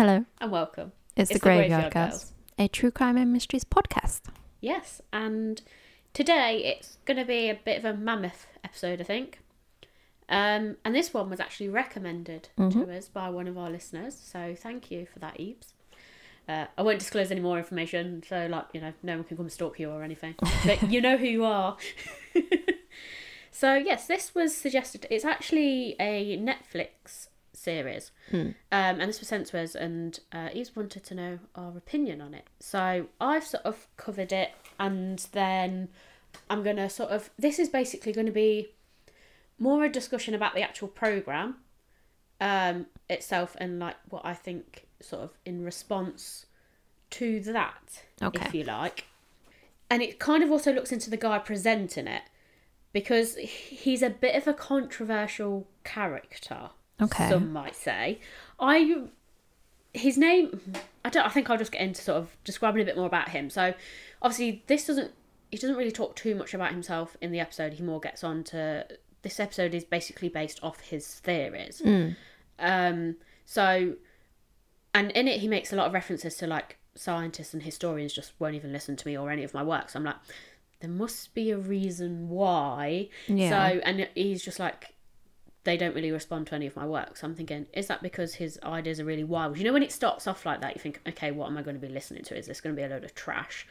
Hello, 0.00 0.24
and 0.40 0.50
welcome. 0.50 0.92
it's, 1.14 1.30
It's 1.30 1.38
the 1.38 1.42
Graveyard, 1.44 1.92
Girls, 1.92 2.32
a 2.58 2.68
true 2.68 2.90
crime 2.90 3.18
and 3.18 3.30
mysteries 3.30 3.64
podcast. 3.64 4.22
Yes, 4.62 5.02
and 5.12 5.60
today 6.14 6.64
it's 6.64 6.96
going 7.04 7.18
to 7.18 7.24
be 7.26 7.50
a 7.50 7.54
bit 7.54 7.76
of 7.76 7.84
a 7.84 7.92
mammoth 7.92 8.46
episode, 8.64 9.02
I 9.02 9.04
think. 9.04 9.40
Um, 10.26 10.78
and 10.86 10.94
this 10.94 11.12
one 11.12 11.28
was 11.28 11.38
actually 11.38 11.68
recommended 11.68 12.48
Mm-hmm. 12.58 12.80
to 12.80 12.96
us 12.96 13.08
by 13.08 13.28
one 13.28 13.46
of 13.46 13.58
our 13.58 13.68
listeners, 13.68 14.18
so 14.18 14.54
thank 14.58 14.90
you 14.90 15.04
for 15.04 15.18
that, 15.18 15.38
Eves. 15.38 15.74
Uh, 16.48 16.64
I 16.78 16.80
won't 16.80 16.98
disclose 17.00 17.30
any 17.30 17.42
more 17.42 17.58
information, 17.58 18.22
so 18.26 18.46
like 18.46 18.68
you 18.72 18.80
know, 18.80 18.94
no 19.02 19.16
one 19.16 19.24
can 19.24 19.36
come 19.36 19.50
stalk 19.50 19.78
you 19.78 19.90
or 19.90 20.02
anything. 20.02 20.34
But 20.64 20.90
you 20.90 21.02
know 21.02 21.18
who 21.18 21.26
you 21.26 21.44
are. 21.44 21.76
so 23.50 23.74
yes, 23.74 24.06
this 24.06 24.34
was 24.34 24.56
suggested. 24.56 25.06
It's 25.10 25.26
actually 25.26 25.94
a 26.00 26.38
Netflix 26.38 27.26
series, 27.60 28.10
um, 28.32 28.54
and 28.70 29.00
this 29.02 29.20
was 29.20 29.28
sent 29.28 29.46
to 29.48 29.60
us, 29.60 29.74
and 29.74 30.18
uh, 30.32 30.48
Eves 30.52 30.74
wanted 30.74 31.04
to 31.04 31.14
know 31.14 31.38
our 31.54 31.76
opinion 31.76 32.20
on 32.20 32.34
it. 32.34 32.46
So 32.58 33.06
I've 33.20 33.44
sort 33.44 33.64
of 33.64 33.86
covered 33.96 34.32
it, 34.32 34.50
and 34.78 35.18
then 35.32 35.88
I'm 36.48 36.62
gonna 36.62 36.88
sort 36.90 37.10
of. 37.10 37.30
This 37.38 37.58
is 37.58 37.68
basically 37.68 38.12
going 38.12 38.26
to 38.26 38.32
be 38.32 38.68
more 39.58 39.84
a 39.84 39.88
discussion 39.88 40.34
about 40.34 40.54
the 40.54 40.62
actual 40.62 40.88
program 40.88 41.56
um, 42.40 42.86
itself, 43.08 43.56
and 43.60 43.78
like 43.78 43.96
what 44.08 44.24
I 44.24 44.34
think, 44.34 44.86
sort 45.00 45.22
of 45.22 45.30
in 45.44 45.64
response 45.64 46.46
to 47.10 47.40
that, 47.40 48.02
Okay. 48.22 48.44
if 48.46 48.54
you 48.54 48.64
like. 48.64 49.04
And 49.90 50.02
it 50.02 50.18
kind 50.20 50.42
of 50.44 50.50
also 50.52 50.72
looks 50.72 50.92
into 50.92 51.10
the 51.10 51.16
guy 51.16 51.38
presenting 51.40 52.06
it 52.06 52.22
because 52.92 53.34
he's 53.36 54.02
a 54.02 54.10
bit 54.10 54.36
of 54.36 54.46
a 54.46 54.54
controversial 54.54 55.66
character. 55.82 56.70
Okay. 57.00 57.28
Some 57.28 57.52
might 57.52 57.76
say. 57.76 58.20
I 58.58 59.04
his 59.92 60.16
name 60.16 60.60
I 61.04 61.10
don't 61.10 61.26
I 61.26 61.30
think 61.30 61.50
I'll 61.50 61.58
just 61.58 61.72
get 61.72 61.80
into 61.80 62.00
sort 62.00 62.18
of 62.18 62.36
describing 62.44 62.82
a 62.82 62.84
bit 62.84 62.96
more 62.96 63.06
about 63.06 63.30
him. 63.30 63.50
So 63.50 63.74
obviously 64.22 64.62
this 64.66 64.86
doesn't 64.86 65.12
he 65.50 65.56
doesn't 65.56 65.76
really 65.76 65.90
talk 65.90 66.14
too 66.14 66.34
much 66.34 66.54
about 66.54 66.70
himself 66.70 67.16
in 67.20 67.32
the 67.32 67.40
episode. 67.40 67.72
He 67.74 67.82
more 67.82 68.00
gets 68.00 68.22
on 68.22 68.44
to 68.44 68.86
this 69.22 69.40
episode 69.40 69.74
is 69.74 69.84
basically 69.84 70.28
based 70.28 70.60
off 70.62 70.80
his 70.80 71.06
theories. 71.06 71.82
Um 72.58 73.16
so 73.44 73.94
and 74.94 75.10
in 75.12 75.26
it 75.26 75.40
he 75.40 75.48
makes 75.48 75.72
a 75.72 75.76
lot 75.76 75.86
of 75.86 75.92
references 75.92 76.36
to 76.36 76.46
like 76.46 76.78
scientists 76.94 77.54
and 77.54 77.62
historians 77.62 78.12
just 78.12 78.32
won't 78.38 78.54
even 78.54 78.72
listen 78.72 78.96
to 78.96 79.06
me 79.08 79.16
or 79.16 79.30
any 79.30 79.42
of 79.42 79.54
my 79.54 79.62
work. 79.62 79.90
So 79.90 79.98
I'm 79.98 80.04
like 80.04 80.16
there 80.80 80.90
must 80.90 81.34
be 81.34 81.50
a 81.50 81.58
reason 81.58 82.28
why. 82.28 83.08
Yeah. 83.26 83.50
So 83.50 83.80
and 83.80 84.08
he's 84.14 84.44
just 84.44 84.58
like 84.58 84.94
they 85.64 85.76
don't 85.76 85.94
really 85.94 86.10
respond 86.10 86.46
to 86.48 86.54
any 86.54 86.66
of 86.66 86.76
my 86.76 86.86
work. 86.86 87.16
So 87.16 87.26
I'm 87.26 87.34
thinking, 87.34 87.66
is 87.72 87.86
that 87.88 88.02
because 88.02 88.34
his 88.34 88.58
ideas 88.62 88.98
are 89.00 89.04
really 89.04 89.24
wild? 89.24 89.58
You 89.58 89.64
know, 89.64 89.72
when 89.72 89.82
it 89.82 89.92
starts 89.92 90.26
off 90.26 90.46
like 90.46 90.60
that, 90.62 90.74
you 90.74 90.80
think, 90.80 91.00
okay, 91.06 91.30
what 91.30 91.48
am 91.48 91.58
I 91.58 91.62
going 91.62 91.78
to 91.78 91.86
be 91.86 91.92
listening 91.92 92.24
to? 92.24 92.36
Is 92.36 92.46
this 92.46 92.60
going 92.60 92.74
to 92.74 92.80
be 92.80 92.84
a 92.84 92.88
load 92.88 93.04
of 93.04 93.14
trash? 93.14 93.66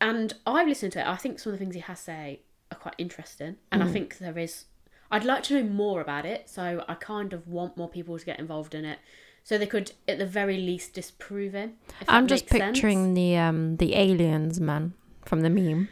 And 0.00 0.32
I've 0.46 0.68
listened 0.68 0.92
to 0.92 1.00
it. 1.00 1.06
I 1.06 1.16
think 1.16 1.38
some 1.38 1.52
of 1.52 1.58
the 1.58 1.64
things 1.64 1.74
he 1.74 1.80
has 1.82 1.98
to 1.98 2.04
say 2.04 2.40
are 2.70 2.78
quite 2.78 2.94
interesting, 2.98 3.56
and 3.72 3.82
I 3.82 3.88
think 3.88 4.18
there 4.18 4.38
is. 4.38 4.66
I'd 5.10 5.24
like 5.24 5.42
to 5.44 5.54
know 5.54 5.68
more 5.68 6.00
about 6.00 6.26
it, 6.26 6.48
so 6.48 6.84
I 6.86 6.94
kind 6.94 7.32
of 7.32 7.48
want 7.48 7.76
more 7.76 7.88
people 7.88 8.18
to 8.18 8.24
get 8.24 8.38
involved 8.38 8.74
in 8.74 8.84
it, 8.84 8.98
so 9.42 9.56
they 9.58 9.66
could, 9.66 9.92
at 10.06 10.18
the 10.18 10.26
very 10.26 10.58
least, 10.58 10.92
disprove 10.92 11.54
him. 11.54 11.74
I'm 12.06 12.26
just 12.26 12.44
makes 12.52 12.62
sense. 12.62 12.76
picturing 12.76 13.14
the 13.14 13.36
um 13.36 13.76
the 13.78 13.94
aliens 13.94 14.60
man 14.60 14.94
from 15.24 15.40
the 15.40 15.50
meme. 15.50 15.88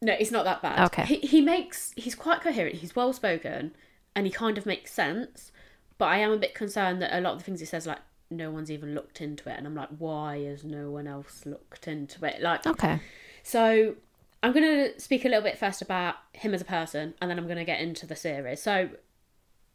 No, 0.00 0.12
it's 0.12 0.30
not 0.30 0.44
that 0.44 0.62
bad. 0.62 0.86
Okay. 0.86 1.04
He, 1.04 1.18
he 1.26 1.40
makes 1.40 1.92
he's 1.96 2.14
quite 2.14 2.40
coherent. 2.40 2.76
He's 2.76 2.94
well 2.94 3.12
spoken, 3.12 3.74
and 4.14 4.26
he 4.26 4.32
kind 4.32 4.58
of 4.58 4.66
makes 4.66 4.92
sense. 4.92 5.52
But 5.98 6.06
I 6.06 6.18
am 6.18 6.30
a 6.30 6.36
bit 6.36 6.54
concerned 6.54 7.02
that 7.02 7.16
a 7.16 7.20
lot 7.20 7.32
of 7.32 7.38
the 7.38 7.44
things 7.44 7.60
he 7.60 7.66
says, 7.66 7.86
like 7.86 7.98
no 8.30 8.50
one's 8.50 8.70
even 8.70 8.94
looked 8.94 9.20
into 9.20 9.48
it, 9.48 9.56
and 9.58 9.66
I'm 9.66 9.74
like, 9.74 9.88
why 9.98 10.42
has 10.44 10.64
no 10.64 10.90
one 10.90 11.06
else 11.06 11.44
looked 11.46 11.88
into 11.88 12.24
it? 12.24 12.40
Like, 12.42 12.66
Okay. 12.66 13.00
so 13.42 13.94
I'm 14.42 14.52
going 14.52 14.64
to 14.92 15.00
speak 15.00 15.24
a 15.24 15.28
little 15.28 15.42
bit 15.42 15.58
first 15.58 15.82
about 15.82 16.16
him 16.32 16.54
as 16.54 16.60
a 16.60 16.64
person, 16.66 17.14
and 17.20 17.30
then 17.30 17.38
I'm 17.38 17.46
going 17.46 17.58
to 17.58 17.64
get 17.64 17.80
into 17.80 18.06
the 18.06 18.14
series. 18.16 18.62
So 18.62 18.90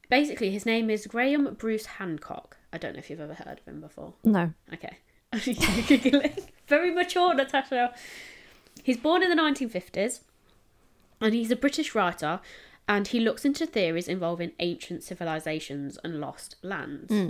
basically, 0.09 0.51
his 0.51 0.65
name 0.65 0.89
is 0.89 1.07
Graham 1.07 1.55
Bruce 1.55 1.85
Hancock. 1.87 2.57
I 2.71 2.77
don't 2.77 2.93
know 2.93 2.99
if 2.99 3.09
you've 3.09 3.19
ever 3.19 3.33
heard 3.33 3.59
of 3.59 3.65
him 3.65 3.81
before. 3.81 4.13
No. 4.23 4.53
Okay. 4.73 4.97
Very 6.67 6.91
mature, 6.93 7.33
Natasha. 7.33 7.93
He's 8.83 8.97
born 8.97 9.23
in 9.23 9.29
the 9.29 9.35
1950s 9.41 10.21
and 11.21 11.33
he's 11.33 11.51
a 11.51 11.55
British 11.55 11.93
writer 11.95 12.39
and 12.87 13.07
he 13.07 13.19
looks 13.19 13.45
into 13.45 13.65
theories 13.65 14.07
involving 14.07 14.51
ancient 14.59 15.03
civilizations 15.03 15.97
and 16.03 16.19
lost 16.19 16.55
lands. 16.61 17.11
Hmm. 17.11 17.29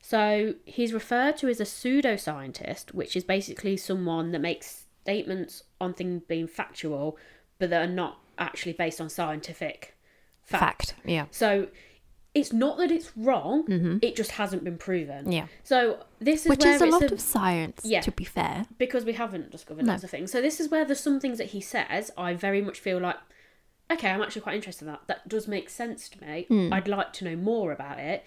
So 0.00 0.54
he's 0.64 0.92
referred 0.92 1.36
to 1.38 1.48
as 1.48 1.60
a 1.60 1.64
pseudoscientist, 1.64 2.92
which 2.92 3.14
is 3.14 3.22
basically 3.24 3.76
someone 3.76 4.32
that 4.32 4.40
makes 4.40 4.86
statements 5.02 5.62
on 5.80 5.94
things 5.94 6.22
being 6.26 6.46
factual 6.46 7.16
but 7.58 7.70
that 7.70 7.88
are 7.88 7.92
not 7.92 8.18
actually 8.38 8.72
based 8.72 9.00
on 9.00 9.08
scientific 9.08 9.96
fact. 10.42 10.90
Fact. 10.90 10.94
Yeah. 11.04 11.26
So 11.30 11.68
it's 12.34 12.52
not 12.52 12.78
that 12.78 12.90
it's 12.90 13.16
wrong, 13.16 13.64
mm-hmm. 13.66 13.98
it 14.02 14.16
just 14.16 14.32
hasn't 14.32 14.64
been 14.64 14.78
proven. 14.78 15.30
Yeah. 15.30 15.46
So 15.62 16.04
this 16.18 16.44
is 16.46 16.50
Which 16.50 16.64
where 16.64 16.74
is 16.74 16.80
a 16.80 16.86
lot 16.86 17.02
a- 17.02 17.12
of 17.12 17.20
science, 17.20 17.82
Yeah. 17.84 18.00
to 18.00 18.10
be 18.10 18.24
fair. 18.24 18.64
because 18.78 19.04
we 19.04 19.12
haven't 19.12 19.50
discovered 19.50 19.84
No. 19.84 19.92
lots 19.92 20.02
of 20.04 20.10
things. 20.10 20.32
So 20.32 20.40
this 20.40 20.58
is 20.58 20.70
where 20.70 20.84
there's 20.84 20.98
some 21.00 21.20
things 21.20 21.38
that 21.38 21.48
he 21.48 21.60
says 21.60 22.10
I 22.16 22.34
very 22.34 22.62
much 22.62 22.80
feel 22.80 22.98
like, 22.98 23.16
okay, 23.92 24.10
I'm 24.10 24.22
actually 24.22 24.42
quite 24.42 24.56
interested 24.56 24.86
in 24.86 24.92
that. 24.92 25.02
That 25.06 25.28
does 25.28 25.48
make 25.48 25.70
sense 25.70 26.08
to 26.10 26.20
me. 26.20 26.46
Hmm. 26.48 26.72
I'd 26.72 26.88
like 26.88 27.12
to 27.14 27.24
know 27.24 27.36
more 27.36 27.72
about 27.72 27.98
it. 27.98 28.24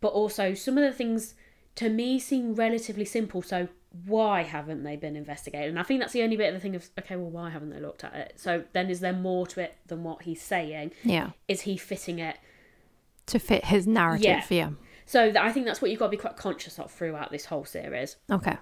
But 0.00 0.08
also 0.08 0.54
some 0.54 0.76
of 0.78 0.84
the 0.84 0.92
things 0.92 1.34
to 1.76 1.88
me 1.88 2.18
seem 2.18 2.54
relatively 2.54 3.04
simple. 3.04 3.42
So 3.42 3.68
why 4.06 4.42
haven't 4.42 4.82
they 4.82 4.96
been 4.96 5.16
investigated? 5.16 5.68
And 5.68 5.78
I 5.78 5.82
think 5.82 6.00
that's 6.00 6.12
the 6.12 6.22
only 6.22 6.36
bit 6.36 6.48
of 6.48 6.54
the 6.54 6.60
thing 6.60 6.74
of 6.74 6.88
okay, 6.98 7.16
well, 7.16 7.30
why 7.30 7.50
haven't 7.50 7.70
they 7.70 7.80
looked 7.80 8.04
at 8.04 8.14
it? 8.14 8.34
So 8.36 8.64
then 8.72 8.90
is 8.90 9.00
there 9.00 9.12
more 9.12 9.46
to 9.48 9.60
it 9.60 9.76
than 9.86 10.02
what 10.02 10.22
he's 10.22 10.42
saying? 10.42 10.92
Yeah. 11.04 11.30
Is 11.48 11.62
he 11.62 11.76
fitting 11.76 12.18
it? 12.18 12.36
To 13.26 13.38
fit 13.38 13.66
his 13.66 13.86
narrative. 13.86 14.24
Yeah. 14.24 14.44
Yeah. 14.50 14.70
So 15.06 15.32
I 15.38 15.52
think 15.52 15.66
that's 15.66 15.82
what 15.82 15.90
you've 15.90 16.00
got 16.00 16.06
to 16.06 16.10
be 16.10 16.16
quite 16.16 16.36
conscious 16.36 16.78
of 16.78 16.90
throughout 16.90 17.30
this 17.30 17.46
whole 17.46 17.64
series. 17.64 18.16
Okay. 18.30 18.56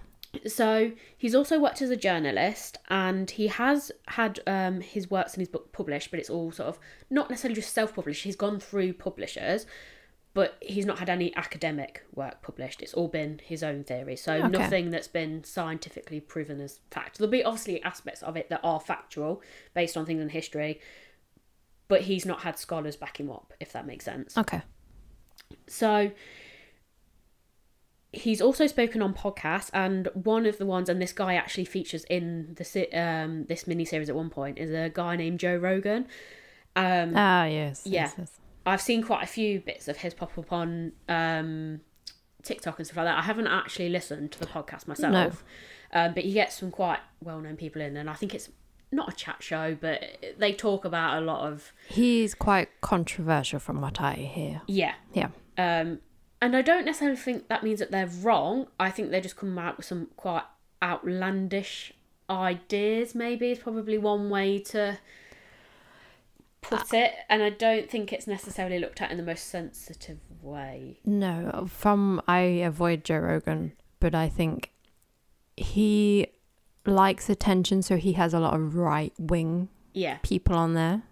So 0.47 0.93
he's 1.17 1.35
also 1.35 1.59
worked 1.59 1.83
as 1.83 1.91
a 1.91 1.97
journalist, 1.97 2.79
and 2.89 3.31
he 3.31 3.49
has 3.49 3.91
had 4.09 4.41
um, 4.47 4.81
his 4.81 5.11
works 5.11 5.35
and 5.35 5.41
his 5.41 5.49
book 5.49 5.73
published, 5.73 6.11
but 6.11 6.21
it's 6.21 6.31
all 6.31 6.53
sort 6.53 6.69
of 6.69 6.79
not 7.11 7.31
necessarily 7.31 7.57
just 7.57 7.73
self-published. 7.73 8.23
He's 8.23 8.37
gone 8.37 8.61
through 8.61 8.93
publishers, 8.93 9.67
but 10.33 10.57
he's 10.63 10.87
not 10.87 11.01
had 11.01 11.11
any 11.11 11.35
academic 11.35 12.05
work 12.15 12.43
published. 12.43 12.81
It's 12.81 12.95
all 12.95 13.09
been 13.09 13.41
his 13.43 13.65
own 13.65 13.83
theory, 13.83 14.15
so 14.15 14.35
Okay. 14.35 14.49
nothing 14.49 14.91
that's 14.91 15.09
been 15.09 15.43
scientifically 15.43 16.21
proven 16.21 16.61
as 16.61 16.81
fact. 16.93 17.19
There'll 17.19 17.31
be 17.31 17.43
obviously 17.43 17.83
aspects 17.83 18.23
of 18.23 18.37
it 18.37 18.49
that 18.51 18.61
are 18.63 18.79
factual, 18.79 19.43
based 19.75 19.97
on 19.97 20.07
things 20.07 20.23
in 20.23 20.29
history, 20.29 20.81
but 21.89 22.03
he's 22.03 22.25
not 22.25 22.43
had 22.43 22.57
scholars 22.57 22.95
back 22.95 23.19
him 23.19 23.29
up, 23.31 23.53
if 23.59 23.73
that 23.73 23.85
makes 23.85 24.05
sense. 24.05 24.39
Okay. 24.39 24.63
So 25.67 26.13
he's 28.13 28.41
also 28.41 28.67
spoken 28.67 29.03
on 29.03 29.15
podcasts, 29.15 29.71
and 29.73 30.09
one 30.15 30.47
of 30.47 30.59
the 30.59 30.67
ones, 30.67 30.89
and 30.89 31.01
this 31.01 31.13
guy 31.13 31.35
actually 31.35 31.65
features 31.65 32.05
in 32.11 32.57
the 32.57 32.99
um 32.99 33.45
this 33.47 33.67
mini 33.67 33.85
series 33.85 34.09
at 34.09 34.17
one 34.17 34.31
point, 34.31 34.59
is 34.59 34.71
a 34.71 34.91
guy 34.93 35.17
named 35.17 35.39
Joe 35.41 35.57
Rogan. 35.57 36.07
Um, 36.77 37.13
Ah, 37.17 37.45
yes. 37.47 37.83
Yeah. 37.85 38.03
yes, 38.03 38.15
yes. 38.19 38.39
I've 38.67 38.81
seen 38.81 39.03
quite 39.03 39.25
a 39.25 39.27
few 39.27 39.61
bits 39.61 39.89
of 39.89 39.97
his 39.99 40.15
pop 40.15 40.37
up 40.39 40.53
on 40.53 40.93
um, 41.09 41.81
TikTok 42.43 42.79
and 42.79 42.87
stuff 42.87 42.99
like 42.99 43.07
that. 43.07 43.19
I 43.19 43.23
haven't 43.23 43.47
actually 43.47 43.89
listened 43.89 44.33
to 44.33 44.39
the 44.39 44.47
podcast 44.47 44.87
myself, 44.87 45.43
um, 45.93 46.15
but 46.15 46.25
he 46.25 46.33
gets 46.33 46.59
some 46.61 46.71
quite 46.71 47.01
well 47.23 47.41
known 47.41 47.57
people 47.57 47.81
in, 47.83 47.97
and 47.97 48.09
I 48.09 48.15
think 48.15 48.35
it's 48.35 48.51
not 48.93 49.13
a 49.13 49.17
chat 49.17 49.37
show, 49.43 49.77
but 49.81 50.03
they 50.39 50.53
talk 50.53 50.85
about 50.85 51.23
a 51.23 51.25
lot 51.25 51.51
of 51.51 51.73
He's 51.89 52.35
quite 52.35 52.69
controversial 52.81 53.59
from 53.61 53.81
what 53.81 54.01
I 54.01 54.15
hear. 54.15 54.63
yeah, 54.67 54.95
Yeah. 55.15 55.29
Um, 55.57 56.01
and 56.43 56.57
I 56.57 56.63
don't 56.63 56.85
necessarily 56.85 57.17
think 57.17 57.49
that 57.49 57.63
means 57.63 57.79
that 57.81 57.91
they're 57.91 58.07
wrong. 58.07 58.67
I 58.79 58.91
think 58.91 59.11
they 59.11 59.21
just 59.21 59.37
come 59.37 59.59
out 59.59 59.77
with 59.77 59.87
some 59.87 60.09
quite 60.17 60.45
outlandish 60.83 61.93
ideas, 62.29 63.15
maybe, 63.15 63.51
is 63.51 63.59
probably 63.59 63.99
one 63.99 64.31
way 64.31 64.59
to 64.61 64.99
put 66.63 66.95
uh, 66.95 66.97
it. 66.99 67.13
And 67.29 67.43
I 67.43 67.51
don't 67.51 67.91
think 67.91 68.13
it's 68.13 68.27
necessarily 68.27 68.79
looked 68.79 69.01
at 69.03 69.11
in 69.11 69.17
the 69.17 69.23
most 69.23 69.47
sensitive 69.49 70.19
way. 70.43 71.01
No, 71.05 71.67
from 71.69 72.23
I 72.27 72.41
avoid 72.41 73.05
Joe 73.05 73.19
Rogan, 73.19 73.73
but 73.99 74.15
I 74.15 74.29
think 74.29 74.71
he 75.57 76.29
likes 76.87 77.29
attention, 77.29 77.83
so 77.83 77.97
he 77.97 78.15
has 78.15 78.33
a 78.33 78.41
lot 78.41 78.55
of 78.55 78.77
right 78.77 79.13
wing 79.19 79.69
Yeah. 79.93 80.19
people 80.23 80.57
on 80.57 80.75
there. 80.75 81.03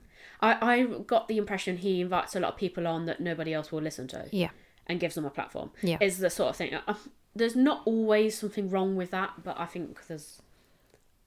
I, 0.41 0.75
I 0.75 0.85
got 0.85 1.29
the 1.29 1.37
impression 1.37 1.79
he 1.79 2.01
invites 2.01 2.37
a 2.37 2.41
lot 2.41 2.53
of 2.53 2.59
people 2.59 2.87
on 2.87 3.07
that 3.07 3.21
nobody 3.21 3.53
else 3.53 3.73
will 3.73 3.83
listen 3.83 4.07
to 4.09 4.29
Yeah. 4.33 4.51
And 4.89 4.99
gives 5.01 5.15
them 5.15 5.25
a 5.25 5.31
platform. 5.31 5.71
Yeah. 5.83 5.99
Is 6.01 6.19
the 6.19 6.31
sort 6.31 6.51
of 6.51 6.57
thing. 6.57 6.75
uh, 6.75 6.95
There's 7.35 7.57
not 7.57 7.83
always 7.85 8.39
something 8.39 8.71
wrong 8.71 8.97
with 8.97 9.11
that, 9.11 9.43
but 9.45 9.59
I 9.59 9.67
think 9.67 10.07
there's 10.07 10.41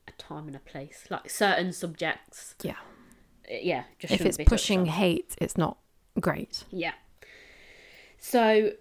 a 0.08 0.12
time 0.14 0.48
and 0.48 0.56
a 0.56 0.60
place. 0.60 1.06
Like 1.10 1.30
certain 1.30 1.72
subjects, 1.74 2.56
Yeah. 2.64 2.72
uh, 3.50 3.56
yeah, 3.62 3.84
just 4.00 4.14
If 4.14 4.22
it's 4.26 4.38
be 4.38 4.46
pushing 4.46 4.86
hate, 4.88 5.36
it's 5.40 5.58
not 5.58 5.78
great. 6.20 6.64
Yeah. 6.72 6.94
So 8.20 8.72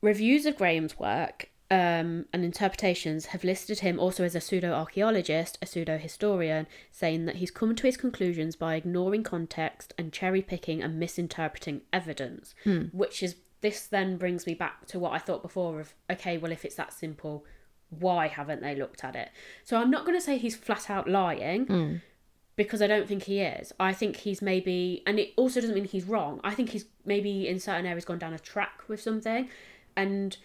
Reviews 0.00 0.46
of 0.46 0.56
Graham's 0.56 0.98
work 0.98 1.50
um, 1.70 2.24
and 2.32 2.44
interpretations 2.44 3.26
have 3.26 3.44
listed 3.44 3.80
him 3.80 3.98
also 4.00 4.24
as 4.24 4.34
a 4.34 4.40
pseudo 4.40 4.72
archaeologist, 4.72 5.58
a 5.60 5.66
pseudo 5.66 5.98
historian, 5.98 6.66
saying 6.90 7.26
that 7.26 7.36
he's 7.36 7.50
come 7.50 7.74
to 7.76 7.86
his 7.86 7.96
conclusions 7.96 8.56
by 8.56 8.74
ignoring 8.76 9.22
context 9.22 9.92
and 9.98 10.12
cherry 10.12 10.40
picking 10.40 10.82
and 10.82 10.98
misinterpreting 10.98 11.82
evidence, 11.92 12.54
which 12.92 13.22
is 13.22 13.36
this 13.60 13.86
then 13.86 14.16
brings 14.16 14.46
me 14.46 14.54
back 14.54 14.86
to 14.86 14.98
what 14.98 15.12
I 15.12 15.18
thought 15.18 15.42
before 15.42 15.80
of 15.80 15.94
okay, 16.10 16.38
well, 16.38 16.52
if 16.52 16.64
it's 16.64 16.76
that 16.76 16.92
simple, 16.92 17.44
why 17.90 18.28
haven't 18.28 18.62
they 18.62 18.74
looked 18.74 19.04
at 19.04 19.16
it? 19.16 19.30
So 19.64 19.78
I'm 19.78 19.90
not 19.90 20.04
going 20.04 20.16
to 20.16 20.24
say 20.24 20.38
he's 20.38 20.56
flat 20.56 20.90
out 20.90 21.08
lying 21.08 21.66
hmm. 21.66 21.94
because 22.56 22.82
I 22.82 22.86
don't 22.86 23.08
think 23.08 23.24
he 23.24 23.40
is. 23.40 23.72
I 23.80 23.92
think 23.92 24.16
he's 24.16 24.42
maybe, 24.42 25.02
and 25.06 25.18
it 25.18 25.32
also 25.36 25.60
doesn't 25.60 25.74
mean 25.74 25.84
he's 25.84 26.04
wrong. 26.04 26.40
I 26.44 26.54
think 26.54 26.70
he's 26.70 26.86
maybe 27.04 27.48
in 27.48 27.58
certain 27.60 27.86
areas 27.86 28.04
gone 28.04 28.18
down 28.18 28.34
a 28.34 28.38
track 28.38 28.82
with 28.88 29.00
something, 29.00 29.48
and 29.96 30.36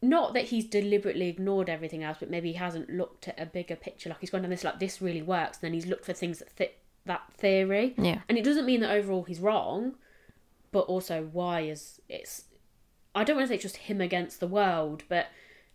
not 0.00 0.34
that 0.34 0.44
he's 0.44 0.66
deliberately 0.66 1.28
ignored 1.28 1.68
everything 1.68 2.02
else, 2.02 2.18
but 2.20 2.30
maybe 2.30 2.52
he 2.52 2.58
hasn't 2.58 2.90
looked 2.90 3.28
at 3.28 3.40
a 3.40 3.46
bigger 3.46 3.76
picture. 3.76 4.08
Like 4.08 4.20
he's 4.20 4.30
gone 4.30 4.42
down 4.42 4.50
this, 4.50 4.64
like 4.64 4.80
this 4.80 5.00
really 5.00 5.22
works, 5.22 5.58
and 5.58 5.68
then 5.68 5.74
he's 5.74 5.86
looked 5.86 6.04
for 6.04 6.12
things 6.12 6.38
that 6.38 6.50
fit 6.50 6.78
that 7.04 7.22
theory. 7.32 7.94
Yeah. 7.96 8.20
And 8.28 8.38
it 8.38 8.44
doesn't 8.44 8.66
mean 8.66 8.80
that 8.80 8.90
overall 8.90 9.24
he's 9.24 9.40
wrong, 9.40 9.94
but 10.72 10.80
also 10.80 11.28
why 11.32 11.60
is 11.62 12.00
it's. 12.08 12.44
I 13.14 13.24
don't 13.24 13.36
want 13.36 13.46
to 13.46 13.48
say 13.48 13.54
it's 13.56 13.62
just 13.62 13.76
him 13.76 14.00
against 14.00 14.38
the 14.40 14.46
world, 14.46 15.02
but 15.08 15.26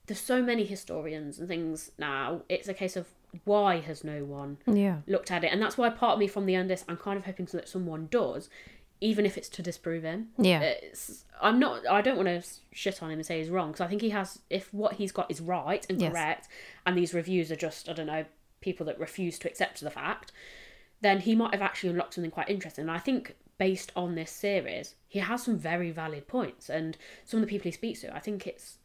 there's 0.07 0.19
so 0.19 0.41
many 0.41 0.63
historians 0.65 1.39
and 1.39 1.47
things 1.47 1.91
now. 1.97 2.41
It's 2.49 2.67
a 2.67 2.73
case 2.73 2.95
of 2.95 3.07
why 3.45 3.79
has 3.79 4.03
no 4.03 4.23
one 4.23 4.57
Yeah. 4.67 4.99
looked 5.07 5.31
at 5.31 5.43
it, 5.43 5.51
and 5.51 5.61
that's 5.61 5.77
why 5.77 5.89
part 5.89 6.13
of 6.13 6.19
me 6.19 6.27
from 6.27 6.45
the 6.45 6.55
end 6.55 6.71
is 6.71 6.85
I'm 6.87 6.97
kind 6.97 7.17
of 7.17 7.25
hoping 7.25 7.45
that 7.53 7.67
someone 7.67 8.07
does, 8.11 8.49
even 9.01 9.25
if 9.25 9.37
it's 9.37 9.49
to 9.49 9.61
disprove 9.63 10.03
him. 10.03 10.29
Yeah. 10.37 10.59
It's, 10.61 11.25
I'm 11.41 11.59
not. 11.59 11.87
I 11.87 12.01
don't 12.01 12.15
want 12.17 12.27
to 12.27 12.47
shit 12.71 13.01
on 13.01 13.09
him 13.11 13.19
and 13.19 13.25
say 13.25 13.39
he's 13.39 13.49
wrong 13.49 13.71
because 13.71 13.81
I 13.81 13.87
think 13.87 14.01
he 14.01 14.11
has. 14.11 14.39
If 14.49 14.73
what 14.73 14.93
he's 14.93 15.11
got 15.11 15.29
is 15.31 15.41
right 15.41 15.85
and 15.89 15.99
Yes. 15.99 16.11
correct, 16.13 16.47
and 16.85 16.95
these 16.97 17.13
reviews 17.13 17.51
are 17.51 17.55
just 17.57 17.89
I 17.89 17.93
don't 17.93 18.07
know 18.07 18.25
people 18.61 18.85
that 18.85 18.99
refuse 18.99 19.37
to 19.39 19.49
accept 19.49 19.81
the 19.81 19.89
fact, 19.89 20.31
then 21.01 21.19
he 21.21 21.35
might 21.35 21.51
have 21.53 21.61
actually 21.61 21.89
unlocked 21.89 22.13
something 22.13 22.31
quite 22.31 22.49
interesting. 22.49 22.83
And 22.83 22.91
I 22.91 22.99
think 22.99 23.35
based 23.57 23.91
on 23.95 24.15
this 24.15 24.31
series, 24.31 24.95
he 25.07 25.19
has 25.19 25.43
some 25.43 25.57
very 25.57 25.91
valid 25.91 26.27
points, 26.27 26.69
and 26.69 26.97
some 27.25 27.39
of 27.39 27.45
the 27.45 27.49
people 27.49 27.65
he 27.65 27.71
speaks 27.71 28.01
to, 28.01 28.15
I 28.15 28.19
think 28.19 28.47
it's 28.47 28.77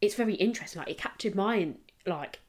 it's 0.00 0.14
very 0.14 0.34
interesting. 0.34 0.80
Like 0.80 0.90
it 0.90 0.98
captured 0.98 1.34
my 1.34 1.74
like 2.06 2.40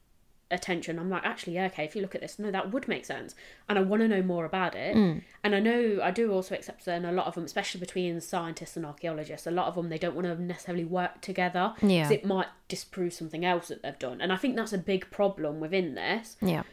attention. 0.52 1.00
I'm 1.00 1.10
like, 1.10 1.24
actually, 1.26 1.54
yeah, 1.54 1.66
okay, 1.68 1.86
if 1.86 1.96
you 1.96 2.02
look 2.02 2.14
at 2.14 2.22
this, 2.22 2.38
no, 2.38 2.52
that 2.52 2.72
would 2.72 2.88
make 2.88 3.06
sense. 3.06 3.36
And 3.70 3.80
I 3.80 3.82
want 3.82 4.02
to 4.02 4.08
know 4.08 4.22
more 4.22 4.46
about 4.46 4.76
it. 4.76 4.96
Mm. 4.96 5.22
And 5.44 5.56
I 5.56 5.60
know 5.60 6.00
I 6.04 6.12
do 6.12 6.32
also 6.32 6.56
accept 6.56 6.86
that 6.86 7.04
a 7.04 7.12
lot 7.12 7.28
of 7.28 7.36
them, 7.36 7.46
especially 7.46 7.80
between 7.80 8.20
scientists 8.22 8.76
and 8.76 8.86
archaeologists, 8.86 9.48
a 9.48 9.52
lot 9.52 9.68
of 9.68 9.76
them 9.76 9.90
they 9.90 9.98
don't 9.98 10.16
want 10.16 10.28
to 10.28 10.42
necessarily 10.42 10.84
work 10.86 11.22
together 11.22 11.74
Yeah. 11.82 12.10
it 12.10 12.26
might 12.26 12.48
disprove 12.68 13.14
something 13.14 13.46
else 13.46 13.70
that 13.70 13.82
they've 13.82 13.98
done. 13.98 14.20
And 14.22 14.32
I 14.34 14.38
think 14.38 14.56
that's 14.56 14.74
a 14.74 14.78
big 14.78 15.10
problem 15.10 15.60
within 15.60 15.96
this. 15.96 16.36
Yeah. 16.42 16.64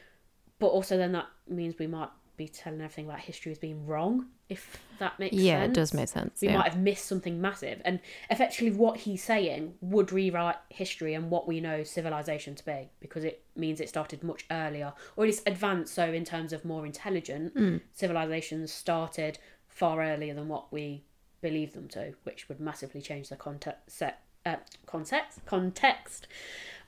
But 0.59 0.67
also 0.69 0.97
then 0.97 1.12
that 1.12 1.27
means 1.49 1.79
we 1.79 1.87
might 1.87 2.11
be 2.37 2.49
telling 2.49 2.81
everything 2.81 3.06
about 3.06 3.21
history 3.21 3.53
as 3.53 3.59
being 3.59 3.87
wrong, 3.87 4.27
if 4.49 4.79
that 4.99 5.19
makes 5.19 5.35
sense. 5.35 5.45
Yeah, 5.45 5.61
sense. 5.61 5.71
it 5.71 5.75
does 5.75 5.95
make 5.95 6.09
sense. 6.09 6.41
We 6.41 6.49
yeah. 6.49 6.59
might 6.59 6.73
have 6.73 6.79
missed 6.79 7.06
something 7.06 7.41
massive. 7.41 7.81
And 7.85 8.00
effectively, 8.31 8.71
what 8.73 8.99
he's 8.99 9.23
saying 9.23 9.75
would 9.81 10.12
rewrite 10.12 10.56
history 10.71 11.15
and 11.15 11.31
what 11.31 11.47
we 11.47 11.61
know 11.61 11.85
civilization 11.85 12.55
to 12.56 12.65
be 12.65 12.91
because 13.00 13.25
it 13.25 13.43
means 13.55 13.81
it 13.81 13.89
started 13.89 14.23
much 14.23 14.45
earlier, 14.50 14.93
or 15.17 15.25
at 15.25 15.29
least 15.29 15.43
advanced. 15.47 15.95
So, 15.95 16.12
in 16.12 16.25
terms 16.25 16.53
of 16.53 16.65
more 16.65 16.85
intelligent, 16.87 17.55
Mm. 17.55 17.81
civilizations 17.93 18.73
started 18.73 19.39
far 19.69 20.03
earlier 20.03 20.35
than 20.35 20.49
what 20.49 20.73
we 20.73 21.05
believe 21.41 21.73
them 21.73 21.89
to, 21.89 22.15
which 22.25 22.49
would 22.49 22.59
massively 22.59 23.00
change 23.00 23.29
the 23.29 23.37
context, 23.37 23.91
set, 23.91 24.23
uh, 24.45 24.56
context, 24.87 25.45
context 25.47 26.27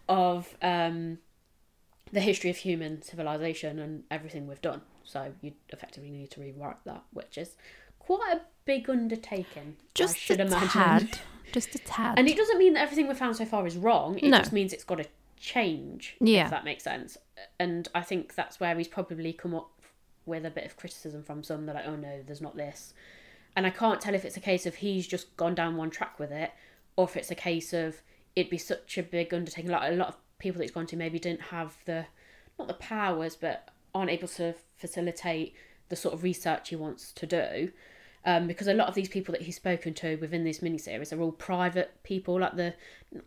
of 0.08 0.56
um, 0.60 1.18
the 2.12 2.20
history 2.20 2.50
of 2.50 2.56
human 2.56 3.00
civilization 3.02 3.78
and 3.78 4.02
everything 4.10 4.48
we've 4.48 4.60
done. 4.60 4.82
So, 5.10 5.32
you 5.40 5.52
effectively 5.70 6.10
need 6.10 6.30
to 6.32 6.40
rewrite 6.40 6.84
that, 6.84 7.02
which 7.12 7.36
is 7.36 7.56
quite 7.98 8.32
a 8.32 8.40
big 8.64 8.88
undertaking. 8.88 9.76
I 9.78 9.84
Just 9.94 10.16
should 10.16 10.40
a 10.40 10.44
imagine. 10.46 10.68
tad. 10.68 11.18
Just 11.52 11.74
a 11.74 11.78
tad. 11.80 12.16
And 12.18 12.28
it 12.28 12.36
doesn't 12.36 12.58
mean 12.58 12.74
that 12.74 12.82
everything 12.82 13.08
we've 13.08 13.18
found 13.18 13.34
so 13.36 13.44
far 13.44 13.66
is 13.66 13.76
wrong. 13.76 14.18
It 14.18 14.24
No. 14.28 14.38
just 14.38 14.52
means 14.52 14.72
it's 14.72 14.84
got 14.84 14.98
to 14.98 15.06
change. 15.36 16.16
Yeah. 16.20 16.44
If 16.44 16.50
that 16.50 16.64
makes 16.64 16.84
sense. 16.84 17.16
And 17.58 17.88
I 17.92 18.02
think 18.02 18.36
that's 18.36 18.60
where 18.60 18.76
he's 18.76 18.86
probably 18.86 19.32
come 19.32 19.54
up 19.54 19.70
with 20.26 20.46
a 20.46 20.50
bit 20.50 20.64
of 20.64 20.76
criticism 20.76 21.24
from 21.24 21.42
some. 21.42 21.66
They're 21.66 21.74
like, 21.74 21.88
oh 21.88 21.96
no, 21.96 22.22
there's 22.24 22.40
not 22.40 22.56
this. 22.56 22.94
And 23.56 23.66
I 23.66 23.70
can't 23.70 24.00
tell 24.00 24.14
if 24.14 24.24
it's 24.24 24.36
a 24.36 24.40
case 24.40 24.64
of 24.64 24.76
he's 24.76 25.08
just 25.08 25.36
gone 25.36 25.56
down 25.56 25.76
one 25.76 25.90
track 25.90 26.20
with 26.20 26.30
it, 26.30 26.52
or 26.94 27.06
if 27.06 27.16
it's 27.16 27.32
a 27.32 27.34
case 27.34 27.72
of 27.72 28.00
it'd 28.36 28.48
be 28.50 28.58
such 28.58 28.96
a 28.96 29.02
big 29.02 29.34
undertaking. 29.34 29.70
Like 29.72 29.90
a 29.90 29.96
lot 29.96 30.08
of 30.08 30.16
people 30.38 30.58
that 30.58 30.64
he's 30.64 30.70
gone 30.70 30.86
to 30.86 30.96
maybe 30.96 31.18
didn't 31.18 31.40
have 31.42 31.76
the, 31.84 32.06
not 32.60 32.68
the 32.68 32.74
powers, 32.74 33.34
but 33.34 33.70
aren't 33.94 34.10
able 34.10 34.28
to 34.28 34.54
facilitate 34.76 35.54
the 35.88 35.96
sort 35.96 36.14
of 36.14 36.22
research 36.22 36.68
he 36.70 36.76
wants 36.76 37.12
to 37.12 37.26
do 37.26 37.72
um, 38.24 38.46
because 38.46 38.66
a 38.68 38.74
lot 38.74 38.86
of 38.88 38.94
these 38.94 39.08
people 39.08 39.32
that 39.32 39.42
he's 39.42 39.56
spoken 39.56 39.94
to 39.94 40.16
within 40.16 40.44
this 40.44 40.58
miniseries 40.60 41.10
are 41.16 41.20
all 41.22 41.32
private 41.32 41.90
people, 42.02 42.38
like 42.38 42.54
the 42.54 42.74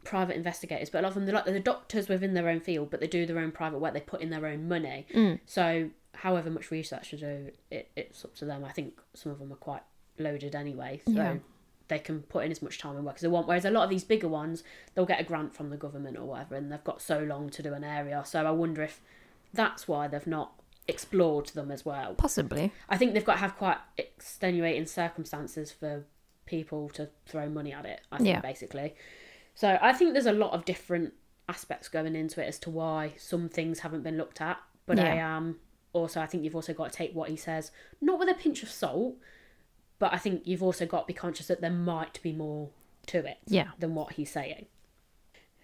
private 0.04 0.36
investigators, 0.36 0.90
but 0.92 1.00
a 1.00 1.02
lot 1.02 1.08
of 1.10 1.14
them 1.16 1.26
they're 1.26 1.34
like 1.34 1.46
the 1.46 1.60
doctors 1.60 2.08
within 2.08 2.36
their 2.36 2.48
own 2.48 2.60
field, 2.60 2.92
but 2.92 3.00
they 3.00 3.08
do 3.08 3.26
their 3.26 3.40
own 3.40 3.52
private 3.52 3.80
work. 3.80 3.94
They 3.96 4.02
put 4.02 4.22
in 4.22 4.30
their 4.30 4.46
own 4.46 4.68
money. 4.68 5.08
So, 5.48 5.90
however 6.14 6.52
much 6.52 6.70
research 6.70 7.10
to 7.10 7.18
do, 7.18 7.52
it, 7.72 7.90
it's 7.96 8.24
up 8.24 8.36
to 8.36 8.46
them. 8.46 8.64
I 8.64 8.72
think 8.72 9.02
some 9.16 9.32
of 9.32 9.40
them 9.40 9.52
are 9.52 9.56
quite 9.56 9.82
loaded 10.20 10.54
anyway, 10.54 11.02
so 11.08 11.14
Yeah. 11.14 11.38
they 11.88 11.98
can 11.98 12.22
put 12.22 12.46
in 12.46 12.52
as 12.52 12.62
much 12.62 12.78
time 12.78 12.96
and 12.96 13.04
work 13.04 13.16
as 13.16 13.22
they 13.22 13.28
want. 13.30 13.48
Whereas 13.48 13.66
a 13.66 13.72
lot 13.72 13.84
of 13.86 13.90
these 13.90 14.04
bigger 14.04 14.28
ones, 14.28 14.64
they'll 14.94 15.08
get 15.08 15.20
a 15.20 15.24
grant 15.24 15.56
from 15.56 15.72
the 15.72 15.78
government 15.78 16.18
or 16.18 16.26
whatever, 16.26 16.54
and 16.56 16.72
they've 16.72 16.84
got 16.84 17.02
so 17.02 17.18
long 17.24 17.50
to 17.50 17.64
do 17.64 17.74
an 17.74 17.84
area. 17.84 18.22
So 18.28 18.46
I 18.46 18.52
wonder 18.52 18.84
if 18.84 19.02
that's 19.54 19.88
why 19.88 20.08
they've 20.08 20.26
not 20.28 20.54
explored 20.88 21.48
them 21.48 21.72
as 21.72 21.86
well. 21.86 22.14
Possibly. 22.16 22.72
I 22.90 22.98
think 22.98 23.14
they've 23.14 23.24
got 23.24 23.34
to 23.34 23.40
have 23.40 23.56
quite 23.56 23.78
extenuating 23.98 24.86
circumstances 24.86 25.72
for 25.72 26.06
people 26.46 26.90
to 26.90 27.10
throw 27.26 27.48
money 27.50 27.72
at 27.72 27.86
it. 27.86 28.02
I 28.12 28.18
think 28.18 28.30
Yeah. 28.30 28.42
basically. 28.42 28.96
So 29.56 29.78
I 29.82 29.94
think 29.94 30.14
there's 30.14 30.26
a 30.26 30.34
lot 30.34 30.52
of 30.52 30.66
different 30.66 31.14
aspects 31.48 31.88
going 31.88 32.16
into 32.16 32.42
it 32.44 32.48
as 32.48 32.60
to 32.60 32.70
why 32.70 33.14
some 33.18 33.48
things 33.50 33.80
haven't 33.80 34.02
been 34.04 34.18
looked 34.18 34.42
at. 34.42 34.60
But 34.86 35.00
I 35.00 35.16
Yeah. 35.16 35.38
am 35.38 35.60
also 35.94 36.20
I 36.22 36.26
think 36.26 36.44
you've 36.44 36.56
also 36.56 36.74
got 36.74 36.92
to 36.92 36.98
take 36.98 37.14
what 37.14 37.30
he 37.30 37.36
says 37.38 37.72
not 38.02 38.18
with 38.20 38.28
a 38.30 38.34
pinch 38.34 38.64
of 38.64 38.70
salt, 38.70 39.16
but 40.00 40.12
I 40.14 40.18
think 40.18 40.42
you've 40.46 40.64
also 40.64 40.86
got 40.86 41.02
to 41.02 41.06
be 41.08 41.14
conscious 41.14 41.48
that 41.48 41.62
there 41.62 41.70
might 41.72 42.22
be 42.24 42.34
more 42.34 42.72
to 43.08 43.20
it 43.26 43.38
Yeah. 43.48 43.72
than 43.80 43.94
what 43.96 44.14
he's 44.14 44.32
saying. 44.32 44.66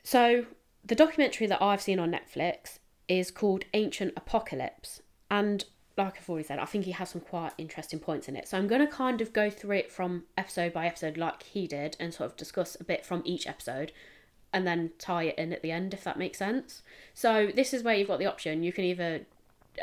So, 0.04 0.46
the 0.86 0.96
documentary 0.96 1.48
that 1.48 1.62
I've 1.62 1.82
seen 1.82 2.00
on 2.00 2.12
Netflix 2.12 2.79
is 3.10 3.32
called 3.32 3.66
Ancient 3.74 4.14
Apocalypse. 4.16 5.02
And, 5.30 5.66
like 5.98 6.18
I've 6.18 6.30
already 6.30 6.48
said, 6.48 6.60
I 6.60 6.66
think 6.66 6.86
he 6.86 6.92
has 6.92 7.10
some 7.10 7.22
quite 7.22 7.52
interesting 7.58 8.00
points 8.00 8.30
in 8.30 8.38
it. 8.38 8.48
So, 8.48 8.58
I'm 8.58 8.68
going 8.68 8.86
to 8.86 8.88
kind 8.88 9.20
of 9.20 9.34
go 9.34 9.50
through 9.50 9.78
it 9.78 9.92
from 9.92 10.24
episode 10.38 10.72
by 10.72 10.86
episode, 10.88 11.18
like 11.18 11.44
he 11.44 11.68
did, 11.68 11.98
and 12.00 12.14
sort 12.14 12.30
of 12.30 12.38
discuss 12.38 12.78
a 12.80 12.84
bit 12.86 13.06
from 13.06 13.22
each 13.26 13.48
episode 13.48 13.92
and 14.52 14.66
then 14.66 14.92
tie 14.98 15.24
it 15.24 15.38
in 15.38 15.54
at 15.54 15.62
the 15.62 15.72
end, 15.72 15.94
if 15.94 16.04
that 16.04 16.18
makes 16.18 16.40
sense. 16.40 16.82
So, 17.14 17.52
this 17.54 17.74
is 17.74 17.84
where 17.84 17.96
you've 17.96 18.08
got 18.08 18.20
the 18.20 18.26
option. 18.28 18.64
You 18.64 18.72
can 18.72 18.86
either. 18.86 19.22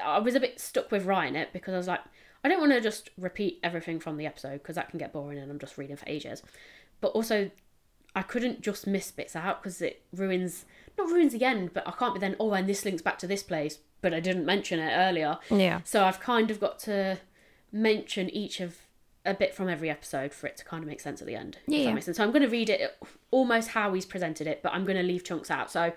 I 0.02 0.18
was 0.18 0.35
a 0.35 0.40
bit 0.40 0.61
stuck 0.61 0.90
with 0.90 1.04
writing 1.04 1.37
it 1.37 1.52
because 1.52 1.73
I 1.73 1.78
was 1.78 1.87
like, 1.87 2.00
I 2.47 2.49
don't 2.49 2.61
want 2.61 2.73
to 2.73 2.80
just 2.80 3.11
repeat 3.18 3.59
everything 3.62 3.99
from 3.99 4.16
the 4.16 4.26
episode 4.26 4.59
because 4.62 4.76
that 4.76 4.90
can 4.90 4.99
get 4.99 5.12
boring 5.12 5.38
and 5.38 5.50
I'm 5.50 5.59
just 5.59 5.78
reading 5.78 5.97
for 5.97 6.09
ages. 6.09 6.42
But 7.00 7.09
also, 7.09 7.50
I 8.14 8.23
couldn't 8.23 8.61
just 8.61 8.87
miss 8.87 9.11
bits 9.11 9.35
out 9.35 9.62
because 9.62 9.83
it 9.83 10.02
ruins 10.12 10.64
not 10.99 11.09
ruins 11.09 11.33
the 11.33 11.45
end, 11.45 11.73
but 11.75 11.87
I 11.87 11.93
can't 11.93 12.15
be 12.15 12.21
then 12.21 12.37
oh 12.41 12.53
and 12.53 12.69
this 12.69 12.85
links 12.85 13.03
back 13.03 13.19
to 13.19 13.26
this 13.26 13.43
place, 13.43 13.79
but 14.00 14.15
I 14.15 14.21
didn't 14.21 14.45
mention 14.47 14.79
it 14.79 14.93
earlier. 14.95 15.38
Yeah. 15.50 15.81
So 15.85 16.05
I've 16.05 16.21
kind 16.21 16.50
of 16.50 16.61
got 16.61 16.79
to 16.81 17.19
mention 17.73 18.31
each 18.31 18.61
of 18.61 18.76
a 19.25 19.35
bit 19.35 19.55
from 19.55 19.69
every 19.69 19.91
episode 19.91 20.33
for 20.33 20.47
it 20.47 20.57
to 20.57 20.65
kind 20.65 20.83
of 20.85 20.88
make 20.88 21.00
sense 21.00 21.21
at 21.21 21.26
the 21.26 21.35
end. 21.35 21.59
if 21.67 21.75
Yeah. 21.75 21.85
that 21.87 21.95
makes 21.95 22.05
sense. 22.07 22.17
So 22.17 22.23
I'm 22.25 22.31
going 22.31 22.43
to 22.43 22.49
read 22.49 22.71
it 22.71 22.97
almost 23.31 23.71
how 23.71 23.93
he's 23.93 24.07
presented 24.07 24.47
it, 24.47 24.62
but 24.62 24.73
I'm 24.73 24.85
going 24.85 24.97
to 24.97 25.03
leave 25.03 25.25
chunks 25.25 25.50
out. 25.50 25.71
So 25.71 25.93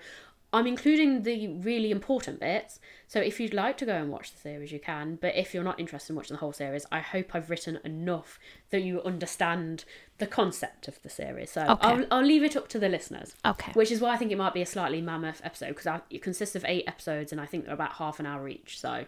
I'm 0.52 0.66
including 0.66 1.22
the 1.22 1.46
really 1.48 1.90
important 1.92 2.40
bits. 2.40 2.80
So 3.06 3.20
if 3.20 3.38
you'd 3.38 3.54
like 3.54 3.76
to 3.78 3.86
go 3.86 3.94
and 3.94 4.10
watch 4.10 4.32
the 4.32 4.38
series, 4.40 4.72
you 4.72 4.80
can. 4.80 5.16
But 5.20 5.36
if 5.36 5.54
you're 5.54 5.62
not 5.62 5.78
interested 5.78 6.12
in 6.12 6.16
watching 6.16 6.34
the 6.34 6.40
whole 6.40 6.52
series, 6.52 6.84
I 6.90 6.98
hope 7.00 7.34
I've 7.34 7.50
written 7.50 7.78
enough 7.84 8.38
that 8.70 8.82
you 8.82 9.00
understand 9.02 9.84
the 10.18 10.26
concept 10.26 10.88
of 10.88 11.00
the 11.02 11.08
series. 11.08 11.52
So 11.52 11.62
Okay. 11.62 11.88
I'll, 11.88 12.04
I'll 12.10 12.24
leave 12.24 12.42
it 12.42 12.56
up 12.56 12.66
to 12.68 12.80
the 12.80 12.88
listeners. 12.88 13.34
Okay. 13.44 13.70
Which 13.74 13.92
is 13.92 14.00
why 14.00 14.10
I 14.12 14.16
think 14.16 14.32
it 14.32 14.38
might 14.38 14.54
be 14.54 14.62
a 14.62 14.66
slightly 14.66 15.00
mammoth 15.00 15.40
episode 15.44 15.76
because 15.76 16.00
it 16.10 16.20
consists 16.22 16.56
of 16.56 16.64
eight 16.66 16.84
episodes 16.88 17.30
and 17.30 17.40
I 17.40 17.46
think 17.46 17.64
they're 17.66 17.74
about 17.74 17.92
half 17.94 18.18
an 18.18 18.26
hour 18.26 18.48
each. 18.48 18.80
So 18.80 19.04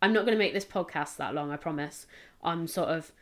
I'm 0.00 0.12
not 0.14 0.20
going 0.24 0.32
to 0.34 0.38
make 0.38 0.54
this 0.54 0.64
podcast 0.64 1.16
that 1.18 1.34
long, 1.34 1.50
I 1.50 1.56
promise. 1.56 2.06
I'm 2.42 2.66
sort 2.66 2.88
of 2.88 3.12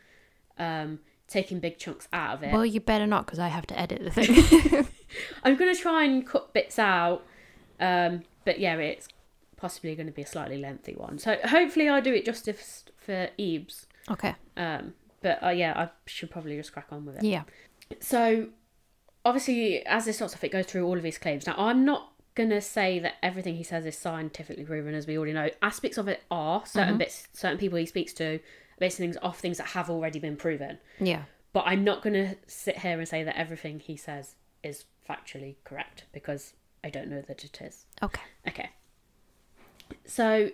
um, 0.57 0.99
taking 1.27 1.59
big 1.59 1.77
chunks 1.77 2.07
out 2.13 2.35
of 2.35 2.43
it. 2.43 2.53
Well, 2.53 2.65
you 2.65 2.79
better 2.79 3.07
not 3.07 3.25
because 3.25 3.39
I 3.39 3.49
have 3.49 3.67
to 3.67 3.77
edit 3.79 4.01
the 4.03 4.11
thing. 4.11 4.87
I'm 5.43 5.55
going 5.57 5.73
to 5.75 5.79
try 5.81 6.03
and 6.05 6.25
cut 6.25 6.53
bits 6.53 6.79
out. 6.79 7.25
Um, 7.79 8.23
but 8.45 8.59
yeah, 8.59 8.75
it's 8.75 9.07
possibly 9.57 9.95
going 9.95 10.07
to 10.07 10.13
be 10.13 10.21
a 10.21 10.27
slightly 10.27 10.57
lengthy 10.57 10.93
one. 10.93 11.17
So 11.17 11.37
hopefully 11.43 11.89
I 11.89 11.99
do 11.99 12.13
it 12.13 12.25
justice 12.25 12.85
for 12.97 13.29
Eves. 13.37 13.87
okay. 14.09 14.35
Um, 14.57 14.93
but 15.21 15.41
uh, 15.43 15.49
yeah, 15.49 15.73
I 15.75 15.89
should 16.05 16.29
probably 16.29 16.55
just 16.55 16.71
crack 16.71 16.87
on 16.91 17.05
with 17.05 17.17
it. 17.17 17.23
Yeah. 17.23 17.43
So 17.99 18.49
obviously, 19.23 19.85
as 19.85 20.05
this 20.05 20.17
starts 20.17 20.35
off, 20.35 20.43
it 20.43 20.51
goes 20.51 20.65
through 20.65 20.85
all 20.85 20.97
of 20.97 21.03
his 21.03 21.17
claims. 21.17 21.47
Now, 21.47 21.55
I'm 21.57 21.83
not 21.83 22.11
gonna 22.35 22.61
say 22.61 22.99
that 22.99 23.13
everything 23.23 23.55
he 23.55 23.63
says 23.63 23.85
is 23.85 23.97
scientifically 23.97 24.65
proven, 24.65 24.93
as 24.93 25.07
we 25.07 25.17
already 25.17 25.33
know. 25.33 25.49
Aspects 25.61 25.97
of 25.97 26.07
it 26.07 26.23
are 26.29 26.65
certain 26.65 26.97
bits, 26.97 27.27
certain 27.33 27.57
people 27.57 27.79
he 27.79 27.85
speaks 27.85 28.13
to, 28.13 28.39
based 28.77 28.97
things 28.97 29.17
off 29.21 29.39
things 29.39 29.57
that 29.57 29.67
have 29.67 29.89
already 29.89 30.19
been 30.19 30.35
proven. 30.35 30.77
Yeah. 30.99 31.23
But 31.53 31.63
I'm 31.65 31.83
not 31.83 32.03
gonna 32.03 32.35
sit 32.45 32.79
here 32.79 32.99
and 32.99 33.07
say 33.07 33.23
that 33.23 33.37
everything 33.37 33.79
he 33.79 33.95
says 33.95 34.35
is 34.63 34.85
factually 35.09 35.55
correct 35.63 36.03
because 36.11 36.53
I 36.85 36.89
don't 36.89 37.09
know 37.09 37.21
that 37.21 37.43
it 37.43 37.59
is. 37.61 37.85
Okay. 38.01 38.21
Okay. 38.47 38.69
So, 40.05 40.51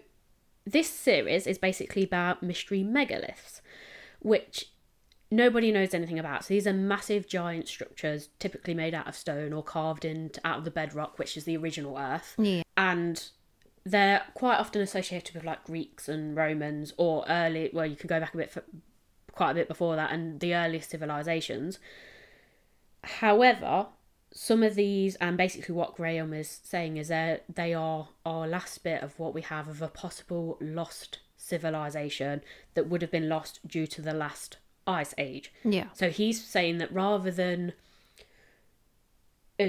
this 0.66 0.90
series 0.90 1.46
is 1.46 1.58
basically 1.58 2.04
about 2.04 2.42
mystery 2.42 2.84
megaliths, 2.84 3.62
which 4.20 4.72
nobody 5.30 5.72
knows 5.72 5.94
anything 5.94 6.18
about. 6.18 6.46
So, 6.46 6.54
these 6.54 6.66
are 6.66 6.74
massive, 6.74 7.28
giant 7.28 7.68
structures, 7.68 8.30
typically 8.40 8.74
made 8.74 8.94
out 8.94 9.08
of 9.08 9.16
stone 9.16 9.52
or 9.52 9.62
carved 9.62 10.06
into 10.06 10.40
out 10.46 10.60
of 10.60 10.64
the 10.66 10.72
bedrock, 10.72 11.20
which 11.20 11.36
is 11.36 11.44
the 11.44 11.58
original 11.58 11.98
Earth, 11.98 12.34
Yeah. 12.38 12.64
and 12.78 13.30
they're 13.84 14.22
quite 14.34 14.58
often 14.58 14.82
associated 14.82 15.36
with 15.36 15.44
like 15.44 15.64
Greeks 15.66 16.08
and 16.08 16.36
Romans 16.36 16.94
or 16.98 17.26
early. 17.28 17.70
Well, 17.74 17.86
you 17.86 17.96
can 17.98 18.08
go 18.08 18.20
back 18.22 18.34
a 18.34 18.38
bit, 18.38 18.52
for, 18.52 18.64
quite 19.34 19.52
a 19.52 19.56
bit 19.56 19.68
before 19.68 19.96
that, 19.98 20.12
and 20.12 20.40
the 20.40 20.56
earliest 20.56 20.92
civilizations. 20.92 21.80
However, 23.04 23.88
some 24.34 24.64
of 24.64 24.76
these, 24.76 25.16
and 25.16 25.38
basically 25.38 25.76
what 25.76 25.96
Graham 25.96 26.34
is 26.34 26.62
saying 26.64 26.98
is 26.98 27.10
that 27.10 27.44
they 27.54 27.74
are 27.74 28.10
our 28.26 28.48
last 28.48 28.84
bit 28.84 29.04
of 29.04 29.20
what 29.20 29.34
we 29.34 29.42
have 29.42 29.68
of 29.68 29.82
a 29.82 29.88
possible 29.88 30.58
lost 30.62 31.20
civilization 31.36 32.42
that 32.74 32.88
would 32.88 33.02
have 33.02 33.12
been 33.12 33.28
lost 33.28 33.66
due 33.68 33.88
to 33.88 34.02
the 34.02 34.14
last 34.14 34.58
ice 34.88 35.14
age. 35.18 35.52
Yeah. 35.64 35.88
So 35.94 36.10
he's 36.10 36.44
saying 36.44 36.78
that 36.78 36.94
rather 36.94 37.32
than 37.32 37.74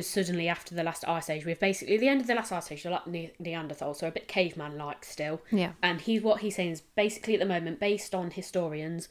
suddenly 0.01 0.49
after 0.49 0.75
the 0.75 0.83
last 0.83 1.07
ice 1.07 1.29
age, 1.29 1.45
we've 1.45 1.61
basically 1.61 1.99
the 1.99 2.09
end 2.09 2.21
of 2.21 2.27
the 2.27 2.35
last 2.35 2.53
ice 2.53 2.71
age, 2.73 2.85
like 2.85 3.07
Ne- 3.07 3.33
Neanderthal, 3.39 3.95
so 3.95 4.09
a 4.09 4.11
bit 4.11 4.29
caveman 4.29 4.79
like 4.79 5.05
still. 5.05 5.43
Yeah. 5.51 5.73
And 5.83 6.01
he's 6.01 6.23
what 6.23 6.41
he's 6.41 6.57
saying 6.57 6.71
is 6.71 6.81
basically 6.81 7.35
at 7.35 7.41
the 7.41 7.47
moment, 7.47 7.81
based 7.81 8.15
on 8.15 8.31
historians, 8.31 9.09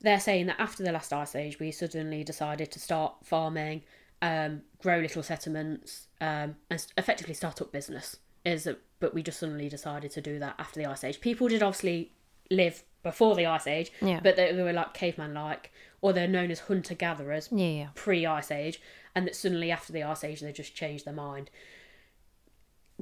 they're 0.00 0.20
saying 0.20 0.46
that 0.46 0.58
after 0.58 0.82
the 0.82 0.92
last 0.92 1.12
ice 1.12 1.34
age, 1.34 1.60
we 1.60 1.70
suddenly 1.70 2.24
decided 2.24 2.70
to 2.72 2.80
start 2.80 3.14
farming, 3.22 3.82
um, 4.22 4.62
grow 4.80 4.98
little 5.00 5.22
settlements, 5.22 6.06
um, 6.20 6.56
and 6.70 6.86
effectively 6.96 7.34
start 7.34 7.60
up 7.60 7.72
business. 7.72 8.16
Is 8.44 8.66
a, 8.66 8.76
but 9.00 9.12
we 9.14 9.22
just 9.22 9.40
suddenly 9.40 9.68
decided 9.68 10.10
to 10.12 10.20
do 10.20 10.38
that 10.38 10.54
after 10.58 10.80
the 10.80 10.86
ice 10.86 11.04
age. 11.04 11.20
People 11.20 11.48
did 11.48 11.62
obviously 11.62 12.12
live 12.50 12.82
before 13.02 13.34
the 13.34 13.46
ice 13.46 13.66
age, 13.66 13.92
Yeah. 14.00 14.20
but 14.22 14.36
they, 14.36 14.52
they 14.52 14.62
were 14.62 14.72
like 14.72 14.94
caveman 14.94 15.34
like, 15.34 15.70
or 16.00 16.12
they're 16.12 16.26
known 16.28 16.50
as 16.50 16.60
hunter 16.60 16.94
gatherers 16.94 17.48
Yeah. 17.52 17.66
Yeah. 17.66 17.88
pre 17.94 18.24
ice 18.24 18.50
age, 18.50 18.80
and 19.14 19.26
that 19.26 19.34
suddenly 19.36 19.70
after 19.70 19.92
the 19.92 20.02
ice 20.04 20.24
age 20.24 20.40
they 20.40 20.52
just 20.52 20.74
changed 20.74 21.04
their 21.04 21.14
mind. 21.14 21.50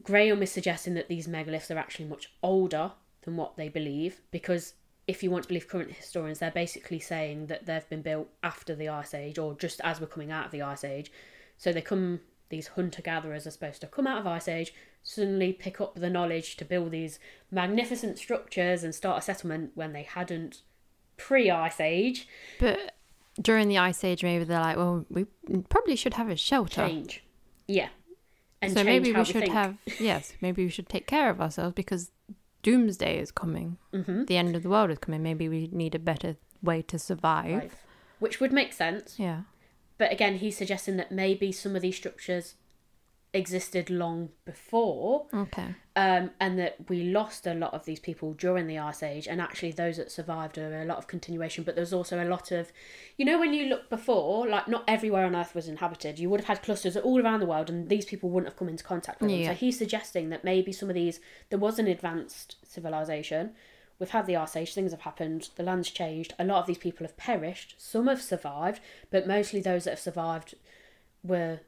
Graham 0.03 0.43
is 0.43 0.53
suggesting 0.53 0.95
that 0.95 1.09
these 1.09 1.27
megaliths 1.27 1.71
are 1.75 1.79
actually 1.79 2.07
much 2.07 2.33
older 2.43 2.93
than 3.23 3.37
what 3.37 3.57
they 3.57 3.69
believe 3.69 4.21
because 4.31 4.75
if 5.07 5.23
you 5.23 5.31
want 5.31 5.45
to 5.45 5.49
believe 5.49 5.69
current 5.69 5.93
historians, 5.93 6.39
they're 6.41 6.51
basically 6.51 6.99
saying 6.99 7.47
that 7.47 7.65
they've 7.67 7.89
been 7.89 8.03
built 8.03 8.29
after 8.43 8.75
the 8.75 8.89
ice 8.89 9.15
age 9.15 9.39
or 9.39 9.55
just 9.55 9.81
as 9.85 10.01
we're 10.01 10.07
coming 10.07 10.31
out 10.33 10.47
of 10.47 10.51
the 10.51 10.63
ice 10.63 10.85
age. 10.85 11.11
So 11.57 11.73
they 11.73 11.81
come, 11.81 12.21
these 12.49 12.69
hunter 12.69 13.03
gatherers 13.03 13.47
are 13.47 13.51
supposed 13.51 13.81
to 13.81 13.87
come 13.87 14.07
out 14.07 14.19
of 14.19 14.27
ice 14.27 14.49
age, 14.49 14.75
suddenly 15.03 15.53
pick 15.53 15.81
up 15.81 15.95
the 15.95 16.11
knowledge 16.11 16.57
to 16.57 16.65
build 16.65 16.91
these 16.91 17.19
magnificent 17.51 18.19
structures 18.19 18.83
and 18.83 18.95
start 18.95 19.19
a 19.19 19.23
settlement 19.23 19.73
when 19.75 19.93
they 19.93 20.03
hadn't 20.03 20.63
pre 21.17 21.51
ice 21.51 21.81
age. 21.81 22.29
But 22.59 22.93
during 23.41 23.69
the 23.69 23.79
ice 23.79 24.03
age, 24.05 24.23
maybe 24.23 24.45
they're 24.45 24.61
like, 24.61 24.77
well, 24.77 25.05
we 25.09 25.27
probably 25.69 25.97
should 25.97 26.15
have 26.15 26.29
a 26.29 26.37
shelter. 26.37 26.87
Change. 26.87 27.23
Yeah. 27.67 27.89
And 28.63 28.73
so 28.73 28.85
maybe 28.85 29.13
we 29.13 29.25
should 29.25 29.49
have 29.49 29.77
yes, 30.01 30.33
maybe 30.41 30.65
we 30.65 30.71
should 30.71 30.89
take 30.89 31.07
care 31.07 31.31
of 31.31 31.41
ourselves 31.41 31.75
because 31.75 32.11
doomsday 32.63 33.19
is 33.19 33.31
coming. 33.31 33.77
Mm-hmm. 33.93 34.25
The 34.25 34.37
end 34.37 34.57
of 34.57 34.63
the 34.63 34.69
world 34.69 34.91
is 34.91 34.99
coming. 34.99 35.23
Maybe 35.23 35.49
we 35.49 35.69
need 35.71 35.95
a 35.95 35.99
better 35.99 36.37
way 36.63 36.83
to 36.83 36.99
survive. 36.99 37.59
Right. 37.59 37.73
Which 38.19 38.41
would 38.41 38.53
make 38.53 38.73
sense. 38.73 39.19
Yeah. 39.19 39.43
But 39.99 40.13
again, 40.13 40.37
he's 40.37 40.57
suggesting 40.57 40.97
that 40.99 41.11
maybe 41.13 41.53
some 41.53 41.75
of 41.77 41.83
these 41.83 41.97
structures 41.97 42.55
existed 43.33 43.91
long 43.91 44.31
before, 44.47 45.27
Okay. 45.35 45.75
um, 45.95 46.31
and 46.41 46.59
that 46.59 46.77
we 46.89 47.03
lost 47.05 47.47
a 47.47 47.53
lot 47.53 47.75
of 47.75 47.85
these 47.85 48.01
people 48.01 48.33
during 48.33 48.67
the 48.67 48.79
Ice 48.79 49.03
Age, 49.03 49.29
and 49.29 49.43
actually 49.43 49.73
those 49.73 49.99
that 49.99 50.11
survived 50.11 50.57
are 50.57 50.81
a 50.81 50.87
lot 50.87 50.97
of 50.97 51.07
continuation. 51.07 51.63
But 51.63 51.77
there's 51.77 51.93
also 51.93 52.23
a 52.23 52.25
lot 52.25 52.51
of, 52.51 52.73
you 53.19 53.27
know, 53.27 53.39
when 53.39 53.53
you 53.53 53.67
look 53.67 53.91
before, 53.91 54.47
like 54.49 54.69
not 54.69 54.85
everywhere 54.89 55.27
on 55.27 55.37
Earth 55.37 55.55
was 55.55 55.69
inhabited. 55.69 56.19
You 56.19 56.31
would 56.31 56.41
have 56.41 56.49
had 56.49 56.63
clusters 56.63 56.97
all 56.97 57.21
around 57.23 57.41
the 57.41 57.47
world, 57.47 57.69
and 57.69 57.89
these 57.91 58.07
people 58.07 58.31
wouldn't 58.31 58.51
have 58.51 58.59
come 58.59 58.69
into 58.71 58.85
contact 58.85 59.21
with 59.21 59.31
them. 59.31 59.41
So 59.49 59.55
he's 59.55 59.77
suggesting 59.79 60.31
that 60.31 60.45
maybe 60.45 60.73
some 60.73 60.89
of 60.89 60.95
these 60.95 61.21
there 61.51 61.59
was 61.59 61.79
an 61.79 61.89
advanced 61.89 62.57
civilization. 62.67 63.55
We've 63.99 64.11
had 64.11 64.27
the 64.27 64.37
Ice 64.37 64.57
Age, 64.57 64.75
things 64.75 64.93
have 64.93 65.03
happened, 65.03 65.51
the 65.57 65.63
land's 65.63 65.91
changed, 65.91 66.35
a 66.39 66.45
lot 66.45 66.61
of 66.61 66.67
these 66.67 66.79
people 66.79 67.07
have 67.07 67.17
perished, 67.17 67.75
some 67.79 68.09
have 68.09 68.21
survived, 68.21 68.81
but 69.11 69.27
mostly 69.27 69.61
those 69.61 69.85
that 69.85 69.91
have 69.91 70.01
survived 70.01 70.55
were 71.23 71.61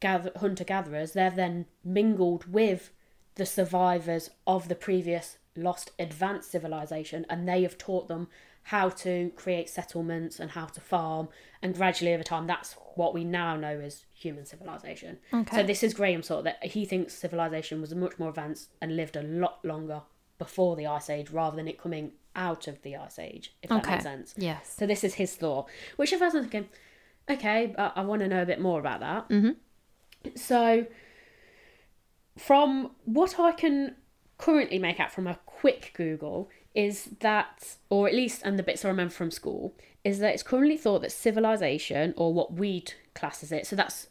gather- 0.00 0.32
hunter 0.36 0.64
gatherers. 0.64 1.12
They've 1.12 1.34
then 1.34 1.66
mingled 1.82 2.52
with 2.52 2.92
the 3.34 3.46
survivors 3.46 4.30
of 4.46 4.68
the 4.68 4.76
previous 4.76 5.38
lost 5.56 5.90
advanced 5.98 6.50
civilization, 6.50 7.26
and 7.28 7.48
they 7.48 7.62
have 7.62 7.78
taught 7.78 8.08
them 8.08 8.28
how 8.68 8.88
to 8.88 9.30
create 9.36 9.68
settlements 9.68 10.40
and 10.40 10.52
how 10.52 10.66
to 10.66 10.80
farm, 10.80 11.28
and 11.60 11.74
gradually 11.74 12.14
over 12.14 12.22
time, 12.22 12.46
that's 12.46 12.76
what 12.94 13.12
we 13.12 13.24
now 13.24 13.56
know 13.56 13.80
as 13.80 14.06
human 14.14 14.46
civilization. 14.46 15.18
Okay. 15.32 15.56
So 15.56 15.62
this 15.62 15.82
is 15.82 15.92
Graham's 15.92 16.28
thought 16.28 16.44
that 16.44 16.64
he 16.64 16.84
thinks 16.84 17.12
civilization 17.14 17.80
was 17.80 17.94
much 17.94 18.18
more 18.18 18.30
advanced 18.30 18.70
and 18.80 18.96
lived 18.96 19.16
a 19.16 19.22
lot 19.22 19.62
longer 19.64 20.02
before 20.44 20.76
the 20.76 20.86
ice 20.86 21.08
age 21.10 21.30
rather 21.30 21.56
than 21.56 21.68
it 21.68 21.78
coming 21.78 22.12
out 22.36 22.66
of 22.68 22.80
the 22.82 22.96
ice 22.96 23.18
age. 23.18 23.54
If 23.62 23.70
that 23.70 23.82
Okay. 23.82 23.92
makes 23.92 24.04
sense. 24.04 24.34
Yes. 24.36 24.74
So 24.76 24.86
this 24.86 25.04
is 25.04 25.14
his 25.14 25.34
thought, 25.36 25.68
which 25.96 26.12
at 26.12 26.18
first 26.18 26.34
I'm 26.36 26.42
thinking, 26.42 26.68
okay, 27.30 27.72
but 27.76 27.92
I 27.96 28.02
want 28.02 28.20
to 28.22 28.28
know 28.28 28.42
a 28.42 28.46
bit 28.46 28.60
more 28.60 28.80
about 28.80 29.00
that. 29.00 29.28
Mm-hmm. 29.28 30.36
So, 30.36 30.86
from 32.36 32.90
what 33.04 33.38
I 33.38 33.52
can 33.52 33.96
currently 34.38 34.78
make 34.78 34.98
out 34.98 35.12
from 35.12 35.26
a 35.26 35.38
quick 35.46 35.92
Google 35.94 36.48
is 36.74 37.10
that, 37.20 37.76
or 37.88 38.08
at 38.08 38.14
least, 38.14 38.42
and 38.44 38.58
the 38.58 38.62
bits 38.62 38.84
I 38.84 38.88
remember 38.88 39.12
from 39.14 39.30
school, 39.30 39.74
is 40.02 40.18
that 40.18 40.34
it's 40.34 40.42
currently 40.42 40.76
thought 40.76 41.02
that 41.02 41.12
civilization, 41.12 42.14
or 42.16 42.34
what 42.34 42.54
we'd 42.54 42.94
class 43.14 43.42
as 43.42 43.52
it, 43.52 43.66
so 43.66 43.76
that's 43.76 44.08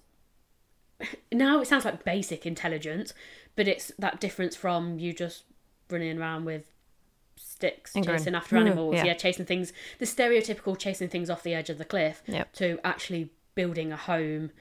now 1.31 1.59
it 1.59 1.67
sounds 1.67 1.85
like 1.85 2.05
basic 2.05 2.45
intelligence, 2.45 3.13
but 3.55 3.67
it's 3.67 3.91
that 3.99 4.21
difference 4.21 4.55
from 4.55 4.97
you 4.99 5.13
just 5.13 5.43
running 5.89 6.17
around 6.19 6.45
with 6.45 6.67
sticks 7.35 7.95
And 7.95 8.05
going, 8.05 8.17
chasing 8.17 8.35
after 8.35 8.55
"Hmm," 8.57 8.67
animals, 8.67 8.95
yeah. 8.95 9.05
yeah, 9.05 9.13
chasing 9.13 9.45
things, 9.45 9.73
the 9.99 10.05
stereotypical 10.05 10.77
chasing 10.77 11.09
things 11.09 11.29
off 11.29 11.43
the 11.43 11.53
edge 11.53 11.69
of 11.69 11.77
the 11.77 11.85
cliff, 11.85 12.21
Yep. 12.27 12.53
to 12.53 12.79
actually 12.83 13.31
building 13.55 13.91
a 13.91 13.97
home 13.97 14.51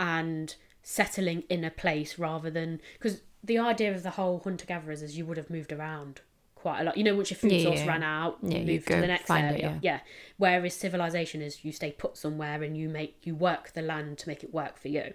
and 0.00 0.54
settling 0.82 1.44
in 1.48 1.64
a 1.64 1.70
place 1.70 2.18
rather 2.18 2.50
than 2.50 2.80
because 2.94 3.22
the 3.44 3.58
idea 3.58 3.94
of 3.94 4.02
the 4.02 4.10
whole 4.10 4.40
hunter 4.40 4.66
gatherers 4.66 5.02
is 5.02 5.16
you 5.16 5.24
would 5.26 5.36
have 5.36 5.50
moved 5.50 5.72
around 5.72 6.20
quite 6.54 6.80
a 6.80 6.84
lot. 6.84 6.96
You 6.96 7.04
know, 7.04 7.14
once 7.16 7.30
your 7.30 7.38
food 7.38 7.52
Yeah, 7.52 7.62
source 7.64 7.80
yeah. 7.80 7.86
ran 7.88 8.02
out, 8.02 8.38
Yeah, 8.42 8.58
you 8.58 8.64
you 8.64 8.72
move 8.74 8.86
to 8.86 8.96
the 9.00 9.06
next 9.06 9.26
find 9.26 9.46
it, 9.56 9.60
area. 9.64 9.78
yeah. 9.82 10.00
Whereas 10.36 10.74
civilization 10.74 11.42
is 11.42 11.64
you 11.64 11.72
stay 11.72 11.92
put 11.92 12.16
somewhere 12.16 12.62
and 12.62 12.76
you 12.76 12.88
make 12.88 13.26
you 13.26 13.34
work 13.34 13.72
the 13.72 13.82
land 13.82 14.18
to 14.18 14.28
make 14.28 14.42
it 14.44 14.52
work 14.54 14.78
for 14.78 14.88
you. 14.88 15.14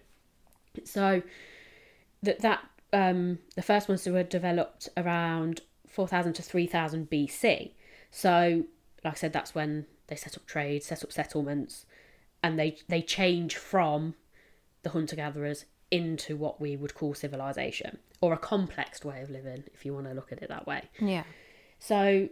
So 0.83 1.21
that 2.23 2.39
that 2.41 2.63
um 2.93 3.39
the 3.55 3.61
first 3.61 3.87
ones 3.89 4.05
were 4.07 4.23
developed 4.23 4.89
around 4.95 5.61
4000 5.87 6.33
to 6.33 6.41
3000 6.41 7.09
BC. 7.09 7.71
So 8.11 8.63
like 9.03 9.13
I 9.13 9.17
said 9.17 9.33
that's 9.33 9.55
when 9.55 9.85
they 10.07 10.15
set 10.15 10.37
up 10.37 10.45
trade, 10.45 10.83
set 10.83 11.03
up 11.03 11.11
settlements 11.11 11.85
and 12.43 12.57
they 12.57 12.77
they 12.87 13.01
change 13.01 13.55
from 13.55 14.15
the 14.83 14.89
hunter 14.89 15.15
gatherers 15.15 15.65
into 15.89 16.35
what 16.35 16.59
we 16.59 16.75
would 16.75 16.93
call 16.93 17.13
civilization 17.13 17.97
or 18.21 18.33
a 18.33 18.37
complex 18.37 19.03
way 19.05 19.21
of 19.21 19.29
living 19.29 19.63
if 19.73 19.85
you 19.85 19.93
want 19.93 20.05
to 20.05 20.13
look 20.13 20.31
at 20.31 20.41
it 20.41 20.49
that 20.49 20.67
way. 20.67 20.83
Yeah. 20.99 21.23
So 21.79 22.29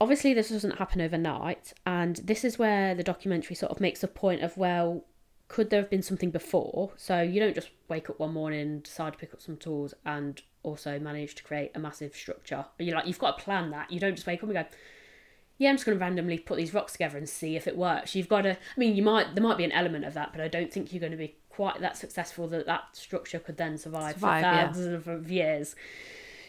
obviously 0.00 0.34
this 0.34 0.48
doesn't 0.48 0.78
happen 0.78 1.00
overnight 1.00 1.72
and 1.86 2.16
this 2.16 2.44
is 2.44 2.58
where 2.58 2.94
the 2.94 3.04
documentary 3.04 3.56
sort 3.56 3.72
of 3.72 3.80
makes 3.80 4.02
a 4.02 4.08
point 4.08 4.42
of 4.42 4.56
well 4.56 5.04
could 5.52 5.68
there 5.68 5.82
have 5.82 5.90
been 5.90 6.02
something 6.02 6.30
before? 6.30 6.92
So 6.96 7.20
you 7.20 7.38
don't 7.38 7.54
just 7.54 7.68
wake 7.86 8.08
up 8.08 8.18
one 8.18 8.32
morning 8.32 8.80
decide 8.80 9.12
to 9.12 9.18
pick 9.18 9.34
up 9.34 9.42
some 9.42 9.58
tools 9.58 9.92
and 10.06 10.40
also 10.62 10.98
manage 10.98 11.34
to 11.34 11.42
create 11.42 11.72
a 11.74 11.78
massive 11.78 12.16
structure. 12.16 12.64
You 12.78 12.94
like 12.94 13.06
you've 13.06 13.18
got 13.18 13.36
to 13.36 13.44
plan 13.44 13.70
that 13.70 13.92
you 13.92 14.00
don't 14.00 14.14
just 14.14 14.26
wake 14.26 14.42
up 14.42 14.48
and 14.48 14.54
go 14.54 14.64
yeah 15.58 15.68
i'm 15.68 15.76
just 15.76 15.84
going 15.84 15.96
to 15.96 16.02
randomly 16.02 16.38
put 16.38 16.56
these 16.56 16.72
rocks 16.72 16.92
together 16.92 17.18
and 17.18 17.28
see 17.28 17.54
if 17.54 17.66
it 17.66 17.76
works. 17.76 18.14
You've 18.14 18.30
got 18.30 18.42
to 18.42 18.52
i 18.52 18.78
mean 18.78 18.96
you 18.96 19.02
might 19.02 19.34
there 19.34 19.44
might 19.44 19.58
be 19.58 19.64
an 19.64 19.72
element 19.72 20.06
of 20.06 20.14
that 20.14 20.32
but 20.32 20.40
i 20.40 20.48
don't 20.48 20.72
think 20.72 20.90
you're 20.90 21.00
going 21.00 21.12
to 21.12 21.18
be 21.18 21.36
quite 21.50 21.80
that 21.80 21.98
successful 21.98 22.48
that 22.48 22.64
that 22.64 22.84
structure 22.94 23.38
could 23.38 23.58
then 23.58 23.76
survive, 23.76 24.14
Survive, 24.14 24.40
for 24.40 24.46
yeah. 24.46 24.66
thousands 24.66 25.06
of 25.06 25.30
years. 25.30 25.76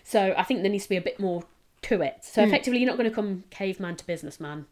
So 0.06 0.34
i 0.38 0.44
think 0.44 0.62
there 0.62 0.72
needs 0.72 0.86
to 0.86 0.90
be 0.90 0.96
a 0.96 1.02
bit 1.02 1.20
more 1.20 1.44
to 1.82 2.02
it. 2.02 2.20
So 2.22 2.42
effectively 2.42 2.80
you're 2.80 2.90
not 2.90 2.98
going 2.98 3.10
to 3.10 3.16
come 3.16 3.44
caveman 3.50 3.98
to 3.98 4.08
businessman 4.08 4.66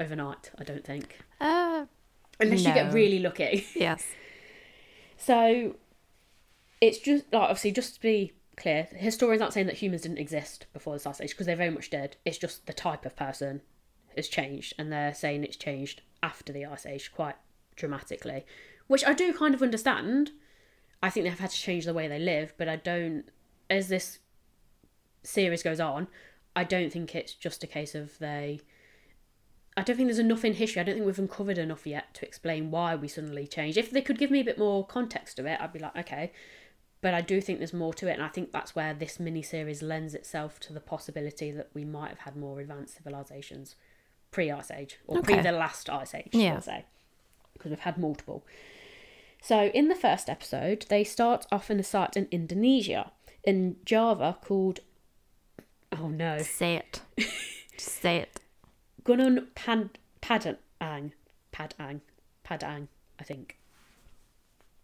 overnight 0.00 0.50
i 0.58 0.64
don't 0.64 0.84
think. 0.84 1.20
Uh, 1.40 1.86
unless 2.40 2.64
you 2.64 2.74
get 2.74 2.92
really 2.92 3.18
lucky 3.18 3.66
yes. 3.74 4.04
So 5.16 5.76
it's 6.80 6.98
just 6.98 7.24
like 7.32 7.42
obviously 7.42 7.72
just 7.72 7.94
to 7.94 8.00
be 8.00 8.32
clear, 8.56 8.88
historians 8.92 9.42
aren't 9.42 9.54
saying 9.54 9.66
that 9.66 9.76
humans 9.76 10.02
didn't 10.02 10.18
exist 10.18 10.66
before 10.72 10.98
the 10.98 11.08
ice 11.08 11.20
age 11.20 11.30
because 11.30 11.46
they 11.46 11.54
very 11.54 11.70
much 11.70 11.90
did. 11.90 12.16
It's 12.24 12.38
just 12.38 12.66
the 12.66 12.72
type 12.72 13.04
of 13.04 13.14
person 13.16 13.60
has 14.16 14.28
changed, 14.28 14.74
and 14.78 14.90
they're 14.90 15.14
saying 15.14 15.44
it's 15.44 15.56
changed 15.56 16.02
after 16.22 16.52
the 16.52 16.64
ice 16.64 16.86
age 16.86 17.12
quite 17.12 17.36
dramatically, 17.76 18.46
which 18.86 19.04
I 19.04 19.12
do 19.12 19.32
kind 19.32 19.54
of 19.54 19.62
understand. 19.62 20.30
I 21.02 21.10
think 21.10 21.24
they've 21.24 21.38
had 21.38 21.50
to 21.50 21.56
change 21.56 21.84
the 21.84 21.94
way 21.94 22.08
they 22.08 22.18
live, 22.18 22.54
but 22.56 22.68
I 22.68 22.76
don't. 22.76 23.24
As 23.68 23.88
this 23.88 24.20
series 25.22 25.62
goes 25.62 25.80
on, 25.80 26.08
I 26.54 26.64
don't 26.64 26.92
think 26.92 27.14
it's 27.14 27.34
just 27.34 27.62
a 27.64 27.66
case 27.66 27.94
of 27.94 28.18
they. 28.18 28.60
I 29.76 29.82
don't 29.82 29.96
think 29.96 30.08
there's 30.08 30.18
enough 30.18 30.44
in 30.44 30.54
history. 30.54 30.80
I 30.80 30.84
don't 30.84 30.94
think 30.94 31.06
we've 31.06 31.18
uncovered 31.18 31.58
enough 31.58 31.86
yet 31.86 32.14
to 32.14 32.26
explain 32.26 32.70
why 32.70 32.94
we 32.96 33.08
suddenly 33.08 33.46
changed. 33.46 33.76
If 33.76 33.90
they 33.90 34.00
could 34.00 34.18
give 34.18 34.30
me 34.30 34.40
a 34.40 34.44
bit 34.44 34.58
more 34.58 34.86
context 34.86 35.36
to 35.36 35.46
it, 35.46 35.60
I'd 35.60 35.72
be 35.72 35.78
like, 35.78 35.96
okay. 35.96 36.32
But 37.02 37.12
I 37.12 37.20
do 37.20 37.40
think 37.42 37.58
there's 37.58 37.74
more 37.74 37.92
to 37.94 38.08
it, 38.08 38.14
and 38.14 38.22
I 38.22 38.28
think 38.28 38.52
that's 38.52 38.74
where 38.74 38.94
this 38.94 39.20
mini 39.20 39.42
series 39.42 39.82
lends 39.82 40.14
itself 40.14 40.58
to 40.60 40.72
the 40.72 40.80
possibility 40.80 41.50
that 41.50 41.68
we 41.74 41.84
might 41.84 42.08
have 42.08 42.20
had 42.20 42.36
more 42.36 42.58
advanced 42.58 42.96
civilizations 42.96 43.76
pre 44.30 44.50
Ice 44.50 44.70
Age 44.70 44.98
or 45.06 45.20
pre 45.22 45.40
the 45.40 45.52
last 45.52 45.90
Ice 45.90 46.14
Age, 46.14 46.30
Yeah. 46.32 46.52
we'll 46.52 46.62
say, 46.62 46.84
because 47.52 47.70
we've 47.70 47.80
had 47.80 47.98
multiple. 47.98 48.44
So 49.42 49.64
in 49.66 49.88
the 49.88 49.94
first 49.94 50.28
episode, 50.30 50.86
they 50.88 51.04
start 51.04 51.46
off 51.52 51.70
in 51.70 51.78
a 51.78 51.84
site 51.84 52.16
in 52.16 52.28
Indonesia, 52.30 53.12
in 53.44 53.76
Java 53.84 54.38
called, 54.42 54.80
oh 55.92 56.08
no, 56.08 56.38
Say 56.38 56.76
it. 56.76 57.02
Just 57.18 57.88
say 58.00 58.16
it. 58.16 58.40
Gunung 59.06 59.46
Pad 59.54 59.98
Padang, 60.20 61.12
Padang, 61.52 62.00
Padang, 62.44 62.88
I 63.20 63.22
think. 63.22 63.56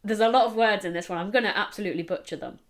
There's 0.04 0.20
a 0.20 0.28
lot 0.28 0.46
of 0.46 0.54
words 0.54 0.84
in 0.84 0.92
this 0.92 1.08
one. 1.08 1.18
I'm 1.18 1.30
going 1.30 1.44
to 1.44 1.56
absolutely 1.56 2.04
butcher 2.04 2.36
them. 2.36 2.60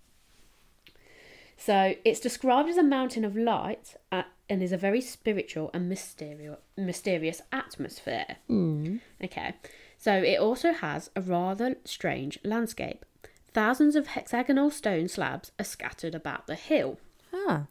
So 1.57 1.95
it's 2.05 2.21
described 2.21 2.69
as 2.69 2.77
a 2.77 2.83
mountain 2.83 3.25
of 3.25 3.37
light 3.37 3.95
uh, 4.11 4.23
and 4.49 4.63
is 4.63 4.73
a 4.73 4.77
very 4.77 5.01
spiritual 5.01 5.71
and 5.73 5.89
mysterious, 5.89 6.59
mysterious 6.77 7.43
atmosphere. 7.53 8.37
Mm. 8.51 9.01
Okay, 9.23 9.55
so 9.99 10.15
it 10.15 10.41
also 10.41 10.73
has 10.73 11.11
a 11.15 11.21
rather 11.21 11.77
strange 11.85 12.39
landscape. 12.43 13.05
Thousands 13.53 13.95
of 13.95 14.09
hexagonal 14.09 14.71
stone 14.71 15.09
slabs 15.09 15.53
are 15.59 15.65
scattered 15.65 16.15
about 16.15 16.47
the 16.47 16.55
hill. 16.55 16.99
Ah. 17.33 17.67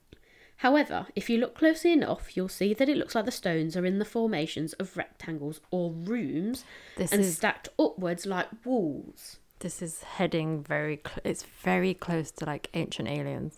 However, 0.61 1.07
if 1.15 1.29
you 1.29 1.37
look 1.39 1.55
closely 1.55 1.91
enough, 1.91 2.35
you'll 2.37 2.47
see 2.47 2.73
that 2.75 2.87
it 2.87 2.95
looks 2.97 3.15
like 3.15 3.25
the 3.25 3.31
stones 3.31 3.75
are 3.75 3.85
in 3.85 3.97
the 3.99 4.05
formations 4.05 4.73
of 4.73 4.95
rectangles 4.95 5.59
or 5.71 5.91
rooms 5.91 6.63
This 6.97 7.11
and 7.11 7.21
is 7.21 7.35
stacked 7.35 7.69
upwards 7.79 8.25
like 8.25 8.47
walls. 8.63 9.37
this 9.59 9.81
is 9.81 10.03
heading 10.17 10.63
very 10.63 10.99
cl- 11.05 11.19
it's 11.23 11.43
very 11.63 11.93
close 11.93 12.29
to 12.31 12.45
like 12.45 12.69
ancient 12.73 13.07
aliens 13.07 13.57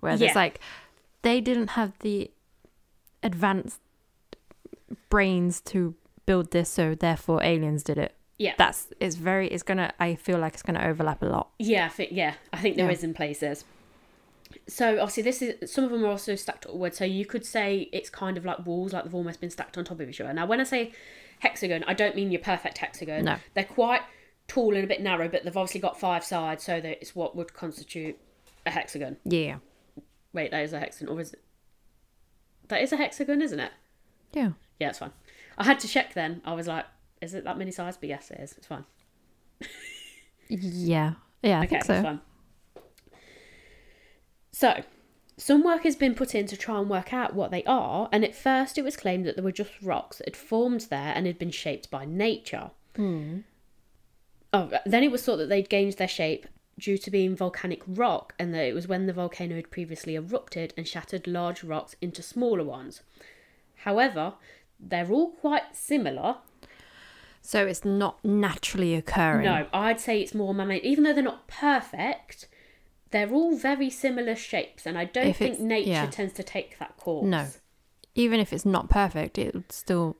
where 0.00 0.14
Yeah. 0.16 0.26
it's 0.26 0.36
like 0.36 0.60
they 1.22 1.40
didn't 1.40 1.70
have 1.80 1.92
the 2.00 2.30
advanced 3.22 3.80
brains 5.08 5.60
to 5.62 5.94
build 6.26 6.50
this 6.50 6.68
so 6.70 6.94
therefore 6.94 7.42
aliens 7.42 7.82
did 7.82 7.98
it 7.98 8.14
Yeah. 8.38 8.54
that's 8.58 8.88
it's 9.00 9.16
very 9.16 9.48
it's 9.48 9.62
gonna 9.62 9.92
i 10.00 10.14
feel 10.14 10.38
like 10.38 10.54
it's 10.54 10.62
gonna 10.62 10.84
overlap 10.84 11.22
a 11.22 11.26
lot 11.26 11.50
Yeah, 11.58 11.86
I 11.86 11.88
think 11.88 12.10
yeah, 12.12 12.34
I 12.52 12.58
think 12.58 12.76
there 12.76 12.90
is 12.90 13.02
Yeah. 13.02 13.08
in 13.08 13.14
places. 13.14 13.64
So 14.68 14.98
obviously 15.00 15.22
this 15.22 15.42
is 15.42 15.72
some 15.72 15.84
of 15.84 15.90
them 15.90 16.04
are 16.04 16.08
also 16.08 16.34
stacked 16.34 16.66
upwards, 16.66 16.98
so 16.98 17.04
you 17.04 17.26
could 17.26 17.44
say 17.44 17.88
it's 17.92 18.10
kind 18.10 18.36
of 18.36 18.44
like 18.44 18.64
walls, 18.66 18.92
like 18.92 19.04
they've 19.04 19.14
almost 19.14 19.40
been 19.40 19.50
stacked 19.50 19.78
on 19.78 19.84
top 19.84 20.00
of 20.00 20.08
each 20.08 20.20
other. 20.20 20.32
Now 20.32 20.46
when 20.46 20.60
I 20.60 20.64
say 20.64 20.92
hexagon, 21.40 21.84
I 21.86 21.94
don't 21.94 22.16
mean 22.16 22.30
your 22.30 22.40
perfect 22.40 22.78
hexagon. 22.78 23.24
No. 23.24 23.36
They're 23.54 23.64
quite 23.64 24.02
tall 24.48 24.74
and 24.74 24.84
a 24.84 24.86
bit 24.86 25.00
narrow, 25.00 25.28
but 25.28 25.44
they've 25.44 25.56
obviously 25.56 25.80
got 25.80 25.98
five 25.98 26.24
sides, 26.24 26.64
so 26.64 26.80
that 26.80 26.98
it's 27.00 27.14
what 27.14 27.36
would 27.36 27.54
constitute 27.54 28.18
a 28.66 28.70
hexagon. 28.70 29.16
yeah 29.24 29.58
Wait, 30.32 30.50
that 30.50 30.62
is 30.62 30.72
a 30.72 30.80
hexagon, 30.80 31.14
or 31.14 31.20
is 31.20 31.32
it? 31.32 31.40
That 32.68 32.82
is 32.82 32.92
a 32.92 32.96
hexagon, 32.96 33.40
isn't 33.40 33.60
it? 33.60 33.72
yeah 34.32 34.50
Yeah, 34.80 34.88
it's 34.88 34.98
fine. 34.98 35.12
I 35.56 35.64
had 35.64 35.78
to 35.80 35.88
check 35.88 36.14
then. 36.14 36.42
I 36.44 36.54
was 36.54 36.66
like, 36.66 36.86
is 37.20 37.34
it 37.34 37.44
that 37.44 37.56
many 37.56 37.70
sides? 37.70 37.96
But 37.96 38.08
yes, 38.08 38.30
it 38.30 38.40
is. 38.40 38.54
It's 38.56 38.66
fine. 38.66 38.84
yeah 40.48 41.14
yeah 41.42 41.60
i 41.60 41.64
okay, 41.64 41.80
think 41.80 41.84
so. 41.84 42.18
So, 44.54 44.84
some 45.36 45.64
work 45.64 45.82
has 45.82 45.96
been 45.96 46.14
put 46.14 46.32
in 46.32 46.46
to 46.46 46.56
try 46.56 46.78
and 46.78 46.88
work 46.88 47.12
out 47.12 47.34
what 47.34 47.50
they 47.50 47.64
are, 47.64 48.08
and 48.12 48.24
at 48.24 48.36
first 48.36 48.78
it 48.78 48.84
was 48.84 48.96
claimed 48.96 49.26
that 49.26 49.34
they 49.34 49.42
were 49.42 49.50
just 49.50 49.72
rocks 49.82 50.18
that 50.18 50.28
had 50.28 50.36
formed 50.36 50.82
there 50.82 51.12
and 51.12 51.26
had 51.26 51.40
been 51.40 51.50
shaped 51.50 51.90
by 51.90 52.04
nature. 52.04 52.70
Hmm. 52.94 53.38
Oh, 54.52 54.70
then 54.86 55.02
it 55.02 55.10
was 55.10 55.24
thought 55.24 55.38
that 55.38 55.48
they'd 55.48 55.68
gained 55.68 55.94
their 55.94 56.06
shape 56.06 56.46
due 56.78 56.96
to 56.98 57.10
being 57.10 57.34
volcanic 57.34 57.82
rock, 57.84 58.32
and 58.38 58.54
that 58.54 58.64
it 58.64 58.74
was 58.74 58.86
when 58.86 59.06
the 59.06 59.12
volcano 59.12 59.56
had 59.56 59.72
previously 59.72 60.14
erupted 60.14 60.72
and 60.76 60.86
shattered 60.86 61.26
large 61.26 61.64
rocks 61.64 61.96
into 62.00 62.22
smaller 62.22 62.62
ones. 62.62 63.00
However, 63.78 64.34
they're 64.78 65.10
all 65.10 65.30
quite 65.30 65.74
similar. 65.74 66.36
so 67.42 67.66
it's 67.66 67.84
not 67.84 68.24
naturally 68.24 68.94
occurring 68.94 69.46
No, 69.46 69.66
I'd 69.72 69.98
say 69.98 70.20
it's 70.20 70.32
more 70.32 70.54
man-made. 70.54 70.84
Even 70.84 71.02
though 71.02 71.12
they're 71.12 71.24
not 71.24 71.48
perfect, 71.48 72.46
they're 73.14 73.30
all 73.30 73.56
very 73.56 73.88
similar 73.88 74.34
shapes, 74.34 74.84
and 74.86 74.98
I 74.98 75.04
don't 75.04 75.28
If 75.28 75.36
think 75.38 75.60
nature 75.60 75.90
yeah. 75.90 76.06
tends 76.06 76.32
to 76.34 76.42
take 76.42 76.78
that 76.80 76.96
course. 76.96 77.26
No. 77.26 77.46
even 78.16 78.38
if 78.40 78.52
it's 78.52 78.66
not 78.66 78.88
perfect 78.90 79.38
it 79.38 79.54
would 79.54 79.72
still 79.72 80.16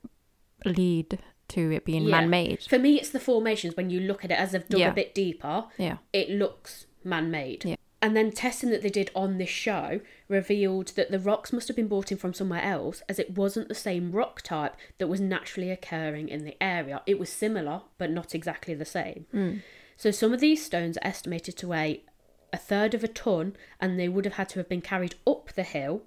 lead 0.64 1.18
to 1.48 1.70
it 1.72 1.84
being 1.84 2.04
Yeah. 2.04 2.10
man-made 2.20 2.62
For 2.62 2.78
me, 2.78 2.98
it's 2.98 3.10
the 3.10 3.20
formations. 3.20 3.76
When 3.76 3.90
you 3.90 4.00
look 4.00 4.24
at 4.24 4.30
it 4.30 4.38
as 4.38 4.52
they've 4.52 4.66
dug 4.68 4.80
Yeah. 4.80 4.90
a 4.90 4.94
bit 4.94 5.14
deeper, 5.14 5.66
yeah 5.76 5.98
it 6.12 6.30
looks 6.30 6.86
man-made. 7.04 7.64
Yeah. 7.64 7.76
And 8.00 8.14
then 8.16 8.32
testing 8.32 8.70
that 8.70 8.82
they 8.82 8.90
did 8.90 9.10
on 9.14 9.38
this 9.38 9.48
show 9.48 10.00
revealed 10.28 10.88
that 10.96 11.10
the 11.10 11.18
rocks 11.18 11.52
must 11.54 11.68
have 11.68 11.76
been 11.76 11.88
brought 11.88 12.12
in 12.12 12.18
from 12.18 12.34
somewhere 12.34 12.62
else, 12.62 13.02
as 13.08 13.18
it 13.18 13.30
wasn't 13.36 13.68
the 13.68 13.74
same 13.74 14.12
rock 14.12 14.42
type 14.42 14.74
that 14.98 15.06
was 15.06 15.20
naturally 15.20 15.70
occurring 15.70 16.28
in 16.28 16.44
the 16.44 16.56
area. 16.62 17.00
It 17.06 17.18
was 17.18 17.30
similar, 17.30 17.82
but 17.98 18.10
not 18.10 18.34
exactly 18.34 18.74
the 18.74 18.84
same. 18.84 19.26
Mm. 19.32 19.62
So 19.96 20.10
some 20.10 20.32
of 20.34 20.40
these 20.40 20.64
stones 20.64 20.96
are 20.98 21.06
estimated 21.06 21.56
to 21.58 21.68
weigh 21.68 22.02
a 22.54 22.56
third 22.56 22.94
of 22.94 23.02
a 23.02 23.08
ton, 23.08 23.56
and 23.80 23.98
they 23.98 24.08
would 24.08 24.24
have 24.24 24.34
had 24.34 24.48
to 24.50 24.58
have 24.60 24.68
been 24.68 24.80
carried 24.80 25.16
up 25.26 25.52
the 25.54 25.64
hill. 25.64 26.02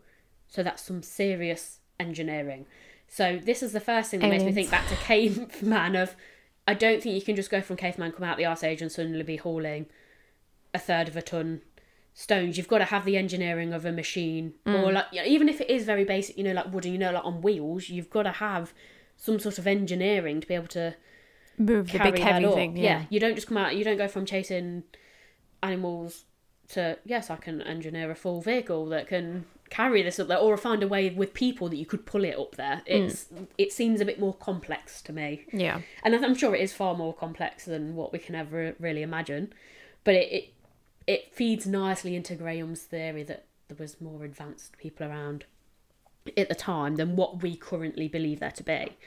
So 0.48 0.64
that's 0.64 0.82
some 0.82 1.04
serious 1.04 1.80
engineering. 2.00 2.66
So 3.08 3.38
this 3.44 3.62
is 3.62 3.74
the 3.74 3.80
first 3.82 4.10
thing 4.12 4.22
that 4.22 4.30
makes 4.30 4.44
me 4.46 4.54
think 4.54 4.72
back 4.72 4.88
to 4.88 4.96
caveman. 4.96 5.96
Of 5.96 6.16
I 6.68 6.74
don't 6.74 7.04
think 7.04 7.16
you 7.16 7.22
can 7.22 7.36
just 7.36 7.50
go 7.52 7.62
from 7.62 7.76
caveman, 7.76 8.14
come 8.14 8.24
out 8.24 8.38
the 8.38 8.46
ice 8.46 8.64
age, 8.64 8.82
and 8.82 8.92
suddenly 8.92 9.24
be 9.24 9.36
hauling 9.36 9.86
a 10.74 10.80
third 10.80 11.08
of 11.10 11.16
a 11.18 11.22
ton 11.22 11.62
stones. 12.14 12.58
You've 12.58 12.68
got 12.68 12.80
to 12.80 12.86
have 12.86 13.04
the 13.06 13.18
engineering 13.18 13.74
of 13.74 13.86
a 13.86 13.92
machine, 13.92 14.54
Mm. 14.66 14.84
or 14.84 14.92
like 14.92 15.06
you 15.12 15.22
know, 15.22 15.28
even 15.28 15.50
if 15.50 15.60
it 15.62 15.70
is 15.70 15.84
very 15.86 16.04
basic, 16.06 16.38
you 16.38 16.44
know, 16.46 16.54
like 16.54 16.72
wooden, 16.74 16.92
you 16.94 16.98
know, 16.98 17.12
like 17.12 17.26
on 17.26 17.42
wheels. 17.42 17.90
You've 17.90 18.10
got 18.10 18.24
to 18.24 18.32
have 18.32 18.74
some 19.18 19.40
sort 19.40 19.58
of 19.58 19.68
engineering 19.68 20.40
to 20.42 20.48
be 20.48 20.54
able 20.54 20.68
to 20.68 20.96
move 21.58 21.92
the 21.92 22.00
big 22.00 22.20
heavy 22.20 22.46
up. 22.46 22.54
thing 22.54 22.78
Yeah. 22.78 22.84
yeah 22.84 23.06
you 23.10 23.20
don't 23.20 23.36
just 23.36 23.48
come 23.48 23.58
out. 23.58 23.76
You 23.76 23.84
don't 23.84 23.98
go 23.98 24.08
from 24.08 24.26
chasing 24.26 24.84
animals 25.64 26.26
to 26.70 26.98
yes, 27.06 27.30
I 27.30 27.38
can 27.38 27.62
engineer 27.62 28.12
a 28.12 28.16
full 28.16 28.42
vehicle 28.42 28.88
that 28.88 29.08
can 29.08 29.46
carry 29.70 30.02
this 30.02 30.20
up 30.20 30.28
there, 30.28 30.38
or 30.38 30.56
find 30.58 30.82
a 30.82 30.88
way 30.88 31.10
with 31.10 31.34
people 31.34 31.68
that 31.70 31.76
you 31.76 31.86
could 31.86 32.06
pull 32.06 32.24
it 32.24 32.38
up 32.38 32.56
there. 32.56 32.82
Mm. 32.90 33.06
It's 33.06 33.28
it 33.58 33.72
seems 33.72 34.02
a 34.02 34.06
bit 34.06 34.20
more 34.20 34.34
complex 34.34 35.02
to 35.04 35.14
me, 35.14 35.46
yeah 35.52 35.82
and 36.04 36.16
I'm 36.16 36.36
sure 36.36 36.56
it 36.56 36.62
is 36.62 36.74
far 36.74 36.96
more 36.96 37.14
complex 37.14 37.66
than 37.66 37.96
what 37.96 38.12
we 38.12 38.20
can 38.20 38.36
ever 38.36 38.76
really 38.80 39.02
imagine. 39.02 39.54
But 40.04 40.16
it 40.16 40.32
it, 40.32 40.54
it 41.06 41.36
feeds 41.36 41.66
nicely 41.66 42.16
into 42.16 42.36
Graham's 42.36 42.82
theory 42.82 43.24
that 43.24 43.46
there 43.68 43.78
was 43.80 44.00
more 44.00 44.24
advanced 44.24 44.78
people 44.78 45.08
around 45.08 45.46
at 46.36 46.50
the 46.50 46.56
time 46.56 46.96
than 46.96 47.16
what 47.16 47.42
we 47.42 47.56
currently 47.56 48.08
believe 48.08 48.40
there 48.40 48.52
to 48.52 48.64
be. 48.64 48.98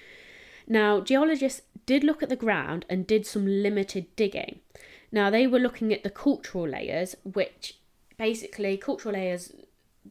Now, 0.66 1.00
geologists 1.00 1.62
did 1.86 2.04
look 2.04 2.22
at 2.22 2.28
the 2.28 2.36
ground 2.36 2.86
and 2.88 3.06
did 3.06 3.26
some 3.26 3.46
limited 3.46 4.14
digging. 4.16 4.60
Now, 5.12 5.30
they 5.30 5.46
were 5.46 5.58
looking 5.58 5.92
at 5.92 6.02
the 6.02 6.10
cultural 6.10 6.68
layers, 6.68 7.16
which 7.24 7.78
basically, 8.16 8.76
cultural 8.76 9.14
layers, 9.14 9.52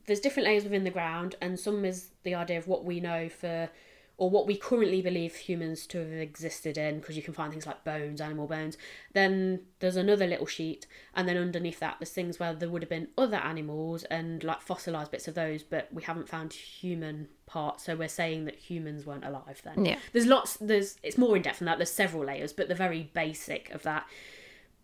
there's 0.06 0.20
different 0.20 0.48
layers 0.48 0.64
within 0.64 0.84
the 0.84 0.90
ground, 0.90 1.36
and 1.42 1.60
some 1.60 1.86
is 1.86 2.10
the 2.24 2.36
idea 2.36 2.58
of 2.58 2.68
what 2.68 2.84
we 2.84 3.00
know 3.00 3.30
for, 3.30 3.70
or 4.18 4.30
what 4.30 4.46
we 4.46 4.58
currently 4.58 5.02
believe 5.02 5.34
humans 5.34 5.88
to 5.88 6.00
have 6.00 6.12
existed 6.12 6.78
in, 6.78 7.00
because 7.00 7.16
you 7.16 7.24
can 7.24 7.34
find 7.34 7.54
things 7.54 7.66
like 7.66 7.86
bones, 7.86 8.20
animal 8.20 8.48
bones. 8.48 8.78
Then 9.14 9.62
there's 9.80 9.96
another 9.96 10.28
little 10.28 10.46
sheet, 10.46 10.86
and 11.16 11.28
then 11.28 11.38
underneath 11.38 11.80
that, 11.80 11.96
there's 12.00 12.12
things 12.12 12.38
where 12.38 12.54
there 12.54 12.70
would 12.70 12.82
have 12.82 12.90
been 12.90 13.08
other 13.18 13.38
animals 13.38 14.04
and 14.06 14.44
like 14.44 14.62
fossilized 14.62 15.12
bits 15.12 15.30
of 15.30 15.36
those, 15.36 15.64
but 15.64 15.88
we 15.94 16.04
haven't 16.04 16.28
found 16.28 16.52
human 16.52 17.30
parts, 17.46 17.86
so 17.86 17.96
we're 17.96 18.10
saying 18.10 18.44
that 18.46 18.56
humans 18.56 19.06
weren't 19.06 19.24
alive 19.24 19.62
then. 19.64 19.86
yeah 19.86 19.98
There's 20.12 20.26
lots. 20.28 20.58
There's 20.58 20.98
it's 21.02 21.18
more 21.18 21.38
in 21.38 21.42
depth 21.42 21.60
than 21.60 21.68
that. 21.68 21.78
There's 21.78 21.90
several 21.92 22.26
layers, 22.26 22.52
but 22.52 22.68
the 22.68 22.76
very 22.76 23.10
basic 23.14 23.70
of 23.72 23.84
that. 23.84 24.06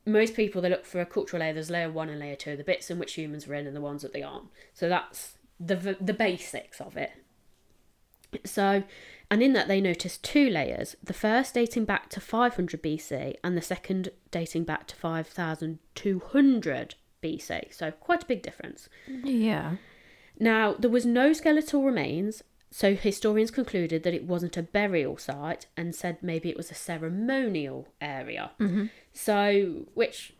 Most 0.05 0.35
people 0.35 0.61
they 0.61 0.69
look 0.69 0.85
for 0.85 1.01
a 1.01 1.05
cultural 1.05 1.39
layer. 1.39 1.53
There's 1.53 1.69
layer 1.69 1.89
one 1.89 2.09
and 2.09 2.19
layer 2.19 2.35
two, 2.35 2.55
the 2.55 2.63
bits 2.63 2.91
in 2.91 2.99
which 2.99 3.13
humans 3.13 3.47
were 3.47 3.55
in 3.55 3.67
and 3.67 3.75
the 3.75 3.81
ones 3.81 4.01
that 4.01 4.13
they 4.13 4.21
aren't. 4.21 4.47
So 4.73 4.89
that's 4.89 5.37
the 5.59 5.97
the 5.99 6.13
basics 6.13 6.79
of 6.79 6.97
it. 6.97 7.11
So, 8.43 8.83
and 9.31 9.41
in 9.41 9.53
that 9.53 9.67
they 9.67 9.79
noticed 9.79 10.23
two 10.23 10.49
layers, 10.49 10.95
the 11.01 11.13
first 11.13 11.53
dating 11.53 11.85
back 11.85 12.09
to 12.09 12.19
500 12.19 12.83
BC 12.83 13.35
and 13.43 13.57
the 13.57 13.61
second 13.61 14.09
dating 14.31 14.65
back 14.65 14.87
to 14.87 14.95
5200 14.95 16.95
BC. 17.23 17.73
So, 17.73 17.91
quite 17.91 18.23
a 18.23 18.27
big 18.27 18.41
difference. 18.41 18.89
Yeah. 19.07 19.75
Now, 20.39 20.73
there 20.73 20.89
was 20.89 21.05
no 21.05 21.33
skeletal 21.33 21.83
remains, 21.83 22.43
so 22.75 22.93
historians 22.93 23.51
concluded 23.51 24.03
that 24.03 24.13
it 24.13 24.25
wasn't 24.25 24.57
a 24.57 24.61
burial 24.61 25.17
site 25.17 25.65
and 25.77 25.95
said 25.95 26.17
maybe 26.21 26.49
it 26.49 26.57
was 26.57 26.69
a 26.71 26.73
ceremonial 26.73 27.87
area. 28.01 28.51
Mm-hmm. 28.59 28.87
So, 29.13 29.85
which 29.93 30.33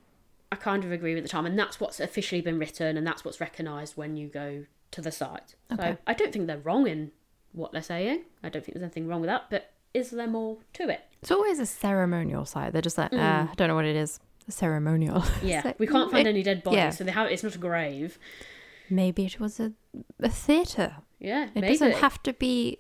I 0.51 0.57
kind 0.57 0.83
of 0.83 0.91
agree 0.91 1.15
with 1.15 1.23
the 1.23 1.29
time, 1.29 1.45
and 1.45 1.57
that's 1.57 1.79
what's 1.79 2.01
officially 2.01 2.41
been 2.41 2.59
written, 2.59 2.97
and 2.97 3.07
that's 3.07 3.23
what's 3.23 3.39
recognised 3.39 3.95
when 3.95 4.17
you 4.17 4.27
go 4.27 4.65
to 4.91 4.99
the 4.99 5.13
site. 5.13 5.55
So, 5.73 5.95
I 6.05 6.13
don't 6.13 6.33
think 6.33 6.47
they're 6.47 6.57
wrong 6.57 6.87
in 6.87 7.13
what 7.53 7.71
they're 7.71 7.81
saying. 7.81 8.25
I 8.43 8.49
don't 8.49 8.65
think 8.65 8.73
there's 8.73 8.83
anything 8.83 9.07
wrong 9.07 9.21
with 9.21 9.29
that, 9.29 9.43
but 9.49 9.71
is 9.93 10.11
there 10.11 10.27
more 10.27 10.57
to 10.73 10.89
it? 10.89 11.05
It's 11.21 11.31
always 11.31 11.59
a 11.59 11.65
ceremonial 11.65 12.43
site. 12.43 12.73
They're 12.73 12.81
just 12.81 12.97
like, 12.97 13.13
uh, 13.13 13.47
I 13.49 13.53
don't 13.55 13.69
know 13.69 13.75
what 13.75 13.85
it 13.85 13.95
is. 13.95 14.19
Ceremonial. 14.49 15.23
Yeah, 15.41 15.61
like, 15.63 15.79
we 15.79 15.87
can't 15.87 16.09
mm, 16.09 16.11
find 16.11 16.27
it- 16.27 16.31
any 16.31 16.43
dead 16.43 16.65
bodies, 16.65 16.77
yeah. 16.77 16.89
so 16.89 17.05
they 17.05 17.11
have. 17.11 17.31
It's 17.31 17.43
not 17.43 17.55
a 17.55 17.59
grave. 17.59 18.19
Maybe 18.89 19.25
it 19.25 19.39
was 19.39 19.61
a, 19.61 19.71
a 20.19 20.29
theatre. 20.29 20.97
Yeah, 21.19 21.49
It 21.55 21.61
doesn't 21.61 21.93
have 21.93 22.21
to 22.23 22.33
be 22.33 22.79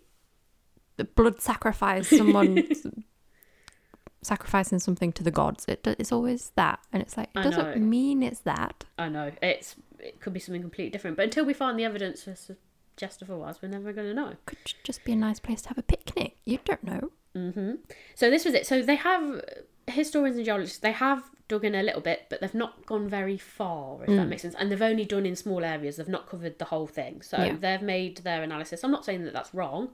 the 0.97 1.05
blood 1.05 1.41
sacrifice, 1.41 2.07
someone 2.09 2.63
sacrificing 4.21 4.79
something 4.79 5.11
to 5.13 5.23
the 5.23 5.31
gods. 5.31 5.65
It, 5.67 5.83
do- 5.83 5.95
it's 5.97 6.11
always 6.11 6.51
that. 6.55 6.79
And 6.91 7.01
it's 7.01 7.17
like, 7.17 7.29
it 7.35 7.39
I 7.39 7.43
doesn't 7.43 7.79
know. 7.79 7.85
mean 7.85 8.23
it's 8.23 8.39
that. 8.41 8.85
I 8.97 9.09
know 9.09 9.31
it's. 9.41 9.75
It 9.99 10.19
could 10.19 10.33
be 10.33 10.39
something 10.39 10.61
completely 10.61 10.91
different, 10.91 11.17
but 11.17 11.23
until 11.23 11.45
we 11.45 11.53
find 11.53 11.79
the 11.79 11.85
evidence 11.85 12.23
for 12.23 12.35
suggest 12.35 13.23
otherwise, 13.23 13.61
we're 13.61 13.69
never 13.69 13.91
going 13.93 14.07
to 14.07 14.13
know. 14.13 14.33
Could 14.45 14.57
just 14.83 15.03
be 15.03 15.13
a 15.13 15.15
nice 15.15 15.39
place 15.39 15.61
to 15.63 15.69
have 15.69 15.77
a 15.77 15.83
picnic. 15.83 16.37
You 16.45 16.59
don't 16.65 16.83
know. 16.83 17.11
hmm 17.33 17.75
So 18.15 18.29
this 18.29 18.45
was 18.45 18.53
it. 18.53 18.65
So 18.67 18.81
they 18.81 18.95
have 18.95 19.41
historians 19.87 20.35
and 20.37 20.45
geologists. 20.45 20.79
They 20.79 20.91
have 20.91 21.23
dug 21.47 21.63
in 21.63 21.75
a 21.75 21.83
little 21.83 22.01
bit, 22.01 22.25
but 22.29 22.41
they've 22.41 22.53
not 22.55 22.85
gone 22.85 23.07
very 23.07 23.37
far, 23.37 24.01
if 24.01 24.07
that 24.07 24.13
Mm. 24.13 24.29
makes 24.29 24.41
sense. 24.41 24.55
And 24.57 24.71
they've 24.71 24.81
only 24.81 25.05
done 25.05 25.25
in 25.25 25.35
small 25.35 25.63
areas. 25.63 25.97
They've 25.97 26.07
not 26.07 26.27
covered 26.27 26.57
the 26.57 26.65
whole 26.65 26.87
thing. 26.87 27.21
So 27.21 27.37
Yeah. 27.37 27.55
they've 27.59 27.81
made 27.81 28.17
their 28.17 28.41
analysis. 28.41 28.83
I'm 28.83 28.91
not 28.91 29.05
saying 29.05 29.25
that 29.25 29.33
that's 29.33 29.53
wrong. 29.53 29.93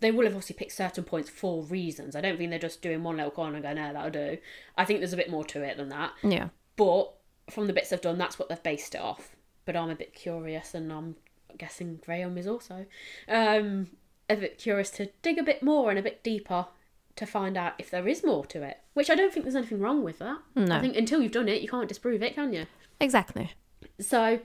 They 0.00 0.10
will 0.10 0.24
have 0.24 0.32
obviously 0.32 0.54
picked 0.56 0.72
certain 0.72 1.04
points 1.04 1.28
for 1.28 1.62
reasons. 1.64 2.16
I 2.16 2.22
don't 2.22 2.38
think 2.38 2.48
they're 2.48 2.58
just 2.58 2.80
doing 2.80 3.02
one 3.02 3.16
little 3.18 3.30
corner 3.30 3.56
and 3.56 3.62
going, 3.62 3.76
"No, 3.76 3.92
that'll 3.92 4.10
do." 4.10 4.38
I 4.78 4.86
think 4.86 5.00
there's 5.00 5.12
a 5.12 5.16
bit 5.18 5.28
more 5.28 5.44
to 5.44 5.62
it 5.62 5.76
than 5.76 5.90
that. 5.90 6.12
Yeah. 6.22 6.48
But 6.76 7.12
from 7.50 7.66
the 7.66 7.74
bits 7.74 7.90
they've 7.90 8.00
done, 8.00 8.16
that's 8.16 8.38
what 8.38 8.48
they've 8.48 8.62
based 8.62 8.94
it 8.94 9.00
off. 9.02 9.36
But 9.66 9.76
I'm 9.76 9.90
a 9.90 9.94
bit 9.94 10.14
curious, 10.14 10.74
and 10.74 10.90
I'm 10.90 11.16
guessing 11.58 12.00
Graham 12.02 12.38
is 12.38 12.46
also 12.46 12.86
um, 13.28 13.90
a 14.30 14.36
bit 14.36 14.56
curious 14.56 14.88
to 14.92 15.06
dig 15.20 15.36
a 15.36 15.42
bit 15.42 15.62
more 15.62 15.90
and 15.90 15.98
a 15.98 16.02
bit 16.02 16.22
deeper 16.22 16.66
to 17.16 17.26
find 17.26 17.56
out 17.56 17.74
if 17.78 17.90
there 17.90 18.08
is 18.08 18.24
more 18.24 18.44
to 18.46 18.62
it. 18.62 18.78
Which 18.94 19.10
I 19.10 19.14
don't 19.14 19.32
think 19.32 19.44
there's 19.44 19.56
anything 19.56 19.80
wrong 19.80 20.02
with 20.02 20.18
that. 20.18 20.38
No. 20.54 20.76
I 20.76 20.80
think 20.80 20.96
until 20.96 21.22
you've 21.22 21.32
done 21.32 21.48
it, 21.48 21.62
you 21.62 21.68
can't 21.68 21.88
disprove 21.88 22.22
it, 22.22 22.34
can 22.34 22.52
you? 22.52 22.66
Exactly. 23.00 23.52
So 23.98 24.40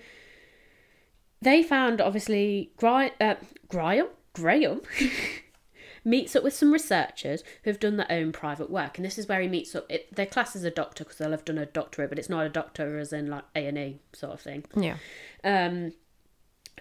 they 1.41 1.63
found 1.63 2.01
obviously 2.01 2.71
Gri- 2.77 3.11
uh, 3.19 3.35
Graham 3.67 4.07
Graham 4.33 4.81
meets 6.03 6.35
up 6.35 6.43
with 6.43 6.53
some 6.53 6.71
researchers 6.71 7.43
who've 7.63 7.79
done 7.79 7.97
their 7.97 8.11
own 8.11 8.31
private 8.31 8.69
work, 8.69 8.97
and 8.97 9.05
this 9.05 9.17
is 9.17 9.27
where 9.27 9.41
he 9.41 9.47
meets 9.47 9.73
up. 9.75 9.85
It, 9.89 10.13
their 10.15 10.25
class 10.25 10.55
is 10.55 10.63
a 10.63 10.71
doctor 10.71 11.03
because 11.03 11.17
they'll 11.17 11.31
have 11.31 11.45
done 11.45 11.57
a 11.57 11.65
doctorate, 11.65 12.09
but 12.09 12.19
it's 12.19 12.29
not 12.29 12.45
a 12.45 12.49
doctor 12.49 12.97
as 12.99 13.11
in 13.11 13.27
like 13.27 13.43
A 13.55 13.67
and 13.67 13.77
E 13.77 13.99
sort 14.13 14.33
of 14.33 14.41
thing. 14.41 14.65
Yeah. 14.75 14.97
Um, 15.43 15.93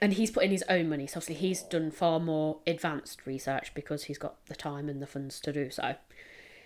and 0.01 0.15
he's 0.15 0.31
put 0.31 0.45
in 0.45 0.51
his 0.51 0.65
own 0.69 0.89
money, 0.89 1.07
so 1.07 1.19
obviously 1.19 1.37
he's 1.37 1.63
done 1.63 1.91
far 1.91 2.21
more 2.21 2.59
advanced 2.67 3.27
research 3.27 3.73
because 3.75 4.05
he's 4.05 4.19
got 4.19 4.45
the 4.47 4.55
time 4.55 4.89
and 4.89 5.01
the 5.01 5.07
funds 5.07 5.41
to 5.41 5.53
do 5.53 5.71
so. 5.71 5.95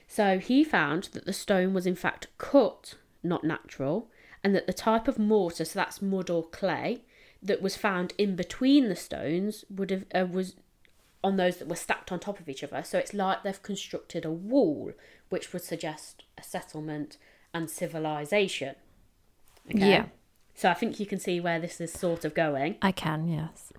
So 0.06 0.38
he 0.38 0.64
found 0.64 1.04
that 1.12 1.26
the 1.26 1.32
stone 1.32 1.74
was 1.74 1.86
in 1.86 1.94
fact 1.94 2.28
cut, 2.38 2.94
not 3.22 3.44
natural, 3.44 4.08
and 4.42 4.54
that 4.54 4.66
the 4.66 4.72
type 4.72 5.08
of 5.08 5.18
mortar, 5.18 5.64
so 5.64 5.78
that's 5.78 6.00
mud 6.00 6.30
or 6.30 6.44
clay, 6.48 7.02
that 7.42 7.62
was 7.62 7.76
found 7.76 8.14
in 8.18 8.34
between 8.34 8.88
the 8.88 8.96
stones 8.96 9.64
would 9.70 9.90
have 9.90 10.04
uh, 10.14 10.26
was 10.26 10.56
on 11.22 11.36
those 11.36 11.58
that 11.58 11.68
were 11.68 11.76
stacked 11.76 12.10
on 12.12 12.18
top 12.18 12.40
of 12.40 12.48
each 12.48 12.64
other. 12.64 12.82
So 12.82 12.98
it's 12.98 13.14
like 13.14 13.42
they've 13.42 13.62
constructed 13.62 14.24
a 14.24 14.30
wall, 14.30 14.92
which 15.28 15.52
would 15.52 15.62
suggest 15.62 16.24
a 16.36 16.42
settlement 16.42 17.18
and 17.52 17.68
civilization. 17.68 18.76
Yeah. 19.66 20.06
So 20.58 20.68
I 20.68 20.74
think 20.74 20.98
you 20.98 21.06
can 21.06 21.20
see 21.20 21.38
where 21.38 21.60
this 21.60 21.80
is 21.80 21.92
sort 21.92 22.24
of 22.24 22.34
going. 22.34 22.78
I 22.82 22.90
can, 22.90 23.28
yes. 23.28 23.72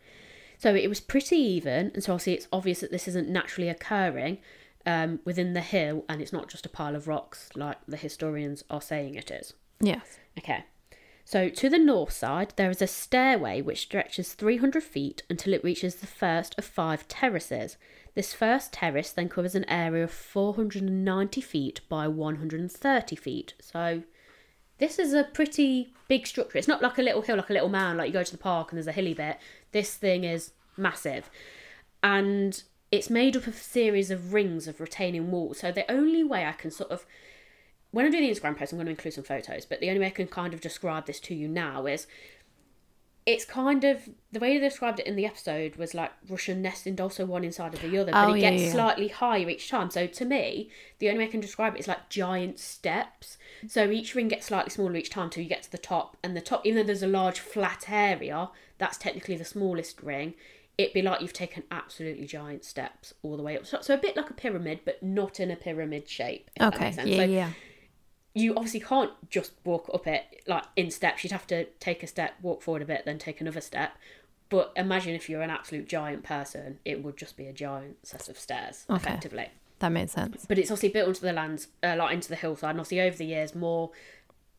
So 0.57 0.73
it 0.73 0.87
was 0.87 1.01
pretty 1.01 1.35
even, 1.35 1.91
and 1.93 2.01
so 2.01 2.13
obviously 2.13 2.35
it's 2.35 2.47
obvious 2.53 2.79
that 2.79 2.89
this 2.89 3.05
isn't 3.05 3.27
naturally 3.27 3.67
occurring 3.67 4.37
um, 4.85 5.19
within 5.25 5.51
the 5.51 5.59
hill, 5.59 6.05
and 6.07 6.21
it's 6.21 6.31
not 6.31 6.47
just 6.47 6.65
a 6.65 6.69
pile 6.69 6.95
of 6.95 7.05
rocks 7.05 7.49
like 7.53 7.79
the 7.85 7.97
historians 7.97 8.63
are 8.69 8.81
saying 8.81 9.15
it 9.15 9.29
is. 9.29 9.55
Yes. 9.81 10.19
Okay. 10.37 10.63
So 11.25 11.49
to 11.49 11.69
the 11.69 11.77
north 11.77 12.13
side, 12.13 12.53
there 12.55 12.69
is 12.69 12.81
a 12.81 12.87
stairway 12.87 13.61
which 13.61 13.81
stretches 13.81 14.31
300 14.33 14.81
feet 14.81 15.23
until 15.29 15.53
it 15.53 15.65
reaches 15.65 15.95
the 15.95 16.07
first 16.07 16.57
of 16.57 16.63
five 16.63 17.09
terraces. 17.09 17.75
This 18.15 18.33
first 18.33 18.71
terrace 18.71 19.11
then 19.11 19.27
covers 19.27 19.53
an 19.53 19.69
area 19.69 20.05
of 20.05 20.11
490 20.11 21.41
feet 21.41 21.81
by 21.89 22.07
130 22.07 23.15
feet. 23.17 23.53
So 23.59 24.03
this 24.79 24.97
is 24.99 25.13
a 25.13 25.23
pretty 25.23 25.93
big 26.07 26.25
structure. 26.25 26.57
It's 26.57 26.67
not 26.67 26.81
like 26.81 26.97
a 26.97 27.01
little 27.01 27.21
hill, 27.21 27.37
like 27.37 27.49
a 27.49 27.53
little 27.53 27.69
mound, 27.69 27.97
like 27.97 28.07
you 28.07 28.13
go 28.13 28.23
to 28.23 28.31
the 28.31 28.37
park 28.37 28.71
and 28.71 28.77
there's 28.77 28.87
a 28.87 28.91
hilly 28.91 29.13
bit. 29.13 29.37
This 29.71 29.95
thing 29.95 30.23
is 30.23 30.51
massive. 30.75 31.29
And 32.01 32.61
it's 32.91 33.09
made 33.09 33.37
up 33.37 33.45
of 33.45 33.55
a 33.55 33.57
series 33.57 34.09
of 34.09 34.33
rings 34.33 34.67
of 34.67 34.79
retaining 34.79 35.31
walls. 35.31 35.59
So 35.59 35.71
the 35.71 35.89
only 35.91 36.23
way 36.23 36.45
I 36.45 36.53
can 36.53 36.71
sort 36.71 36.91
of 36.91 37.05
when 37.91 38.05
I 38.05 38.09
do 38.09 38.19
the 38.19 38.29
Instagram 38.29 38.57
post, 38.57 38.71
I'm 38.71 38.77
going 38.77 38.85
to 38.85 38.91
include 38.91 39.15
some 39.15 39.23
photos, 39.23 39.65
but 39.65 39.79
the 39.79 39.89
only 39.89 39.99
way 39.99 40.07
I 40.07 40.11
can 40.11 40.27
kind 40.27 40.53
of 40.53 40.61
describe 40.61 41.07
this 41.07 41.19
to 41.21 41.33
you 41.33 41.47
now 41.47 41.87
is 41.87 42.05
it's 43.29 43.45
kind 43.45 43.83
of 43.83 44.09
the 44.31 44.39
way 44.39 44.57
they 44.57 44.67
described 44.67 44.99
it 44.99 45.05
in 45.05 45.15
the 45.15 45.25
episode 45.25 45.75
was 45.75 45.93
like 45.93 46.11
Russian 46.27 46.61
nesting 46.61 46.99
also 46.99 47.25
one 47.25 47.43
inside 47.43 47.73
of 47.73 47.81
the 47.81 47.97
other, 47.97 48.11
but 48.11 48.29
Oh, 48.29 48.33
it 48.33 48.41
yeah, 48.41 48.49
gets 48.51 48.63
yeah. 48.63 48.71
slightly 48.71 49.07
higher 49.07 49.47
each 49.49 49.69
time. 49.69 49.89
So 49.91 50.07
to 50.07 50.25
me, 50.25 50.69
the 50.99 51.09
only 51.09 51.19
way 51.19 51.25
I 51.25 51.31
can 51.31 51.39
describe 51.39 51.75
it 51.75 51.79
is 51.79 51.87
like 51.87 52.09
giant 52.09 52.59
steps. 52.59 53.37
So 53.67 53.89
each 53.91 54.15
ring 54.15 54.27
gets 54.29 54.47
slightly 54.47 54.71
smaller 54.71 54.95
each 54.95 55.09
time 55.09 55.29
till 55.29 55.43
you 55.43 55.49
get 55.49 55.63
to 55.63 55.71
the 55.71 55.77
top, 55.77 56.17
and 56.23 56.35
the 56.35 56.41
top, 56.41 56.65
even 56.65 56.77
though 56.77 56.83
there's 56.87 57.03
a 57.03 57.07
large 57.07 57.39
flat 57.39 57.85
area, 57.89 58.49
that's 58.77 58.97
technically 58.97 59.35
the 59.37 59.45
smallest 59.45 60.01
ring. 60.01 60.33
It'd 60.77 60.93
be 60.93 61.01
like 61.01 61.21
you've 61.21 61.33
taken 61.33 61.63
absolutely 61.69 62.25
giant 62.25 62.63
steps 62.63 63.13
all 63.21 63.35
the 63.37 63.43
way 63.43 63.57
up. 63.57 63.65
So, 63.65 63.79
so 63.81 63.93
a 63.93 63.97
bit 63.97 64.15
like 64.15 64.29
a 64.29 64.33
pyramid, 64.33 64.79
but 64.85 65.03
not 65.03 65.39
in 65.39 65.51
a 65.51 65.55
pyramid 65.57 66.07
shape. 66.07 66.49
Okay. 66.59 66.93
Yeah, 66.95 67.15
So 67.17 67.23
yeah. 67.23 67.49
You 68.39 68.55
obviously 68.55 68.79
can't 68.79 69.11
just 69.29 69.51
walk 69.65 69.89
up 69.93 70.07
it 70.07 70.43
like 70.47 70.63
in 70.75 70.89
steps. 70.91 71.23
You'd 71.23 71.31
have 71.31 71.47
to 71.47 71.65
take 71.79 72.03
a 72.03 72.07
step, 72.07 72.33
walk 72.41 72.61
forward 72.61 72.81
a 72.81 72.85
bit, 72.85 73.03
then 73.05 73.17
take 73.19 73.41
another 73.41 73.61
step. 73.61 73.91
But 74.49 74.71
imagine 74.75 75.13
if 75.13 75.29
you're 75.29 75.41
an 75.41 75.49
absolute 75.49 75.87
giant 75.87 76.23
person, 76.23 76.79
it 76.85 77.03
would 77.03 77.17
just 77.17 77.37
be 77.37 77.45
a 77.47 77.53
giant 77.53 77.97
set 78.07 78.29
of 78.29 78.39
stairs, 78.39 78.85
Okay. 78.89 78.97
effectively. 78.97 79.49
That 79.79 79.89
made 79.89 80.09
sense. 80.09 80.45
But 80.47 80.57
it's 80.57 80.71
obviously 80.71 80.89
built 80.89 81.07
onto 81.09 81.21
the 81.21 81.33
lands, 81.33 81.67
uh, 81.83 81.95
like 81.97 82.13
into 82.13 82.29
the 82.29 82.35
hillside, 82.35 82.71
and 82.71 82.79
obviously 82.79 83.01
over 83.01 83.15
the 83.17 83.25
years, 83.25 83.53
more 83.55 83.91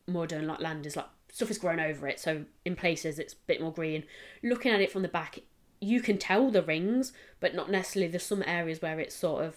modern 0.06 0.46
like 0.46 0.60
land 0.60 0.86
is 0.86 0.96
like 0.96 1.06
stuff 1.32 1.48
has 1.48 1.58
grown 1.58 1.78
over 1.80 2.06
it. 2.08 2.18
So 2.20 2.44
in 2.64 2.76
places 2.76 3.18
it's 3.18 3.34
a 3.34 3.36
bit 3.46 3.60
more 3.60 3.72
green. 3.72 4.04
Looking 4.42 4.72
at 4.72 4.80
it 4.80 4.90
from 4.92 5.02
the 5.02 5.08
back, 5.08 5.40
you 5.80 6.00
can 6.00 6.18
tell 6.18 6.50
the 6.50 6.62
rings, 6.62 7.12
but 7.40 7.54
not 7.54 7.70
necessarily. 7.70 8.10
There's 8.10 8.22
some 8.24 8.42
areas 8.46 8.82
where 8.82 8.98
it's 9.00 9.14
sort 9.14 9.44
of 9.44 9.54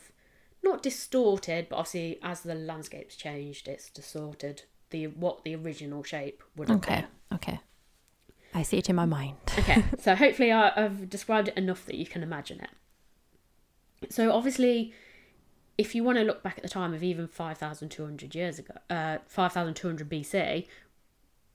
not 0.64 0.82
distorted, 0.82 1.68
but 1.70 1.78
obviously 1.78 2.20
as 2.24 2.42
the 2.42 2.56
landscape's 2.56 3.16
changed, 3.16 3.68
it's 3.68 3.90
distorted 3.90 4.64
the 4.90 5.08
what 5.08 5.44
the 5.44 5.56
original 5.56 6.04
shape 6.04 6.42
would 6.56 6.70
have 6.70 6.78
Okay. 6.78 7.06
Okay. 7.34 7.60
I 8.54 8.62
see 8.62 8.78
it 8.78 8.90
in 8.90 8.96
my 8.96 9.06
mind. 9.06 9.38
okay, 9.58 9.84
so 10.00 10.16
hopefully 10.16 10.52
I, 10.52 10.72
I've 10.76 11.10
described 11.10 11.48
it 11.48 11.58
enough 11.58 11.86
that 11.86 11.96
you 11.96 12.06
can 12.06 12.22
imagine 12.22 12.62
it. 12.62 14.12
So 14.14 14.32
obviously, 14.32 14.94
if 15.78 15.96
you 15.96 16.04
want 16.04 16.20
to 16.20 16.24
look 16.24 16.44
back 16.44 16.58
at 16.58 16.64
the 16.64 16.70
time 16.70 16.94
of 16.94 17.02
even 17.04 17.28
five 17.28 17.58
thousand 17.58 17.90
two 17.90 18.04
hundred 18.06 18.36
years 18.36 18.60
ago, 18.60 18.76
uh, 18.90 19.18
five 19.28 19.54
thousand 19.54 19.74
two 19.74 19.88
hundred 19.88 20.10
BC, 20.10 20.68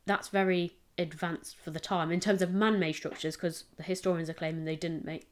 that's 0.06 0.28
very 0.28 0.72
advanced 0.98 1.56
for 1.56 1.70
the 1.70 1.78
time 1.78 2.10
in 2.10 2.18
terms 2.18 2.42
of 2.42 2.50
man-made 2.50 2.94
structures, 2.94 3.36
because 3.36 3.64
the 3.76 3.84
historians 3.84 4.28
are 4.28 4.34
claiming 4.34 4.64
they 4.64 4.74
didn't 4.74 5.04
make 5.04 5.28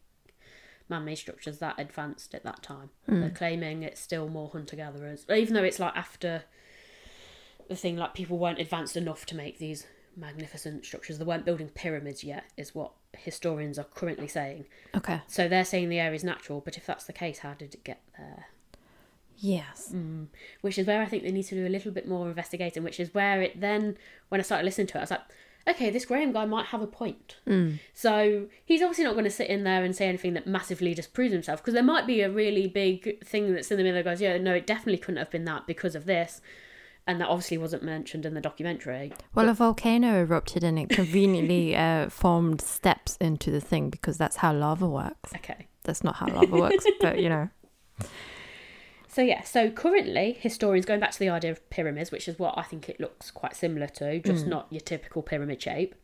man-made 0.88 1.16
structures 1.16 1.58
that 1.58 1.74
advanced 1.78 2.34
at 2.34 2.44
that 2.44 2.62
time. 2.62 2.90
Hmm. 3.06 3.20
They're 3.20 3.30
claiming 3.30 3.82
it's 3.82 4.00
still 4.00 4.28
more 4.28 4.48
hunter-gatherers, 4.50 5.26
even 5.34 5.54
though 5.54 5.64
it's 5.64 5.80
like 5.80 5.96
after 5.96 6.44
the 7.68 7.76
thing 7.76 7.96
like 7.96 8.14
people 8.14 8.38
weren't 8.38 8.60
advanced 8.60 8.96
enough 8.96 9.26
to 9.26 9.34
make 9.34 9.58
these 9.58 9.86
magnificent 10.16 10.84
structures. 10.84 11.18
They 11.18 11.24
weren't 11.24 11.44
building 11.44 11.68
pyramids 11.68 12.24
yet, 12.24 12.44
is 12.56 12.74
what 12.74 12.92
historians 13.16 13.78
are 13.78 13.84
currently 13.84 14.28
saying. 14.28 14.66
Okay. 14.96 15.20
So 15.26 15.48
they're 15.48 15.64
saying 15.64 15.88
the 15.88 15.98
area 15.98 16.14
is 16.14 16.24
natural, 16.24 16.60
but 16.60 16.76
if 16.76 16.86
that's 16.86 17.04
the 17.04 17.12
case, 17.12 17.38
how 17.38 17.54
did 17.54 17.74
it 17.74 17.84
get 17.84 18.00
there? 18.16 18.46
Yes. 19.38 19.88
Hmm. 19.90 20.24
Which 20.62 20.78
is 20.78 20.86
where 20.86 21.02
I 21.02 21.06
think 21.06 21.22
they 21.22 21.32
need 21.32 21.44
to 21.44 21.54
do 21.54 21.66
a 21.66 21.68
little 21.68 21.92
bit 21.92 22.08
more 22.08 22.28
investigating, 22.28 22.82
which 22.82 23.00
is 23.00 23.12
where 23.12 23.42
it 23.42 23.60
then, 23.60 23.98
when 24.28 24.40
I 24.40 24.44
started 24.44 24.64
listening 24.64 24.86
to 24.88 24.98
it, 24.98 25.00
I 25.00 25.02
was 25.02 25.10
like, 25.10 25.20
okay, 25.68 25.90
this 25.90 26.04
Graham 26.04 26.32
guy 26.32 26.44
might 26.44 26.66
have 26.66 26.82
a 26.82 26.86
point. 26.86 27.36
Mm. 27.46 27.78
So 27.92 28.46
he's 28.64 28.82
obviously 28.82 29.04
not 29.04 29.12
going 29.12 29.24
to 29.24 29.30
sit 29.30 29.48
in 29.48 29.64
there 29.64 29.82
and 29.84 29.94
say 29.94 30.08
anything 30.08 30.34
that 30.34 30.46
massively 30.46 30.94
disproves 30.94 31.32
himself 31.32 31.60
because 31.60 31.74
there 31.74 31.82
might 31.82 32.06
be 32.06 32.20
a 32.20 32.30
really 32.30 32.66
big 32.66 33.24
thing 33.24 33.52
that's 33.52 33.70
in 33.70 33.76
the 33.76 33.82
middle 33.82 33.98
that 33.98 34.08
goes, 34.08 34.20
yeah, 34.20 34.38
no, 34.38 34.54
it 34.54 34.66
definitely 34.66 34.98
couldn't 34.98 35.18
have 35.18 35.30
been 35.30 35.44
that 35.44 35.66
because 35.66 35.94
of 35.94 36.04
this. 36.06 36.40
And 37.08 37.20
that 37.20 37.28
obviously 37.28 37.58
wasn't 37.58 37.84
mentioned 37.84 38.26
in 38.26 38.34
the 38.34 38.40
documentary. 38.40 39.12
Well, 39.32 39.48
a 39.48 39.54
volcano 39.54 40.20
erupted 40.20 40.64
and 40.64 40.76
it 40.76 40.88
conveniently 40.88 41.76
uh, 41.76 42.08
formed 42.08 42.60
steps 42.60 43.16
into 43.20 43.52
the 43.52 43.60
thing 43.60 43.90
because 43.90 44.18
that's 44.18 44.36
how 44.36 44.52
lava 44.52 44.88
works. 44.88 45.32
Okay. 45.36 45.68
That's 45.84 46.02
not 46.02 46.16
how 46.16 46.26
lava 46.26 46.56
works, 46.56 46.84
but 47.00 47.20
you 47.20 47.28
know. 47.28 47.48
So 49.16 49.22
yeah, 49.22 49.44
so 49.44 49.70
currently 49.70 50.36
historians 50.38 50.84
going 50.84 51.00
back 51.00 51.12
to 51.12 51.18
the 51.18 51.30
idea 51.30 51.50
of 51.50 51.70
pyramids, 51.70 52.12
which 52.12 52.28
is 52.28 52.38
what 52.38 52.52
I 52.58 52.64
think 52.64 52.90
it 52.90 53.00
looks 53.00 53.30
quite 53.30 53.56
similar 53.56 53.86
to, 53.86 54.20
just 54.20 54.46
not 54.46 54.66
your 54.68 54.82
typical 54.82 55.22
pyramid 55.22 55.62
shape. 55.62 55.94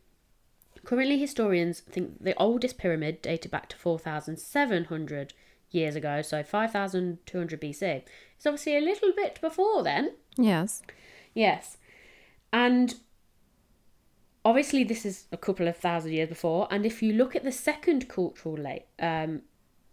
Currently, 0.83 1.19
historians 1.19 1.81
think 1.81 2.23
the 2.23 2.33
oldest 2.41 2.79
pyramid 2.79 3.21
dated 3.21 3.51
back 3.51 3.69
to 3.69 3.77
4,700 3.77 5.35
years 5.69 5.95
ago, 5.95 6.23
so 6.23 6.41
5,200 6.41 7.61
BC. 7.61 8.01
It's 8.35 8.47
obviously 8.47 8.77
a 8.77 8.81
little 8.81 9.11
bit 9.15 9.39
before 9.41 9.83
then. 9.83 10.13
Yes. 10.35 10.81
Yes. 11.35 11.77
And 12.51 12.95
obviously, 14.43 14.83
this 14.83 15.05
is 15.05 15.25
a 15.31 15.37
couple 15.37 15.67
of 15.67 15.77
thousand 15.77 16.13
years 16.13 16.29
before. 16.29 16.67
And 16.71 16.83
if 16.83 17.03
you 17.03 17.13
look 17.13 17.35
at 17.35 17.43
the 17.43 17.51
second 17.51 18.09
cultural 18.09 18.55
layer, 18.55 18.85
um, 18.97 19.43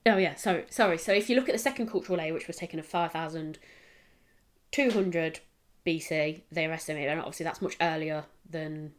oh, 0.07 0.17
yeah, 0.17 0.37
sorry, 0.37 0.65
sorry. 0.71 0.97
So 0.99 1.13
if 1.13 1.31
you 1.31 1.37
look 1.37 1.49
at 1.49 1.53
the 1.53 1.59
second 1.59 1.89
cultural 1.89 2.19
layer, 2.19 2.35
which 2.35 2.47
was 2.47 2.57
taken 2.57 2.79
of 2.79 2.87
5,200 2.87 5.41
BC, 5.87 6.43
they're 6.51 6.73
estimated, 6.73 7.11
and 7.11 7.21
obviously 7.21 7.45
that's 7.45 7.63
much 7.63 7.77
earlier 7.81 8.25
than 8.49 8.93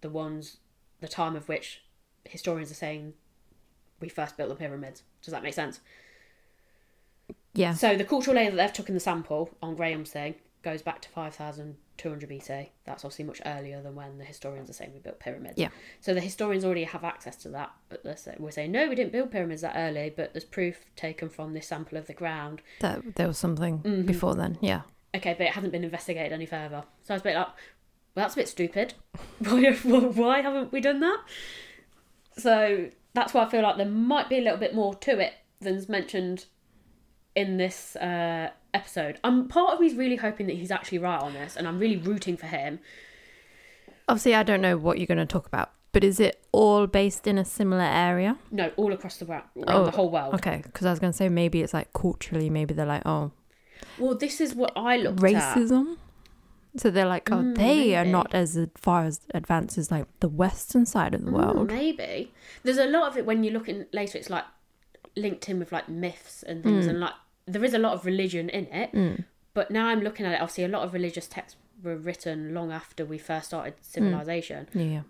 the 0.00 0.10
ones, 0.10 0.58
the 1.00 1.08
time 1.08 1.36
of 1.36 1.48
which 1.48 1.82
historians 2.24 2.70
are 2.70 2.74
saying 2.74 3.14
we 4.00 4.08
first 4.08 4.36
built 4.36 4.48
the 4.48 4.54
pyramids. 4.54 5.02
Does 5.22 5.32
that 5.32 5.42
make 5.42 5.54
sense? 5.54 5.80
Yeah. 7.54 7.74
So 7.74 7.96
the 7.96 8.04
cultural 8.04 8.36
layer 8.36 8.50
that 8.50 8.56
they've 8.56 8.72
took 8.72 8.88
in 8.88 8.94
the 8.94 9.00
sample 9.00 9.50
on 9.62 9.74
Graham's 9.74 10.10
thing 10.10 10.36
goes 10.62 10.82
back 10.82 11.00
to 11.02 11.08
5,200 11.98 12.30
BC. 12.30 12.68
That's 12.84 13.04
obviously 13.04 13.24
much 13.24 13.40
earlier 13.44 13.82
than 13.82 13.94
when 13.94 14.18
the 14.18 14.24
historians 14.24 14.70
are 14.70 14.72
saying 14.72 14.92
we 14.94 15.00
built 15.00 15.18
pyramids. 15.18 15.54
Yeah. 15.56 15.68
So 16.00 16.14
the 16.14 16.20
historians 16.20 16.64
already 16.64 16.84
have 16.84 17.04
access 17.04 17.36
to 17.36 17.48
that. 17.50 17.70
But 17.88 18.04
they're 18.04 18.16
say- 18.16 18.36
we're 18.38 18.50
saying, 18.52 18.72
no, 18.72 18.88
we 18.88 18.94
didn't 18.94 19.12
build 19.12 19.30
pyramids 19.30 19.62
that 19.62 19.74
early, 19.76 20.12
but 20.16 20.32
there's 20.32 20.44
proof 20.44 20.84
taken 20.96 21.28
from 21.28 21.54
this 21.54 21.66
sample 21.66 21.98
of 21.98 22.06
the 22.06 22.12
ground. 22.14 22.62
That 22.80 23.16
there 23.16 23.26
was 23.26 23.38
something 23.38 23.78
Mm-hmm. 23.80 24.06
before 24.06 24.34
then. 24.34 24.58
Yeah. 24.60 24.82
Okay, 25.14 25.34
but 25.36 25.46
it 25.46 25.52
hasn't 25.54 25.72
been 25.72 25.84
investigated 25.84 26.32
any 26.32 26.46
further. 26.46 26.84
So 27.02 27.14
I 27.14 27.16
was 27.16 27.22
a 27.22 27.24
bit 27.24 27.34
like, 27.36 27.46
well, 28.14 28.24
that's 28.24 28.34
a 28.34 28.36
bit 28.36 28.48
stupid. 28.48 28.94
why, 29.40 29.72
why 29.72 30.40
haven't 30.40 30.72
we 30.72 30.80
done 30.80 31.00
that? 31.00 31.18
So 32.36 32.90
that's 33.14 33.34
why 33.34 33.44
I 33.44 33.48
feel 33.48 33.62
like 33.62 33.76
there 33.76 33.86
might 33.86 34.28
be 34.28 34.38
a 34.38 34.42
little 34.42 34.58
bit 34.58 34.74
more 34.74 34.94
to 34.94 35.18
it 35.18 35.32
than's 35.60 35.88
mentioned 35.88 36.44
in 37.34 37.56
this 37.56 37.96
uh, 37.96 38.50
episode. 38.74 39.18
I'm 39.24 39.48
part 39.48 39.74
of 39.74 39.80
me's 39.80 39.94
really 39.94 40.16
hoping 40.16 40.46
that 40.46 40.56
he's 40.56 40.70
actually 40.70 40.98
right 40.98 41.20
on 41.20 41.32
this, 41.34 41.56
and 41.56 41.66
I'm 41.66 41.78
really 41.78 41.96
rooting 41.96 42.36
for 42.36 42.46
him. 42.46 42.80
Obviously, 44.08 44.34
I 44.34 44.42
don't 44.42 44.60
know 44.62 44.76
what 44.76 44.98
you're 44.98 45.06
going 45.06 45.18
to 45.18 45.26
talk 45.26 45.46
about, 45.46 45.70
but 45.92 46.02
is 46.02 46.18
it 46.18 46.42
all 46.52 46.86
based 46.86 47.26
in 47.26 47.36
a 47.38 47.44
similar 47.44 47.82
area? 47.82 48.38
No, 48.50 48.70
all 48.76 48.92
across 48.92 49.18
the 49.18 49.26
world, 49.26 49.42
Oh, 49.66 49.84
the 49.84 49.90
whole 49.90 50.10
world. 50.10 50.34
Okay, 50.34 50.60
because 50.64 50.86
I 50.86 50.90
was 50.90 50.98
going 50.98 51.12
to 51.12 51.16
say 51.16 51.28
maybe 51.28 51.60
it's 51.62 51.74
like 51.74 51.92
culturally, 51.92 52.48
maybe 52.48 52.72
they're 52.74 52.86
like, 52.86 53.02
oh, 53.04 53.32
Well, 53.98 54.14
this 54.14 54.40
is 54.40 54.54
what 54.54 54.72
I 54.76 54.96
looked 54.96 55.22
at. 55.22 55.56
racism. 55.56 55.96
So 56.76 56.90
they're 56.90 57.06
like, 57.06 57.30
oh, 57.32 57.36
Mm, 57.42 57.56
they 57.56 57.96
are 57.96 58.04
not 58.04 58.34
as 58.34 58.58
far 58.76 59.04
as 59.04 59.20
advanced 59.34 59.76
as 59.78 59.90
like 59.90 60.06
the 60.20 60.28
western 60.28 60.86
side 60.86 61.14
of 61.14 61.24
the 61.24 61.30
Mm, 61.30 61.34
world. 61.34 61.66
maybe 61.68 62.32
there's 62.62 62.78
a 62.78 62.86
lot 62.86 63.08
of 63.10 63.16
it 63.18 63.26
when 63.26 63.42
you 63.44 63.50
look 63.50 63.68
in 63.68 63.86
later. 63.92 64.16
It's 64.18 64.30
like 64.30 64.44
linked 65.16 65.48
in 65.48 65.58
with 65.58 65.72
like 65.72 65.88
myths 65.88 66.42
and 66.42 66.62
things, 66.62 66.86
Mm. 66.86 66.90
and 66.90 67.00
like 67.00 67.14
there 67.48 67.64
is 67.64 67.74
a 67.74 67.78
lot 67.78 67.94
of 67.94 68.04
religion 68.06 68.48
in 68.48 68.66
it. 68.66 68.92
Mm. 68.92 69.24
But 69.54 69.70
now 69.70 69.88
I'm 69.88 70.00
looking 70.00 70.24
at 70.26 70.32
it. 70.32 70.40
Obviously, 70.40 70.64
a 70.64 70.68
lot 70.68 70.82
of 70.82 70.92
religious 70.92 71.26
texts 71.26 71.58
were 71.82 71.96
written 71.96 72.54
long 72.54 72.70
after 72.70 73.04
we 73.04 73.18
first 73.18 73.46
started 73.46 73.74
mm. 73.74 73.84
civilization. 73.84 74.68
Yeah. 74.72 75.02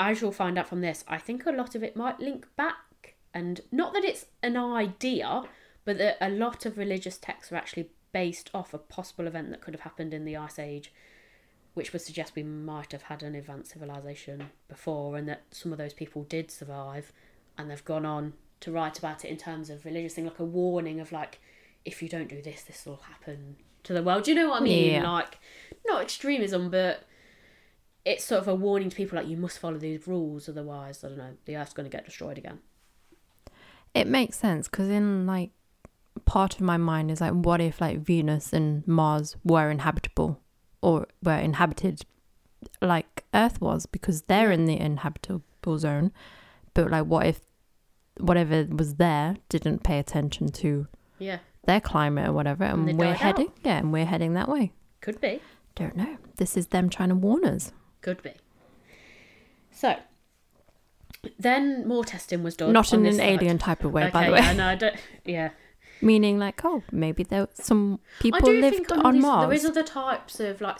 As 0.00 0.20
you'll 0.20 0.32
find 0.32 0.58
out 0.58 0.68
from 0.68 0.80
this, 0.80 1.04
I 1.06 1.18
think 1.18 1.46
a 1.46 1.52
lot 1.52 1.74
of 1.74 1.84
it 1.84 1.94
might 1.94 2.18
link 2.18 2.46
back, 2.56 3.14
and 3.32 3.60
not 3.70 3.92
that 3.92 4.04
it's 4.04 4.26
an 4.42 4.56
idea, 4.56 5.44
but 5.84 5.98
that 5.98 6.16
a 6.20 6.30
lot 6.30 6.66
of 6.66 6.78
religious 6.78 7.18
texts 7.18 7.52
are 7.52 7.56
actually 7.56 7.90
based 8.12 8.50
off 8.52 8.74
a 8.74 8.78
possible 8.78 9.26
event 9.26 9.50
that 9.50 9.60
could 9.60 9.74
have 9.74 9.82
happened 9.82 10.12
in 10.12 10.24
the 10.24 10.36
Ice 10.36 10.58
Age, 10.58 10.92
which 11.74 11.92
would 11.92 12.02
suggest 12.02 12.34
we 12.34 12.42
might 12.42 12.90
have 12.92 13.02
had 13.02 13.22
an 13.22 13.34
advanced 13.34 13.72
civilization 13.72 14.50
before, 14.68 15.16
and 15.16 15.28
that 15.28 15.42
some 15.52 15.70
of 15.70 15.78
those 15.78 15.94
people 15.94 16.24
did 16.24 16.50
survive, 16.50 17.12
and 17.56 17.70
they've 17.70 17.84
gone 17.84 18.06
on 18.06 18.32
to 18.60 18.72
write 18.72 18.98
about 18.98 19.24
it 19.24 19.28
in 19.28 19.36
terms 19.36 19.70
of 19.70 19.84
religious 19.84 20.14
thing, 20.14 20.24
like 20.24 20.40
a 20.40 20.44
warning 20.44 20.98
of 20.98 21.12
like, 21.12 21.40
if 21.84 22.02
you 22.02 22.08
don't 22.08 22.28
do 22.28 22.40
this, 22.42 22.62
this 22.62 22.84
will 22.86 23.02
happen 23.08 23.56
to 23.84 23.92
the 23.92 24.02
world. 24.02 24.24
Do 24.24 24.32
you 24.32 24.36
know 24.36 24.48
what 24.48 24.62
I 24.62 24.64
mean? 24.64 24.92
Yeah. 24.94 25.10
Like, 25.10 25.38
not 25.86 26.02
extremism, 26.02 26.70
but 26.70 27.04
it's 28.04 28.24
sort 28.24 28.40
of 28.40 28.48
a 28.48 28.54
warning 28.54 28.90
to 28.90 28.96
people 28.96 29.16
like 29.16 29.28
you 29.28 29.36
must 29.36 29.58
follow 29.58 29.78
these 29.78 30.06
rules, 30.06 30.48
otherwise, 30.48 31.04
I 31.04 31.08
don't 31.08 31.18
know, 31.18 31.34
the 31.44 31.56
Earth's 31.56 31.72
going 31.72 31.88
to 31.88 31.94
get 31.94 32.04
destroyed 32.04 32.38
again. 32.38 32.60
It 33.94 34.06
makes 34.06 34.38
sense 34.38 34.68
because 34.68 34.88
in 34.88 35.26
like 35.26 35.50
part 36.24 36.54
of 36.54 36.60
my 36.60 36.76
mind 36.76 37.10
is 37.10 37.20
like, 37.20 37.32
what 37.32 37.60
if 37.60 37.80
like 37.80 38.00
Venus 38.00 38.52
and 38.52 38.86
Mars 38.86 39.36
were 39.44 39.70
inhabitable 39.70 40.40
or 40.82 41.06
were 41.22 41.36
inhabited 41.36 42.04
like 42.80 43.24
Earth 43.32 43.60
was 43.60 43.86
because 43.86 44.22
they're 44.22 44.50
in 44.50 44.64
the 44.64 44.78
inhabitable 44.78 45.78
zone, 45.78 46.12
but 46.72 46.90
like 46.90 47.06
what 47.06 47.26
if 47.26 47.40
whatever 48.18 48.66
was 48.70 48.96
there 48.96 49.36
didn't 49.48 49.82
pay 49.82 49.98
attention 49.98 50.48
to 50.48 50.86
Yeah, 51.18 51.38
their 51.66 51.80
climate 51.80 52.28
or 52.28 52.32
whatever, 52.32 52.64
and, 52.64 52.88
they 52.88 52.92
we're 52.92 53.04
died 53.06 53.12
out. 53.12 53.18
heading 53.18 53.52
yeah, 53.64 53.78
and 53.78 53.92
we're 53.92 54.06
heading 54.06 54.34
that 54.34 54.48
way. 54.48 54.72
could 55.00 55.20
be. 55.20 55.40
Don't 55.74 55.96
know. 55.96 56.18
This 56.36 56.56
is 56.56 56.68
them 56.68 56.88
trying 56.88 57.08
to 57.08 57.14
warn 57.14 57.44
us. 57.44 57.72
Could 58.00 58.22
be. 58.22 58.32
So, 59.72 59.96
then 61.38 61.86
more 61.88 62.04
testing 62.04 62.42
was 62.42 62.56
done. 62.56 62.72
Not 62.72 62.92
in 62.92 63.04
an 63.06 63.14
side. 63.14 63.24
alien 63.24 63.58
type 63.58 63.82
of 63.84 63.92
way, 63.92 64.10
by 64.10 64.26
the 64.26 64.32
way. 64.32 64.38
Yeah, 64.38 64.52
no, 64.52 64.66
I 64.66 64.74
don't. 64.76 64.96
Yeah, 65.24 65.50
Meaning 66.00 66.38
like, 66.38 66.64
oh, 66.64 66.82
maybe 66.92 67.22
there 67.22 67.48
some 67.54 68.00
people 68.20 68.52
lived 68.52 68.92
on, 68.92 69.14
these, 69.14 69.22
Mars. 69.22 69.46
there 69.46 69.54
is 69.54 69.64
other 69.64 69.82
types 69.82 70.38
of 70.40 70.60
like, 70.60 70.76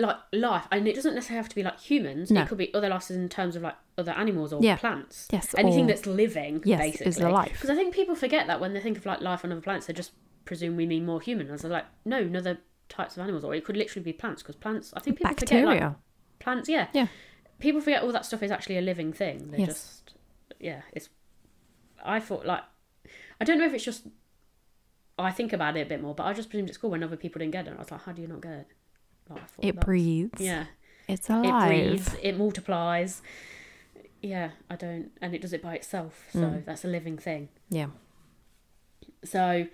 like 0.00 0.16
life, 0.32 0.66
and 0.72 0.88
it 0.88 0.94
doesn't 0.94 1.14
necessarily 1.14 1.38
have 1.42 1.48
to 1.50 1.54
be 1.54 1.62
like 1.62 1.78
humans. 1.80 2.30
No. 2.30 2.42
It 2.42 2.48
could 2.48 2.58
be 2.58 2.72
other 2.74 2.88
lives 2.88 3.10
in 3.10 3.28
terms 3.28 3.56
of 3.56 3.62
like 3.62 3.76
other 3.98 4.12
animals 4.12 4.52
or 4.52 4.62
Yeah. 4.62 4.76
plants. 4.76 5.28
Yes, 5.32 5.54
anything 5.56 5.84
or- 5.84 5.88
that's 5.88 6.06
living. 6.06 6.62
Yes, 6.64 6.80
basically. 6.80 7.06
is 7.06 7.20
life. 7.20 7.52
Because 7.52 7.70
I 7.70 7.74
think 7.74 7.94
people 7.94 8.14
forget 8.14 8.46
that 8.46 8.60
when 8.60 8.72
they 8.74 8.80
think 8.80 8.96
of 8.98 9.06
like 9.06 9.20
life 9.20 9.44
on 9.44 9.52
other 9.52 9.60
planets, 9.60 9.86
they 9.86 9.92
just 9.92 10.12
presume 10.44 10.76
we 10.76 10.86
mean 10.86 11.04
more 11.06 11.20
human. 11.20 11.46
They're 11.54 11.70
like, 11.70 11.86
no, 12.04 12.24
no 12.24 12.38
other 12.40 12.58
types 12.88 13.16
of 13.16 13.22
animals, 13.22 13.44
or 13.44 13.54
it 13.54 13.64
could 13.64 13.76
literally 13.76 14.02
be 14.04 14.12
plants. 14.12 14.42
Because 14.42 14.56
plants, 14.56 14.92
I 14.96 15.00
think 15.00 15.18
people 15.18 15.30
Bacteria. 15.30 15.66
forget 15.66 15.82
like 15.82 15.94
plants. 16.40 16.68
Yeah, 16.68 16.88
Yeah. 16.92 17.06
People 17.58 17.80
forget 17.82 18.02
all 18.02 18.10
that 18.12 18.24
stuff 18.24 18.42
is 18.42 18.50
actually 18.50 18.78
a 18.78 18.80
living 18.80 19.12
thing. 19.12 19.50
They 19.50 19.58
Yes. 19.58 19.66
just, 19.68 20.14
yeah, 20.58 20.80
it's. 20.92 21.10
I 22.02 22.18
thought 22.18 22.46
like, 22.46 22.62
I 23.38 23.44
don't 23.44 23.58
know 23.58 23.66
if 23.66 23.74
it's 23.74 23.84
just. 23.84 24.06
I 25.18 25.30
think 25.30 25.52
about 25.52 25.76
it 25.76 25.82
a 25.82 25.86
bit 25.86 26.00
more, 26.00 26.14
but 26.14 26.24
I 26.24 26.32
just 26.32 26.48
presumed 26.48 26.70
at 26.70 26.74
school 26.76 26.90
when 26.90 27.02
other 27.02 27.18
people 27.18 27.40
didn't 27.40 27.52
get 27.52 27.66
it. 27.68 27.74
I 27.76 27.78
was 27.78 27.90
like, 27.90 28.00
how 28.04 28.12
do 28.12 28.22
you 28.22 28.28
not 28.28 28.40
get 28.40 28.52
it? 28.52 28.66
Like, 29.30 29.42
it 29.58 29.74
that's- 29.76 29.84
breathes. 29.84 30.40
Yeah, 30.40 30.66
It's 31.08 31.28
alive. 31.30 31.70
it 31.72 31.86
breathes. 31.88 32.16
It 32.22 32.36
multiplies. 32.38 33.22
Yeah, 34.22 34.50
I 34.68 34.76
don't, 34.76 35.10
and 35.22 35.34
it 35.34 35.40
does 35.40 35.52
it 35.52 35.62
by 35.62 35.76
itself. 35.76 36.26
So 36.32 36.40
Mm. 36.40 36.64
that's 36.66 36.84
a 36.84 36.88
living 36.88 37.16
thing. 37.16 37.48
Yeah. 37.70 37.86
So 39.24 39.66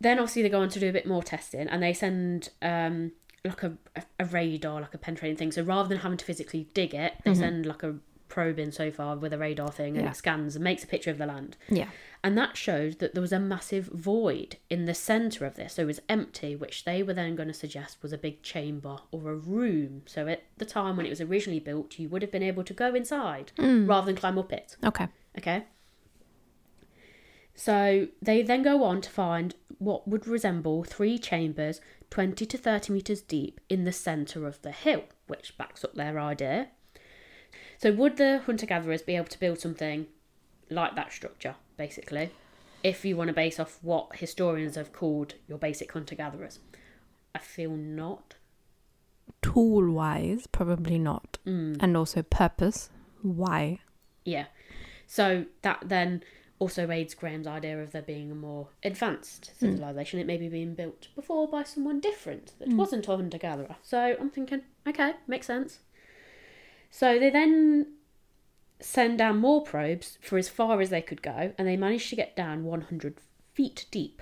then 0.00 0.18
obviously 0.18 0.42
they 0.42 0.48
go 0.48 0.60
on 0.60 0.68
to 0.70 0.80
do 0.80 0.88
a 0.88 0.92
bit 0.92 1.06
more 1.06 1.22
testing 1.22 1.68
and 1.68 1.82
they 1.82 1.92
send 1.92 2.48
um 2.60 3.12
like 3.44 3.62
a, 3.64 3.76
a 4.20 4.24
radar, 4.26 4.80
like 4.80 4.94
a 4.94 4.98
penetrating 4.98 5.36
thing. 5.36 5.52
So 5.52 5.62
rather 5.62 5.88
than 5.88 5.98
having 5.98 6.18
to 6.18 6.24
physically 6.24 6.68
dig 6.74 6.94
it, 6.94 7.14
they 7.24 7.34
send 7.34 7.66
like 7.66 7.82
a 7.82 7.96
probe 8.32 8.58
in 8.58 8.72
so 8.72 8.90
far 8.90 9.14
with 9.14 9.34
a 9.34 9.38
radar 9.38 9.70
thing 9.70 9.94
and 9.94 10.06
Yeah. 10.06 10.10
it 10.12 10.16
scans 10.16 10.56
and 10.56 10.64
makes 10.64 10.82
a 10.82 10.86
picture 10.86 11.10
of 11.10 11.18
the 11.18 11.26
land. 11.26 11.58
Yeah. 11.68 11.90
And 12.24 12.38
that 12.38 12.56
showed 12.56 12.98
that 13.00 13.12
there 13.12 13.20
was 13.20 13.32
a 13.32 13.38
massive 13.38 13.88
void 13.88 14.56
in 14.70 14.86
the 14.86 14.94
centre 14.94 15.44
of 15.44 15.56
this. 15.56 15.74
So 15.74 15.82
it 15.82 15.86
was 15.86 16.00
empty, 16.08 16.56
which 16.56 16.84
they 16.84 17.02
were 17.02 17.12
then 17.12 17.36
going 17.36 17.48
to 17.48 17.54
suggest 17.54 18.02
was 18.02 18.10
a 18.10 18.16
big 18.16 18.42
chamber 18.42 18.96
or 19.10 19.30
a 19.30 19.36
room. 19.36 20.02
So 20.06 20.28
at 20.28 20.44
the 20.56 20.64
time 20.64 20.96
when 20.96 21.04
it 21.04 21.10
was 21.10 21.20
originally 21.20 21.60
built, 21.60 21.98
you 21.98 22.08
would 22.08 22.22
have 22.22 22.32
been 22.32 22.42
able 22.42 22.64
to 22.64 22.72
go 22.72 22.94
inside 22.94 23.52
mm. 23.58 23.86
rather 23.86 24.06
than 24.06 24.16
climb 24.16 24.38
up 24.38 24.50
it. 24.50 24.76
Okay. 24.82 25.08
Okay. 25.36 25.66
So 27.54 28.08
they 28.22 28.40
then 28.40 28.62
go 28.62 28.82
on 28.82 29.02
to 29.02 29.10
find 29.10 29.54
what 29.78 30.08
would 30.08 30.26
resemble 30.26 30.84
three 30.84 31.18
chambers 31.18 31.82
20 32.08 32.46
to 32.46 32.56
30 32.56 32.94
metres 32.94 33.20
deep 33.20 33.60
in 33.68 33.84
the 33.84 33.92
centre 33.92 34.46
of 34.46 34.62
the 34.62 34.72
hill, 34.72 35.04
which 35.26 35.58
backs 35.58 35.84
up 35.84 35.94
their 35.94 36.18
idea. 36.18 36.68
So, 37.82 37.90
would 37.90 38.16
the 38.16 38.38
hunter 38.46 38.64
gatherers 38.64 39.02
be 39.02 39.16
able 39.16 39.26
to 39.26 39.40
build 39.40 39.58
something 39.58 40.06
like 40.70 40.94
that 40.94 41.12
structure, 41.12 41.56
basically, 41.76 42.30
if 42.84 43.04
you 43.04 43.16
want 43.16 43.26
to 43.26 43.34
base 43.34 43.58
off 43.58 43.80
what 43.82 44.14
historians 44.14 44.76
have 44.76 44.92
called 44.92 45.34
your 45.48 45.58
basic 45.58 45.90
hunter 45.90 46.14
gatherers? 46.14 46.60
I 47.34 47.40
feel 47.40 47.72
not. 47.72 48.36
Tool 49.42 49.90
wise, 49.90 50.46
probably 50.46 50.96
not. 50.96 51.38
Mm. 51.44 51.78
and 51.80 51.96
also 51.96 52.22
purpose. 52.22 52.88
Why? 53.20 53.80
Yeah. 54.24 54.44
So 55.08 55.46
that 55.62 55.82
then 55.84 56.22
also 56.60 56.88
aids 56.88 57.14
Graham's 57.14 57.48
idea 57.48 57.82
of 57.82 57.90
there 57.90 58.00
being 58.00 58.30
a 58.30 58.36
more 58.36 58.68
advanced 58.84 59.58
civilization. 59.58 60.20
It 60.20 60.28
may 60.28 60.36
be 60.36 60.48
being 60.48 60.76
built 60.76 61.08
before 61.16 61.48
by 61.48 61.64
someone 61.64 61.98
different 61.98 62.52
that 62.60 62.68
wasn't 62.68 63.08
a 63.08 63.16
hunter 63.16 63.38
gatherer. 63.38 63.74
So 63.82 64.16
I'm 64.20 64.30
thinking, 64.30 64.62
okay, 64.86 65.14
makes 65.26 65.48
sense. 65.48 65.80
So 66.92 67.18
they 67.18 67.30
then 67.30 67.86
send 68.78 69.18
down 69.18 69.38
more 69.38 69.62
probes 69.62 70.18
for 70.20 70.36
as 70.36 70.50
far 70.50 70.80
as 70.82 70.90
they 70.90 71.00
could 71.00 71.22
go, 71.22 71.52
and 71.56 71.66
they 71.66 71.76
managed 71.76 72.10
to 72.10 72.16
get 72.16 72.36
down 72.36 72.64
100 72.64 73.16
feet 73.54 73.86
deep. 73.90 74.20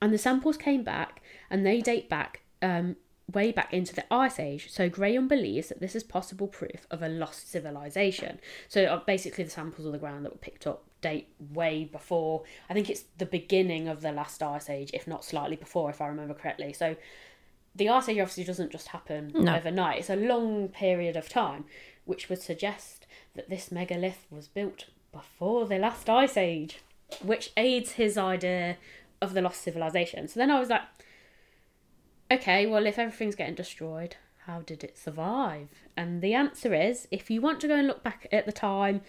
And 0.00 0.12
the 0.12 0.18
samples 0.18 0.58
came 0.58 0.84
back, 0.84 1.22
and 1.48 1.64
they 1.64 1.80
date 1.80 2.10
back 2.10 2.42
um, 2.60 2.96
way 3.32 3.50
back 3.50 3.72
into 3.72 3.94
the 3.94 4.04
Ice 4.12 4.38
Age. 4.38 4.70
So 4.70 4.90
Graham 4.90 5.26
believes 5.26 5.70
that 5.70 5.80
this 5.80 5.96
is 5.96 6.04
possible 6.04 6.48
proof 6.48 6.86
of 6.90 7.02
a 7.02 7.08
lost 7.08 7.50
civilization. 7.50 8.40
So 8.68 8.84
uh, 8.84 9.00
basically, 9.06 9.44
the 9.44 9.50
samples 9.50 9.86
of 9.86 9.92
the 9.92 9.98
ground 9.98 10.26
that 10.26 10.32
were 10.32 10.38
picked 10.38 10.66
up 10.66 10.84
date 11.00 11.28
way 11.54 11.84
before. 11.84 12.42
I 12.68 12.74
think 12.74 12.90
it's 12.90 13.04
the 13.16 13.26
beginning 13.26 13.88
of 13.88 14.02
the 14.02 14.12
last 14.12 14.42
Ice 14.42 14.68
Age, 14.68 14.90
if 14.92 15.06
not 15.06 15.24
slightly 15.24 15.56
before, 15.56 15.88
if 15.88 16.02
I 16.02 16.08
remember 16.08 16.34
correctly. 16.34 16.74
So 16.74 16.94
the 17.78 17.88
Ice 17.88 18.08
Age 18.08 18.18
obviously 18.18 18.44
doesn't 18.44 18.70
just 18.72 18.88
happen 18.88 19.32
No. 19.34 19.54
overnight. 19.56 20.00
It's 20.00 20.10
a 20.10 20.16
long 20.16 20.68
period 20.68 21.16
of 21.16 21.28
time, 21.28 21.64
which 22.04 22.28
would 22.28 22.42
suggest 22.42 23.06
that 23.34 23.48
this 23.48 23.70
megalith 23.70 24.26
was 24.30 24.48
built 24.48 24.86
before 25.12 25.66
the 25.66 25.78
last 25.78 26.08
Ice 26.10 26.36
Age, 26.36 26.80
which 27.22 27.52
aids 27.56 27.92
his 27.92 28.18
idea 28.18 28.76
of 29.22 29.32
the 29.34 29.40
lost 29.42 29.62
civilization. 29.62 30.28
So 30.28 30.38
then 30.38 30.50
I 30.50 30.60
was 30.60 30.68
like, 30.68 30.82
okay, 32.30 32.66
well, 32.66 32.86
if 32.86 32.98
everything's 32.98 33.34
getting 33.34 33.54
destroyed, 33.54 34.16
how 34.46 34.60
did 34.60 34.84
it 34.84 34.98
survive? 34.98 35.68
And 35.96 36.20
the 36.22 36.34
answer 36.34 36.74
is 36.74 37.08
if 37.10 37.30
you 37.30 37.40
want 37.40 37.60
to 37.60 37.68
go 37.68 37.74
and 37.76 37.86
look 37.86 38.02
back 38.02 38.26
at 38.32 38.46
the 38.46 38.52
time 38.52 39.00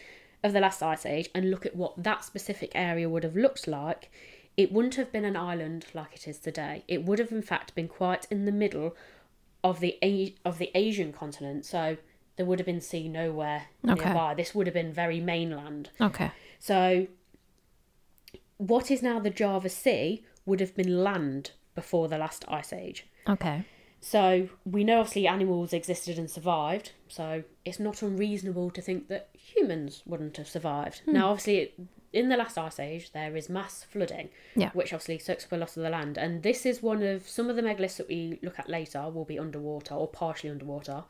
of 0.43 0.53
the 0.53 0.59
last 0.61 0.81
ice 0.81 1.05
age 1.05 1.29
and 1.35 1.51
look 1.51 1.65
at 1.65 1.75
what 1.75 2.01
that 2.01 2.23
specific 2.23 2.71
area 2.73 3.09
would 3.09 3.23
have 3.23 3.35
looked 3.35 3.67
like, 3.67 4.09
it 4.61 4.71
wouldn't 4.73 4.95
have 4.95 5.11
been 5.15 5.23
an 5.25 5.37
island 5.37 5.85
like 5.93 6.13
it 6.13 6.27
is 6.27 6.37
today. 6.39 6.83
It 6.87 7.03
would 7.05 7.19
have, 7.19 7.31
in 7.31 7.41
fact, 7.41 7.73
been 7.75 7.87
quite 7.87 8.25
in 8.29 8.45
the 8.45 8.51
middle 8.51 8.89
of 9.63 9.79
the 9.79 9.97
A- 10.03 10.35
of 10.43 10.57
the 10.57 10.69
Asian 10.75 11.11
continent. 11.13 11.65
So 11.65 11.97
there 12.35 12.45
would 12.45 12.59
have 12.59 12.65
been 12.65 12.81
sea 12.81 13.07
nowhere 13.07 13.61
Okay. 13.87 14.03
nearby. 14.05 14.33
This 14.33 14.53
would 14.55 14.67
have 14.67 14.73
been 14.73 14.91
very 14.93 15.19
mainland. 15.21 15.91
Okay. 16.09 16.31
So, 16.59 17.07
what 18.57 18.91
is 18.91 19.01
now 19.01 19.19
the 19.19 19.29
Java 19.29 19.69
Sea 19.69 20.23
would 20.45 20.59
have 20.59 20.75
been 20.75 21.03
land 21.03 21.51
before 21.75 22.07
the 22.09 22.17
last 22.17 22.43
ice 22.47 22.73
age. 22.73 23.05
Okay. 23.27 23.63
So, 24.01 24.49
we 24.65 24.83
know 24.83 24.99
obviously 24.99 25.27
animals 25.27 25.73
existed 25.73 26.17
and 26.17 26.29
survived, 26.29 26.91
so 27.07 27.43
it's 27.65 27.79
not 27.79 28.01
unreasonable 28.01 28.71
to 28.71 28.81
think 28.81 29.07
that 29.09 29.29
humans 29.33 30.03
wouldn't 30.05 30.37
have 30.37 30.47
survived. 30.47 30.99
Hmm. 31.05 31.13
Now, 31.13 31.29
obviously, 31.31 31.73
in 32.11 32.29
the 32.29 32.37
last 32.37 32.57
ice 32.57 32.79
age, 32.79 33.11
there 33.11 33.35
is 33.35 33.49
mass 33.49 33.83
flooding, 33.83 34.29
Yeah. 34.55 34.71
which 34.71 34.93
obviously 34.93 35.19
soaks 35.19 35.45
up 35.45 35.51
a 35.51 35.57
lot 35.57 35.77
of 35.77 35.83
the 35.83 35.89
land. 35.89 36.17
And 36.17 36.43
this 36.43 36.65
is 36.65 36.81
one 36.81 37.03
of 37.03 37.27
some 37.27 37.49
of 37.49 37.55
the 37.55 37.61
megaliths 37.61 37.97
that 37.97 38.07
we 38.07 38.39
look 38.41 38.59
at 38.59 38.69
later 38.69 39.09
will 39.09 39.25
be 39.25 39.37
underwater 39.39 39.93
or 39.95 40.07
partially 40.07 40.49
underwater. 40.49 41.03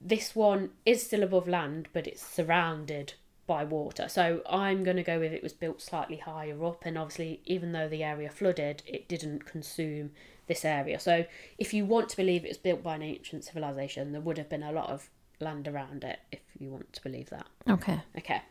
This 0.00 0.34
one 0.34 0.70
is 0.86 1.04
still 1.04 1.22
above 1.22 1.48
land, 1.48 1.88
but 1.92 2.06
it's 2.06 2.24
surrounded 2.24 3.14
by 3.46 3.64
water. 3.64 4.08
So 4.08 4.42
I'm 4.48 4.84
going 4.84 4.98
to 4.98 5.02
go 5.02 5.18
with 5.18 5.32
it 5.32 5.42
was 5.42 5.52
built 5.52 5.80
slightly 5.80 6.18
higher 6.18 6.62
up, 6.64 6.84
and 6.84 6.96
obviously, 6.96 7.40
even 7.44 7.72
though 7.72 7.88
the 7.88 8.04
area 8.04 8.30
flooded, 8.30 8.82
it 8.86 9.08
didn't 9.08 9.46
consume 9.46 10.12
this 10.46 10.64
area. 10.64 11.00
So 11.00 11.24
if 11.58 11.74
you 11.74 11.84
want 11.84 12.08
to 12.10 12.16
believe 12.16 12.44
it 12.44 12.48
was 12.48 12.58
built 12.58 12.82
by 12.82 12.94
an 12.94 13.02
ancient 13.02 13.44
civilization, 13.44 14.12
there 14.12 14.20
would 14.20 14.38
have 14.38 14.48
been 14.48 14.62
a 14.62 14.72
lot 14.72 14.90
of 14.90 15.10
land 15.40 15.66
around 15.66 16.04
it, 16.04 16.20
if 16.30 16.40
you 16.58 16.70
want 16.70 16.92
to 16.92 17.02
believe 17.02 17.30
that. 17.30 17.46
Okay. 17.68 18.00
Okay. 18.16 18.42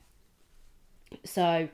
So 1.23 1.69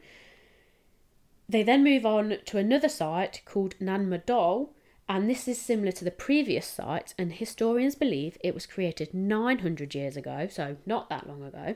they 1.50 1.64
then 1.64 1.84
move 1.84 2.06
on 2.06 2.38
to 2.46 2.58
another 2.58 2.90
site 2.90 3.42
called 3.46 3.76
Nan 3.80 4.10
Madol, 4.10 4.70
and 5.10 5.30
this 5.30 5.48
is 5.48 5.62
similar 5.62 5.92
to 5.94 6.06
the 6.06 6.12
previous 6.12 6.66
site, 6.66 7.14
and 7.18 7.34
historians 7.34 7.96
believe 7.96 8.38
it 8.42 8.54
was 8.54 8.66
created 8.66 9.14
900 9.14 9.94
years 9.94 10.16
ago, 10.16 10.48
so 10.50 10.78
not 10.86 11.10
that 11.10 11.28
long 11.28 11.44
ago, 11.44 11.76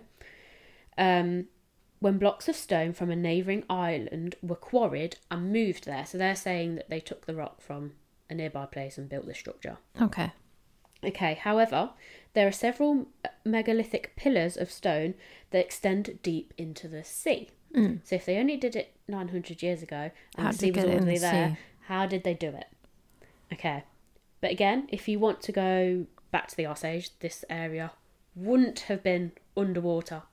um, 0.97 1.47
when 1.99 2.17
blocks 2.17 2.47
of 2.47 2.55
stone 2.55 2.93
from 2.93 3.11
a 3.11 3.15
neighbouring 3.15 3.63
island 3.69 4.35
were 4.41 4.55
quarried 4.55 5.17
and 5.29 5.51
moved 5.51 5.85
there. 5.85 6.05
So 6.05 6.17
they're 6.17 6.35
saying 6.35 6.75
that 6.75 6.89
they 6.89 6.99
took 6.99 7.25
the 7.25 7.35
rock 7.35 7.61
from 7.61 7.93
a 8.29 8.35
nearby 8.35 8.65
place 8.65 8.97
and 8.97 9.09
built 9.09 9.25
the 9.25 9.33
structure. 9.33 9.77
Okay. 10.01 10.31
Okay, 11.03 11.36
however, 11.36 11.91
there 12.33 12.47
are 12.47 12.51
several 12.51 13.07
megalithic 13.45 14.15
pillars 14.15 14.57
of 14.57 14.71
stone 14.71 15.13
that 15.51 15.63
extend 15.63 16.19
deep 16.23 16.53
into 16.57 16.88
the 16.88 17.03
sea. 17.03 17.49
Hmm. 17.73 17.95
So 18.03 18.15
if 18.15 18.25
they 18.25 18.38
only 18.38 18.57
did 18.57 18.75
it 18.75 18.93
900 19.07 19.62
years 19.62 19.81
ago 19.83 20.12
and 20.36 20.45
How 20.45 20.51
the 20.51 20.57
sea 20.57 20.71
was 20.71 20.83
already 20.83 21.15
the 21.15 21.19
there, 21.19 21.49
sea? 21.49 21.63
how 21.88 22.05
did 22.05 22.23
they 22.23 22.33
do 22.33 22.47
it? 22.49 22.67
Okay. 23.53 23.83
But 24.41 24.51
again, 24.51 24.88
if 24.91 25.07
you 25.07 25.19
want 25.19 25.41
to 25.41 25.51
go 25.51 26.05
back 26.31 26.47
to 26.49 26.55
the 26.55 26.67
Ice 26.67 26.83
Age, 26.83 27.10
this 27.19 27.43
area 27.49 27.91
wouldn't 28.36 28.81
have 28.81 29.03
been 29.03 29.31
underwater 29.55 30.23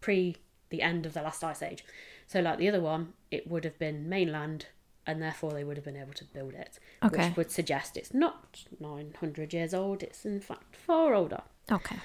pre 0.00 0.36
the 0.70 0.82
end 0.82 1.04
of 1.04 1.12
the 1.14 1.22
last 1.22 1.44
Ice 1.44 1.62
Age. 1.62 1.84
So, 2.26 2.40
like 2.40 2.58
the 2.58 2.68
other 2.68 2.80
one, 2.80 3.12
it 3.30 3.48
would 3.48 3.64
have 3.64 3.78
been 3.78 4.08
mainland 4.08 4.66
and 5.10 5.22
therefore 5.22 5.52
they 5.52 5.64
would 5.64 5.76
have 5.76 5.84
been 5.84 5.96
able 5.96 6.12
to 6.14 6.24
build 6.24 6.54
it. 6.54 6.78
Okay. 7.02 7.28
Which 7.28 7.36
would 7.36 7.50
suggest 7.50 7.96
it's 7.96 8.14
not 8.14 8.64
900 8.78 9.52
years 9.52 9.74
old, 9.74 10.02
it's 10.02 10.24
in 10.24 10.40
fact 10.40 10.76
far 10.76 11.14
older. 11.14 11.42
Okay. 11.70 11.96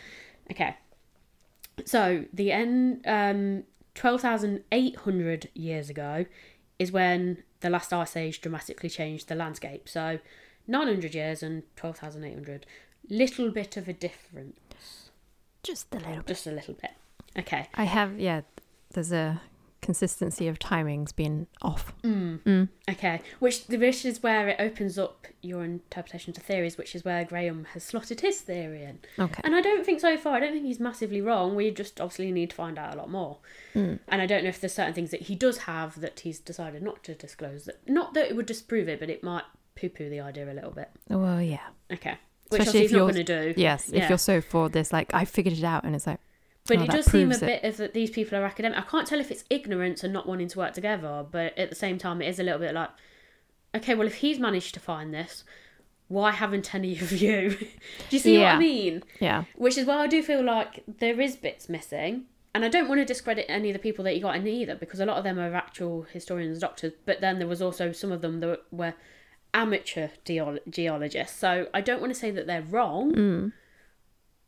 Okay. 0.52 0.78
So 1.86 2.26
the 2.34 2.52
end, 2.52 3.02
um, 3.06 3.64
12,800 3.96 5.50
years 5.54 5.90
ago 5.90 6.26
is 6.80 6.92
when 6.92 7.44
the 7.62 7.70
last 7.70 7.92
ice 7.94 8.16
age 8.16 8.42
dramatically 8.42 8.90
changed 8.90 9.28
the 9.28 9.36
landscape. 9.36 9.88
So 9.90 10.20
900 10.68 11.16
years 11.16 11.42
and 11.44 11.64
12,800, 11.76 12.66
little 13.10 13.50
bit 13.52 13.78
of 13.78 13.88
a 13.88 13.94
difference, 13.94 15.10
Just 15.64 15.94
a 15.94 15.98
little 15.98 16.16
bit. 16.18 16.28
just 16.28 16.48
a 16.48 16.52
little 16.52 16.74
bit. 16.76 16.92
Okay. 17.38 17.68
I 17.76 17.84
have 17.86 18.20
yeah. 18.20 18.42
There's 18.92 19.12
a 19.12 19.42
consistency 19.86 20.48
of 20.48 20.60
timings 20.60 21.16
being 21.16 21.48
off. 21.62 21.94
Mm. 22.04 22.40
Mm. 22.42 22.70
Okay. 22.90 23.22
Which 23.40 23.68
the 23.68 23.78
which 23.78 24.04
is 24.04 24.22
where 24.24 24.48
it 24.50 24.58
opens 24.60 24.98
up 24.98 25.28
your 25.42 25.64
interpretation 25.64 26.34
to 26.34 26.42
theories, 26.42 26.78
which 26.78 26.96
is 26.96 27.06
where 27.06 27.24
Graham 27.24 27.68
has 27.74 27.84
slotted 27.84 28.22
his 28.22 28.42
theory 28.42 28.84
in. 28.84 29.00
Okay. 29.18 29.42
And 29.44 29.56
I 29.56 29.62
don't 29.62 29.86
think 29.86 30.00
so 30.00 30.18
far, 30.18 30.34
I 30.36 30.40
don't 30.40 30.52
think 30.54 30.66
he's 30.66 30.80
massively 30.80 31.22
wrong. 31.22 31.56
We 31.56 31.72
just 31.72 32.02
obviously 32.02 32.32
need 32.32 32.50
to 32.50 32.56
find 32.56 32.78
out 32.80 32.94
a 32.94 32.98
lot 32.98 33.10
more. 33.10 33.38
Mm. 33.76 34.00
And 34.08 34.22
I 34.22 34.26
don't 34.26 34.44
know 34.44 34.50
if 34.50 34.60
there's 34.60 34.74
certain 34.74 34.94
things 34.94 35.12
that 35.12 35.22
he 35.24 35.36
does 35.36 35.60
have 35.60 36.02
that 36.02 36.22
he's 36.22 36.40
decided 36.40 36.82
not 36.82 37.04
to 37.04 37.14
disclose. 37.14 37.66
That 37.66 37.88
not 37.88 38.14
that 38.16 38.30
it 38.30 38.36
would 38.36 38.48
disprove 38.48 38.90
it, 38.90 39.00
but 39.00 39.10
it 39.10 39.24
might 39.24 39.44
poo-poo 39.76 40.10
the 40.10 40.20
idea 40.22 40.52
a 40.52 40.54
little 40.54 40.72
bit. 40.72 40.90
Well, 41.10 41.42
yeah. 41.42 41.68
Okay, 41.94 42.18
which 42.50 42.62
Especially 42.62 42.86
if 42.86 42.92
you're- 42.92 43.12
going 43.12 43.26
to 43.26 43.54
do. 43.54 43.54
Yes. 43.62 43.90
Yeah. 43.92 44.04
If 44.04 44.10
you're 44.10 44.18
so 44.18 44.42
for 44.42 44.68
this, 44.70 44.92
like 44.92 45.14
I 45.14 45.26
figured 45.26 45.58
it 45.58 45.64
out, 45.64 45.84
and 45.84 45.94
it's 45.96 46.08
like, 46.08 46.20
But 46.68 46.80
Oh, 46.80 46.84
it 46.84 46.90
does 46.90 47.06
seem 47.06 47.32
a 47.32 47.36
it. 47.36 47.42
bit 47.42 47.64
of 47.64 47.78
that 47.78 47.94
these 47.94 48.10
people 48.10 48.38
are 48.38 48.44
academic. 48.44 48.78
I 48.78 48.82
can't 48.82 49.08
tell 49.08 49.20
if 49.20 49.30
it's 49.30 49.44
ignorance 49.50 50.04
and 50.04 50.12
not 50.12 50.28
wanting 50.28 50.48
to 50.50 50.60
work 50.60 50.74
together, 50.74 51.26
but 51.30 51.58
at 51.58 51.70
the 51.70 51.76
same 51.76 51.98
time, 51.98 52.22
it 52.22 52.28
is 52.28 52.40
a 52.40 52.44
little 52.44 52.60
bit 52.60 52.74
like, 52.74 52.90
okay, 53.76 53.94
well, 53.94 54.08
if 54.08 54.16
he's 54.16 54.40
managed 54.40 54.74
to 54.74 54.80
find 54.80 55.14
this, 55.14 55.44
why 56.08 56.32
haven't 56.32 56.74
any 56.74 56.94
of 57.00 57.12
you? 57.12 57.50
do 58.10 58.16
you 58.16 58.20
see 58.20 58.38
what 58.40 58.48
I 58.48 58.60
mean? 58.60 59.04
yeah, 59.20 59.44
Which 59.56 59.78
is 59.78 59.86
why 59.86 59.98
I 59.98 60.08
do 60.08 60.24
feel 60.24 60.44
like 60.44 60.84
there 60.88 61.20
is 61.22 61.36
bits 61.36 61.70
missing. 61.70 62.26
And 62.54 62.64
I 62.64 62.70
don't 62.70 62.88
want 62.88 63.02
to 63.02 63.06
discredit 63.06 63.46
any 63.50 63.70
of 63.70 63.74
the 63.74 63.80
people 63.80 64.06
that 64.06 64.16
you 64.16 64.22
got 64.22 64.38
in 64.38 64.48
either, 64.48 64.76
because 64.76 65.02
a 65.02 65.06
lot 65.06 65.18
of 65.18 65.24
them 65.26 65.38
are 65.38 65.54
actual 65.54 66.04
historians, 66.04 66.60
doctors. 66.60 66.94
But 67.06 67.20
then 67.20 67.38
there 67.38 67.50
was 67.50 67.62
also 67.62 67.92
some 67.92 68.14
of 68.14 68.22
them 68.22 68.40
that 68.40 68.62
were 68.72 68.94
amateur 69.54 70.08
geol- 70.26 70.60
geologists. 70.70 71.38
So 71.38 71.68
I 71.74 71.82
don't 71.82 72.00
want 72.00 72.14
to 72.14 72.20
say 72.20 72.32
that 72.32 72.48
they're 72.48 72.62
wrong, 72.62 73.14
mm. 73.14 73.52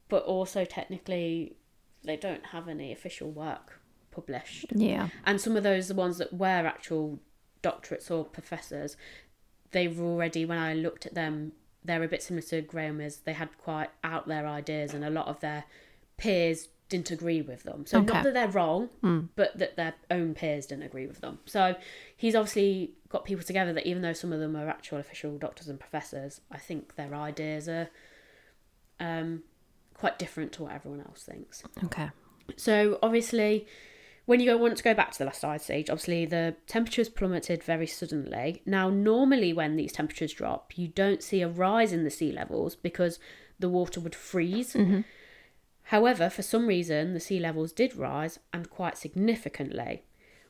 but 0.08 0.24
also 0.24 0.64
technically 0.64 1.58
they 2.04 2.16
don't 2.18 2.48
have 2.48 2.68
any 2.68 2.92
official 2.92 3.30
work 3.32 3.80
published. 4.12 4.72
yeah, 4.76 5.10
And 5.26 5.40
some 5.42 5.56
of 5.56 5.64
those, 5.64 5.88
the 5.88 5.96
ones 5.96 6.18
that 6.18 6.34
were 6.34 6.48
actual 6.48 7.20
doctorates 7.64 8.10
or 8.10 8.24
professors, 8.26 8.98
they've 9.72 10.00
already, 10.00 10.46
when 10.46 10.58
I 10.58 10.74
looked 10.74 11.06
at 11.06 11.14
them, 11.14 11.52
they're 11.84 12.04
a 12.04 12.08
bit 12.08 12.24
similar 12.24 12.42
to 12.48 12.62
Graham 12.62 13.00
is 13.00 13.18
they 13.20 13.34
had 13.34 13.58
quite 13.58 13.90
out 14.04 14.28
there 14.28 14.48
ideas 14.48 14.94
and 14.94 15.06
a 15.06 15.10
lot 15.10 15.28
of 15.28 15.40
their 15.40 15.66
peers 16.18 16.68
didn't 16.90 17.12
agree 17.12 17.42
with 17.42 17.64
them. 17.64 17.86
So 17.86 17.98
Okay. 18.00 18.06
not 18.14 18.24
that 18.24 18.34
they're 18.34 18.48
wrong, 18.48 18.90
Mm. 19.04 19.30
but 19.36 19.58
that 19.58 19.76
their 19.76 19.94
own 20.10 20.34
peers 20.34 20.66
didn't 20.68 20.84
agree 20.84 21.06
with 21.06 21.20
them. 21.22 21.40
So 21.46 21.76
he's 22.16 22.34
obviously 22.36 22.94
got 23.10 23.26
people 23.26 23.44
together 23.44 23.72
that 23.74 23.86
even 23.86 24.02
though 24.02 24.14
some 24.14 24.32
of 24.34 24.40
them 24.40 24.56
are 24.56 24.68
actual 24.70 24.98
official 24.98 25.38
doctors 25.38 25.68
and 25.68 25.80
professors, 25.80 26.42
I 26.50 26.58
think 26.58 26.96
their 26.96 27.14
ideas 27.14 27.68
are 27.70 27.90
um, 29.00 29.44
quite 29.98 30.20
different 30.20 30.52
to 30.54 30.64
what 30.64 30.74
everyone 30.74 31.02
else 31.02 31.24
thinks. 31.24 31.64
okay, 31.86 32.10
So 32.56 33.00
obviously, 33.02 33.68
when 34.26 34.40
you 34.40 34.46
go 34.46 34.58
want 34.58 34.78
to 34.78 34.84
go 34.84 34.94
back 34.94 35.12
to 35.12 35.18
the 35.20 35.26
last 35.26 35.44
ice 35.44 35.70
age, 35.70 35.90
obviously 35.90 36.26
the 36.26 36.56
temperatures 36.68 37.10
plummeted 37.10 37.64
very 37.64 37.88
suddenly. 37.88 38.62
Now, 38.66 38.90
normally 38.90 39.54
when 39.54 39.76
these 39.76 39.92
temperatures 39.94 40.34
drop, 40.34 40.78
you 40.78 40.88
don't 40.88 41.24
see 41.24 41.42
a 41.42 41.48
rise 41.48 41.92
in 41.94 42.04
the 42.04 42.10
sea 42.10 42.32
levels 42.32 42.76
because 42.76 43.20
the 43.60 43.70
water 43.70 44.00
would 44.00 44.14
freeze. 44.16 44.74
Mhm. 44.74 45.04
However, 45.84 46.30
for 46.30 46.42
some 46.42 46.68
reason, 46.68 47.14
the 47.14 47.20
sea 47.20 47.40
levels 47.40 47.72
did 47.72 47.96
rise 47.96 48.40
and 48.54 48.70
quite 48.70 48.98
significantly, 48.98 50.04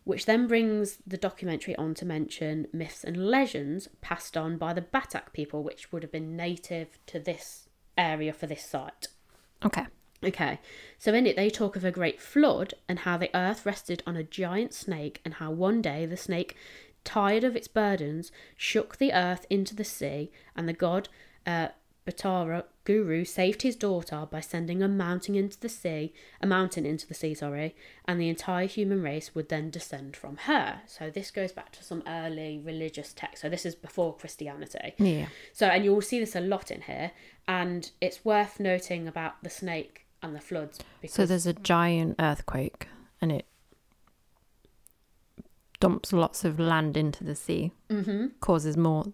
which 0.03 0.25
then 0.25 0.47
brings 0.47 0.97
the 1.05 1.17
documentary 1.17 1.75
on 1.75 1.93
to 1.95 2.05
mention 2.05 2.67
myths 2.73 3.03
and 3.03 3.29
legends 3.29 3.87
passed 4.01 4.35
on 4.35 4.57
by 4.57 4.73
the 4.73 4.81
Batak 4.81 5.31
people, 5.33 5.63
which 5.63 5.91
would 5.91 6.01
have 6.01 6.11
been 6.11 6.35
native 6.35 6.97
to 7.05 7.19
this 7.19 7.69
area 7.95 8.33
for 8.33 8.47
this 8.47 8.65
site. 8.65 9.09
Okay. 9.65 9.85
Okay, 10.23 10.59
so 10.97 11.13
in 11.13 11.27
it 11.27 11.35
they 11.35 11.49
talk 11.49 11.75
of 11.75 11.85
a 11.85 11.91
great 11.91 12.19
flood 12.19 12.73
and 12.89 12.99
how 12.99 13.17
the 13.17 13.29
earth 13.35 13.67
rested 13.67 14.01
on 14.07 14.15
a 14.15 14.23
giant 14.23 14.73
snake, 14.73 15.21
and 15.23 15.35
how 15.35 15.51
one 15.51 15.79
day 15.79 16.07
the 16.07 16.17
snake, 16.17 16.55
tired 17.03 17.43
of 17.43 17.55
its 17.55 17.67
burdens, 17.67 18.31
shook 18.55 18.97
the 18.97 19.13
earth 19.13 19.45
into 19.49 19.75
the 19.75 19.83
sea, 19.83 20.31
and 20.55 20.67
the 20.67 20.73
god 20.73 21.07
uh, 21.45 21.67
Batara 22.07 22.63
Guru 22.85 23.25
saved 23.25 23.63
his 23.63 23.75
daughter 23.75 24.25
by 24.31 24.39
sending 24.39 24.81
a 24.81 24.87
mountain 24.87 25.35
into 25.35 25.59
the 25.59 25.67
sea, 25.67 26.13
a 26.41 26.47
mountain 26.47 26.85
into 26.85 27.05
the 27.05 27.13
sea, 27.13 27.33
sorry, 27.33 27.75
and 28.05 28.19
the 28.19 28.29
entire 28.29 28.65
human 28.65 29.01
race 29.01 29.35
would 29.35 29.49
then 29.49 29.69
descend 29.69 30.15
from 30.15 30.37
her. 30.37 30.81
So 30.87 31.09
this 31.09 31.29
goes 31.31 31.51
back 31.51 31.73
to 31.73 31.83
some 31.83 32.01
early 32.07 32.59
religious 32.63 33.11
text. 33.13 33.41
So 33.41 33.49
this 33.49 33.65
is 33.65 33.75
before 33.75 34.15
Christianity. 34.15 34.93
Yeah. 34.97 35.27
So, 35.51 35.67
and 35.67 35.83
you'll 35.83 36.01
see 36.01 36.19
this 36.21 36.33
a 36.35 36.39
lot 36.39 36.71
in 36.71 36.81
here, 36.83 37.11
and 37.45 37.91
it's 37.99 38.23
worth 38.23 38.57
noting 38.59 39.05
about 39.07 39.43
the 39.43 39.49
snake 39.49 40.05
and 40.23 40.33
the 40.33 40.39
floods 40.41 40.79
because 41.01 41.13
So 41.15 41.25
there's 41.25 41.45
a 41.45 41.53
giant 41.53 42.15
earthquake 42.19 42.87
and 43.21 43.31
it 43.31 43.45
dumps 45.79 46.11
lots 46.13 46.43
of 46.45 46.57
land 46.59 46.95
into 46.97 47.23
the 47.23 47.35
sea, 47.35 47.71
Mhm. 47.89 48.31
causes 48.39 48.75
more 48.77 49.13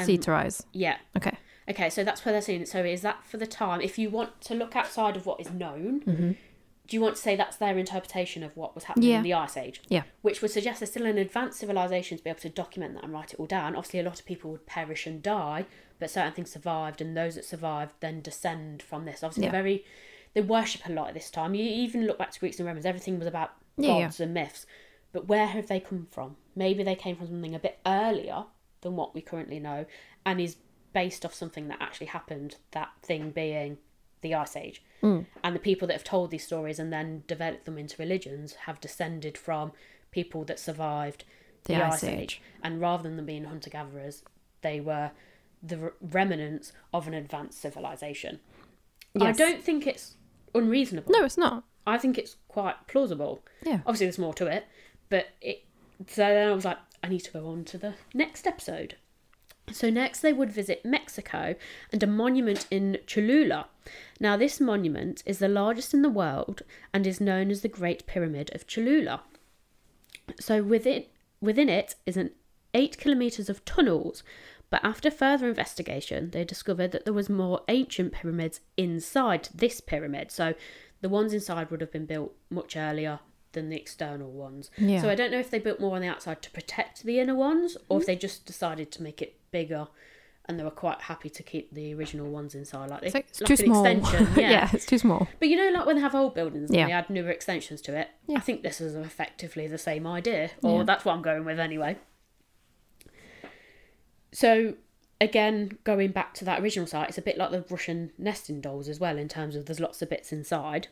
sea 0.00 0.14
Um, 0.16 0.20
to 0.22 0.30
rise. 0.32 0.66
yeah. 0.72 0.98
Okay. 1.16 1.38
Okay, 1.68 1.90
so 1.90 2.04
that's 2.04 2.24
where 2.24 2.32
they're 2.32 2.40
saying 2.42 2.62
it. 2.62 2.68
So 2.68 2.84
is 2.84 3.02
that 3.02 3.24
for 3.24 3.36
the 3.38 3.46
time? 3.46 3.80
If 3.80 3.98
you 3.98 4.08
want 4.10 4.40
to 4.42 4.54
look 4.54 4.76
outside 4.76 5.16
of 5.16 5.26
what 5.26 5.40
is 5.40 5.50
known, 5.50 6.00
Mm-hmm. 6.00 6.30
do 6.86 6.96
you 6.96 7.00
want 7.00 7.16
to 7.16 7.20
say 7.22 7.34
that's 7.34 7.56
their 7.56 7.76
interpretation 7.76 8.44
of 8.44 8.56
what 8.56 8.74
was 8.76 8.84
happening 8.84 9.10
Yeah. 9.10 9.16
in 9.18 9.22
the 9.24 9.34
Ice 9.34 9.56
Age? 9.56 9.82
Yeah. 9.88 10.04
Which 10.22 10.40
would 10.42 10.52
suggest 10.52 10.78
there's 10.80 10.90
still 10.90 11.06
an 11.06 11.18
advanced 11.18 11.58
civilization 11.58 12.16
to 12.18 12.22
be 12.24 12.30
able 12.30 12.38
to 12.40 12.48
document 12.48 12.94
that 12.94 13.02
and 13.04 13.12
write 13.12 13.32
it 13.34 13.40
all 13.40 13.46
down. 13.46 13.74
Obviously, 13.74 13.98
a 14.00 14.04
lot 14.04 14.20
of 14.20 14.26
people 14.26 14.52
would 14.52 14.66
perish 14.66 15.06
and 15.06 15.20
die, 15.22 15.64
but 15.98 16.10
certain 16.10 16.32
things 16.32 16.52
survived, 16.52 17.00
and 17.00 17.16
those 17.16 17.34
that 17.34 17.44
survived 17.44 17.94
then 18.00 18.20
descend 18.20 18.82
from 18.82 19.04
this. 19.04 19.24
Obviously, 19.24 19.44
Yeah. 19.46 19.50
very 19.50 19.84
they 20.34 20.42
worship 20.42 20.86
a 20.86 20.92
lot 20.92 21.08
at 21.08 21.14
this 21.14 21.30
time. 21.30 21.54
You 21.54 21.64
even 21.64 22.06
look 22.06 22.18
back 22.18 22.30
to 22.32 22.38
Greeks 22.38 22.58
and 22.58 22.66
Romans; 22.66 22.84
everything 22.86 23.18
was 23.18 23.26
about 23.26 23.52
Yeah, 23.78 24.02
gods 24.02 24.20
and 24.20 24.32
myths. 24.34 24.66
But 25.12 25.26
where 25.26 25.46
have 25.46 25.66
they 25.66 25.80
come 25.80 26.06
from? 26.10 26.36
Maybe 26.54 26.82
they 26.84 26.94
came 26.94 27.16
from 27.16 27.26
something 27.28 27.54
a 27.54 27.58
bit 27.58 27.78
earlier 27.86 28.44
than 28.82 28.96
what 28.96 29.14
we 29.14 29.22
currently 29.22 29.58
know, 29.58 29.86
and 30.26 30.38
is 30.40 30.56
based 31.00 31.26
off 31.26 31.34
something 31.34 31.68
that 31.68 31.76
actually 31.86 32.06
happened. 32.06 32.56
That 32.70 32.88
thing 33.02 33.30
being 33.30 33.76
the 34.22 34.34
Ice 34.34 34.56
Age, 34.56 34.82
Mm. 35.02 35.26
and 35.44 35.54
the 35.54 35.60
people 35.60 35.86
that 35.86 35.92
have 35.94 36.02
told 36.14 36.30
these 36.30 36.42
stories 36.50 36.78
and 36.78 36.90
then 36.90 37.22
developed 37.26 37.66
them 37.66 37.76
into 37.76 37.96
religions 37.98 38.54
have 38.66 38.80
descended 38.80 39.36
from 39.36 39.72
people 40.10 40.42
that 40.44 40.58
survived 40.58 41.24
The 41.64 41.74
Ice 41.76 42.02
Age. 42.02 42.40
And 42.62 42.80
rather 42.80 43.02
than 43.02 43.16
them 43.16 43.26
being 43.26 43.44
hunter 43.44 43.68
gatherers, 43.68 44.22
they 44.62 44.80
were 44.80 45.10
the 45.62 45.92
remnants 46.00 46.72
of 46.94 47.06
an 47.06 47.12
advanced 47.14 47.60
civilization. 47.60 48.40
I 49.20 49.32
don't 49.32 49.62
think 49.62 49.86
it's 49.86 50.14
unreasonable. 50.54 51.12
No, 51.12 51.24
it's 51.24 51.36
not. 51.38 51.64
I 51.86 51.98
think 51.98 52.16
it's 52.18 52.36
quite 52.48 52.86
plausible. 52.88 53.42
Yeah. 53.62 53.80
Obviously, 53.86 54.06
there's 54.06 54.18
more 54.18 54.34
to 54.34 54.46
it, 54.46 54.64
but 55.10 55.26
it. 55.42 55.64
So 56.08 56.22
then 56.22 56.48
I 56.48 56.52
was 56.52 56.64
like, 56.64 56.78
I 57.04 57.08
need 57.08 57.20
to 57.20 57.32
go 57.32 57.46
on 57.48 57.64
to 57.66 57.78
the 57.78 57.94
next 58.14 58.46
episode. 58.46 58.96
So 59.72 59.90
next, 59.90 60.20
they 60.20 60.32
would 60.32 60.52
visit 60.52 60.84
Mexico 60.84 61.54
and 61.92 62.02
a 62.02 62.06
monument 62.06 62.66
in 62.70 62.98
Cholula. 63.06 63.66
Now, 64.20 64.36
this 64.36 64.60
monument 64.60 65.22
is 65.26 65.38
the 65.38 65.48
largest 65.48 65.92
in 65.92 66.02
the 66.02 66.08
world 66.08 66.62
and 66.92 67.06
is 67.06 67.20
known 67.20 67.50
as 67.50 67.62
the 67.62 67.68
Great 67.68 68.06
Pyramid 68.06 68.54
of 68.54 68.66
Cholula. 68.66 69.22
So 70.40 70.62
within 70.62 71.04
within 71.40 71.68
it 71.68 71.94
is 72.04 72.16
an 72.16 72.30
eight 72.74 72.98
kilometers 72.98 73.48
of 73.48 73.64
tunnels. 73.64 74.22
But 74.68 74.84
after 74.84 75.10
further 75.10 75.48
investigation, 75.48 76.30
they 76.30 76.44
discovered 76.44 76.90
that 76.90 77.04
there 77.04 77.14
was 77.14 77.30
more 77.30 77.60
ancient 77.68 78.12
pyramids 78.12 78.60
inside 78.76 79.48
this 79.54 79.80
pyramid. 79.80 80.32
So 80.32 80.54
the 81.00 81.08
ones 81.08 81.32
inside 81.32 81.70
would 81.70 81.80
have 81.80 81.92
been 81.92 82.06
built 82.06 82.34
much 82.50 82.76
earlier 82.76 83.20
than 83.52 83.68
the 83.68 83.76
external 83.76 84.32
ones. 84.32 84.70
Yeah. 84.76 85.02
So 85.02 85.08
I 85.08 85.14
don't 85.14 85.30
know 85.30 85.38
if 85.38 85.50
they 85.50 85.60
built 85.60 85.80
more 85.80 85.94
on 85.94 86.02
the 86.02 86.08
outside 86.08 86.42
to 86.42 86.50
protect 86.50 87.04
the 87.04 87.20
inner 87.20 87.34
ones, 87.34 87.76
or 87.88 87.98
if 87.98 88.04
mm. 88.04 88.06
they 88.06 88.16
just 88.16 88.44
decided 88.44 88.90
to 88.92 89.02
make 89.02 89.22
it 89.22 89.38
bigger, 89.58 89.88
and 90.48 90.58
they 90.58 90.64
were 90.64 90.70
quite 90.84 91.00
happy 91.02 91.30
to 91.30 91.42
keep 91.42 91.72
the 91.72 91.92
original 91.94 92.28
ones 92.30 92.54
inside, 92.54 92.88
like, 92.90 93.02
It's, 93.02 93.12
they, 93.12 93.18
like, 93.18 93.26
it's 93.30 93.40
like 93.40 93.48
too 93.48 93.64
an 93.64 93.66
small. 93.72 93.84
extension. 93.86 94.28
Yeah. 94.42 94.50
yeah, 94.50 94.70
it's 94.72 94.86
too 94.86 94.98
small. 94.98 95.26
But 95.40 95.48
you 95.48 95.56
know, 95.56 95.70
like 95.76 95.86
when 95.86 95.96
they 95.96 96.02
have 96.02 96.14
old 96.14 96.34
buildings 96.34 96.68
and 96.70 96.78
Yeah. 96.78 96.86
they 96.86 96.92
add 96.92 97.08
newer 97.10 97.30
extensions 97.30 97.80
to 97.82 97.96
it, 98.00 98.08
Yeah. 98.26 98.36
I 98.36 98.40
think 98.40 98.62
this 98.62 98.80
is 98.80 98.94
effectively 98.94 99.66
the 99.66 99.78
same 99.78 100.06
idea, 100.06 100.50
or 100.62 100.78
Yeah. 100.78 100.84
that's 100.84 101.04
what 101.04 101.14
I'm 101.14 101.22
going 101.22 101.44
with 101.44 101.58
anyway. 101.58 101.96
So, 104.32 104.74
again, 105.20 105.78
going 105.84 106.10
back 106.12 106.34
to 106.34 106.44
that 106.44 106.60
original 106.60 106.86
site, 106.86 107.08
it's 107.08 107.18
a 107.18 107.22
bit 107.22 107.38
like 107.38 107.50
the 107.50 107.64
Russian 107.70 108.12
nesting 108.18 108.60
dolls 108.60 108.88
as 108.88 109.00
well, 109.00 109.16
in 109.18 109.28
terms 109.28 109.56
of 109.56 109.66
there's 109.66 109.80
lots 109.80 110.02
of 110.02 110.10
bits 110.10 110.32
inside. 110.32 110.88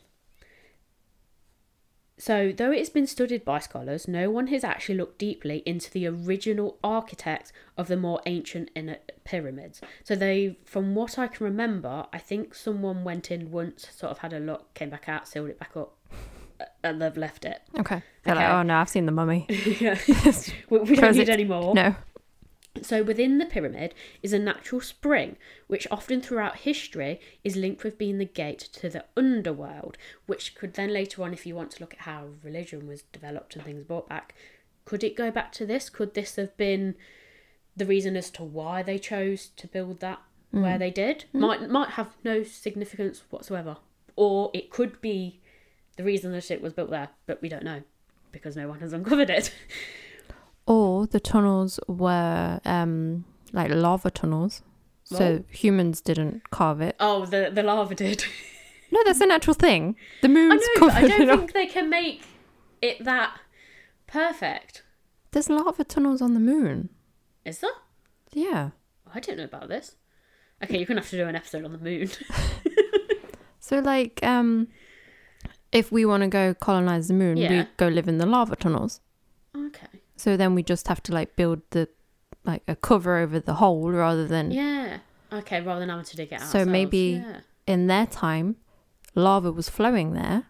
So, 2.17 2.53
though 2.55 2.71
it's 2.71 2.89
been 2.89 3.07
studied 3.07 3.43
by 3.43 3.59
scholars, 3.59 4.07
no 4.07 4.29
one 4.29 4.47
has 4.47 4.63
actually 4.63 4.95
looked 4.95 5.17
deeply 5.19 5.61
into 5.65 5.91
the 5.91 6.07
original 6.07 6.77
architect 6.81 7.51
of 7.77 7.87
the 7.89 7.97
more 7.97 8.21
ancient 8.25 8.71
inner 8.73 8.97
pyramids. 9.25 9.81
So, 10.05 10.15
they, 10.15 10.57
from 10.63 10.95
what 10.95 11.19
I 11.19 11.27
can 11.27 11.43
remember, 11.45 12.05
I 12.13 12.17
think 12.19 12.55
someone 12.55 13.03
went 13.03 13.31
in 13.31 13.51
once, 13.51 13.87
sort 13.93 14.11
of 14.11 14.19
had 14.19 14.31
a 14.31 14.39
look, 14.39 14.73
came 14.73 14.89
back 14.89 15.09
out, 15.09 15.27
sealed 15.27 15.49
it 15.49 15.59
back 15.59 15.75
up, 15.75 15.93
uh, 16.61 16.63
and 16.85 17.01
they've 17.01 17.17
left 17.17 17.43
it. 17.43 17.61
Okay. 17.77 18.01
They're 18.23 18.33
Okay. 18.35 18.43
like, 18.45 18.53
oh 18.53 18.63
no, 18.63 18.75
I've 18.77 18.87
seen 18.89 19.05
the 19.05 19.11
mummy. 19.11 19.45
yeah. 19.81 19.97
we, 20.69 20.79
we 20.79 20.95
don't 20.95 21.15
need 21.17 21.27
it. 21.27 21.29
any 21.29 21.43
more. 21.43 21.75
No. 21.75 21.95
So 22.81 23.03
within 23.03 23.37
the 23.37 23.45
pyramid 23.45 23.93
is 24.21 24.33
a 24.33 24.39
natural 24.39 24.81
spring, 24.81 25.37
which 25.67 25.87
often 25.89 26.21
throughout 26.21 26.57
history 26.57 27.19
is 27.43 27.55
linked 27.55 27.83
with 27.83 27.97
being 27.97 28.17
the 28.17 28.25
gate 28.25 28.59
to 28.73 28.89
the 28.89 29.05
underworld, 29.15 29.97
which 30.25 30.55
could 30.55 30.73
then 30.73 30.91
later 30.91 31.23
on, 31.23 31.33
if 31.33 31.45
you 31.45 31.55
want 31.55 31.71
to 31.71 31.79
look 31.81 31.93
at 31.93 32.01
how 32.01 32.29
religion 32.43 32.87
was 32.87 33.03
developed 33.03 33.55
and 33.55 33.63
things 33.63 33.83
brought 33.83 34.09
back, 34.09 34.33
could 34.83 35.03
it 35.03 35.15
go 35.15 35.31
back 35.31 35.51
to 35.53 35.65
this? 35.65 35.89
Could 35.89 36.13
this 36.13 36.35
have 36.35 36.55
been 36.57 36.95
the 37.75 37.85
reason 37.85 38.15
as 38.15 38.29
to 38.31 38.43
why 38.43 38.83
they 38.83 38.99
chose 38.99 39.47
to 39.57 39.67
build 39.67 39.99
that 40.01 40.21
mm. 40.53 40.61
where 40.61 40.77
they 40.77 40.91
did? 40.91 41.25
Mm. 41.33 41.39
Might 41.39 41.69
might 41.69 41.89
have 41.91 42.15
no 42.23 42.43
significance 42.43 43.23
whatsoever. 43.29 43.77
Or 44.15 44.51
it 44.53 44.69
could 44.69 45.01
be 45.01 45.41
the 45.97 46.03
reason 46.03 46.31
that 46.33 46.51
it 46.51 46.61
was 46.61 46.73
built 46.73 46.89
there, 46.89 47.09
but 47.25 47.41
we 47.41 47.49
don't 47.49 47.63
know 47.63 47.81
because 48.31 48.55
no 48.55 48.67
one 48.67 48.79
has 48.81 48.93
uncovered 48.93 49.29
it. 49.29 49.53
Or 50.67 51.05
the 51.07 51.19
tunnels 51.19 51.79
were 51.87 52.59
um 52.65 53.25
like 53.53 53.69
lava 53.71 54.09
tunnels. 54.11 54.61
So 55.03 55.43
humans 55.49 56.01
didn't 56.01 56.49
carve 56.49 56.81
it. 56.81 56.95
Oh, 56.99 57.25
the 57.25 57.51
the 57.53 57.63
lava 57.63 57.95
did. 57.95 58.25
No, 58.91 59.01
that's 59.03 59.19
an 59.19 59.31
actual 59.31 59.55
thing. 59.55 59.95
The 60.21 60.29
moon's 60.29 60.61
I 60.63 60.79
know, 60.79 60.87
but 60.87 60.95
I 60.95 61.07
don't 61.07 61.21
in. 61.29 61.37
think 61.39 61.53
they 61.53 61.65
can 61.65 61.89
make 61.89 62.21
it 62.83 63.03
that 63.03 63.35
perfect. 64.07 64.83
There's 65.31 65.49
lava 65.49 65.83
tunnels 65.83 66.21
on 66.21 66.33
the 66.35 66.39
moon. 66.39 66.89
Is 67.43 67.59
there? 67.59 67.71
Yeah. 68.31 68.69
I 69.13 69.19
don't 69.19 69.37
know 69.37 69.43
about 69.43 69.67
this. 69.69 69.95
Okay, 70.63 70.77
you're 70.77 70.85
gonna 70.85 71.01
have 71.01 71.09
to 71.09 71.17
do 71.17 71.27
an 71.27 71.35
episode 71.35 71.65
on 71.65 71.71
the 71.73 71.79
moon. 71.79 72.09
So 73.59 73.79
like 73.79 74.19
um 74.23 74.67
if 75.71 75.91
we 75.91 76.05
want 76.05 76.21
to 76.21 76.27
go 76.27 76.53
colonize 76.53 77.07
the 77.07 77.15
moon, 77.15 77.37
Yeah. 77.37 77.49
we 77.63 77.67
go 77.77 77.87
live 77.87 78.07
in 78.07 78.19
the 78.19 78.25
lava 78.27 78.55
tunnels. 78.55 79.01
okay. 79.55 79.94
So 80.25 80.35
then 80.35 80.55
we 80.55 80.63
just 80.63 80.87
have 80.87 81.03
to 81.03 81.13
like 81.13 81.35
build 81.35 81.61
the 81.69 81.87
like 82.43 82.63
a 82.67 82.75
cover 82.75 83.17
over 83.17 83.39
the 83.39 83.53
hole 83.53 83.91
rather 83.91 84.25
than 84.27 84.49
Yeah. 84.49 84.97
Okay, 85.31 85.61
rather 85.61 85.81
than 85.81 85.89
having 85.89 86.03
to 86.05 86.15
dig 86.17 86.31
it 86.33 86.41
out. 86.41 86.47
So 86.47 86.65
maybe 86.65 87.21
Yeah. 87.23 87.41
in 87.67 87.85
their 87.85 88.07
time 88.07 88.55
lava 89.13 89.51
was 89.51 89.69
flowing 89.69 90.13
there. 90.13 90.45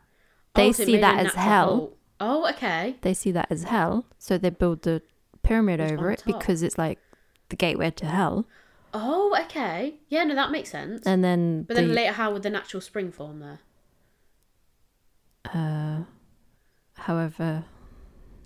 Oh, 0.56 0.62
They 0.62 0.72
so 0.72 0.86
see 0.86 0.96
that 1.02 1.26
as 1.26 1.34
hell. 1.34 1.68
hole. 1.76 1.98
Oh, 2.22 2.50
okay. 2.52 2.96
They 3.02 3.14
see 3.14 3.32
that 3.34 3.48
as 3.50 3.64
hell, 3.66 4.06
so 4.18 4.38
they 4.38 4.50
build 4.50 4.84
the 4.84 5.02
pyramid 5.44 5.82
Just 5.82 5.92
over 5.92 6.10
it 6.10 6.20
top. 6.20 6.26
because 6.26 6.64
it's 6.64 6.78
like 6.78 7.00
the 7.50 7.58
gateway 7.58 7.92
to 7.92 8.06
hell. 8.06 8.46
Oh, 8.94 9.36
okay. 9.44 9.96
Yeah, 10.08 10.24
no, 10.24 10.36
that 10.36 10.52
makes 10.52 10.70
sense. 10.70 11.06
And 11.06 11.22
then 11.22 11.64
but 11.64 11.76
the, 11.76 11.82
then 11.82 11.94
later, 11.94 12.14
how 12.14 12.32
would 12.32 12.44
the 12.44 12.50
natural 12.50 12.80
spring 12.80 13.12
form 13.12 13.40
there? 13.42 13.60
uh, 15.54 16.04
however 16.94 17.66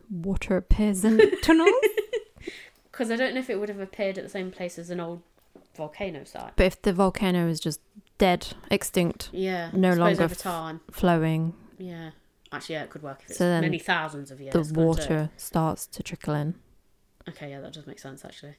water 0.10 0.57
appears 0.57 1.03
in 1.05 1.20
tunnels. 1.41 1.70
Because 2.91 3.12
I 3.12 3.16
don't 3.16 3.34
know 3.34 3.39
if 3.39 3.49
it 3.49 3.57
would 3.57 3.70
have 3.70 3.80
appeared 3.80 4.18
at 4.18 4.26
the 4.26 4.30
same 4.30 4.51
place 4.51 4.78
as 4.78 4.89
an 4.89 4.99
old 4.99 5.22
volcano 5.78 6.26
site. 6.26 6.51
But 6.57 6.66
if 6.66 6.82
the 6.82 6.91
volcano 6.91 7.47
is 7.47 7.62
just 7.62 7.80
dead, 8.18 8.47
extinct, 8.70 9.30
Yeah. 9.32 9.70
No 9.72 9.93
longer 9.93 10.24
over 10.24 10.34
f- 10.34 10.38
time. 10.38 10.82
flowing, 10.91 11.53
Yeah. 11.78 12.10
Actually, 12.51 12.76
yeah, 12.76 12.84
it 12.84 12.89
could 12.89 13.01
work 13.03 13.20
if 13.24 13.30
it's 13.30 13.38
So 13.38 13.45
then 13.45 13.62
many 13.62 13.80
thousands 13.80 14.32
of 14.32 14.41
years. 14.41 14.53
the 14.53 14.74
water 14.74 15.30
starts 15.38 15.88
to 15.88 16.03
trickle 16.03 16.34
in. 16.34 16.55
Okay, 17.30 17.51
yeah, 17.51 17.62
that 17.62 17.72
does 17.72 17.88
make 17.88 17.99
sense 17.99 18.26
actually. 18.26 18.55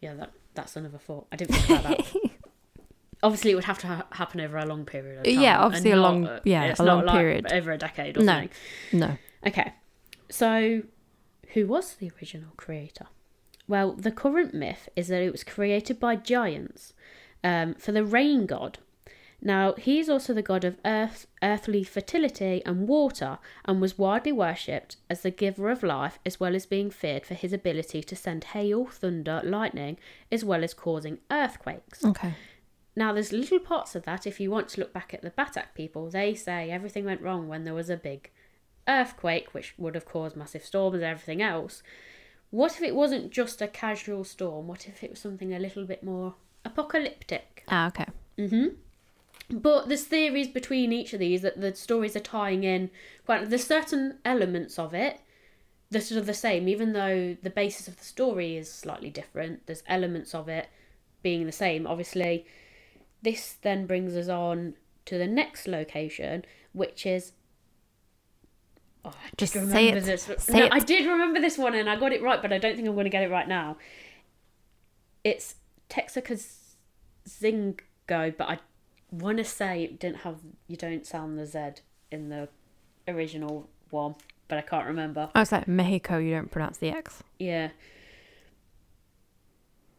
Yeah, 0.00 0.14
that 0.14 0.32
that's 0.54 0.74
another 0.74 0.98
thought. 0.98 1.26
I 1.30 1.36
didn't 1.36 1.54
think 1.54 1.80
about 1.80 1.98
that. 1.98 2.14
Obviously, 3.22 3.52
it 3.52 3.54
would 3.54 3.64
have 3.64 3.78
to 3.80 3.86
ha- 3.86 4.06
happen 4.12 4.40
over 4.40 4.56
a 4.58 4.66
long 4.66 4.84
period 4.84 5.18
of 5.18 5.24
time. 5.24 5.40
Yeah, 5.40 5.60
obviously 5.60 5.90
a 5.92 5.96
long- 5.96 6.28
yeah, 6.44 6.74
a 6.78 6.82
long 6.82 7.04
like 7.04 7.14
period. 7.16 7.52
over 7.52 7.70
a 7.70 7.78
decade 7.78 8.16
or 8.16 8.20
No. 8.24 8.32
something. 8.32 8.50
No. 8.92 9.18
Okay, 9.46 9.72
so 10.30 10.82
who 11.54 11.66
was 11.66 11.94
the 11.94 12.10
original 12.20 12.50
creator? 12.56 13.06
Well, 13.66 13.92
the 13.92 14.12
current 14.12 14.54
myth 14.54 14.88
is 14.96 15.08
that 15.08 15.22
it 15.22 15.32
was 15.32 15.44
created 15.44 16.00
by 16.00 16.16
giants 16.16 16.94
um, 17.44 17.74
for 17.74 17.92
the 17.92 18.04
rain 18.04 18.46
god. 18.46 18.78
Now, 19.40 19.74
he 19.74 20.00
is 20.00 20.08
also 20.08 20.34
the 20.34 20.42
god 20.42 20.64
of 20.64 20.78
earth, 20.84 21.26
earthly 21.42 21.84
fertility 21.84 22.60
and 22.66 22.88
water, 22.88 23.38
and 23.64 23.80
was 23.80 23.96
widely 23.96 24.32
worshipped 24.32 24.96
as 25.08 25.20
the 25.20 25.30
giver 25.30 25.70
of 25.70 25.84
life, 25.84 26.18
as 26.26 26.40
well 26.40 26.56
as 26.56 26.66
being 26.66 26.90
feared 26.90 27.24
for 27.24 27.34
his 27.34 27.52
ability 27.52 28.02
to 28.02 28.16
send 28.16 28.44
hail, 28.44 28.86
thunder, 28.86 29.40
lightning, 29.44 29.96
as 30.32 30.44
well 30.44 30.64
as 30.64 30.74
causing 30.74 31.18
earthquakes. 31.30 32.04
Okay. 32.04 32.34
Now, 32.96 33.12
there's 33.12 33.32
little 33.32 33.60
parts 33.60 33.94
of 33.94 34.02
that. 34.06 34.26
If 34.26 34.40
you 34.40 34.50
want 34.50 34.68
to 34.70 34.80
look 34.80 34.92
back 34.92 35.14
at 35.14 35.22
the 35.22 35.30
Batak 35.30 35.74
people, 35.74 36.10
they 36.10 36.34
say 36.34 36.72
everything 36.72 37.04
went 37.04 37.22
wrong 37.22 37.46
when 37.46 37.62
there 37.62 37.74
was 37.74 37.90
a 37.90 37.96
big 37.96 38.32
earthquake, 38.88 39.52
which 39.52 39.74
would 39.78 39.94
have 39.94 40.06
caused 40.06 40.36
massive 40.36 40.64
storms 40.64 40.94
and 40.94 41.04
everything 41.04 41.42
else. 41.42 41.82
What 42.50 42.76
if 42.76 42.82
it 42.82 42.94
wasn't 42.94 43.30
just 43.30 43.60
a 43.60 43.68
casual 43.68 44.24
storm? 44.24 44.66
What 44.66 44.88
if 44.88 45.04
it 45.04 45.10
was 45.10 45.18
something 45.18 45.52
a 45.52 45.58
little 45.58 45.84
bit 45.84 46.02
more 46.02 46.34
apocalyptic? 46.64 47.64
Ah, 47.68 47.88
okay. 47.88 48.06
hmm 48.38 48.68
But 49.50 49.88
there's 49.88 50.04
theories 50.04 50.48
between 50.48 50.92
each 50.92 51.12
of 51.12 51.20
these 51.20 51.42
that 51.42 51.60
the 51.60 51.74
stories 51.74 52.16
are 52.16 52.20
tying 52.20 52.64
in. 52.64 52.90
Quite 53.26 53.50
there's 53.50 53.66
certain 53.66 54.18
elements 54.24 54.78
of 54.78 54.94
it 54.94 55.20
that 55.90 56.10
are 56.12 56.20
the 56.20 56.34
same, 56.34 56.68
even 56.68 56.92
though 56.92 57.36
the 57.42 57.50
basis 57.50 57.88
of 57.88 57.98
the 57.98 58.04
story 58.04 58.56
is 58.56 58.72
slightly 58.72 59.10
different. 59.10 59.66
There's 59.66 59.82
elements 59.86 60.34
of 60.34 60.48
it 60.48 60.68
being 61.22 61.46
the 61.46 61.52
same. 61.52 61.86
Obviously, 61.86 62.46
this 63.22 63.54
then 63.60 63.86
brings 63.86 64.16
us 64.16 64.28
on 64.28 64.74
to 65.06 65.18
the 65.18 65.26
next 65.26 65.66
location, 65.68 66.44
which 66.72 67.04
is. 67.04 67.32
Oh, 69.04 69.10
I 69.10 69.30
Just 69.36 69.52
say 69.52 69.60
remember 69.60 69.98
it. 69.98 70.04
This. 70.04 70.22
Say 70.38 70.58
no, 70.58 70.66
it. 70.66 70.72
I 70.72 70.78
did 70.80 71.06
remember 71.06 71.40
this 71.40 71.56
one, 71.56 71.74
and 71.74 71.88
I 71.88 71.96
got 71.96 72.12
it 72.12 72.22
right, 72.22 72.40
but 72.42 72.52
I 72.52 72.58
don't 72.58 72.74
think 72.76 72.86
I'm 72.88 72.94
going 72.94 73.04
to 73.04 73.10
get 73.10 73.22
it 73.22 73.30
right 73.30 73.48
now. 73.48 73.76
It's 75.24 75.56
Texaca 75.88 76.42
Zingo, 77.28 78.36
but 78.36 78.48
I 78.48 78.58
want 79.10 79.38
to 79.38 79.44
say 79.44 79.84
it 79.84 79.98
didn't 80.00 80.18
have. 80.18 80.36
You 80.66 80.76
don't 80.76 81.06
sound 81.06 81.38
the 81.38 81.46
Z 81.46 81.82
in 82.10 82.28
the 82.28 82.48
original 83.06 83.68
one, 83.90 84.16
but 84.48 84.58
I 84.58 84.62
can't 84.62 84.86
remember. 84.86 85.30
Oh, 85.34 85.40
it's 85.40 85.52
like 85.52 85.68
Mexico. 85.68 86.18
You 86.18 86.34
don't 86.34 86.50
pronounce 86.50 86.78
the 86.78 86.88
X. 86.90 87.22
Yeah. 87.38 87.70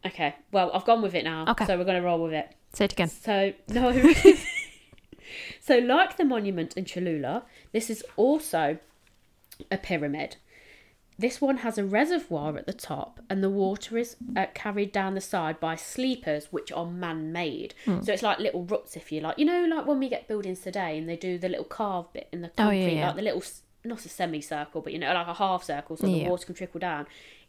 Okay, 0.06 0.36
well, 0.54 0.72
I've 0.74 0.86
gone 0.86 1.02
with 1.02 1.14
it 1.14 1.26
now, 1.26 1.46
Okay. 1.50 1.66
so 1.66 1.78
we're 1.78 1.84
going 1.84 1.98
to 2.02 2.06
roll 2.06 2.24
with 2.24 2.32
it. 2.32 2.56
Say 2.74 2.86
it 2.86 2.94
again. 2.94 3.10
So, 3.10 3.52
no. 3.68 3.92
so, 5.62 5.78
like 5.78 6.16
the 6.16 6.24
monument 6.24 6.78
in 6.78 6.86
Cholula, 6.86 7.44
this 7.74 7.90
is 7.90 8.04
also 8.16 8.78
a 9.72 9.78
pyramid. 9.78 10.38
This 11.18 11.42
one 11.42 11.58
has 11.58 11.78
a 11.78 11.84
reservoir 11.84 12.58
at 12.58 12.66
the 12.66 12.72
top, 12.74 13.20
and 13.30 13.44
the 13.44 13.50
water 13.50 13.98
is 13.98 14.16
uh, 14.38 14.46
carried 14.54 14.94
down 14.94 15.16
the 15.16 15.22
side 15.22 15.60
by 15.60 15.76
sleepers, 15.76 16.48
which 16.50 16.72
are 16.72 16.86
man 16.86 17.34
made. 17.34 17.74
Hmm. 17.84 18.02
So, 18.04 18.14
it's 18.14 18.24
like 18.24 18.40
little 18.40 18.64
ruts, 18.64 18.96
if 18.96 19.12
you 19.12 19.20
like. 19.20 19.38
You 19.38 19.44
know, 19.44 19.66
like 19.66 19.86
when 19.86 20.00
we 20.00 20.08
get 20.08 20.30
buildings 20.30 20.62
today 20.62 20.98
and 20.98 21.10
they 21.10 21.18
do 21.18 21.38
the 21.38 21.50
little 21.50 21.66
carved 21.66 22.14
bit 22.14 22.30
in 22.32 22.40
the 22.42 22.48
Oh, 22.52 22.64
concrete, 22.64 22.80
yeah, 22.84 22.88
yeah. 22.92 23.08
like 23.08 23.16
the 23.18 23.22
little, 23.24 23.44
not 23.84 24.06
a 24.06 24.10
semicircle, 24.10 24.82
but 24.82 24.94
you 24.94 25.00
know, 25.00 25.14
like 25.14 25.28
a 25.28 25.34
half 25.34 25.64
circle, 25.66 25.98
so 25.98 26.06
the 26.08 26.24
water 26.30 26.46
can 26.46 26.56
trickle 26.56 26.80
down. 26.80 27.06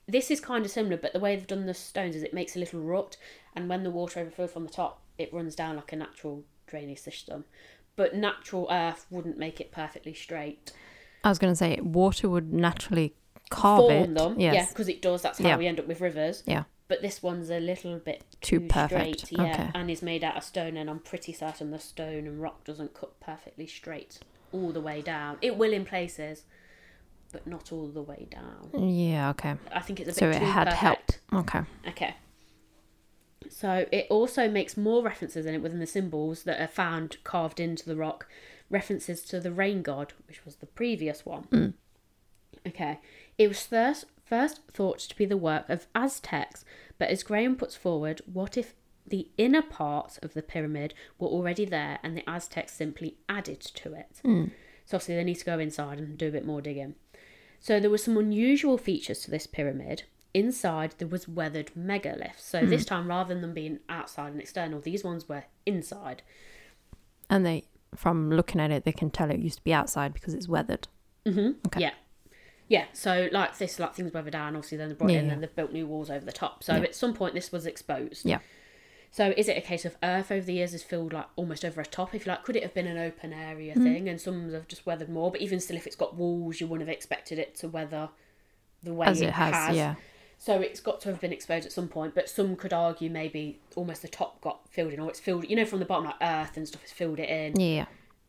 This 0.09 0.33
is 0.33 0.41
kind 0.41 0.65
of 0.65 0.73
similar, 0.73 0.97
but 0.97 1.13
the 1.13 1.21
way 1.21 1.37
they've 1.37 1.47
done 1.47 1.67
the 1.67 1.75
stones 1.75 2.17
is 2.17 2.25
it 2.25 2.35
makes 2.35 2.57
a 2.57 2.59
little 2.59 2.81
rut, 2.81 3.17
and 3.55 3.69
when 3.69 3.85
the 3.85 3.91
water 3.91 4.19
overflows 4.19 4.51
from 4.51 4.65
the 4.65 4.73
top, 4.73 5.01
it 5.17 5.33
runs 5.33 5.55
down 5.55 5.77
like 5.77 5.93
a 5.93 5.97
natural 5.97 6.43
drainage 6.67 6.99
system. 6.99 7.45
But 7.95 8.17
natural 8.17 8.67
earth 8.69 9.07
wouldn't 9.11 9.39
make 9.39 9.61
it 9.61 9.71
perfectly 9.71 10.15
straight. 10.15 10.73
I 11.25 11.29
was 11.29 11.39
going 11.39 11.53
to 11.53 11.57
say 11.57 11.79
water 11.83 12.29
would 12.29 12.53
naturally 12.53 13.15
carve 13.51 13.81
Form 13.81 13.93
it. 13.93 14.15
them, 14.15 14.41
yeah, 14.41 14.67
because 14.69 14.89
it 14.89 15.03
does. 15.03 15.23
That's 15.23 15.39
how 15.39 15.49
Yeah. 15.49 15.57
we 15.57 15.67
end 15.67 15.79
up 15.81 15.87
with 15.87 16.01
rivers. 16.01 16.43
Yeah. 16.47 16.65
But 16.89 17.03
this 17.03 17.23
one's 17.23 17.51
a 17.51 17.61
little 17.61 17.99
bit 17.99 18.25
Too 18.41 18.59
too, 18.61 18.67
perfect. 18.69 19.21
straight, 19.21 19.39
yeah, 19.39 19.53
Okay. 19.53 19.71
and 19.75 19.91
is 19.91 20.03
made 20.03 20.25
out 20.25 20.37
of 20.37 20.43
stone. 20.45 20.77
And 20.77 20.89
I'm 20.91 20.99
pretty 20.99 21.33
certain 21.33 21.71
the 21.71 21.79
stone 21.79 22.27
and 22.27 22.41
rock 22.41 22.65
doesn't 22.65 22.95
cut 22.95 23.19
perfectly 23.21 23.67
straight 23.67 24.19
all 24.53 24.73
the 24.73 24.81
way 24.81 25.01
down. 25.03 25.39
It 25.41 25.57
will 25.57 25.73
in 25.73 25.85
places, 25.85 26.45
but 27.33 27.47
not 27.47 27.71
all 27.73 27.87
the 27.87 28.03
way 28.03 28.27
down. 28.31 28.71
Yeah. 28.89 29.31
Okay. 29.31 29.55
I 29.73 29.81
think 29.81 30.01
it's 30.01 30.09
a 30.09 30.13
bit 30.13 30.35
So 30.35 30.39
too 30.39 30.45
it 30.45 30.49
had 30.49 30.65
perfect. 30.69 31.21
help. 31.31 31.45
Okay. 31.47 31.61
Okay. 31.89 32.15
So 33.49 33.87
it 33.91 34.07
also 34.11 34.49
makes 34.49 34.77
more 34.77 35.03
references 35.03 35.47
in 35.47 35.55
it 35.55 35.63
within 35.63 35.79
the 35.81 35.87
symbols 35.87 36.43
that 36.45 36.61
are 36.61 36.69
found 36.69 37.17
carved 37.25 37.59
into 37.61 37.85
the 37.87 37.97
rock, 37.97 38.27
references 38.71 39.23
to 39.23 39.41
the 39.41 39.53
rain 39.53 39.83
god, 39.83 40.15
which 40.27 40.45
was 40.45 40.57
the 40.57 40.67
previous 40.67 41.27
one. 41.27 41.45
Mm. 41.51 41.75
Okay. 42.67 43.01
It 43.37 43.49
was 43.49 43.63
first 43.67 44.07
first 44.25 44.61
thought 44.73 45.01
to 45.01 45.17
be 45.17 45.27
the 45.27 45.37
work 45.37 45.69
of 45.69 45.89
Aztecs, 45.95 46.65
but 46.99 47.09
as 47.09 47.25
Graham 47.25 47.57
puts 47.57 47.75
forward, 47.75 48.21
what 48.33 48.57
if 48.57 48.75
the 49.05 49.29
inner 49.37 49.63
parts 49.63 50.19
of 50.19 50.35
the 50.35 50.43
pyramid 50.43 50.95
were 51.19 51.27
already 51.27 51.65
there 51.65 51.99
and 52.05 52.17
the 52.17 52.31
Aztecs 52.31 52.73
simply 52.73 53.17
added 53.29 53.61
to 53.61 53.95
it? 53.95 54.21
Mm. 54.25 54.53
So 54.85 54.97
obviously 54.97 55.17
they 55.17 55.25
need 55.25 55.39
to 55.39 55.45
go 55.45 55.59
inside 55.59 55.99
and 55.99 56.17
do 56.17 56.29
a 56.29 56.33
bit 56.33 56.47
more 56.47 56.61
digging. 56.61 56.95
So 57.59 57.81
there 57.81 57.91
were 57.91 57.99
some 57.99 58.17
unusual 58.17 58.79
features 58.79 59.21
to 59.23 59.31
this 59.31 59.47
pyramid. 59.47 60.05
Inside 60.33 60.95
there 60.99 61.09
was 61.09 61.29
weathered 61.29 61.73
megaliths. 61.77 62.41
So 62.41 62.65
this 62.65 62.85
time 62.85 63.09
rather 63.09 63.35
than 63.35 63.43
them 63.43 63.53
being 63.53 63.81
outside 63.89 64.33
and 64.33 64.41
external, 64.41 64.81
these 64.81 65.03
ones 65.03 65.29
were 65.29 65.45
inside. 65.67 66.23
And 67.29 67.45
they, 67.45 67.65
from 67.95 68.31
looking 68.31 68.61
at 68.61 68.71
it, 68.71 68.85
they 68.85 68.93
can 68.93 69.11
tell 69.11 69.31
it 69.31 69.39
used 69.41 69.59
to 69.59 69.65
be 69.65 69.73
outside 69.73 70.13
because 70.15 70.35
it's 70.35 70.49
weathered. 70.49 70.89
Mm-hmm. 71.27 71.53
Okay. 71.67 71.81
Yeah. 71.81 71.91
Yeah, 72.69 72.85
so 72.93 73.29
like 73.33 73.59
this, 73.59 73.81
like 73.81 73.95
things 73.95 74.13
weathered 74.13 74.33
down, 74.33 74.55
obviously 74.55 74.79
then 74.79 74.89
they 74.91 74.95
brought 74.95 75.11
it 75.11 75.15
Yeah, 75.15 75.19
in 75.21 75.27
yeah. 75.27 75.33
and 75.33 75.43
they've 75.43 75.57
built 75.57 75.73
new 75.73 75.89
walls 75.89 76.09
over 76.09 76.25
the 76.25 76.31
top. 76.31 76.63
So 76.63 76.77
Yeah. 76.77 76.83
at 76.83 76.95
some 76.95 77.15
point 77.15 77.35
this 77.35 77.51
was 77.51 77.67
exposed. 77.67 78.25
Yeah. 78.25 78.39
So 79.11 79.35
is 79.37 79.49
it 79.49 79.57
a 79.57 79.61
case 79.61 79.85
of 79.85 79.97
earth 80.05 80.31
over 80.31 80.47
the 80.47 80.53
years 80.53 80.71
has 80.71 80.85
filled 80.85 81.13
like 81.13 81.27
almost 81.35 81.65
over 81.65 81.81
a 81.81 81.85
top? 81.85 82.15
If 82.15 82.27
you 82.27 82.31
like, 82.31 82.45
could 82.45 82.55
it 82.55 82.63
have 82.63 82.73
been 82.73 82.87
an 82.87 82.97
open 82.97 83.33
area 83.33 83.75
Hmm. 83.75 83.83
thing 83.83 84.09
and 84.09 84.21
some 84.21 84.53
have 84.53 84.69
just 84.69 84.87
weathered 84.87 85.09
more? 85.09 85.33
But 85.33 85.41
even 85.41 85.59
still, 85.59 85.77
if 85.77 85.85
it's 85.89 85.97
got 85.97 86.15
walls, 86.15 86.61
you 86.61 86.69
wouldn't 86.69 86.89
have 86.89 86.95
expected 86.95 87.41
it 87.41 87.57
to 87.57 87.69
weather 87.69 88.11
the 88.85 88.95
way 88.95 89.09
As 89.09 89.21
it 89.21 89.31
has, 89.31 89.75
yeah. 89.77 89.97
So 90.43 90.59
it's 90.59 90.81
got 90.81 91.03
to 91.03 91.11
have 91.11 91.21
been 91.21 91.35
exposed 91.35 91.67
at 91.67 91.73
some 91.73 91.87
point, 91.87 92.15
but 92.15 92.27
some 92.27 92.57
could 92.57 92.73
argue 92.73 93.11
maybe 93.11 93.61
almost 93.77 94.01
the 94.01 94.09
top 94.09 94.41
got 94.41 94.67
filled 94.71 94.95
in, 94.95 94.99
or 94.99 95.11
it's 95.11 95.21
filled, 95.21 95.49
you 95.49 95.55
know, 95.55 95.67
from 95.67 95.81
the 95.81 95.85
bottom, 95.85 96.07
like 96.07 96.15
earth 96.23 96.57
and 96.57 96.67
stuff 96.67 96.81
has 96.81 96.91
filled 96.93 97.19
it 97.21 97.29
in, 97.29 97.61
Yeah. 97.61 97.85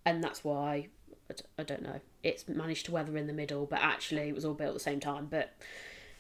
and 0.05 0.21
that's 0.21 0.43
why 0.43 0.89
I 1.29 1.33
d- 1.33 1.43
I 1.57 1.63
don't 1.63 1.81
know. 1.81 2.01
It's 2.21 2.49
managed 2.49 2.85
to 2.87 2.91
weather 2.91 3.15
in 3.15 3.27
the 3.27 3.33
middle, 3.33 3.65
but 3.65 3.79
actually 3.81 4.27
it 4.27 4.35
was 4.35 4.43
all 4.43 4.53
built 4.53 4.67
at 4.71 4.73
the 4.73 4.79
same 4.81 4.99
time. 4.99 5.27
But 5.27 5.53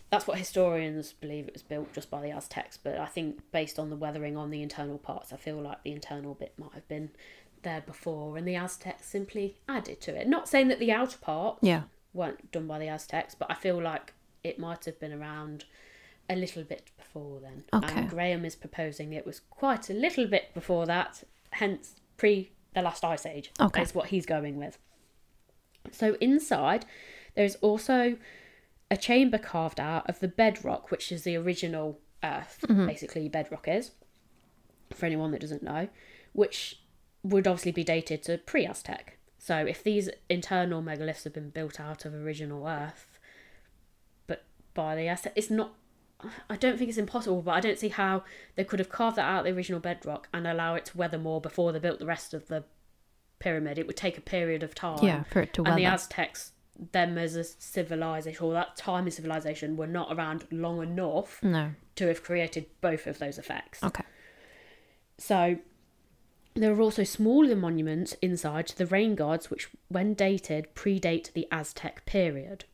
that's 0.09 0.25
what 0.25 0.37
historians 0.37 1.11
believe 1.11 1.49
it 1.49 1.53
was 1.53 1.61
built 1.63 1.91
just 1.91 2.09
by 2.09 2.21
the 2.21 2.31
Aztecs. 2.31 2.77
But 2.77 2.97
I 2.97 3.07
think 3.07 3.41
based 3.51 3.77
on 3.77 3.89
the 3.89 3.97
weathering 3.97 4.37
on 4.37 4.49
the 4.49 4.61
internal 4.61 4.97
parts, 4.97 5.33
I 5.33 5.35
feel 5.35 5.57
like 5.61 5.83
the 5.83 5.91
internal 5.91 6.35
bit 6.35 6.53
might 6.57 6.71
have 6.73 6.87
been 6.87 7.11
there 7.63 7.81
before, 7.81 8.37
and 8.37 8.47
the 8.47 8.55
Aztecs 8.55 9.05
simply 9.05 9.57
added 9.67 9.99
to 10.01 10.15
it. 10.15 10.25
Not 10.29 10.47
saying 10.47 10.69
that 10.69 10.79
the 10.79 10.93
outer 10.93 11.17
part 11.17 11.57
Yeah. 11.61 11.83
weren't 12.13 12.49
done 12.53 12.65
by 12.67 12.79
the 12.79 12.87
Aztecs, 12.87 13.35
but 13.35 13.51
I 13.51 13.55
feel 13.55 13.81
like 13.81 14.13
it 14.43 14.59
might 14.59 14.85
have 14.85 14.99
been 14.99 15.13
around 15.13 15.65
a 16.29 16.35
little 16.35 16.63
bit 16.63 16.91
before 16.97 17.39
then. 17.39 17.63
Okay. 17.73 18.01
And 18.01 18.09
Graham 18.09 18.45
is 18.45 18.55
proposing 18.55 19.13
it 19.13 19.25
was 19.25 19.41
quite 19.49 19.89
a 19.89 19.93
little 19.93 20.27
bit 20.27 20.53
before 20.53 20.85
that, 20.85 21.23
hence 21.51 21.95
pre 22.17 22.51
the 22.73 22.81
last 22.81 23.03
ice 23.03 23.25
age. 23.25 23.51
Okay. 23.59 23.81
Is 23.81 23.93
what 23.93 24.07
he's 24.07 24.25
going 24.25 24.57
with. 24.57 24.77
So 25.91 26.15
inside, 26.21 26.85
there's 27.35 27.55
also 27.55 28.17
a 28.89 28.97
chamber 28.97 29.37
carved 29.37 29.79
out 29.79 30.09
of 30.09 30.19
the 30.19 30.27
bedrock, 30.27 30.91
which 30.91 31.11
is 31.11 31.23
the 31.23 31.35
original 31.35 31.99
Earth, 32.23 32.59
mm-hmm. 32.67 32.85
basically 32.85 33.27
bedrock 33.29 33.67
is. 33.67 33.91
For 34.93 35.05
anyone 35.05 35.31
that 35.31 35.41
doesn't 35.41 35.63
know, 35.63 35.87
which 36.33 36.81
would 37.23 37.47
obviously 37.47 37.71
be 37.71 37.83
dated 37.83 38.23
to 38.23 38.37
pre-Aztec. 38.37 39.17
So 39.37 39.55
if 39.57 39.83
these 39.83 40.09
internal 40.29 40.83
megaliths 40.83 41.23
have 41.23 41.33
been 41.33 41.49
built 41.49 41.79
out 41.79 42.05
of 42.05 42.13
original 42.13 42.67
Earth, 42.67 43.07
by 44.73 44.95
the 44.95 45.07
Aztec, 45.07 45.33
it's 45.35 45.49
not. 45.49 45.73
I 46.49 46.55
don't 46.55 46.77
think 46.77 46.89
it's 46.89 46.99
impossible, 46.99 47.41
but 47.41 47.51
I 47.51 47.59
don't 47.59 47.79
see 47.79 47.89
how 47.89 48.23
they 48.55 48.63
could 48.63 48.77
have 48.77 48.89
carved 48.89 49.17
that 49.17 49.25
out 49.25 49.39
of 49.39 49.45
the 49.45 49.57
original 49.57 49.79
bedrock 49.79 50.29
and 50.31 50.45
allow 50.45 50.75
it 50.75 50.85
to 50.85 50.97
weather 50.97 51.17
more 51.17 51.41
before 51.41 51.71
they 51.71 51.79
built 51.79 51.97
the 51.97 52.05
rest 52.05 52.35
of 52.35 52.47
the 52.47 52.63
pyramid. 53.39 53.79
It 53.79 53.87
would 53.87 53.97
take 53.97 54.19
a 54.19 54.21
period 54.21 54.61
of 54.61 54.75
time. 54.75 55.03
Yeah. 55.03 55.23
For 55.23 55.41
it 55.41 55.53
to 55.55 55.63
and 55.63 55.77
the. 55.77 55.85
Aztecs, 55.85 56.51
them 56.91 57.17
as 57.17 57.35
a 57.35 57.43
civilization, 57.43 58.45
or 58.45 58.53
that 58.53 58.77
time 58.77 59.05
in 59.05 59.11
civilization, 59.11 59.77
were 59.77 59.87
not 59.87 60.15
around 60.15 60.45
long 60.51 60.83
enough 60.83 61.41
no. 61.41 61.71
to 61.95 62.07
have 62.07 62.23
created 62.23 62.67
both 62.81 63.07
of 63.07 63.17
those 63.17 63.39
effects. 63.39 63.83
Okay. 63.83 64.03
So 65.17 65.57
there 66.53 66.73
are 66.73 66.81
also 66.81 67.03
smaller 67.03 67.55
monuments 67.55 68.13
inside 68.21 68.67
to 68.67 68.77
the 68.77 68.85
rain 68.85 69.15
gods, 69.15 69.49
which, 69.49 69.69
when 69.87 70.13
dated, 70.13 70.75
predate 70.75 71.31
the 71.33 71.47
Aztec 71.51 72.05
period. 72.05 72.65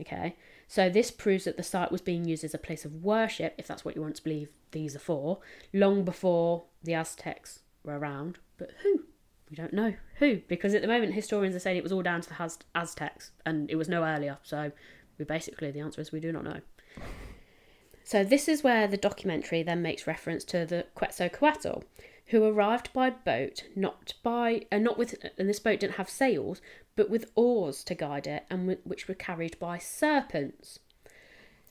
Okay, 0.00 0.36
so 0.70 0.88
this 0.88 1.10
proves 1.10 1.46
that 1.46 1.56
the 1.56 1.64
site 1.64 1.90
was 1.90 2.00
being 2.00 2.24
used 2.24 2.44
as 2.44 2.54
a 2.54 2.58
place 2.58 2.84
of 2.84 3.02
worship, 3.02 3.56
if 3.58 3.66
that's 3.66 3.84
what 3.84 3.96
you 3.96 4.02
want 4.02 4.14
to 4.14 4.22
believe 4.22 4.50
these 4.70 4.94
are 4.94 5.00
for, 5.00 5.40
long 5.72 6.04
before 6.04 6.62
the 6.84 6.94
Aztecs 6.94 7.58
were 7.82 7.98
around, 7.98 8.38
but 8.56 8.70
who? 8.84 9.02
We 9.50 9.56
don't 9.56 9.72
know 9.72 9.94
who 10.20 10.42
because 10.46 10.72
at 10.74 10.82
the 10.82 10.86
moment 10.86 11.14
historians 11.14 11.56
are 11.56 11.58
saying 11.58 11.76
it 11.76 11.82
was 11.82 11.90
all 11.90 12.02
down 12.02 12.20
to 12.20 12.28
the 12.28 12.40
Az- 12.40 12.60
Aztecs 12.76 13.32
and 13.44 13.68
it 13.68 13.74
was 13.74 13.88
no 13.88 14.04
earlier. 14.04 14.38
So 14.44 14.70
we 15.18 15.24
basically 15.24 15.72
the 15.72 15.80
answer 15.80 16.00
is 16.00 16.12
we 16.12 16.20
do 16.20 16.30
not 16.30 16.44
know. 16.44 16.60
So 18.04 18.22
this 18.22 18.46
is 18.46 18.62
where 18.62 18.86
the 18.86 18.96
documentary 18.96 19.64
then 19.64 19.82
makes 19.82 20.06
reference 20.06 20.44
to 20.44 20.64
the 20.64 20.86
Quetzalcoatl, 20.94 21.82
who 22.30 22.44
arrived 22.44 22.92
by 22.92 23.10
boat, 23.10 23.64
not 23.76 24.14
by 24.22 24.66
uh, 24.72 24.78
not 24.78 24.98
with, 24.98 25.14
and 25.38 25.48
this 25.48 25.60
boat 25.60 25.80
didn't 25.80 25.94
have 25.96 26.08
sails, 26.08 26.60
but 26.96 27.10
with 27.10 27.30
oars 27.34 27.84
to 27.84 27.94
guide 27.94 28.26
it, 28.26 28.44
and 28.50 28.60
w- 28.60 28.80
which 28.84 29.08
were 29.08 29.14
carried 29.14 29.58
by 29.58 29.78
serpents. 29.78 30.78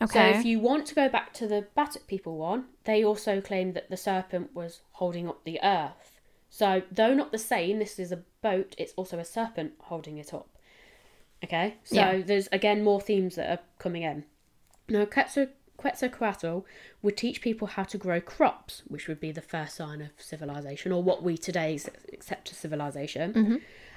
Okay. 0.01 0.33
So 0.33 0.39
if 0.39 0.45
you 0.45 0.59
want 0.59 0.85
to 0.87 0.95
go 0.95 1.09
back 1.09 1.33
to 1.33 1.47
the 1.47 1.67
Batak 1.77 2.07
people 2.07 2.37
one, 2.37 2.65
they 2.85 3.03
also 3.03 3.41
claim 3.41 3.73
that 3.73 3.89
the 3.89 3.97
serpent 3.97 4.55
was 4.55 4.81
holding 4.93 5.27
up 5.27 5.43
the 5.43 5.59
earth. 5.63 6.19
So 6.49 6.83
though 6.91 7.13
not 7.13 7.31
the 7.31 7.37
same, 7.37 7.79
this 7.79 7.99
is 7.99 8.11
a 8.11 8.23
boat, 8.41 8.75
it's 8.77 8.93
also 8.95 9.19
a 9.19 9.25
serpent 9.25 9.73
holding 9.79 10.17
it 10.17 10.33
up. 10.33 10.47
Okay, 11.43 11.75
so 11.83 11.95
Yeah. 11.95 12.21
there's 12.21 12.47
again 12.51 12.83
more 12.83 12.99
themes 13.01 13.35
that 13.35 13.49
are 13.49 13.63
coming 13.77 14.03
in. 14.03 14.25
Now, 14.89 15.05
Quetzal- 15.05 15.47
Quetzalcoatl 15.79 16.65
would 17.01 17.15
teach 17.15 17.39
people 17.41 17.67
how 17.67 17.83
to 17.83 17.97
grow 17.97 18.19
crops, 18.19 18.83
which 18.89 19.07
would 19.07 19.21
be 19.21 19.31
the 19.31 19.41
first 19.41 19.77
sign 19.77 20.01
of 20.01 20.09
civilization, 20.17 20.91
or 20.91 21.01
what 21.01 21.23
we 21.23 21.37
today 21.37 21.79
accept 22.11 22.51
as 22.51 22.57
civilization, 22.57 23.33
mm-hmm. 23.33 23.55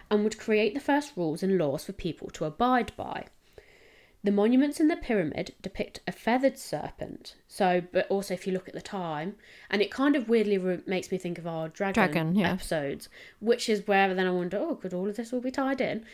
and 0.08 0.22
would 0.22 0.38
create 0.38 0.74
the 0.74 0.80
first 0.80 1.14
rules 1.16 1.42
and 1.42 1.58
laws 1.58 1.84
for 1.84 1.92
people 1.92 2.30
to 2.30 2.44
abide 2.44 2.92
by. 2.96 3.26
The 4.22 4.30
monuments 4.30 4.78
in 4.78 4.86
the 4.86 4.96
pyramid 4.96 5.56
depict 5.60 5.98
a 6.06 6.12
feathered 6.12 6.56
serpent. 6.56 7.34
So, 7.48 7.82
but 7.90 8.06
also 8.08 8.34
if 8.34 8.46
you 8.46 8.52
look 8.52 8.68
at 8.68 8.74
the 8.74 8.80
time, 8.80 9.34
and 9.68 9.82
it 9.82 9.90
kind 9.90 10.14
of 10.14 10.28
weirdly 10.28 10.58
re- 10.58 10.82
makes 10.86 11.10
me 11.10 11.18
think 11.18 11.36
of 11.38 11.48
our 11.48 11.68
dragon, 11.68 11.94
Dragon, 11.94 12.34
yeah. 12.36 12.52
episodes, 12.52 13.08
which 13.40 13.68
is 13.68 13.88
where 13.88 14.14
then 14.14 14.28
I 14.28 14.30
wonder, 14.30 14.58
oh, 14.58 14.76
could 14.76 14.94
all 14.94 15.08
of 15.08 15.16
this 15.16 15.32
all 15.32 15.40
be 15.40 15.50
tied 15.50 15.80
in? 15.80 16.04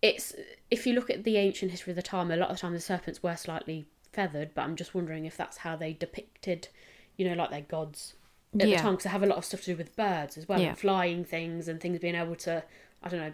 It's 0.00 0.34
if 0.70 0.86
you 0.86 0.94
look 0.94 1.10
at 1.10 1.24
the 1.24 1.36
ancient 1.36 1.72
history 1.72 1.90
of 1.90 1.96
the 1.96 2.02
time, 2.02 2.30
a 2.30 2.36
lot 2.36 2.48
of 2.48 2.56
the 2.56 2.60
time 2.62 2.72
the 2.72 2.80
serpents 2.80 3.22
were 3.22 3.36
slightly 3.36 3.84
feathered, 4.12 4.54
but 4.54 4.62
I'm 4.62 4.76
just 4.76 4.94
wondering 4.94 5.24
if 5.24 5.36
that's 5.36 5.58
how 5.58 5.76
they 5.76 5.92
depicted, 5.92 6.68
you 7.16 7.28
know, 7.28 7.34
like 7.34 7.50
their 7.50 7.60
gods 7.60 8.14
at 8.58 8.68
Yeah. 8.68 8.76
the 8.76 8.82
time, 8.82 8.92
because 8.94 9.04
they 9.04 9.10
have 9.10 9.22
a 9.22 9.26
lot 9.26 9.38
of 9.38 9.44
stuff 9.44 9.60
to 9.62 9.72
do 9.72 9.76
with 9.76 9.96
birds 9.96 10.36
as 10.36 10.48
well, 10.48 10.60
Yeah. 10.60 10.74
flying 10.74 11.24
things 11.24 11.68
and 11.68 11.80
things 11.80 11.98
being 12.00 12.14
able 12.14 12.36
to, 12.36 12.64
I 13.02 13.08
don't 13.08 13.20
know, 13.20 13.32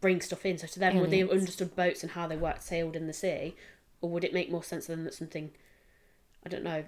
bring 0.00 0.20
stuff 0.20 0.44
in. 0.46 0.58
So 0.58 0.66
to 0.66 0.78
them, 0.78 1.00
would 1.00 1.10
they 1.10 1.18
have 1.20 1.30
understood 1.30 1.74
boats 1.74 2.02
and 2.02 2.12
how 2.12 2.26
they 2.26 2.36
worked, 2.36 2.62
sailed 2.62 2.96
in 2.96 3.06
the 3.06 3.12
sea, 3.12 3.54
or 4.00 4.10
would 4.10 4.24
it 4.24 4.34
make 4.34 4.50
more 4.50 4.62
sense 4.62 4.86
than 4.86 5.04
that 5.04 5.14
something, 5.14 5.52
I 6.44 6.48
don't 6.48 6.64
know, 6.64 6.84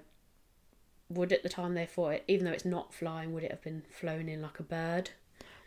would 1.09 1.33
at 1.33 1.41
the 1.43 1.49
time 1.49 1.73
they 1.73 1.85
thought 1.87 2.13
it, 2.13 2.23
even 2.27 2.45
though 2.45 2.51
it's 2.51 2.65
not 2.65 2.93
flying, 2.93 3.33
would 3.33 3.43
it 3.43 3.51
have 3.51 3.63
been 3.63 3.83
flown 3.89 4.29
in 4.29 4.41
like 4.41 4.59
a 4.59 4.63
bird? 4.63 5.09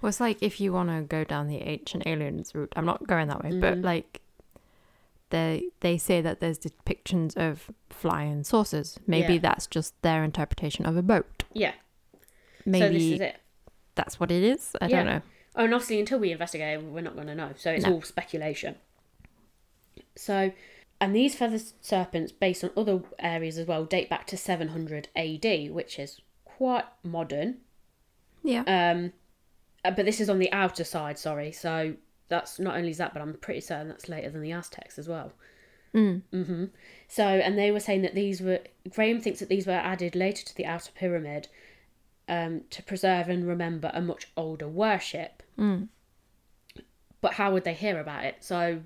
Well, 0.01 0.09
it's 0.09 0.21
like 0.21 0.43
if 0.43 0.61
you 0.61 0.73
want 0.73 0.89
to 0.91 1.03
go 1.03 1.25
down 1.25 1.47
the 1.49 1.59
ancient 1.63 2.07
aliens 2.07 2.55
route. 2.55 2.73
I'm 2.77 2.85
not 2.87 3.07
going 3.07 3.29
that 3.29 3.43
way, 3.45 3.51
but 3.61 3.79
Mhm. 3.79 3.85
like 3.85 4.21
they 5.33 5.65
they 5.81 5.99
say 5.99 6.21
that 6.21 6.39
there's 6.39 6.59
depictions 6.61 7.37
of 7.37 7.71
flying 7.91 8.45
saucers. 8.45 8.99
Maybe 9.09 9.35
Yeah. 9.35 9.41
that's 9.41 9.67
just 9.67 10.01
their 10.03 10.23
interpretation 10.23 10.87
of 10.87 10.97
a 10.97 11.03
boat. 11.03 11.43
Yeah. 11.53 11.73
Maybe 12.65 12.87
So 12.87 12.93
this 12.93 13.03
is 13.03 13.21
it. 13.21 13.37
that's 13.97 14.21
what 14.21 14.31
it 14.31 14.45
is. 14.45 14.77
I 14.81 14.87
Yeah. 14.87 14.97
don't 14.99 15.07
know. 15.07 15.23
Oh, 15.57 15.65
and 15.65 15.75
obviously, 15.75 15.99
until 16.01 16.19
we 16.21 16.31
investigate, 16.33 16.81
we're 16.81 17.01
not 17.03 17.15
going 17.15 17.27
to 17.27 17.35
know. 17.35 17.51
So 17.57 17.73
it's 17.73 17.85
No. 17.85 17.95
all 17.95 18.03
speculation. 18.03 18.77
So, 20.17 20.53
and 21.01 21.15
these 21.15 21.35
feather 21.35 21.59
serpents, 21.81 22.33
based 22.33 22.63
on 22.65 22.71
other 22.77 23.03
areas 23.19 23.59
as 23.59 23.67
well, 23.67 23.85
date 23.85 24.09
back 24.09 24.27
to 24.29 24.37
700 24.37 25.09
AD, 25.17 25.71
which 25.71 25.99
is 25.99 26.21
quite 26.45 26.85
modern. 27.03 27.59
Yeah. 28.45 28.63
Um, 28.67 29.13
uh, 29.85 29.91
but 29.91 30.07
this 30.07 30.21
is 30.21 30.31
on 30.31 30.39
the 30.39 30.51
outer 30.53 30.85
side, 30.85 31.19
sorry. 31.19 31.53
So 31.53 31.97
that's 32.33 32.59
not 32.59 32.77
only 32.77 32.91
is 32.91 32.99
that, 32.99 33.13
but 33.13 33.23
I'm 33.23 33.35
pretty 33.35 33.61
certain 33.61 33.89
that's 33.89 34.09
later 34.09 34.31
than 34.31 34.43
the 34.43 34.53
Aztecs 34.53 34.99
as 34.99 35.07
well. 35.09 35.33
Mm. 35.95 36.23
hmm 36.33 36.65
So, 37.07 37.25
and 37.25 37.59
they 37.59 37.71
were 37.71 37.79
saying 37.81 38.03
that 38.03 38.15
these 38.15 38.41
were 38.41 38.61
Graham 38.89 39.21
thinks 39.21 39.41
that 39.41 39.49
these 39.51 39.67
were 39.67 39.73
added 39.75 40.17
later 40.17 40.45
to 40.47 40.57
the 40.57 40.65
outer 40.65 40.91
pyramid 40.95 41.49
um, 42.29 42.63
to 42.71 42.83
preserve 42.83 43.29
and 43.29 43.47
remember 43.47 43.91
a 43.93 44.01
much 44.01 44.29
older 44.37 44.67
worship. 44.67 45.43
Mm. 45.59 45.89
But 47.21 47.35
how 47.35 47.53
would 47.53 47.65
they 47.65 47.75
hear 47.75 48.01
about 48.01 48.25
it? 48.25 48.37
So, 48.41 48.81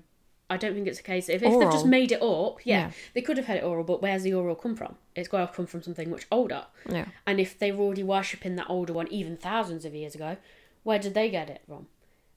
I 0.49 0.57
don't 0.57 0.73
think 0.73 0.87
it's 0.87 0.99
a 0.99 1.03
case 1.03 1.27
if, 1.29 1.41
if 1.43 1.59
they've 1.59 1.71
just 1.71 1.85
made 1.85 2.11
it 2.11 2.21
up. 2.21 2.59
Yeah, 2.65 2.77
Yeah. 2.87 2.91
they 3.13 3.21
could 3.21 3.37
have 3.37 3.47
had 3.47 3.57
it 3.57 3.63
oral, 3.63 3.83
but 3.83 4.01
where's 4.01 4.23
the 4.23 4.33
oral 4.33 4.55
come 4.55 4.75
from? 4.75 4.95
It's 5.15 5.27
got 5.27 5.45
to 5.47 5.53
come 5.53 5.65
from 5.65 5.81
something 5.81 6.09
much 6.09 6.25
older. 6.31 6.65
Yeah. 6.89 7.05
And 7.25 7.39
if 7.39 7.57
they 7.57 7.71
were 7.71 7.83
already 7.85 8.03
worshipping 8.03 8.55
that 8.57 8.69
older 8.69 8.93
one, 8.93 9.07
even 9.09 9.35
thousands 9.37 9.85
of 9.85 9.93
years 9.95 10.13
ago, 10.15 10.37
where 10.83 10.99
did 10.99 11.13
they 11.13 11.29
get 11.29 11.49
it 11.49 11.61
from? 11.67 11.87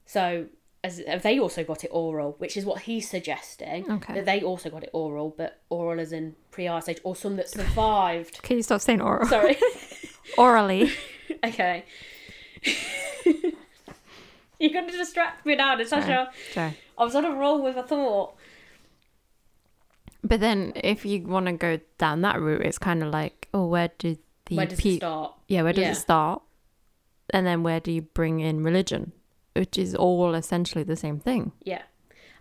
So, 0.05 0.47
as 0.83 1.01
have 1.07 1.21
they 1.21 1.39
also 1.39 1.63
got 1.63 1.83
it 1.83 1.89
oral, 1.91 2.35
which 2.39 2.57
is 2.57 2.65
what 2.65 2.81
he's 2.83 3.07
suggesting. 3.09 3.89
Okay. 3.91 4.15
That 4.15 4.25
they 4.25 4.41
also 4.41 4.69
got 4.69 4.83
it 4.83 4.89
oral, 4.93 5.33
but 5.37 5.61
oral 5.69 5.99
as 5.99 6.11
in 6.11 6.35
pre-ice 6.51 6.89
age, 6.89 6.99
or 7.03 7.15
some 7.15 7.35
that 7.35 7.49
survived. 7.49 8.41
Can 8.41 8.57
you 8.57 8.63
stop 8.63 8.81
saying 8.81 9.01
oral? 9.01 9.27
Sorry. 9.27 9.57
Orally. 10.37 10.91
okay. 11.43 11.85
You're 14.59 14.71
going 14.73 14.87
to 14.89 14.95
distract 14.97 15.45
me 15.45 15.55
now, 15.55 15.73
Natasha. 15.75 16.29
Sorry. 16.53 16.77
I 16.97 17.03
was 17.03 17.15
on 17.15 17.25
a 17.25 17.31
roll 17.31 17.63
with 17.63 17.77
a 17.77 17.83
thought. 17.83 18.35
But 20.23 20.39
then 20.39 20.71
if 20.75 21.03
you 21.03 21.23
want 21.23 21.47
to 21.47 21.53
go 21.53 21.79
down 21.97 22.21
that 22.21 22.39
route, 22.39 22.61
it's 22.61 22.77
kind 22.77 23.01
of 23.01 23.11
like, 23.11 23.47
oh, 23.55 23.65
where 23.65 23.89
did 23.97 24.19
the 24.45 24.57
Where 24.57 24.67
does 24.67 24.79
pe- 24.79 24.89
it 24.91 24.97
start? 24.97 25.33
Yeah, 25.47 25.63
where 25.63 25.73
does 25.73 25.81
Yeah. 25.81 25.91
it 25.91 25.95
start? 25.95 26.43
And 27.31 27.47
then 27.47 27.63
where 27.63 27.79
do 27.79 27.91
you 27.91 28.03
bring 28.03 28.39
in 28.39 28.63
religion? 28.63 29.13
Which 29.53 29.77
is 29.77 29.95
all 29.95 30.33
essentially 30.33 30.83
the 30.83 30.95
same 30.95 31.19
thing. 31.19 31.51
Yeah. 31.63 31.81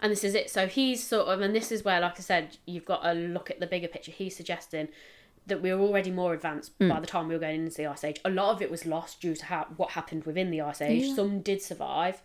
And 0.02 0.10
this 0.12 0.24
is 0.24 0.34
it. 0.34 0.48
So 0.48 0.66
he's 0.66 1.06
sort 1.06 1.28
of, 1.28 1.40
and 1.40 1.54
this 1.54 1.70
is 1.70 1.84
where, 1.84 2.00
like 2.00 2.18
I 2.18 2.22
said, 2.22 2.56
you've 2.66 2.84
got 2.84 3.02
to 3.02 3.12
look 3.12 3.50
at 3.50 3.60
the 3.60 3.66
bigger 3.66 3.88
picture. 3.88 4.12
He's 4.12 4.34
suggesting 4.36 4.88
that 5.46 5.60
we 5.60 5.74
were 5.74 5.80
already 5.80 6.10
more 6.10 6.32
advanced 6.32 6.78
by 6.78 7.00
the 7.00 7.06
time 7.06 7.26
we 7.28 7.34
were 7.34 7.40
going 7.40 7.64
into 7.64 7.76
the 7.76 7.86
Ice 7.86 8.04
Age. 8.04 8.20
A 8.24 8.30
lot 8.30 8.54
of 8.54 8.62
it 8.62 8.70
was 8.70 8.86
lost 8.86 9.20
due 9.20 9.34
to 9.34 9.44
how, 9.46 9.66
what 9.76 9.90
happened 9.90 10.24
within 10.24 10.50
the 10.50 10.60
Ice 10.60 10.80
Age. 10.80 11.04
Yeah. 11.04 11.14
Some 11.14 11.40
did 11.40 11.60
survive, 11.60 12.22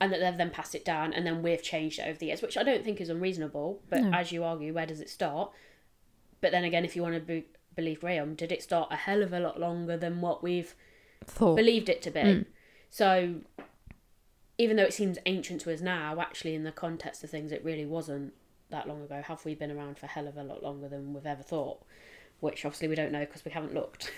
and 0.00 0.12
that 0.12 0.20
they've 0.20 0.36
then 0.36 0.50
passed 0.50 0.74
it 0.74 0.84
down, 0.84 1.12
and 1.12 1.26
then 1.26 1.42
we've 1.42 1.62
changed 1.62 1.98
it 1.98 2.02
over 2.02 2.18
the 2.18 2.26
years, 2.26 2.42
which 2.42 2.58
I 2.58 2.62
don't 2.62 2.84
think 2.84 3.00
is 3.00 3.08
unreasonable. 3.08 3.80
But 3.88 4.02
No. 4.02 4.12
as 4.12 4.30
you 4.30 4.44
argue, 4.44 4.74
where 4.74 4.86
does 4.86 5.00
it 5.00 5.08
start? 5.08 5.50
But 6.40 6.52
then 6.52 6.64
again, 6.64 6.84
if 6.84 6.94
you 6.94 7.02
want 7.02 7.14
to 7.14 7.20
be, 7.20 7.46
believe 7.74 8.00
Graham, 8.00 8.34
did 8.34 8.52
it 8.52 8.62
start 8.62 8.88
a 8.92 8.96
hell 8.96 9.22
of 9.22 9.32
a 9.32 9.40
lot 9.40 9.58
longer 9.58 9.96
than 9.96 10.20
what 10.20 10.42
we've 10.42 10.74
Thought. 11.24 11.56
believed 11.56 11.88
it 11.88 12.02
to 12.02 12.10
be. 12.10 12.20
Mm. 12.20 12.46
So 12.90 13.36
even 14.58 14.76
though 14.76 14.84
it 14.84 14.94
seems 14.94 15.18
ancient 15.26 15.60
to 15.62 15.72
us 15.72 15.80
now, 15.80 16.20
actually 16.20 16.54
in 16.54 16.64
the 16.64 16.72
context 16.72 17.22
of 17.22 17.30
things, 17.30 17.52
it 17.52 17.64
really 17.64 17.86
wasn't 17.86 18.32
that 18.70 18.88
long 18.88 19.02
ago. 19.02 19.22
Have 19.22 19.44
we 19.44 19.54
been 19.54 19.70
around 19.70 19.98
for 19.98 20.06
a 20.06 20.08
hell 20.08 20.26
of 20.26 20.36
a 20.36 20.42
lot 20.42 20.62
longer 20.62 20.88
than 20.88 21.12
we've 21.12 21.26
ever 21.26 21.42
thought? 21.42 21.82
Which 22.40 22.64
obviously 22.64 22.88
we 22.88 22.94
don't 22.94 23.12
know 23.12 23.24
because 23.24 23.44
we 23.44 23.50
haven't 23.50 23.74
looked. 23.74 24.12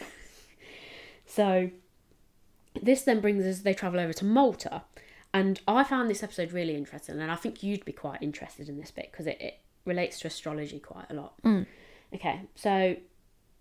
so 1.27 1.71
this 2.81 3.03
then 3.03 3.21
brings 3.21 3.45
us. 3.45 3.61
They 3.61 3.75
travel 3.75 4.01
over 4.01 4.13
to 4.13 4.25
Malta, 4.25 4.83
and 5.33 5.61
I 5.67 5.85
found 5.85 6.09
this 6.09 6.23
episode 6.23 6.53
really 6.53 6.75
interesting, 6.75 7.21
and 7.21 7.31
I 7.31 7.37
think 7.37 7.63
you'd 7.63 7.85
be 7.85 7.93
quite 7.93 8.23
interested 8.23 8.69
in 8.69 8.79
this 8.79 8.91
bit 8.91 9.11
because 9.11 9.27
it, 9.27 9.41
it 9.41 9.61
relates 9.85 10.21
to 10.21 10.29
astrology 10.29 10.79
quite 10.79 11.07
a 11.11 11.15
lot. 11.15 11.35
Mm. 11.43 11.67
Okay, 12.15 12.43
so 12.55 12.97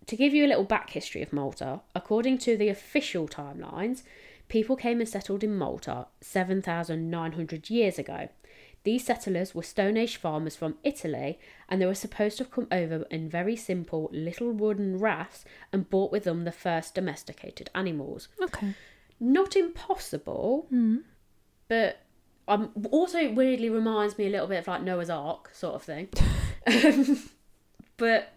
to 0.06 0.16
give 0.16 0.32
you 0.32 0.46
a 0.46 0.48
little 0.48 0.64
back 0.64 0.90
history 0.90 1.22
of 1.22 1.32
Malta, 1.32 1.80
according 1.94 2.38
to 2.38 2.56
the 2.56 2.68
official 2.68 3.28
timelines, 3.28 4.02
people 4.48 4.76
came 4.76 5.00
and 5.00 5.08
settled 5.08 5.44
in 5.44 5.56
Malta 5.56 6.06
7,900 6.20 7.70
years 7.70 7.98
ago. 7.98 8.28
These 8.84 9.04
settlers 9.04 9.54
were 9.54 9.62
Stone 9.62 9.96
Age 9.96 10.16
farmers 10.16 10.56
from 10.56 10.76
Italy, 10.84 11.38
and 11.68 11.80
they 11.82 11.86
were 11.86 11.94
supposed 11.94 12.38
to 12.38 12.44
have 12.44 12.50
come 12.52 12.68
over 12.70 13.04
in 13.10 13.28
very 13.28 13.56
simple 13.56 14.08
little 14.12 14.52
wooden 14.52 14.98
rafts 14.98 15.44
and 15.72 15.90
brought 15.90 16.12
with 16.12 16.24
them 16.24 16.44
the 16.44 16.52
first 16.52 16.94
domesticated 16.94 17.70
animals. 17.74 18.28
Okay. 18.40 18.74
Not 19.20 19.56
impossible, 19.56 20.68
Mm. 20.72 21.02
but 21.66 21.98
um, 22.46 22.70
also 22.90 23.18
it 23.18 23.34
weirdly 23.34 23.68
reminds 23.68 24.16
me 24.16 24.26
a 24.26 24.30
little 24.30 24.46
bit 24.46 24.60
of 24.60 24.68
like 24.68 24.82
Noah's 24.82 25.10
Ark 25.10 25.50
sort 25.52 25.74
of 25.74 25.82
thing. 25.82 26.08
Um, 26.66 27.18
but 27.98 28.32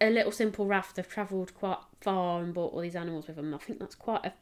a 0.00 0.10
little 0.10 0.30
simple 0.32 0.66
raft, 0.66 0.96
they've 0.96 1.08
travelled 1.08 1.54
quite 1.54 1.78
far 2.00 2.42
and 2.42 2.54
brought 2.54 2.72
all 2.74 2.80
these 2.80 2.94
animals 2.94 3.26
with 3.26 3.36
them. 3.36 3.52
I 3.54 3.58
think 3.58 3.78
that's 3.80 3.94
quite 3.96 4.24
a 4.24 4.32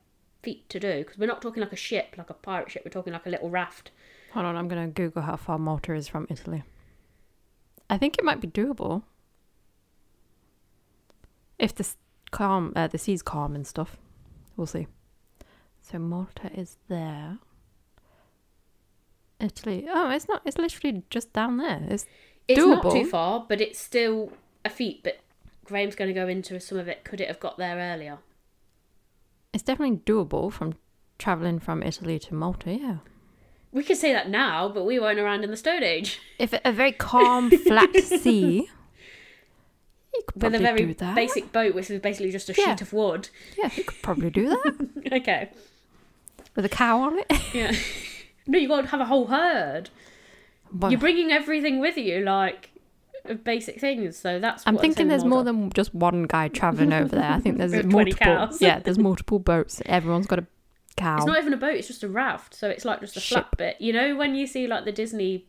feat 0.49 0.69
to 0.71 0.81
do 0.81 0.99
because 0.99 1.19
we're 1.19 1.27
not 1.27 1.43
talking 1.43 1.63
like 1.63 1.73
a 1.73 1.77
ship, 1.77 2.15
like 2.17 2.31
a 2.31 2.35
pirate 2.35 2.71
ship. 2.71 2.83
We're 2.85 2.91
talking 2.91 3.13
like 3.13 3.27
a 3.27 3.31
little 3.31 3.51
raft. 3.51 3.91
Hold 4.33 4.47
on, 4.47 4.57
I'm 4.57 4.67
going 4.69 4.83
to 4.87 4.93
Google 4.93 5.23
how 5.23 5.37
far 5.37 5.59
Malta 5.59 5.93
is 5.95 6.09
from 6.09 6.27
Italy. 6.31 6.63
I 7.91 7.99
think 7.99 8.17
it 8.19 8.25
might 8.25 8.41
be 8.41 8.49
doable. 8.49 9.03
If 11.59 11.75
the 11.75 11.87
calm, 12.31 12.73
uh, 12.75 12.87
the 12.87 12.99
sea's 12.99 13.23
calm 13.23 13.55
and 13.55 13.67
stuff. 13.67 13.97
We'll 14.57 14.67
see. 14.67 14.87
So 15.83 15.99
Malta 15.99 16.51
is 16.55 16.79
there. 16.89 17.39
Italy. 19.41 19.87
Oh, 19.89 20.11
it's 20.11 20.29
not. 20.29 20.43
It's 20.45 20.59
literally 20.59 21.03
just 21.11 21.33
down 21.33 21.59
there. 21.59 21.83
It's 21.89 22.07
It's 22.49 22.59
not 22.59 22.83
Doable. 22.85 22.93
too 22.93 23.05
far, 23.09 23.45
but 23.49 23.61
it's 23.61 23.79
still 23.79 24.33
a 24.65 24.71
feat. 24.71 25.03
But 25.05 25.21
Graham's 25.65 25.95
going 25.95 26.09
to 26.09 26.15
go 26.15 26.27
into 26.27 26.59
some 26.59 26.79
of 26.79 26.89
it. 26.89 27.05
Could 27.05 27.21
it 27.21 27.29
have 27.29 27.39
got 27.41 27.57
there 27.59 27.77
earlier? 27.77 28.19
It's 29.53 29.63
definitely 29.63 29.99
doable 29.99 30.53
from 30.53 30.75
traveling 31.19 31.59
from 31.59 31.83
Italy 31.83 32.19
to 32.21 32.35
Malta, 32.35 32.73
yeah. 32.73 32.97
We 33.73 33.83
could 33.83 33.97
say 33.99 34.13
that 34.13 34.31
now, 34.31 34.69
but 34.69 34.85
we 34.87 34.99
weren't 34.99 35.19
around 35.19 35.45
in 35.45 35.51
the 35.51 35.57
Stone 35.57 35.83
Age. 35.83 36.21
If 36.39 36.55
a 36.65 36.73
very 36.73 36.93
calm, 36.93 37.51
flat 37.51 37.95
sea, 38.03 38.69
you 40.15 40.23
could 40.27 40.43
With 40.43 40.55
a 40.55 40.59
very 40.59 40.87
do 40.87 40.95
that. 40.95 41.15
basic 41.15 41.53
boat, 41.53 41.75
which 41.75 41.91
is 41.91 42.01
basically 42.01 42.31
just 42.33 42.49
a 42.49 42.55
Yeah. 42.57 42.71
sheet 42.75 42.81
of 42.83 42.93
wood. 42.93 43.29
Yeah, 43.59 43.71
you 43.77 43.85
could 43.85 44.01
probably 44.03 44.31
do 44.31 44.49
that 44.49 45.13
okay. 45.13 45.51
with 46.57 46.65
a 46.65 46.69
cow 46.71 47.01
on 47.01 47.19
it. 47.19 47.27
Yeah. 47.55 47.73
no, 48.47 48.59
you 48.59 48.69
got 48.69 48.83
to 48.83 48.87
have 48.89 49.01
a 49.01 49.05
whole 49.07 49.27
herd. 49.27 49.91
Well, 50.73 50.91
You're 50.91 51.01
bringing 51.01 51.31
everything 51.31 51.79
with 51.79 51.97
you, 51.99 52.21
like 52.21 52.71
of 53.31 53.45
basic 53.45 53.81
things. 53.81 54.17
So 54.17 54.39
that's. 54.39 54.67
I'm 54.67 54.75
what 54.75 54.81
I'm 54.81 54.83
thinking 54.91 55.09
there's 55.09 55.25
more 55.25 55.45
than 55.45 55.71
just 55.71 55.95
one 55.95 56.25
guy 56.25 56.49
traveling 56.49 56.93
over 56.93 57.15
there. 57.17 57.31
I 57.33 57.41
think 57.41 57.59
there's 57.59 57.73
multiple. 57.85 58.15
cows. 58.27 58.61
Yeah, 58.61 58.79
there's 58.81 58.99
multiple 58.99 59.39
boats. 59.39 59.81
Everyone's 59.87 60.27
got 60.27 60.39
a 60.41 60.47
cow. 60.97 61.17
It's 61.17 61.27
not 61.27 61.39
even 61.39 61.53
a 61.53 61.57
boat. 61.59 61.75
It's 61.77 61.87
just 61.89 62.03
a 62.03 62.09
raft. 62.09 62.55
So 62.55 62.69
it's 62.69 62.85
like 62.85 63.01
just 63.01 63.17
a 63.17 63.21
flat 63.21 63.57
bit. 63.57 63.81
You 63.81 63.93
know 63.93 64.17
when 64.17 64.35
you 64.35 64.47
see 64.47 64.67
like 64.67 64.85
the 64.85 64.93
Disney 64.93 65.47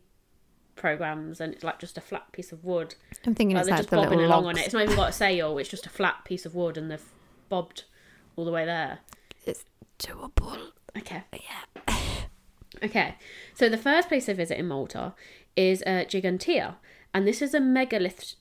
programs 0.76 1.40
and 1.42 1.52
it's 1.52 1.62
like 1.62 1.78
just 1.78 1.98
a 1.98 2.00
flat 2.00 2.30
piece 2.32 2.52
of 2.52 2.64
wood. 2.64 2.94
I'm 3.26 3.34
thinking 3.34 3.54
Like 3.56 3.62
it's 3.62 3.68
they're 3.68 3.76
like 3.76 3.80
just 3.82 3.90
the 3.90 3.96
bobbing 3.96 4.18
little 4.18 4.26
along 4.32 4.44
logs. 4.44 4.56
on 4.58 4.62
it. 4.62 4.66
It's 4.66 4.74
not 4.74 4.82
even 4.84 4.96
got 4.96 5.10
a 5.10 5.12
sail. 5.12 5.58
It's 5.58 5.68
just 5.68 5.84
a 5.86 5.90
flat 5.90 6.24
piece 6.24 6.46
of 6.46 6.54
wood, 6.54 6.76
and 6.78 6.90
they've 6.90 7.04
bobbed 7.48 7.84
all 8.36 8.44
the 8.44 8.52
way 8.52 8.64
there. 8.64 9.00
It's 9.44 9.64
doable. 9.98 10.58
Okay. 10.96 11.22
Yeah. 11.32 11.96
Okay. 12.82 13.16
So 13.54 13.68
the 13.68 13.76
first 13.76 14.08
place 14.08 14.24
to 14.26 14.32
visit 14.34 14.56
in 14.56 14.66
Malta 14.66 15.12
is 15.54 15.82
uh, 15.82 16.04
Ggantija, 16.08 16.76
and 17.12 17.26
this 17.26 17.42
is 17.42 17.54
a 17.54 17.60
megalith- 17.60 18.36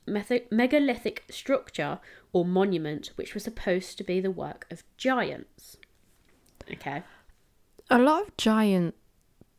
megalithic 0.51 1.23
structure 1.29 1.99
or 2.33 2.45
monument 2.45 3.11
which 3.15 3.33
was 3.33 3.43
supposed 3.43 3.97
to 3.97 4.03
be 4.03 4.19
the 4.19 4.31
work 4.31 4.67
of 4.69 4.83
giants. 4.97 5.77
Okay. 6.71 7.03
A 7.89 7.97
lot 7.97 8.23
of 8.23 8.37
giant 8.37 8.95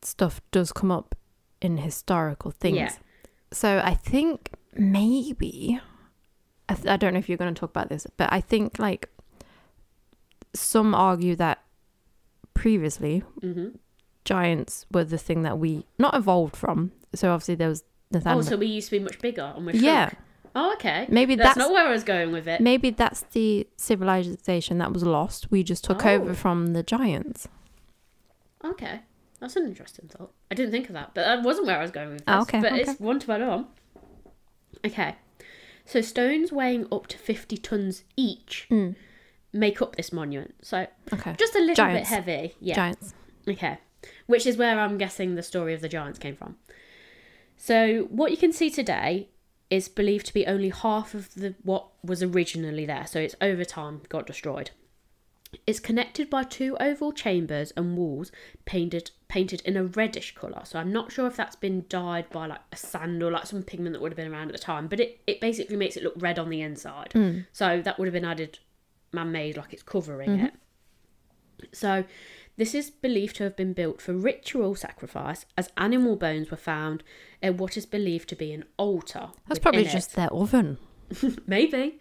stuff 0.03 0.41
does 0.53 0.73
come 0.73 0.91
up 0.93 1.17
in 1.61 1.79
historical 1.79 2.51
things. 2.51 2.77
Yeah. 2.77 2.93
So 3.53 3.83
I 3.85 3.95
think 3.95 4.51
maybe 4.75 5.81
I, 6.69 6.75
th- 6.75 6.87
I 6.87 6.97
don't 6.97 7.13
know 7.13 7.19
if 7.19 7.29
you're 7.29 7.39
going 7.39 7.53
to 7.53 7.59
talk 7.59 7.71
about 7.71 7.89
this, 7.89 8.07
but 8.17 8.33
I 8.33 8.41
think 8.41 8.79
like 8.79 9.09
some 10.55 10.95
argue 10.95 11.37
that 11.37 11.63
previously 12.55 13.23
hmm 13.41 13.69
giants 14.23 14.85
were 14.93 15.03
the 15.03 15.17
thing 15.17 15.43
that 15.43 15.59
we 15.59 15.87
not 15.99 16.15
evolved 16.15 16.55
from. 16.55 16.93
So 17.15 17.33
obviously 17.33 17.55
there 17.55 17.71
was 17.71 17.83
Neanderthal. 18.11 18.39
Oh, 18.39 18.43
so 18.43 18.57
we 18.57 18.67
used 18.67 18.89
to 18.91 18.99
be 18.99 19.05
much 19.05 19.19
bigger 19.21 19.53
and 19.57 19.65
we're 19.67 19.77
yeah. 19.77 20.11
Oh, 20.55 20.73
okay. 20.75 21.07
maybe 21.09 21.37
That's, 21.37 21.51
that's, 21.51 21.59
not 21.59 21.71
where 21.73 21.87
I 21.87 21.91
was 21.93 22.03
going 22.03 22.33
with 22.33 22.49
it. 22.49 22.61
maybe 22.61 22.91
that's 22.91 23.21
the 23.33 23.69
civilization 23.77 24.79
that 24.79 24.93
was 24.93 25.05
lost. 25.05 25.51
We 25.53 25.63
just 25.63 25.85
took 25.85 26.05
Oh. 26.05 26.11
over 26.11 26.35
from 26.35 26.69
the 26.73 26.83
giants. 26.83 27.47
Okay. 28.65 29.01
That's 29.39 29.57
an 29.57 29.65
interesting 29.67 30.09
thought. 30.09 30.33
I 30.51 30.55
didn't 30.55 30.73
think 30.73 30.89
of 30.89 30.95
that, 30.95 31.13
but 31.15 31.25
that 31.25 31.43
wasn't 31.43 31.67
where 31.69 31.79
I 31.79 31.83
was 31.83 31.91
going 31.93 32.09
with 32.11 32.19
this. 32.19 32.25
Oh, 32.29 32.43
okay, 32.43 32.61
But 32.61 32.73
okay. 32.73 32.81
it's 32.83 33.01
one 33.01 33.21
to 33.21 33.33
add 33.33 33.43
on. 33.43 33.67
Okay. 34.85 35.15
So 35.85 36.01
stones 36.01 36.53
weighing 36.53 36.87
up 36.93 37.07
to 37.09 37.19
50 37.19 37.57
tons 37.59 38.05
each 38.17 38.67
Mm. 38.71 38.97
make 39.53 39.81
up 39.81 39.97
this 39.97 40.13
monument. 40.13 40.55
So 40.63 40.87
Okay, 41.13 41.35
just 41.39 41.55
a 41.55 41.61
little 41.61 41.75
Giants. 41.77 42.11
bit 42.11 42.15
heavy. 42.17 42.55
Yeah. 42.61 42.75
giants. 42.75 43.15
Okay. 43.49 43.79
Which 44.27 44.47
is 44.47 44.57
where 44.57 44.79
I'm 44.81 44.99
guessing 44.99 45.35
the 45.37 45.43
story 45.43 45.75
of 45.75 45.81
the 45.81 45.89
giants 45.89 46.19
came 46.19 46.37
from. 46.37 46.57
So 47.61 48.09
what 48.09 48.31
you 48.31 48.39
can 48.39 48.55
see 48.55 48.71
today 48.71 49.29
is 49.69 49.87
believed 49.87 50.25
to 50.27 50.33
be 50.33 50.47
only 50.47 50.71
half 50.71 51.13
of 51.13 51.35
the 51.35 51.55
what 51.63 51.89
was 52.03 52.23
originally 52.23 52.87
there. 52.87 53.07
So 53.07 53.21
it's 53.21 53.35
over 53.43 53.67
time 53.67 54.01
got 54.09 54.27
destroyed. 54.27 54.71
It's 55.67 55.79
connected 55.79 56.31
by 56.31 56.45
two 56.45 56.75
oval 56.81 57.13
chambers 57.13 57.71
and 57.77 57.99
walls 57.99 58.33
painted 58.65 59.11
painted 59.29 59.61
in 59.67 59.77
a 59.77 59.85
reddish 59.85 60.35
colour. 60.35 60.63
So 60.65 60.79
I'm 60.79 60.91
not 60.91 61.13
sure 61.13 61.27
if 61.27 61.37
that's 61.37 61.55
been 61.55 61.85
dyed 61.91 62.31
by 62.31 62.47
like 62.47 62.63
a 62.73 62.77
sand 62.77 63.23
or 63.23 63.31
like 63.31 63.45
some 63.45 63.63
pigment 63.63 63.93
that 63.93 64.01
would 64.01 64.13
have 64.13 64.17
been 64.17 64.33
around 64.33 64.49
at 64.49 64.53
the 64.53 64.59
time, 64.59 64.89
but 64.89 64.99
it, 64.99 65.21
it 65.27 65.39
basically 65.43 65.77
makes 65.77 65.99
it 65.99 66.03
look 66.03 66.15
red 66.17 66.39
on 66.39 66.49
the 66.49 66.63
inside. 66.63 67.13
Hmm. 67.13 67.41
So 67.53 67.83
that 67.83 67.99
would 67.99 68.07
have 68.07 68.15
been 68.15 68.25
added 68.25 68.59
man 69.13 69.33
made 69.33 69.59
like 69.59 69.75
it's 69.75 69.83
covering 69.83 70.31
mm-hmm. 70.31 70.47
it. 70.47 70.55
So 71.73 72.05
this 72.57 72.75
is 72.75 72.91
believed 72.91 73.37
to 73.37 73.45
have 73.45 73.57
been 73.57 73.73
built 73.73 74.01
for 74.03 74.13
ritual 74.13 74.75
sacrifice 74.75 75.47
as 75.57 75.71
animal 75.77 76.17
bones 76.17 76.51
were 76.51 76.57
found 76.57 77.03
at 77.43 77.57
what 77.57 77.77
is 77.77 77.87
believed 77.87 78.29
to 78.31 78.37
be 78.37 78.53
an 78.53 78.65
altar. 78.77 79.29
That's 79.49 79.59
probably 79.59 79.87
it. 79.87 79.91
just 79.93 80.15
their 80.15 80.33
oven. 80.33 80.79
maybe. 81.47 81.99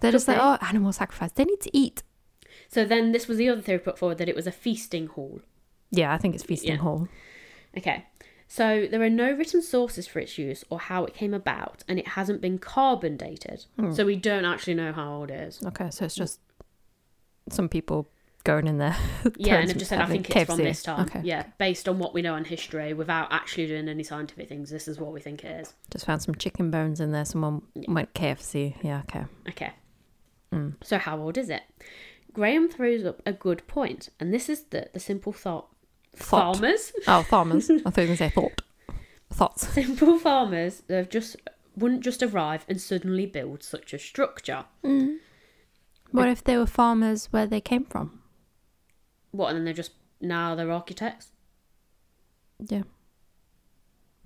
They're 0.00 0.10
Could 0.10 0.16
just 0.16 0.28
like, 0.28 0.38
oh, 0.40 0.58
animal 0.60 0.92
sacrifice. 0.92 1.32
They 1.32 1.44
need 1.44 1.60
to 1.60 1.70
eat. 1.76 2.02
So 2.68 2.84
then 2.84 3.12
this 3.12 3.28
was 3.28 3.38
the 3.38 3.48
other 3.48 3.60
theory 3.60 3.78
put 3.78 3.98
forward 3.98 4.18
that 4.18 4.28
it 4.28 4.34
was 4.36 4.46
a 4.46 4.52
feasting 4.52 5.06
hall. 5.06 5.40
Yeah, 5.90 6.12
I 6.12 6.18
think 6.18 6.34
it's 6.34 6.44
feasting 6.44 6.72
Yeah. 6.72 6.78
hall. 6.78 7.08
Okay. 7.76 8.06
So 8.48 8.86
there 8.90 9.00
are 9.00 9.08
no 9.08 9.32
written 9.32 9.62
sources 9.62 10.06
for 10.06 10.18
its 10.18 10.36
use 10.36 10.64
or 10.68 10.78
how 10.78 11.04
it 11.04 11.14
came 11.14 11.32
about, 11.32 11.84
and 11.88 11.98
it 11.98 12.08
hasn't 12.08 12.40
been 12.42 12.58
carbon 12.58 13.16
dated. 13.16 13.64
Hmm. 13.78 13.92
So 13.92 14.04
we 14.04 14.16
don't 14.16 14.44
actually 14.44 14.74
know 14.74 14.92
how 14.92 15.10
old 15.14 15.30
it 15.30 15.40
is. 15.40 15.62
Okay, 15.64 15.88
so 15.90 16.04
it's 16.04 16.14
just 16.14 16.40
some 17.48 17.68
people 17.68 18.08
going 18.44 18.66
in 18.66 18.78
there. 18.78 18.96
Yeah, 19.36 19.56
and 19.56 19.70
I've 19.70 19.76
just 19.76 19.88
said 19.88 20.00
I 20.00 20.06
think 20.06 20.28
it's 20.28 20.44
from 20.44 20.58
this 20.58 20.82
time. 20.82 21.06
Okay. 21.06 21.20
Yeah, 21.24 21.44
based 21.58 21.88
on 21.88 21.98
what 21.98 22.12
we 22.14 22.22
know 22.22 22.34
on 22.34 22.44
history, 22.44 22.92
without 22.92 23.32
actually 23.32 23.66
doing 23.66 23.88
any 23.88 24.02
scientific 24.02 24.48
things, 24.48 24.70
this 24.70 24.88
is 24.88 24.98
what 24.98 25.12
we 25.12 25.20
think 25.20 25.44
it 25.44 25.60
is. 25.60 25.74
Just 25.90 26.06
found 26.06 26.22
some 26.22 26.34
chicken 26.34 26.70
bones 26.70 27.00
in 27.00 27.12
there. 27.12 27.24
Someone 27.24 27.62
went 27.88 28.12
KFC. 28.14 28.76
Yeah, 28.82 29.02
okay. 29.08 29.24
Okay. 29.48 29.72
Mm. 30.52 30.74
So 30.82 30.98
how 30.98 31.18
old 31.18 31.38
is 31.38 31.50
it? 31.50 31.62
Graham 32.32 32.68
throws 32.68 33.04
up 33.04 33.22
a 33.26 33.32
good 33.32 33.66
point, 33.66 34.08
and 34.20 34.32
this 34.32 34.48
is 34.48 34.64
the 34.64 34.88
the 34.92 35.00
simple 35.00 35.32
thought. 35.32 35.68
Thought. 36.14 36.56
Farmers, 36.56 36.92
Oh, 37.08 37.22
farmers. 37.22 37.70
I 37.70 37.76
thought 37.78 37.84
you 37.84 38.02
were 38.02 38.06
going 38.06 38.08
to 38.08 38.16
say 38.16 38.30
thought. 38.30 38.62
Thoughts. 39.32 39.68
simple 39.68 40.18
farmers, 40.18 40.82
they've 40.88 41.08
just 41.08 41.36
wouldn't 41.74 42.02
just 42.02 42.22
arrive 42.22 42.66
and 42.68 42.80
suddenly 42.80 43.24
build 43.24 43.62
such 43.62 43.94
a 43.94 43.98
structure. 43.98 44.66
What 46.10 46.28
if 46.28 46.44
they 46.44 46.58
were 46.58 46.66
farmers 46.66 47.26
where 47.30 47.46
they 47.46 47.60
came 47.62 47.84
from? 47.86 48.20
What? 49.32 49.48
And 49.48 49.56
then 49.58 49.64
they're 49.64 49.74
just 49.74 49.92
now 50.20 50.54
they're 50.54 50.70
architects. 50.70 51.32
Yeah. 52.68 52.82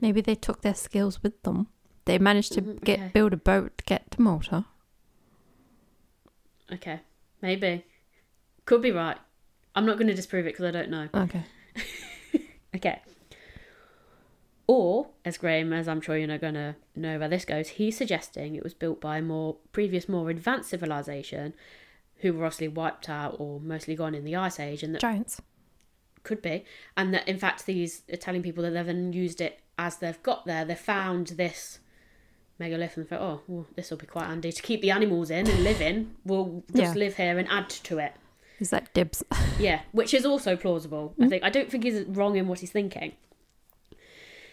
Maybe 0.03 0.21
they 0.21 0.35
took 0.35 0.61
their 0.61 0.75
skills 0.75 1.23
with 1.23 1.43
them. 1.43 1.69
They 2.05 2.19
managed 2.19 2.53
to 2.53 2.63
Mhm, 2.63 2.85
get 2.85 2.99
okay. 3.01 3.11
build 3.15 3.33
a 3.33 3.37
boat 3.39 3.79
to 3.79 3.85
get 3.85 4.11
to 4.13 4.21
Malta. 4.21 4.67
Okay, 6.73 7.01
maybe 7.41 7.85
could 8.65 8.83
be 8.83 8.91
right. 8.91 9.17
I'm 9.75 9.87
not 9.87 9.97
going 9.97 10.09
to 10.09 10.15
disprove 10.15 10.47
it 10.47 10.51
because 10.55 10.65
I 10.67 10.71
don't 10.71 10.91
know. 10.91 11.09
Okay. 11.15 11.43
Okay. 12.75 13.01
Or, 14.67 15.09
as 15.25 15.39
Graham, 15.39 15.73
as 15.73 15.87
I'm 15.89 16.01
sure 16.03 16.19
you're 16.19 16.27
not 16.27 16.41
going 16.43 16.55
to 16.55 16.75
know 16.95 17.19
where 17.19 17.29
this 17.29 17.45
goes, 17.47 17.69
he's 17.69 17.97
suggesting 17.97 18.55
it 18.55 18.63
was 18.65 18.75
built 18.75 19.01
by 19.01 19.19
a 19.19 19.23
more 19.23 19.57
previous, 19.73 20.09
more 20.11 20.29
advanced 20.29 20.69
civilization 20.71 21.55
who 22.19 22.33
were 22.33 22.45
obviously 22.45 22.69
wiped 22.69 23.09
out 23.09 23.37
or 23.39 23.61
mostly 23.61 23.95
gone 23.95 24.15
in 24.15 24.25
the 24.25 24.37
Ice 24.37 24.59
Age, 24.61 24.83
and 24.83 24.95
that 24.95 25.01
Giants. 25.01 25.41
could 26.23 26.43
be, 26.43 26.65
and 26.97 27.13
that 27.15 27.27
in 27.29 27.39
fact 27.39 27.67
these 27.67 28.03
Italian 28.09 28.43
people 28.43 28.63
that 28.65 28.71
they've 28.71 28.87
then 28.87 29.13
used 29.13 29.41
it 29.41 29.61
as 29.79 29.99
they've 29.99 30.23
got 30.23 30.47
there, 30.47 30.65
they 30.65 30.75
found 30.75 31.29
this 31.29 31.79
megalith 32.59 32.97
and 32.97 33.07
thought, 33.07 33.21
oh, 33.21 33.41
well, 33.47 33.67
this 33.77 33.91
will 33.91 33.99
be 33.99 34.07
quite 34.07 34.27
handy 34.27 34.51
to 34.51 34.63
keep 34.63 34.81
the 34.81 34.91
animals 34.91 35.31
in 35.31 35.47
and 35.47 35.63
live 35.63 35.83
in. 35.83 36.15
We'll 36.25 36.65
just 36.75 36.95
Yeah. 36.95 36.99
live 36.99 37.17
here 37.17 37.39
and 37.39 37.47
add 37.51 37.69
to 37.69 37.99
it. 37.99 38.15
Is 38.59 38.71
that 38.71 38.93
dibs? 38.95 39.23
Yeah, 39.59 39.83
which 39.93 40.13
is 40.15 40.25
also 40.27 40.57
plausible. 40.57 41.15
I 41.21 41.29
think 41.29 41.43
I 41.45 41.51
don't 41.51 41.71
think 41.71 41.85
he's 41.85 42.05
wrong 42.05 42.37
in 42.37 42.49
what 42.49 42.61
he's 42.61 42.71
thinking. 42.73 43.13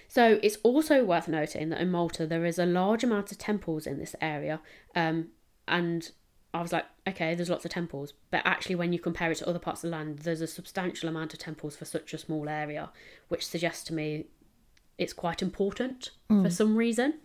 So 0.08 0.40
it's 0.44 0.58
also 0.64 1.04
worth 1.04 1.28
noting 1.28 1.70
that 1.70 1.82
in 1.82 1.90
Malta 1.90 2.28
there 2.28 2.46
is 2.46 2.60
a 2.60 2.66
large 2.66 3.04
amount 3.04 3.32
of 3.32 3.38
temples 3.38 3.88
in 3.88 3.98
this 4.00 4.16
area, 4.22 4.62
um, 4.96 5.30
and 5.68 6.12
I 6.54 6.62
was 6.62 6.72
like, 6.72 6.86
okay, 7.08 7.34
there's 7.34 7.50
lots 7.50 7.66
of 7.66 7.72
temples, 7.72 8.14
but 8.30 8.42
actually 8.46 8.76
when 8.76 8.94
you 8.94 9.00
compare 9.00 9.32
it 9.32 9.38
to 9.38 9.50
other 9.50 9.60
parts 9.60 9.84
of 9.84 9.90
the 9.90 9.98
land, 9.98 10.20
there's 10.20 10.42
a 10.42 10.48
substantial 10.48 11.10
amount 11.10 11.34
of 11.34 11.40
temples 11.40 11.76
for 11.76 11.86
such 11.86 12.14
a 12.14 12.18
small 12.18 12.48
area, 12.48 12.92
which 13.28 13.48
suggests 13.48 13.84
to 13.86 13.94
me 13.94 14.26
it's 14.98 15.14
quite 15.14 15.42
important 15.42 16.12
for 16.28 16.36
mm. 16.36 16.52
some 16.52 16.76
reason. 16.78 17.16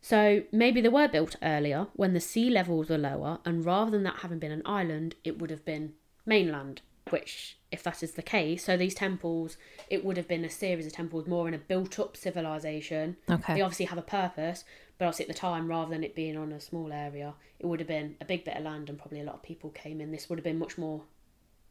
So 0.00 0.44
maybe 0.50 0.80
they 0.80 0.88
were 0.88 1.08
built 1.08 1.36
earlier 1.42 1.88
when 1.94 2.14
the 2.14 2.20
sea 2.20 2.48
levels 2.48 2.88
were 2.88 2.98
lower, 2.98 3.40
and 3.44 3.64
rather 3.64 3.90
than 3.90 4.04
that 4.04 4.20
having 4.20 4.38
been 4.38 4.52
an 4.52 4.62
island, 4.64 5.16
it 5.24 5.38
would 5.38 5.50
have 5.50 5.64
been 5.64 5.92
mainland. 6.24 6.80
Which, 7.10 7.58
if 7.72 7.82
that 7.84 8.02
is 8.02 8.12
the 8.12 8.22
case, 8.22 8.64
so 8.64 8.76
these 8.76 8.94
temples, 8.94 9.56
it 9.88 10.04
would 10.04 10.18
have 10.18 10.28
been 10.28 10.44
a 10.44 10.50
series 10.50 10.86
of 10.86 10.92
temples 10.92 11.26
more 11.26 11.48
in 11.48 11.54
a 11.54 11.58
built-up 11.58 12.18
civilization. 12.18 13.16
Okay. 13.30 13.54
They 13.54 13.62
obviously 13.62 13.86
have 13.86 13.98
a 13.98 14.02
purpose, 14.02 14.64
but 14.98 15.06
obviously 15.06 15.24
at 15.24 15.28
the 15.28 15.38
time, 15.38 15.68
rather 15.68 15.90
than 15.90 16.02
it 16.04 16.14
being 16.14 16.36
on 16.36 16.52
a 16.52 16.60
small 16.60 16.92
area, 16.92 17.34
it 17.58 17.66
would 17.66 17.80
have 17.80 17.88
been 17.88 18.16
a 18.20 18.24
big 18.24 18.44
bit 18.44 18.56
of 18.56 18.64
land, 18.64 18.88
and 18.88 18.98
probably 18.98 19.20
a 19.20 19.24
lot 19.24 19.36
of 19.36 19.42
people 19.42 19.70
came 19.70 20.00
in. 20.00 20.10
This 20.12 20.28
would 20.28 20.38
have 20.38 20.44
been 20.44 20.58
much 20.58 20.76
more 20.76 21.02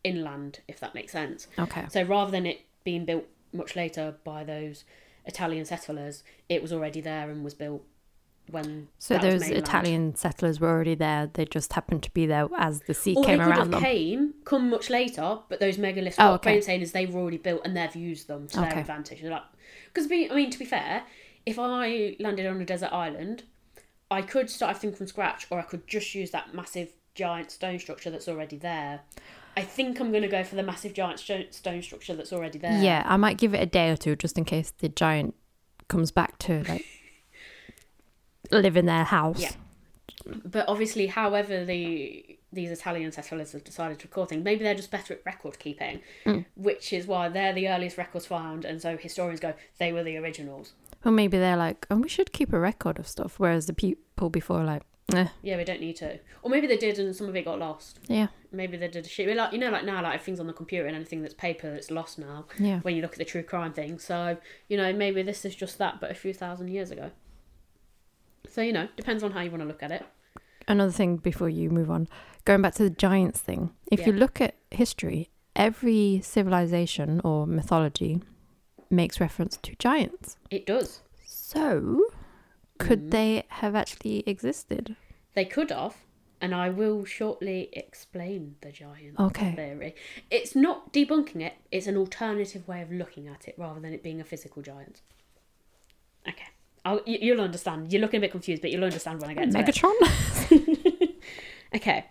inland, 0.03 0.59
if 0.67 0.79
that 0.79 0.95
makes 0.95 1.11
sense. 1.11 1.47
Okay. 1.59 1.85
So 1.89 2.03
rather 2.03 2.31
than 2.31 2.45
it 2.45 2.61
being 2.83 3.05
built 3.05 3.25
much 3.53 3.75
later 3.75 4.15
by 4.23 4.43
those 4.43 4.83
Italian 5.25 5.65
settlers, 5.65 6.23
it 6.47 6.61
was 6.61 6.71
already 6.71 7.01
there 7.01 7.29
and 7.29 7.43
was 7.43 7.53
built 7.53 7.83
when 8.49 8.87
So 8.97 9.17
those. 9.17 9.43
Italian 9.49 10.15
settlers 10.15 10.59
were 10.61 10.69
already 10.69 10.95
there. 10.95 11.29
They 11.33 11.43
just 11.45 11.73
happened 11.73 12.03
to 12.03 12.11
be 12.11 12.25
there 12.25 12.47
as 12.57 12.81
the 12.81 12.93
sea 12.93 13.15
Or 13.15 13.25
came 13.25 13.39
they 13.39 13.43
around 13.43 13.71
them. 13.71 13.81
came, 13.83 14.33
come 14.45 14.69
much 14.69 14.89
later, 14.89 15.39
but 15.49 15.59
those 15.59 15.77
megaliths, 15.77 16.15
Oh, 16.17 16.31
what 16.31 16.35
okay. 16.35 16.51
Graham's 16.51 16.65
saying 16.65 16.81
is 16.81 16.91
they've 16.93 17.13
already 17.13 17.37
built 17.37 17.61
and 17.65 17.75
they've 17.75 17.95
used 17.95 18.27
them 18.27 18.47
to 18.47 18.61
Okay. 18.61 18.69
their 18.69 18.79
advantage. 18.79 19.21
They're 19.21 19.31
like, 19.31 19.43
because 19.93 20.09
I 20.09 20.33
mean, 20.33 20.49
to 20.49 20.59
be 20.59 20.65
fair, 20.65 21.03
if 21.47 21.57
I 21.57 22.15
landed 22.19 22.45
on 22.45 22.61
a 22.61 22.65
desert 22.65 22.91
island, 22.93 23.43
I 24.11 24.21
could 24.21 24.49
start 24.49 24.75
everything 24.75 24.95
from 24.97 25.07
scratch, 25.07 25.47
or 25.49 25.57
I 25.59 25.63
could 25.63 25.87
just 25.87 26.13
use 26.13 26.31
that 26.31 26.53
massive 26.53 26.89
giant 27.15 27.51
stone 27.51 27.79
structure 27.79 28.11
that's 28.11 28.27
already 28.27 28.57
there. 28.57 29.01
I 29.55 29.61
think 29.63 29.99
I'm 29.99 30.11
going 30.11 30.21
to 30.23 30.27
go 30.29 30.43
for 30.43 30.55
the 30.55 30.61
massive 30.63 30.93
giant 30.93 31.19
sto- 31.19 31.49
stone 31.49 31.81
structure 31.81 32.13
that's 32.15 32.31
already 32.33 32.59
there. 32.59 32.79
Yeah, 32.83 33.03
I 33.05 33.17
might 33.17 33.37
give 33.37 33.53
it 33.53 33.61
a 33.61 33.65
day 33.65 33.89
or 33.89 33.97
two 33.97 34.15
just 34.15 34.37
in 34.37 34.45
case 34.45 34.71
the 34.77 34.89
giant 34.89 35.33
comes 35.87 36.11
back 36.11 36.37
to 36.39 36.63
like 36.67 36.85
live 38.51 38.77
in 38.77 38.85
their 38.85 39.03
house. 39.05 39.39
Yeah. 39.41 39.51
But 40.45 40.67
obviously, 40.67 41.07
however 41.07 41.65
the 41.65 42.37
these 42.51 42.71
Italian 42.71 43.11
settlers 43.11 43.51
have 43.51 43.63
decided 43.63 43.99
to 43.99 44.07
record 44.07 44.29
things, 44.29 44.43
maybe 44.43 44.63
they're 44.63 44.75
just 44.75 44.91
better 44.91 45.13
at 45.13 45.25
record 45.25 45.59
keeping, 45.59 45.99
Mm. 46.25 46.45
which 46.55 46.93
is 46.93 47.05
why 47.07 47.27
they're 47.29 47.53
the 47.53 47.67
earliest 47.67 47.97
records 47.97 48.25
found, 48.25 48.63
and 48.65 48.81
so 48.81 48.95
historians 48.97 49.39
go 49.39 49.53
they 49.79 49.91
were 49.91 50.03
the 50.03 50.17
originals. 50.17 50.73
Or 51.05 51.11
maybe 51.11 51.37
they're 51.37 51.57
like, 51.57 51.85
oh, 51.89 51.97
we 51.97 52.09
should 52.09 52.33
keep 52.33 52.51
a 52.53 52.59
record 52.59 52.99
of 52.99 53.07
stuff. 53.07 53.39
Whereas 53.39 53.67
the 53.67 53.73
people 53.73 54.29
before, 54.29 54.61
are 54.61 54.65
like, 54.65 54.83
eh, 55.13 55.27
Yeah, 55.41 55.57
we 55.57 55.63
don't 55.63 55.79
need 55.79 55.95
to. 55.97 56.19
Or 56.41 56.49
maybe 56.49 56.67
they 56.67 56.77
did, 56.77 56.99
and 56.99 57.15
some 57.15 57.27
of 57.29 57.35
it 57.35 57.45
got 57.45 57.59
lost. 57.59 57.99
yeah, 58.07 58.27
Maybe 58.51 58.77
they 58.77 58.87
did 58.87 59.05
a 59.05 59.09
shit. 59.09 59.35
Like 59.35 59.53
you 59.53 59.59
know, 59.59 59.69
like 59.69 59.85
now, 59.85 60.01
like 60.01 60.21
things 60.23 60.39
on 60.39 60.47
the 60.47 60.53
computer, 60.53 60.87
and 60.87 60.95
anything 60.95 61.21
that's 61.21 61.33
paper 61.33 61.71
that's 61.71 61.91
lost 61.91 62.17
now. 62.19 62.45
yeah. 62.59 62.79
When 62.79 62.95
you 62.95 63.01
look 63.01 63.13
at 63.13 63.19
the 63.19 63.25
true 63.25 63.43
crime 63.43 63.73
thing, 63.73 63.99
so 63.99 64.37
you 64.67 64.77
know 64.77 64.91
maybe 64.93 65.21
this 65.21 65.45
is 65.45 65.55
just 65.55 65.77
that, 65.77 65.99
but 66.01 66.11
a 66.11 66.15
few 66.15 66.33
thousand 66.33 66.69
years 66.69 66.91
ago. 66.91 67.11
So 68.49 68.61
you 68.61 68.73
know, 68.73 68.87
depends 68.95 69.23
on 69.23 69.31
how 69.31 69.41
you 69.41 69.51
want 69.51 69.61
to 69.61 69.67
look 69.67 69.83
at 69.83 69.91
it. 69.91 70.05
Another 70.67 70.91
thing 70.91 71.17
before 71.17 71.47
you 71.49 71.69
move 71.69 71.89
on, 71.89 72.07
going 72.43 72.61
back 72.61 72.73
to 72.75 72.83
the 72.83 72.89
giants 72.89 73.39
thing. 73.39 73.71
If 73.91 74.05
you 74.05 74.11
look 74.13 74.41
at 74.41 74.55
history, 74.71 75.29
every 75.55 76.19
civilization 76.23 77.21
or 77.23 77.47
mythology 77.47 78.21
makes 78.89 79.19
reference 79.19 79.57
to 79.57 79.75
giants. 79.77 80.37
It 80.49 80.65
does. 80.65 81.01
So, 81.25 82.01
could 82.77 83.07
Mm. 83.07 83.11
they 83.11 83.43
have 83.49 83.75
actually 83.75 84.23
existed? 84.27 84.95
They 85.33 85.45
could 85.45 85.69
have, 85.71 85.95
and 86.41 86.53
I 86.55 86.69
will 86.69 87.05
shortly 87.05 87.69
explain 87.73 88.55
the 88.61 88.71
giant 88.71 89.19
Okay. 89.19 89.53
theory. 89.55 89.95
It's 90.29 90.55
not 90.55 90.91
debunking 90.93 91.41
it, 91.41 91.53
it's 91.71 91.87
an 91.87 91.97
alternative 91.97 92.67
way 92.67 92.81
of 92.81 92.91
looking 92.91 93.27
at 93.27 93.47
it 93.47 93.55
rather 93.57 93.79
than 93.79 93.93
it 93.93 94.03
being 94.03 94.19
a 94.21 94.23
physical 94.25 94.61
giant. 94.61 95.01
Okay. 96.27 96.47
I'll, 96.85 97.01
you, 97.05 97.17
you'll 97.21 97.41
understand. 97.41 97.91
You're 97.91 98.01
looking 98.01 98.19
a 98.19 98.21
bit 98.21 98.31
confused, 98.31 98.61
but 98.61 98.71
you'll 98.71 98.83
understand 98.83 99.19
when 99.21 99.29
I 99.29 99.33
get 99.33 99.51
to 99.51 99.59
it. 99.59 99.65
Megatron? 99.65 101.13
Okay. 101.75 102.05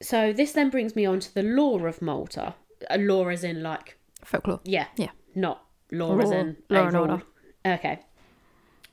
So 0.00 0.32
this 0.32 0.52
then 0.52 0.70
brings 0.70 0.94
me 0.94 1.04
on 1.04 1.18
to 1.18 1.34
the 1.34 1.42
lore 1.42 1.88
of 1.88 2.00
Malta. 2.00 2.54
A 2.88 2.98
lore 2.98 3.32
as 3.32 3.42
in 3.42 3.64
like, 3.64 3.98
Folklore. 4.24 4.60
yeah. 4.64 4.86
Yeah. 4.96 5.10
Not 5.38 5.64
law, 5.92 6.18
as 6.18 6.30
Law- 6.30 6.36
in 6.36 6.56
law 6.68 6.86
and 6.86 6.96
order. 6.96 7.22
Okay. 7.64 8.00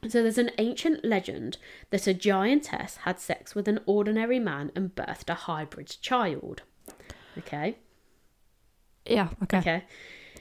So 0.07 0.21
there's 0.21 0.37
an 0.37 0.51
ancient 0.59 1.03
legend 1.03 1.57
that 1.89 2.05
a 2.05 2.13
giantess 2.13 2.97
had 2.97 3.19
sex 3.19 3.55
with 3.55 3.67
an 3.67 3.79
ordinary 3.87 4.37
man 4.39 4.71
and 4.75 4.93
birthed 4.93 5.29
a 5.29 5.33
hybrid 5.33 5.97
child. 6.01 6.61
Okay. 7.39 7.77
Yeah, 9.05 9.29
okay. 9.43 9.57
Okay. 9.57 9.83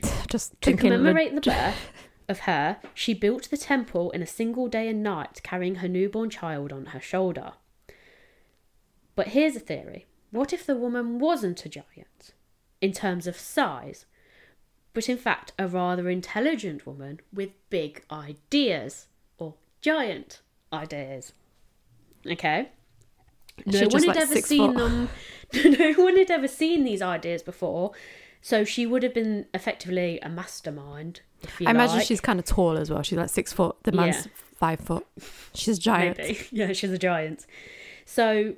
Just 0.29 0.61
To 0.63 0.77
commemorate 0.77 1.35
the 1.35 1.41
birth 1.51 1.91
of 2.29 2.41
her, 2.41 2.79
she 2.93 3.15
built 3.15 3.49
the 3.51 3.57
temple 3.57 4.11
in 4.11 4.21
a 4.21 4.27
single 4.27 4.69
day 4.69 4.89
and 4.89 5.03
night, 5.03 5.41
carrying 5.43 5.77
her 5.77 5.89
newborn 5.89 6.29
child 6.29 6.73
on 6.73 6.87
her 6.87 7.01
shoulder. 7.01 7.53
But 9.17 9.29
here's 9.29 9.57
a 9.57 9.61
theory 9.61 10.07
what 10.31 10.53
if 10.53 10.67
the 10.67 10.77
woman 10.77 11.19
wasn't 11.21 11.65
a 11.65 11.69
giant 11.69 12.35
in 12.81 12.93
terms 12.93 13.27
of 13.27 13.37
size, 13.39 14.05
but 14.95 15.09
in 15.09 15.19
fact 15.19 15.53
a 15.59 15.69
rather 15.69 16.09
intelligent 16.09 16.87
woman 16.87 17.21
with 17.33 17.51
big 17.69 18.03
ideas 18.11 19.07
or 19.39 19.55
giant 19.83 20.41
ideas? 20.73 21.33
Okay. 22.27 22.71
No 23.67 23.79
She 23.81 23.87
one 23.87 24.03
had 24.03 24.09
like, 24.09 24.17
ever 24.17 24.37
seen 24.41 24.75
foot. 24.75 24.79
them. 24.79 25.09
No 25.79 25.93
one 26.03 26.17
had 26.17 26.31
ever 26.33 26.49
seen 26.49 26.83
these 26.83 27.01
ideas 27.03 27.43
before, 27.43 27.93
so 28.41 28.65
she 28.65 28.87
would 28.87 29.05
have 29.05 29.15
been 29.15 29.47
effectively 29.55 30.19
a 30.21 30.29
mastermind. 30.29 31.21
I 31.65 31.71
imagine 31.71 32.01
she's 32.01 32.21
kind 32.21 32.41
of 32.41 32.45
tall 32.45 32.77
as 32.77 32.91
well. 32.91 33.03
She's 33.03 33.19
like 33.19 33.29
six 33.29 33.53
foot. 33.53 33.77
The 33.85 33.93
man's 33.93 34.27
Yeah. 34.27 34.33
five 34.59 34.81
foot. 34.81 35.07
She's 35.55 35.79
giant. 35.79 36.19
Maybe. 36.19 36.41
Yeah, 36.51 36.73
she's 36.73 36.91
a 36.91 36.99
giant. 36.99 37.47
So, 38.07 38.55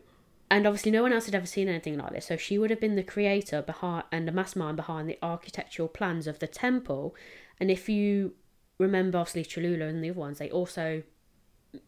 and 0.51 0.67
obviously 0.67 0.93
no 0.93 1.03
one 1.03 1.13
else 1.13 1.27
had 1.27 1.35
ever 1.35 1.47
seen 1.47 1.69
anything 1.69 1.99
like 1.99 2.13
this. 2.13 2.27
So 2.27 2.37
she 2.37 2.59
would 2.59 2.71
have 2.71 2.81
been 2.81 2.97
the 2.97 3.03
creator 3.03 3.63
behind 3.63 4.05
and 4.13 4.29
the 4.29 4.33
mastermind 4.33 4.77
behind 4.77 5.09
the 5.09 5.19
architectural 5.23 5.89
plans 5.89 6.27
of 6.27 6.39
the 6.39 6.47
temple. 6.47 7.15
And 7.59 7.71
if 7.71 7.89
you 7.89 8.35
remember, 8.79 9.19
obviously 9.19 9.45
Cholula 9.45 9.87
and 9.87 10.05
the 10.05 10.11
other 10.11 10.21
ones, 10.21 10.39
they 10.39 10.51
also 10.51 11.03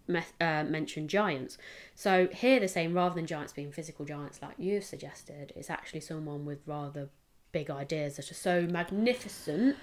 me- 0.08 0.22
uh, 0.40 0.64
mention 0.64 1.06
giants. 1.06 1.56
So 1.94 2.28
here 2.32 2.58
they're 2.58 2.68
saying 2.68 2.94
rather 2.94 3.14
than 3.14 3.26
giants 3.26 3.52
being 3.52 3.70
physical 3.70 4.04
giants 4.04 4.40
like 4.42 4.54
you 4.58 4.80
suggested, 4.80 5.52
it's 5.54 5.70
actually 5.70 6.00
someone 6.00 6.44
with 6.44 6.58
rather 6.66 7.10
big 7.52 7.70
ideas 7.70 8.16
that 8.16 8.30
are 8.30 8.34
so 8.34 8.62
magnificent. 8.62 9.76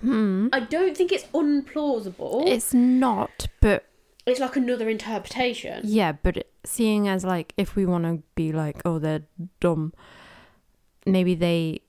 Hmm. 0.00 0.48
I 0.52 0.60
don't 0.60 0.96
think 0.96 1.12
it's 1.12 1.24
unplausible. 1.26 2.46
It's 2.46 2.74
not, 2.74 3.46
but 3.60 3.86
it's 4.26 4.40
like 4.40 4.56
another 4.56 4.88
interpretation. 4.88 5.82
yeah, 5.84 6.12
but 6.12 6.46
seeing 6.64 7.08
as 7.08 7.24
like 7.24 7.52
if 7.56 7.76
we 7.76 7.84
want 7.86 8.04
to 8.04 8.22
be 8.34 8.52
like, 8.52 8.80
oh, 8.84 8.98
they're 8.98 9.22
dumb, 9.60 9.92
maybe 11.06 11.34
they, 11.34 11.80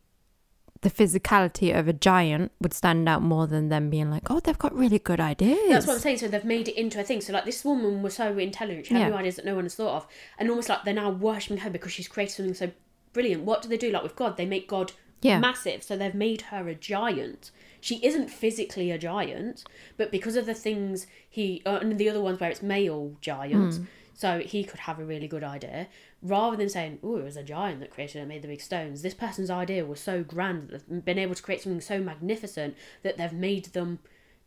the 0.82 0.90
physicality 0.90 1.78
of 1.78 1.88
a 1.88 1.94
giant 1.94 2.52
would 2.62 2.74
stand 2.74 3.08
out 3.10 3.22
more 3.22 3.48
than 3.48 3.70
them 3.70 3.90
being 3.90 4.10
like, 4.12 4.30
oh, 4.30 4.40
they've 4.40 4.58
got 4.58 4.76
really 4.76 5.00
good 5.00 5.20
ideas. 5.20 5.70
That's 5.70 5.88
what 5.88 5.94
I'm 5.94 6.00
saying. 6.00 6.18
So 6.18 6.28
they've 6.28 6.44
made 6.44 6.68
it 6.68 6.76
into 6.78 7.00
a 7.00 7.04
thing. 7.04 7.22
So 7.22 7.34
like 7.34 7.46
this 7.46 7.64
woman 7.66 8.02
was 8.02 8.16
so 8.16 8.38
intelligent, 8.38 8.88
she 8.88 8.94
had 8.94 9.00
Yeah. 9.02 9.10
new 9.10 9.16
ideas 9.16 9.38
that 9.38 9.46
no 9.46 9.56
one 9.56 9.66
has 9.66 9.76
thought 9.76 9.96
of, 9.96 10.08
and 10.38 10.50
almost 10.50 10.70
like 10.70 10.84
they're 10.84 10.94
now 10.94 11.10
worshipping 11.10 11.58
her 11.60 11.70
because 11.70 11.92
she's 11.92 12.08
created 12.08 12.34
something 12.34 12.54
so 12.54 12.72
brilliant. 13.14 13.44
What 13.44 13.62
do 13.62 13.70
they 13.70 13.78
do? 13.78 13.92
Like 13.92 14.04
with 14.04 14.16
God, 14.16 14.38
they 14.38 14.46
make 14.46 14.68
God 14.68 14.92
Yeah. 15.22 15.40
massive. 15.40 15.82
So 15.84 15.96
they've 15.98 16.14
made 16.14 16.42
her 16.44 16.68
a 16.68 16.76
giant. 16.76 17.52
She 17.86 18.04
isn't 18.04 18.30
physically 18.32 18.90
a 18.90 18.98
giant, 18.98 19.64
but 19.96 20.10
because 20.12 20.36
of 20.36 20.48
the 20.48 20.56
things 20.56 21.06
he 21.30 21.62
uh, 21.68 21.78
and 21.82 22.00
the 22.00 22.10
other 22.10 22.20
ones 22.22 22.40
where 22.40 22.50
it's 22.50 22.64
male 22.64 23.16
giants, 23.22 23.78
Hmm. 23.78 23.84
so 24.16 24.40
he 24.40 24.64
could 24.64 24.80
have 24.82 24.98
a 24.98 25.06
really 25.06 25.28
good 25.28 25.44
idea. 25.44 25.88
Rather 26.24 26.58
than 26.58 26.68
saying, 26.68 26.98
"Oh, 27.04 27.18
it 27.18 27.24
was 27.24 27.38
a 27.38 27.44
giant 27.44 27.82
that 27.82 27.92
created 27.92 28.18
and 28.22 28.28
made 28.30 28.42
the 28.42 28.48
big 28.48 28.62
stones," 28.62 29.04
this 29.04 29.14
person's 29.14 29.52
idea 29.52 29.86
was 29.86 30.00
so 30.00 30.24
grand 30.24 30.70
that 30.70 30.90
they've 30.90 31.06
been 31.06 31.20
able 31.20 31.36
to 31.36 31.44
create 31.44 31.62
something 31.62 31.80
so 31.80 32.00
magnificent 32.00 32.76
that 33.04 33.18
they've 33.18 33.32
made 33.50 33.66
them 33.66 34.00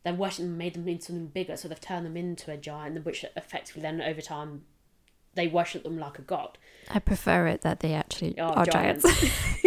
they've 0.02 0.18
worshipped 0.18 0.40
them, 0.48 0.58
made 0.58 0.74
them 0.74 0.88
into 0.88 1.04
something 1.06 1.26
bigger, 1.28 1.56
so 1.56 1.68
they've 1.68 1.80
turned 1.80 2.06
them 2.06 2.16
into 2.16 2.50
a 2.50 2.56
giant, 2.56 3.04
which 3.04 3.24
effectively 3.36 3.82
then 3.82 4.00
over 4.00 4.20
time 4.20 4.62
they 5.34 5.46
worship 5.46 5.84
them 5.84 5.96
like 5.98 6.18
a 6.18 6.22
god. 6.22 6.58
I 6.90 6.98
prefer 6.98 7.46
it 7.46 7.60
that 7.62 7.78
they 7.80 7.94
actually 7.94 8.34
Oh, 8.40 8.46
are 8.58 8.66
giants. 8.66 9.04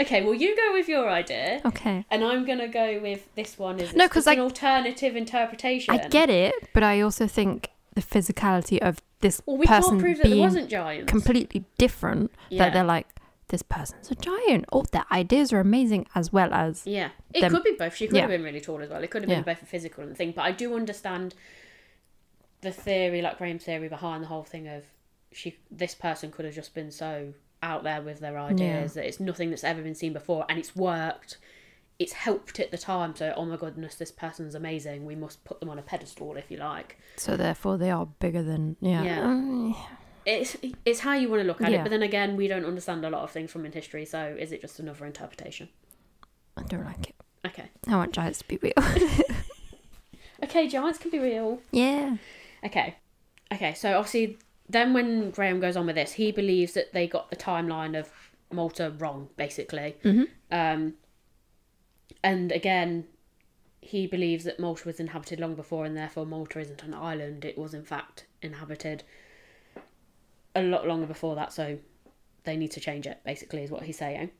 okay, 0.00 0.22
well 0.24 0.34
you 0.34 0.54
go 0.56 0.72
with 0.72 0.88
your 0.88 1.08
idea, 1.08 1.60
okay. 1.64 2.04
and 2.10 2.24
I'm 2.24 2.44
gonna 2.44 2.68
go 2.68 3.00
with 3.00 3.32
this 3.34 3.58
one. 3.58 3.80
Is 3.80 3.94
No, 3.94 4.06
because 4.06 4.26
an 4.26 4.38
I- 4.38 4.42
alternative 4.42 5.16
interpretation. 5.16 5.94
I 5.94 6.08
get 6.08 6.30
it, 6.30 6.54
but 6.72 6.82
I 6.82 7.00
also 7.00 7.26
think 7.26 7.70
the 7.94 8.02
physicality 8.02 8.78
of 8.78 8.98
this 9.20 9.42
Well, 9.46 9.56
we 9.56 9.66
person 9.66 9.90
can't 9.90 10.00
prove 10.00 10.16
that 10.18 10.22
there 10.24 10.32
being 10.32 10.42
wasn't 10.44 10.70
giants. 10.70 11.10
completely 11.10 11.64
different 11.78 12.30
Yeah. 12.50 12.64
that 12.64 12.72
they're 12.72 12.84
like, 12.84 13.08
this 13.48 13.62
person's 13.62 14.10
a 14.10 14.14
giant. 14.14 14.66
Oh, 14.70 14.84
their 14.92 15.06
ideas 15.10 15.52
are 15.52 15.58
amazing 15.60 16.06
as 16.14 16.32
well 16.32 16.52
as 16.52 16.86
Yeah, 16.86 17.08
it 17.34 17.40
them- 17.40 17.50
could 17.52 17.64
be 17.64 17.72
both. 17.78 17.96
She 17.96 18.06
could 18.06 18.14
Yeah. 18.16 18.22
have 18.22 18.30
been 18.30 18.42
really 18.44 18.60
tall 18.60 18.80
as 18.82 18.90
well. 18.90 19.02
It 19.02 19.10
could 19.10 19.22
have 19.22 19.28
been 19.28 19.38
Yeah. 19.38 19.54
both 19.54 19.62
a 19.62 19.66
physical 19.66 20.04
and 20.04 20.16
thing. 20.16 20.32
But 20.32 20.42
I 20.42 20.52
do 20.52 20.74
understand 20.76 21.34
the 22.60 22.70
theory, 22.72 23.22
like 23.22 23.38
Graham's 23.38 23.64
theory 23.64 23.88
behind 23.88 24.22
the 24.22 24.28
whole 24.28 24.42
thing 24.44 24.68
of 24.68 24.84
she. 25.32 25.56
This 25.70 25.94
person 25.94 26.30
could 26.30 26.44
have 26.44 26.54
just 26.54 26.74
been 26.74 26.90
so 26.90 27.32
out 27.62 27.82
there 27.84 28.00
with 28.02 28.20
their 28.20 28.38
ideas 28.38 28.94
that 28.94 29.06
it's 29.06 29.20
nothing 29.20 29.50
that's 29.50 29.64
ever 29.64 29.82
been 29.82 29.94
seen 29.94 30.12
before, 30.12 30.44
and 30.48 30.58
it's 30.58 30.74
worked. 30.76 31.38
It's 31.98 32.12
helped 32.12 32.60
at 32.60 32.70
the 32.70 32.78
time. 32.78 33.16
So, 33.16 33.34
oh 33.36 33.44
my 33.44 33.56
goodness, 33.56 33.96
this 33.96 34.12
person's 34.12 34.54
amazing. 34.54 35.04
We 35.04 35.16
must 35.16 35.44
put 35.44 35.58
them 35.60 35.68
on 35.68 35.78
a 35.78 35.82
pedestal, 35.82 36.36
if 36.36 36.50
you 36.50 36.56
like. 36.58 36.96
so 37.16 37.36
therefore 37.36 37.76
they 37.76 37.90
are 37.90 38.06
bigger 38.06 38.42
than 38.42 38.76
yeah. 38.80 39.02
Yeah. 39.02 39.18
Mm, 39.24 39.76
It's 40.24 40.56
it's 40.84 41.00
how 41.00 41.14
you 41.14 41.28
want 41.28 41.42
to 41.42 41.46
look 41.46 41.60
at 41.60 41.72
it. 41.72 41.82
But 41.82 41.90
then 41.90 42.02
again, 42.02 42.36
we 42.36 42.46
don't 42.48 42.64
understand 42.64 43.04
a 43.04 43.10
lot 43.10 43.22
of 43.22 43.30
things 43.32 43.50
from 43.50 43.66
in 43.66 43.72
history. 43.72 44.04
So, 44.04 44.36
is 44.38 44.52
it 44.52 44.60
just 44.60 44.78
another 44.78 45.06
interpretation? 45.06 45.68
I 46.56 46.62
don't 46.62 46.84
like 46.84 47.08
it. 47.08 47.14
Okay. 47.46 47.68
I 47.88 47.96
want 47.96 48.12
giants 48.12 48.38
to 48.40 48.44
be 48.48 48.58
real. 48.62 48.72
Okay, 50.42 50.68
giants 50.68 50.98
can 51.00 51.10
be 51.10 51.18
real. 51.18 51.60
yeah. 51.72 52.16
Okay. 52.64 52.94
Okay, 53.52 53.74
so 53.74 53.96
obviously, 53.98 54.38
then 54.68 54.92
when 54.92 55.30
Graham 55.30 55.60
goes 55.60 55.76
on 55.76 55.86
with 55.86 55.96
this, 55.96 56.12
he 56.12 56.30
believes 56.32 56.74
that 56.74 56.92
they 56.92 57.06
got 57.06 57.30
the 57.30 57.36
timeline 57.36 57.98
of 57.98 58.10
Malta 58.52 58.94
wrong, 58.98 59.30
basically. 59.36 59.96
Mhm. 60.02 60.28
Um, 60.50 60.94
and 62.22 62.52
again, 62.52 63.06
he 63.80 64.06
believes 64.06 64.44
that 64.44 64.58
Malta 64.58 64.86
was 64.86 65.00
inhabited 65.00 65.40
long 65.40 65.54
before, 65.54 65.84
and 65.84 65.96
therefore 65.96 66.26
Malta 66.26 66.58
isn't 66.60 66.82
an 66.82 66.94
island. 66.94 67.44
It 67.44 67.56
was 67.56 67.74
in 67.74 67.84
fact 67.84 68.26
inhabited 68.42 69.04
a 70.54 70.62
lot 70.62 70.86
longer 70.86 71.06
before 71.06 71.34
that, 71.36 71.52
so 71.52 71.78
they 72.44 72.56
need 72.56 72.70
to 72.72 72.80
change 72.80 73.06
it. 73.06 73.20
Basically, 73.24 73.62
is 73.62 73.70
what 73.70 73.84
he's 73.84 73.98
saying. 73.98 74.30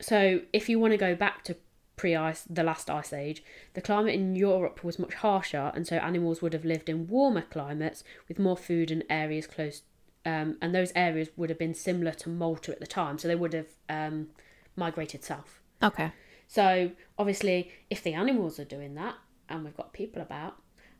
So, 0.00 0.42
if 0.52 0.68
you 0.68 0.78
want 0.78 0.92
to 0.92 0.96
go 0.96 1.14
back 1.14 1.44
to 1.44 1.56
pre-ice, 2.00 2.44
the 2.48 2.62
last 2.62 2.88
ice 2.88 3.12
age, 3.12 3.44
the 3.74 3.82
climate 3.82 4.14
in 4.14 4.34
Europe 4.34 4.82
was 4.82 4.98
much 4.98 5.12
harsher, 5.12 5.70
and 5.74 5.86
so 5.86 5.96
animals 5.96 6.40
would 6.40 6.54
have 6.54 6.64
lived 6.64 6.88
in 6.88 7.06
warmer 7.06 7.42
climates 7.42 8.02
with 8.26 8.38
more 8.38 8.56
food 8.56 8.90
and 8.90 9.04
areas 9.10 9.46
close, 9.46 9.82
um, 10.24 10.56
and 10.62 10.74
those 10.74 10.92
areas 10.96 11.28
would 11.36 11.50
have 11.50 11.58
been 11.58 11.74
similar 11.74 12.12
to 12.12 12.30
Malta 12.30 12.72
at 12.72 12.80
the 12.80 12.86
time. 12.86 13.18
So 13.18 13.28
they 13.28 13.34
would 13.34 13.52
have 13.52 13.66
um, 13.90 14.28
migrated 14.76 15.22
south. 15.24 15.60
Okay. 15.82 16.10
So 16.48 16.92
obviously, 17.18 17.70
if 17.90 18.02
the 18.02 18.14
animals 18.14 18.58
are 18.58 18.64
doing 18.64 18.94
that, 18.94 19.16
and 19.50 19.62
we've 19.62 19.76
got 19.76 19.92
people 19.92 20.22
about, 20.22 20.56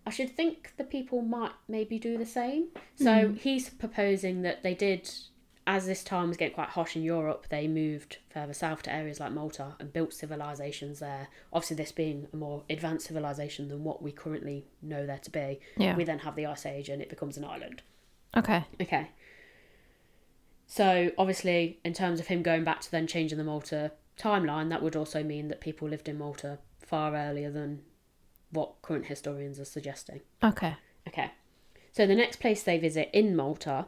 I 0.07 0.11
should 0.11 0.37
think 0.37 0.73
the 0.77 0.85
people 0.85 1.23
might 1.23 1.53
maybe 1.67 1.99
do 1.99 2.19
the 2.19 2.27
same. 2.27 2.69
So 2.97 3.35
he's 3.41 3.71
proposing 3.71 4.43
that 4.43 4.63
they 4.63 4.75
did, 4.75 5.11
as 5.67 5.87
this 5.87 6.03
time 6.03 6.29
was 6.29 6.37
getting 6.37 6.55
quite 6.55 6.71
harsh 6.71 6.97
in 6.97 7.03
Europe, 7.03 7.47
they 7.49 7.69
moved 7.69 8.19
further 8.31 8.55
south 8.55 8.83
to 8.83 8.93
areas 8.93 9.21
like 9.21 9.33
Malta 9.33 9.77
and 9.79 9.93
built 9.93 10.13
civilizations 10.13 11.01
there. 11.01 11.29
Obviously, 11.53 11.77
this 11.77 11.93
being 11.93 12.27
a 12.33 12.37
more 12.37 12.65
advanced 12.71 13.07
civilization 13.07 13.69
than 13.69 13.85
what 13.85 14.03
we 14.03 14.11
currently 14.11 14.67
know 14.83 15.07
there 15.07 15.19
to 15.19 15.31
be. 15.31 15.61
Yeah. 15.77 15.97
We 15.97 16.05
then 16.05 16.21
have 16.21 16.35
the 16.35 16.47
Ice 16.47 16.67
Age 16.67 16.89
and 16.89 17.01
it 17.03 17.09
becomes 17.09 17.37
an 17.37 17.45
island. 17.45 17.83
Okay. 18.37 18.65
Okay. 18.81 19.11
So 20.67 21.11
obviously, 21.19 21.79
in 21.85 21.93
terms 21.93 22.21
of 22.21 22.29
him 22.29 22.43
going 22.43 22.65
back 22.65 22.81
to 22.83 22.91
then 22.91 23.07
changing 23.07 23.39
the 23.39 23.45
Malta 23.45 23.93
timeline, 24.19 24.71
that 24.71 24.83
would 24.83 24.97
also 24.97 25.23
mean 25.23 25.49
that 25.49 25.61
people 25.61 25.89
lived 25.89 26.09
in 26.09 26.17
Malta 26.17 26.59
far 26.81 27.15
earlier 27.15 27.51
than 27.51 27.83
what 28.51 28.81
current 28.83 29.07
historians 29.07 29.59
are 29.61 29.65
suggesting. 29.65 30.21
Okay. 30.43 30.77
Okay. 31.07 31.33
So 31.93 32.07
the 32.07 32.15
next 32.15 32.41
place 32.41 32.63
they 32.63 32.79
visit 32.79 33.11
in 33.13 33.35
Malta 33.35 33.87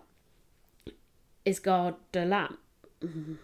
is 1.44 1.60
Għar 1.60 1.94
Dalam. 2.12 2.56
Mhm. 3.00 3.38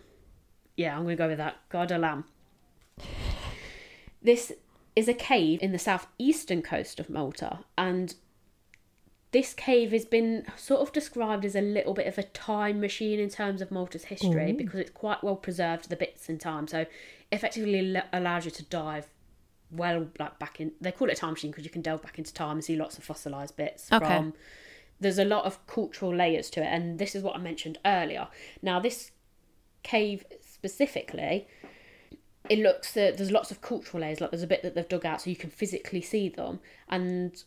Yeah, 0.77 0.97
I'm 0.97 1.03
going 1.05 1.17
to 1.17 1.23
go 1.23 1.29
with 1.29 1.39
that. 1.39 1.57
Għar 1.71 1.89
Dalam. 1.89 2.25
This 4.23 4.53
is 4.97 5.09
a 5.09 5.15
cave 5.15 5.61
in 5.63 5.73
the 5.73 5.79
southeastern 5.79 6.63
coast 6.63 6.99
of 6.99 7.09
Malta, 7.09 7.61
and 7.77 8.15
this 9.31 9.53
cave 9.55 9.93
has 9.93 10.05
been 10.05 10.45
sort 10.57 10.81
of 10.81 10.93
described 10.93 11.45
as 11.45 11.55
a 11.55 11.61
little 11.61 11.95
bit 11.95 12.07
of 12.07 12.19
a 12.19 12.23
time 12.23 12.81
machine 12.81 13.21
in 13.21 13.29
terms 13.29 13.61
of 13.61 13.71
Malta's 13.71 14.05
history 14.05 14.51
Ooh. 14.53 14.57
because 14.57 14.81
it's 14.81 14.91
quite 14.91 15.23
well 15.23 15.37
preserved 15.37 15.89
the 15.91 15.97
bits 15.97 16.29
in 16.29 16.39
time. 16.39 16.67
So 16.67 16.87
effectively 17.31 17.95
l- 17.97 18.03
allows 18.13 18.45
you 18.47 18.51
to 18.53 18.63
dive 18.65 19.07
well 19.71 20.07
like 20.19 20.39
back 20.39 20.63
in 20.63 20.73
they 20.81 20.91
call 20.91 21.09
it 21.11 21.13
a 21.13 21.21
time 21.21 21.33
machine 21.33 21.51
because 21.51 21.63
you 21.65 21.71
can 21.71 21.83
delve 21.83 22.01
back 22.01 22.19
into 22.19 22.33
time 22.33 22.53
and 22.57 22.65
see 22.65 22.75
lots 22.75 22.97
of 22.97 23.05
fossilized 23.05 23.55
bits 23.55 23.93
Okay. 23.93 24.07
from 24.07 24.33
there's 25.01 25.19
a 25.19 25.25
lot 25.25 25.45
of 25.45 25.65
cultural 25.67 26.15
layers 26.15 26.51
to 26.51 26.61
it 26.63 26.67
and 26.67 26.99
this 26.99 27.15
is 27.15 27.23
what 27.23 27.37
I 27.37 27.39
mentioned 27.39 27.79
earlier. 27.85 28.29
Now 28.63 28.81
this 28.81 29.11
cave 29.83 30.25
specifically 30.41 31.47
it 32.51 32.59
looks 32.59 32.93
that 32.95 33.17
there's 33.17 33.31
lots 33.31 33.51
of 33.51 33.61
cultural 33.61 34.01
layers 34.03 34.21
like 34.21 34.31
there's 34.31 34.43
a 34.43 34.47
bit 34.47 34.63
that 34.63 34.75
they've 34.75 34.89
dug 34.89 35.05
out 35.07 35.21
so 35.23 35.31
you 35.31 35.37
can 35.37 35.51
physically 35.51 36.01
see 36.01 36.29
them 36.29 36.61
and 36.89 37.45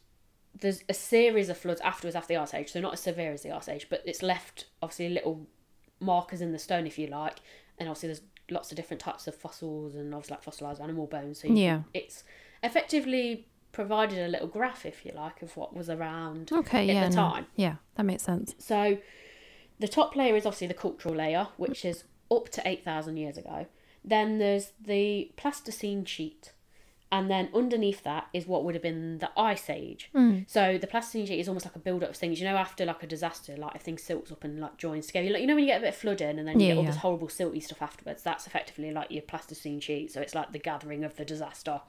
there's 0.59 0.83
a 0.89 0.93
series 0.93 1.49
of 1.49 1.57
floods 1.57 1.81
afterwards 1.81 2.15
after 2.15 2.33
the 2.33 2.39
ice 2.39 2.53
age 2.53 2.71
so 2.71 2.79
not 2.79 2.93
as 2.93 2.99
severe 3.01 3.31
as 3.33 3.41
the 3.43 3.51
ice 3.51 3.67
age 3.67 3.87
but 3.89 4.01
it's 4.05 4.21
left 4.23 4.65
obviously 4.81 5.09
little 5.09 5.45
markers 5.99 6.41
in 6.41 6.51
the 6.51 6.59
stone 6.59 6.87
if 6.87 6.97
you 6.97 7.07
like 7.07 7.39
and 7.77 7.89
obviously 7.89 8.07
there's 8.07 8.21
lots 8.49 8.71
of 8.71 8.75
different 8.77 8.99
types 9.01 9.27
of 9.27 9.35
fossils 9.35 9.95
and 9.95 10.13
obviously 10.13 10.33
like 10.35 10.43
fossilized 10.43 10.81
animal 10.81 11.07
bones 11.07 11.41
so 11.41 11.47
Yeah. 11.47 11.81
it's 11.93 12.23
effectively 12.63 13.47
provided 13.71 14.19
a 14.19 14.27
little 14.27 14.47
graph 14.47 14.85
if 14.85 15.05
you 15.05 15.11
like 15.13 15.41
of 15.41 15.55
what 15.57 15.75
was 15.75 15.89
around 15.89 16.51
Okay. 16.51 16.89
at 16.89 16.95
yeah. 16.95 17.09
the 17.09 17.15
no. 17.15 17.21
time 17.21 17.45
Yeah, 17.55 17.75
that 17.95 18.03
makes 18.03 18.23
sense. 18.23 18.53
so 18.57 18.97
the 19.79 19.87
top 19.87 20.15
layer 20.15 20.35
is 20.35 20.45
obviously 20.45 20.67
the 20.67 20.73
cultural 20.75 21.15
layer, 21.15 21.47
which 21.57 21.83
is 21.85 22.03
up 22.29 22.49
to 22.49 22.61
8,000 22.67 23.17
years 23.17 23.37
ago. 23.37 23.65
Then 24.05 24.37
there's 24.37 24.73
the 24.79 25.31
Pleistocene 25.37 26.05
sheet. 26.05 26.53
And 27.13 27.29
then 27.29 27.49
underneath 27.53 28.03
that 28.03 28.27
is 28.33 28.47
what 28.47 28.63
would 28.63 28.73
have 28.73 28.81
been 28.81 29.17
the 29.17 29.29
Ice 29.37 29.69
Age. 29.69 30.09
Mm. 30.15 30.49
So 30.49 30.77
the 30.77 30.87
Pleistocene 30.87 31.25
sheet 31.25 31.39
is 31.41 31.49
almost 31.49 31.65
like 31.65 31.75
a 31.75 31.79
build 31.79 32.03
up 32.05 32.11
of 32.11 32.15
things. 32.15 32.39
You 32.39 32.47
know, 32.47 32.55
after 32.55 32.85
like 32.85 33.03
a 33.03 33.07
disaster, 33.07 33.57
like 33.57 33.75
if 33.75 33.81
things 33.81 34.01
silts 34.01 34.31
up 34.31 34.45
and 34.45 34.61
like 34.61 34.77
joins 34.77 35.07
together. 35.07 35.25
You 35.27 35.33
know- 35.33 35.39
You 35.39 35.47
know 35.47 35.55
when 35.55 35.63
you 35.65 35.69
get 35.69 35.79
a 35.79 35.81
bit 35.81 35.89
of 35.89 35.95
flooding 35.97 36.39
and 36.39 36.47
then 36.47 36.57
you 36.59 36.67
Yeah, 36.67 36.71
get 36.73 36.77
all 36.77 36.83
yeah. 36.85 36.89
this 36.91 36.99
horrible 36.99 37.27
silty 37.27 37.61
stuff 37.61 37.81
afterwards? 37.81 38.23
That's 38.23 38.47
effectively 38.47 38.91
like 38.91 39.11
your 39.11 39.23
Pleistocene 39.23 39.81
sheet. 39.81 40.11
So 40.13 40.21
it's 40.21 40.33
like 40.33 40.53
the 40.53 40.59
gathering 40.59 41.03
of 41.03 41.17
the 41.17 41.25
disaster 41.25 41.81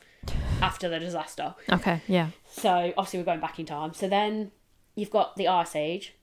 after 0.60 0.88
the 0.88 0.98
disaster. 0.98 1.54
Okay. 1.70 2.00
Yeah. 2.08 2.30
So 2.50 2.92
obviously 2.96 3.20
we're 3.20 3.24
going 3.26 3.40
back 3.40 3.60
in 3.60 3.66
time. 3.66 3.94
So 3.94 4.08
then 4.08 4.50
you've 4.96 5.10
got 5.10 5.36
the 5.36 5.46
Ice 5.46 5.76
Age, 5.76 6.14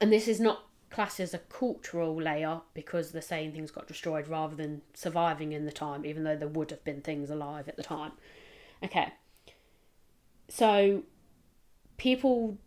and 0.00 0.12
this 0.12 0.28
is 0.28 0.40
not 0.40 0.66
classed 0.94 1.18
as 1.18 1.34
a 1.34 1.38
cultural 1.38 2.14
layer 2.14 2.60
because 2.72 3.10
they're 3.10 3.20
saying 3.20 3.50
things 3.50 3.72
got 3.72 3.88
destroyed 3.88 4.28
rather 4.28 4.54
than 4.54 4.80
surviving 4.94 5.50
in 5.50 5.64
the 5.64 5.72
time, 5.72 6.06
even 6.06 6.22
though 6.22 6.36
there 6.36 6.46
would 6.46 6.70
have 6.70 6.84
been 6.84 7.00
things 7.00 7.30
alive 7.30 7.68
at 7.68 7.76
the 7.76 7.82
time. 7.82 8.12
Okay. 8.80 9.12
So 10.48 11.02
people, 11.96 12.58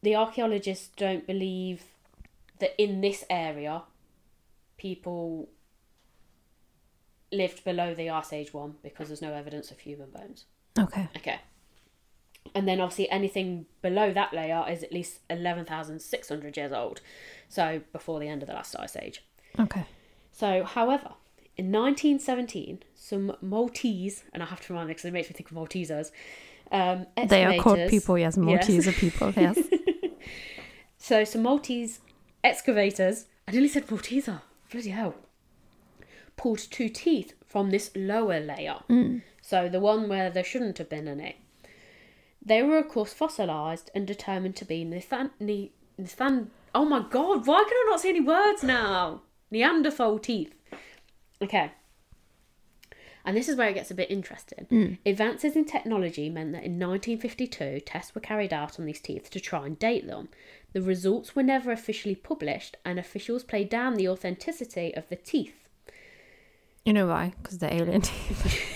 the 0.00 0.16
archaeologists 0.16 0.88
don't 0.96 1.26
believe 1.26 1.82
that 2.58 2.74
in 2.82 3.02
this 3.02 3.22
area, 3.28 3.82
people 4.78 5.50
lived 7.30 7.64
below 7.64 7.92
the 7.92 8.08
Ice 8.08 8.32
Age 8.32 8.54
one 8.54 8.76
because 8.82 9.08
there's 9.08 9.20
no 9.20 9.34
evidence 9.34 9.70
of 9.70 9.80
human 9.80 10.08
bones. 10.08 10.46
Okay. 10.78 11.06
Okay. 11.14 11.40
And 12.54 12.66
then 12.66 12.80
obviously 12.80 13.10
anything 13.10 13.66
below 13.82 14.12
that 14.12 14.32
layer 14.32 14.64
is 14.68 14.82
at 14.82 14.92
least 14.92 15.20
11,600 15.30 16.56
years 16.56 16.72
old. 16.72 17.00
So 17.48 17.80
before 17.92 18.20
the 18.20 18.28
end 18.28 18.42
of 18.42 18.48
the 18.48 18.54
last 18.54 18.76
ice 18.78 18.96
age. 18.96 19.24
Okay. 19.58 19.84
So, 20.32 20.64
however, 20.64 21.12
in 21.56 21.72
1917, 21.72 22.82
some 22.94 23.34
Maltese, 23.40 24.24
and 24.34 24.42
I 24.42 24.46
have 24.46 24.60
to 24.66 24.72
remind 24.72 24.88
because 24.88 25.06
it 25.06 25.12
makes 25.12 25.30
me 25.30 25.34
think 25.34 25.50
of 25.50 25.56
Maltesers, 25.56 26.10
um, 26.70 27.06
They 27.28 27.44
are 27.44 27.56
called 27.58 27.88
people. 27.88 28.18
Yes. 28.18 28.36
Maltese 28.36 28.86
are 28.86 28.92
people. 28.92 29.32
Yes. 29.36 29.58
So 30.98 31.22
some 31.22 31.44
Maltese 31.44 32.00
excavators, 32.42 33.26
I 33.46 33.52
nearly 33.52 33.68
said 33.68 33.86
Malteser, 33.86 34.42
bloody 34.72 34.90
hell, 34.90 35.14
pulled 36.36 36.58
two 36.58 36.88
teeth 36.88 37.32
from 37.44 37.70
this 37.70 37.92
lower 37.94 38.40
layer. 38.40 38.78
So 39.40 39.68
the 39.68 39.78
one 39.78 40.08
where 40.08 40.30
there 40.30 40.42
shouldn't 40.42 40.78
have 40.78 40.88
been 40.88 41.06
any. 41.06 41.36
They 42.46 42.62
were 42.62 42.78
of 42.78 42.88
course 42.88 43.12
fossilised 43.12 43.90
and 43.94 44.06
determined 44.06 44.54
to 44.56 44.64
be 44.64 44.84
Nethan... 44.84 45.30
Ne- 45.40 45.72
Nethan... 46.00 46.46
Oh 46.72 46.84
my 46.84 47.00
god, 47.00 47.46
why 47.46 47.64
can 47.64 47.72
I 47.72 47.86
not 47.90 48.00
say 48.00 48.10
any 48.10 48.20
words 48.20 48.62
now? 48.62 49.22
Neanderthal 49.50 50.20
teeth. 50.20 50.54
Okay. 51.42 51.72
And 53.24 53.36
this 53.36 53.48
is 53.48 53.56
where 53.56 53.68
it 53.68 53.74
gets 53.74 53.90
a 53.90 53.94
bit 53.94 54.10
interesting. 54.12 54.66
Hmm. 54.68 54.92
Advances 55.04 55.56
in 55.56 55.64
technology 55.64 56.30
meant 56.30 56.52
that 56.52 56.62
in 56.62 56.78
1952, 56.78 57.80
tests 57.80 58.14
were 58.14 58.20
carried 58.20 58.52
out 58.52 58.78
on 58.78 58.86
these 58.86 59.00
teeth 59.00 59.28
to 59.30 59.40
try 59.40 59.66
and 59.66 59.76
date 59.76 60.06
them. 60.06 60.28
The 60.72 60.82
results 60.82 61.34
were 61.34 61.42
never 61.42 61.72
officially 61.72 62.14
published, 62.14 62.76
and 62.84 63.00
officials 63.00 63.42
played 63.42 63.68
down 63.68 63.94
the 63.94 64.08
authenticity 64.08 64.94
of 64.94 65.08
the 65.08 65.16
teeth. 65.16 65.68
You 66.84 66.92
know 66.92 67.08
why? 67.08 67.32
Because 67.42 67.58
they're 67.58 67.74
alien 67.74 68.00
teeth. 68.02 68.75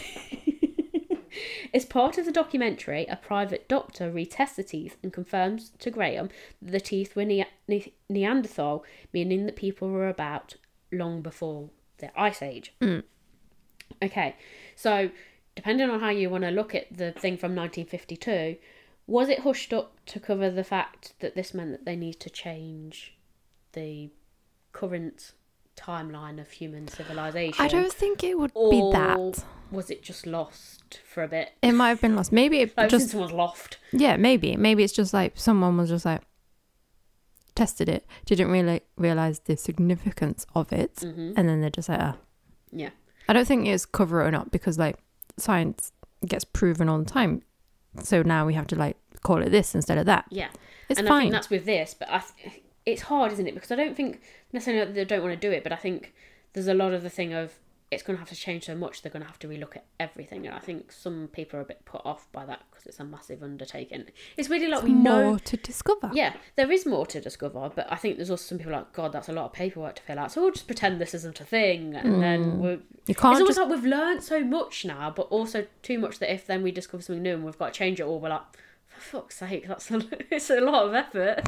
As 1.73 1.85
part 1.85 2.19
of 2.19 2.27
the 2.27 2.33
documentary, 2.33 3.07
a 3.07 3.17
private 3.17 3.69
doctor 3.69 4.11
retests 4.11 4.57
the 4.57 4.65
teeth 4.65 4.97
and 5.03 5.13
confirms 5.13 5.71
to 5.79 5.91
Graham 5.91 6.29
that 6.61 6.73
the 6.73 6.81
teeth 6.81 7.15
were 7.15 7.25
ne- 7.25 7.47
ne- 7.69 7.93
Neanderthal, 8.09 8.85
meaning 9.13 9.47
that 9.47 9.57
people 9.57 9.91
were 9.91 10.09
about 10.09 10.57
long 10.91 11.23
before 11.23 11.71
the 11.99 12.11
Ice 12.21 12.43
Age. 12.43 12.73
Mm. 12.81 13.05
Okay, 14.03 14.37
so 14.75 15.11
depending 15.55 15.91
on 15.91 16.01
how 16.01 16.11
you 16.11 16.31
want 16.31 16.45
to 16.45 16.51
look 16.51 16.75
at 16.75 16.97
the 16.97 17.13
thing 17.13 17.37
from 17.37 17.55
1952, 17.55 18.57
was 19.07 19.29
it 19.29 19.41
hushed 19.41 19.73
up 19.73 19.97
to 20.07 20.21
cover 20.21 20.51
the 20.51 20.65
fact 20.65 21.15
that 21.21 21.35
this 21.35 21.53
meant 21.55 21.73
that 21.73 21.85
they 21.85 21.97
need 21.97 22.21
to 22.21 22.31
change 22.31 23.17
the 23.73 24.11
current 24.73 25.33
timeline 25.81 26.41
of 26.41 26.51
human 26.51 26.89
civilization? 26.89 27.65
I 27.65 27.69
don't 27.69 27.93
think 27.93 28.23
it 28.25 28.39
would 28.39 28.51
or 28.55 28.71
be 28.71 28.81
that. 28.93 29.45
was 29.71 29.91
it 29.91 30.03
just 30.03 30.27
lost 30.27 31.01
for 31.05 31.23
a 31.23 31.29
bit? 31.29 31.53
It 31.63 31.73
might 31.73 31.89
have 31.91 32.01
been 32.01 32.17
lost. 32.17 32.33
Maybe 32.33 32.59
it 32.61 32.77
Like 32.77 32.89
just 32.91 33.03
since 33.05 33.13
someone's 33.13 33.33
loft. 33.33 33.79
Yeah, 33.93 34.17
maybe. 34.17 34.57
Maybe 34.57 34.83
it's 34.85 34.93
just 34.93 35.13
like 35.15 35.33
someone 35.37 35.77
was 35.77 35.89
just 35.91 36.05
like 36.05 36.23
tested 37.55 37.89
it, 37.89 38.07
didn't 38.25 38.51
really 38.51 38.81
realize 38.97 39.41
the 39.41 39.57
significance 39.57 40.47
of 40.55 40.73
it, 40.73 40.99
hmm 41.01 41.33
and 41.37 41.49
then 41.49 41.61
they're 41.61 41.71
just 41.71 41.89
like, 41.89 42.01
ah. 42.01 42.17
Yeah. 42.73 42.91
I 43.29 43.33
don't 43.33 43.47
think 43.47 43.67
it's 43.67 43.87
covering 43.87 44.35
up 44.35 44.51
because 44.51 44.79
like 44.79 44.97
science 45.37 45.93
gets 46.27 46.45
proven 46.45 46.89
all 46.89 46.99
the 46.99 47.05
time. 47.05 47.43
So 48.03 48.23
now 48.23 48.47
we 48.47 48.55
have 48.55 48.67
to 48.69 48.77
like 48.77 48.97
call 49.23 49.43
it 49.43 49.51
this 49.51 49.75
instead 49.75 49.99
of 49.99 50.07
that. 50.07 50.25
Yeah. 50.31 50.49
It's 50.89 50.99
and 50.99 51.09
I 51.09 51.11
fine. 51.11 51.21
think 51.23 51.33
that's 51.33 51.51
with 51.51 51.65
this, 51.65 51.95
but 51.99 52.09
I 52.11 52.19
th- 52.43 52.63
it's 52.87 53.03
hard, 53.03 53.33
isn't 53.33 53.47
it? 53.47 53.55
Because 53.55 53.71
I 53.71 53.77
don't 53.77 53.97
think 53.97 54.21
necessarily 54.53 54.85
that 54.85 54.95
they 54.95 55.05
don't 55.05 55.23
want 55.23 55.39
to 55.39 55.49
do 55.49 55.53
it, 55.53 55.63
but 55.63 55.73
I 55.73 55.77
think 55.77 56.15
there's 56.53 56.69
a 56.69 56.75
lot 56.75 56.93
of 56.93 57.03
the 57.03 57.11
thing 57.11 57.33
of 57.33 57.59
it's 57.91 58.05
going 58.05 58.17
to 58.17 58.21
have 58.21 58.29
to 58.29 58.37
change 58.37 58.67
so 58.67 58.75
much. 58.77 59.03
They're 59.03 59.11
going 59.11 59.23
to 59.23 59.27
have 59.27 59.39
to 59.41 59.49
relook 59.49 59.75
at 59.77 59.85
everything, 59.99 60.47
and 60.47 60.55
I 60.55 60.61
think 60.61 60.93
some 60.93 61.29
people 61.33 61.59
are 61.59 61.63
a 61.63 61.65
bit 61.65 61.85
put 61.85 62.03
off 62.05 62.29
by 62.31 62.47
that 62.47 62.63
because 62.71 62.87
it's 62.87 63.01
a 63.01 63.05
massive 63.05 63.43
undertaking. 63.43 64.05
It's 64.37 64.49
really 64.49 64.69
like 64.69 64.85
we 64.85 64.93
know. 64.93 65.31
More 65.31 65.39
to 65.41 65.57
discover. 65.57 66.11
Yeah, 66.13 66.35
there 66.55 66.71
is 66.71 66.87
more 66.87 67.05
to 67.07 67.21
discover, 67.21 67.71
but 67.75 67.91
I 67.91 67.97
think 67.97 68.17
there's 68.17 68.31
also 68.31 68.45
some 68.45 68.59
people 68.59 68.73
like, 68.73 68.93
God, 68.93 69.11
that's 69.11 69.29
a 69.29 69.33
lot 69.33 69.47
of 69.47 69.53
paperwork 69.53 69.97
to 69.97 70.03
fill 70.03 70.21
out. 70.21 70.31
So 70.31 70.41
we'll 70.41 70.53
just 70.53 70.69
pretend 70.69 71.01
this 71.01 71.15
isn't 71.15 71.41
a 71.41 71.45
thing, 71.45 71.97
and 71.97 72.23
then 72.23 72.45
mm. 72.45 72.57
we're. 72.59 72.79
You 73.07 73.15
can't 73.17 73.33
it's 73.33 73.41
almost 73.41 73.49
just. 73.49 73.59
like 73.59 73.69
we've 73.69 73.85
learned 73.85 74.23
so 74.23 74.45
much 74.45 74.85
now, 74.85 75.11
but 75.11 75.23
also 75.23 75.67
too 75.83 75.99
much 75.99 76.21
that 76.21 76.33
if 76.33 76.47
then 76.47 76.63
we 76.63 76.71
discover 76.71 77.03
something 77.03 77.23
new 77.23 77.35
and 77.35 77.45
we've 77.45 77.59
got 77.59 77.75
to 77.75 77.79
change 77.79 77.99
it 77.99 78.05
all, 78.05 78.21
we're 78.21 78.29
like, 78.29 78.43
fuck's 79.01 79.37
sake, 79.37 79.67
that's 79.67 79.91
a, 79.91 80.03
it's 80.35 80.51
a 80.51 80.61
lot 80.61 80.87
of 80.87 80.95
effort. 80.95 81.43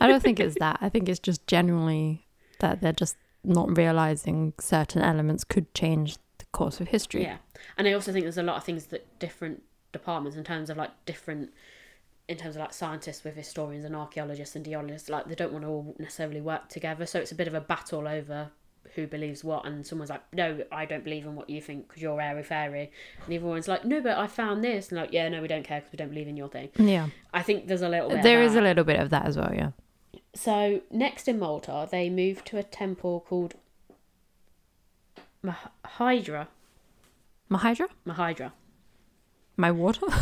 I 0.00 0.08
don't 0.08 0.22
think 0.22 0.40
it's 0.40 0.56
that. 0.58 0.78
I 0.80 0.88
think 0.88 1.08
it's 1.08 1.18
just 1.18 1.46
generally 1.46 2.26
that 2.60 2.80
they're 2.80 2.92
just 2.92 3.16
not 3.44 3.76
realizing 3.76 4.52
certain 4.60 5.02
elements 5.02 5.44
could 5.44 5.72
change 5.74 6.16
the 6.38 6.44
course 6.52 6.80
of 6.80 6.88
history. 6.88 7.22
Yeah, 7.22 7.38
and 7.76 7.88
I 7.88 7.92
also 7.92 8.12
think 8.12 8.24
there's 8.24 8.38
a 8.38 8.42
lot 8.42 8.56
of 8.56 8.64
things 8.64 8.86
that 8.86 9.18
different 9.18 9.62
departments, 9.92 10.36
in 10.36 10.44
terms 10.44 10.70
of 10.70 10.76
like 10.76 10.90
different, 11.06 11.50
in 12.28 12.36
terms 12.36 12.56
of 12.56 12.60
like 12.60 12.72
scientists 12.72 13.24
with 13.24 13.34
historians 13.34 13.84
and 13.84 13.96
archaeologists 13.96 14.54
and 14.56 14.64
geologists, 14.64 15.08
like 15.08 15.26
they 15.26 15.34
don't 15.34 15.52
want 15.52 15.64
to 15.64 15.68
all 15.68 15.94
necessarily 15.98 16.40
work 16.40 16.68
together. 16.68 17.06
So 17.06 17.18
it's 17.18 17.32
a 17.32 17.36
bit 17.36 17.48
of 17.48 17.54
a 17.54 17.60
battle 17.60 18.06
over 18.06 18.50
who 18.94 19.06
believes 19.06 19.44
what, 19.44 19.64
and 19.66 19.86
someone's 19.86 20.10
like, 20.10 20.22
no, 20.34 20.62
I 20.72 20.84
don't 20.84 21.04
believe 21.04 21.24
in 21.26 21.34
what 21.36 21.48
you 21.48 21.60
think 21.60 21.86
because 21.88 22.02
you're 22.02 22.20
airy 22.20 22.42
fairy, 22.42 22.90
and 23.24 23.32
everyone's 23.34 23.68
like, 23.68 23.84
no, 23.84 24.00
but 24.00 24.18
I 24.18 24.26
found 24.26 24.62
this, 24.64 24.88
and 24.90 24.98
like, 25.00 25.12
yeah, 25.12 25.28
no, 25.28 25.40
we 25.42 25.48
don't 25.48 25.62
care 25.64 25.80
because 25.80 25.92
we 25.92 25.96
don't 25.96 26.08
believe 26.08 26.28
in 26.28 26.36
your 26.36 26.48
thing. 26.48 26.70
Yeah. 26.76 27.08
I 27.32 27.42
think 27.42 27.66
there's 27.68 27.82
a 27.82 27.88
little 27.88 28.10
bit. 28.10 28.22
There 28.22 28.42
is 28.42 28.56
a 28.56 28.60
little 28.60 28.84
bit 28.84 28.98
of 29.00 29.10
that 29.10 29.26
as 29.26 29.36
well, 29.36 29.52
yeah. 29.54 29.70
So 30.34 30.80
next 30.90 31.28
in 31.28 31.38
Malta, 31.38 31.88
they 31.90 32.08
moved 32.10 32.46
to 32.46 32.58
a 32.58 32.62
temple 32.62 33.24
called 33.28 33.54
Mnajdra. 35.44 36.48
Mnajdra? 37.50 37.88
Mnajdra. 38.06 38.52
My 39.56 39.70
water? 39.70 40.06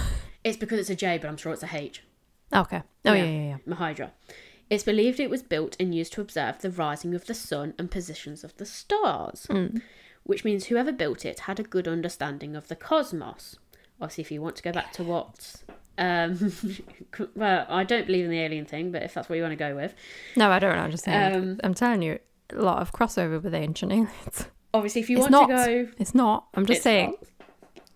It's 0.44 0.56
because 0.56 0.78
it's 0.78 0.88
a 0.88 0.94
J, 0.94 1.18
but 1.18 1.28
I'm 1.28 1.36
sure 1.36 1.52
it's 1.52 1.64
a 1.64 1.68
H. 1.76 2.04
okay. 2.54 2.82
Oh, 3.04 3.12
Yeah. 3.12 3.14
yeah, 3.14 3.24
yeah, 3.24 3.56
yeah. 3.66 3.74
Mnajdra. 3.74 4.10
It's 4.70 4.84
believed 4.84 5.18
it 5.20 5.30
was 5.30 5.42
built 5.42 5.76
and 5.80 5.94
used 5.94 6.12
to 6.14 6.20
observe 6.20 6.58
the 6.60 6.70
rising 6.70 7.14
of 7.14 7.26
the 7.26 7.34
sun 7.34 7.74
and 7.78 7.90
positions 7.90 8.44
of 8.44 8.56
the 8.58 8.66
stars, 8.66 9.46
Mm. 9.48 9.80
which 10.24 10.44
means 10.44 10.66
whoever 10.66 10.92
built 10.92 11.24
it 11.24 11.40
had 11.40 11.58
a 11.58 11.62
good 11.62 11.88
understanding 11.88 12.54
of 12.54 12.68
the 12.68 12.76
cosmos. 12.76 13.56
Obviously, 14.00 14.22
if 14.22 14.30
you 14.30 14.42
want 14.42 14.56
to 14.56 14.62
go 14.62 14.72
back 14.72 14.92
to 14.92 15.02
what. 15.04 15.56
Um, 15.96 16.52
well, 17.34 17.66
I 17.68 17.82
don't 17.82 18.06
believe 18.06 18.26
in 18.26 18.30
the 18.30 18.40
alien 18.40 18.66
thing, 18.66 18.92
but 18.92 19.02
if 19.02 19.14
that's 19.14 19.28
what 19.28 19.36
you 19.36 19.42
want 19.42 19.52
to 19.52 19.56
go 19.56 19.74
with. 19.74 19.94
No, 20.36 20.50
I 20.50 20.58
don't. 20.58 20.76
I'm 20.78 20.90
just 20.90 21.04
saying. 21.04 21.34
Um, 21.34 21.60
I'm 21.64 21.74
telling 21.74 22.02
you, 22.02 22.18
a 22.52 22.62
lot 22.62 22.80
of 22.80 22.92
crossover 22.92 23.42
with 23.42 23.54
ancient 23.54 23.90
aliens. 23.90 24.46
Obviously, 24.74 25.00
if 25.00 25.10
you 25.10 25.16
It's 25.16 25.22
want 25.30 25.32
not. 25.32 25.46
to 25.48 25.54
go. 25.86 25.88
It's 25.98 26.14
not. 26.14 26.46
I'm 26.54 26.66
just 26.66 26.82
saying. 26.82 27.10
not. 27.10 27.46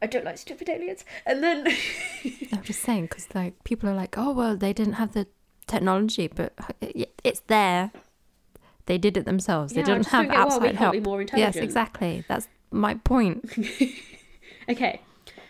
I 0.01 0.07
don't 0.07 0.25
like 0.25 0.39
stupid 0.39 0.69
aliens. 0.69 1.05
And 1.27 1.45
then. 1.45 1.69
I'm 2.53 2.63
just 2.63 2.81
saying 2.81 3.03
because 3.03 3.33
like 3.35 3.63
people 3.63 3.89
are 3.89 3.95
like, 3.95 4.17
oh 4.19 4.33
well, 4.33 4.57
they 4.57 4.73
didn't 4.73 4.95
have 4.95 5.13
the 5.13 5.29
technology, 5.67 6.29
but 6.29 6.53
it's 7.25 7.41
there. 7.47 7.91
They 8.87 8.99
did 8.99 9.17
it 9.17 9.25
themselves. 9.25 9.73
Yeah, 9.73 9.83
they 9.83 9.93
didn't 9.93 10.05
don't 10.05 10.13
have 10.13 10.27
get 10.27 10.31
why 10.31 10.59
we 10.59 10.69
outside 10.75 10.77
help. 10.77 11.33
Yes, 11.37 11.57
exactly. 11.57 12.25
That's 12.29 12.49
my 12.71 12.95
point. 12.95 13.51
Okay, 14.69 15.01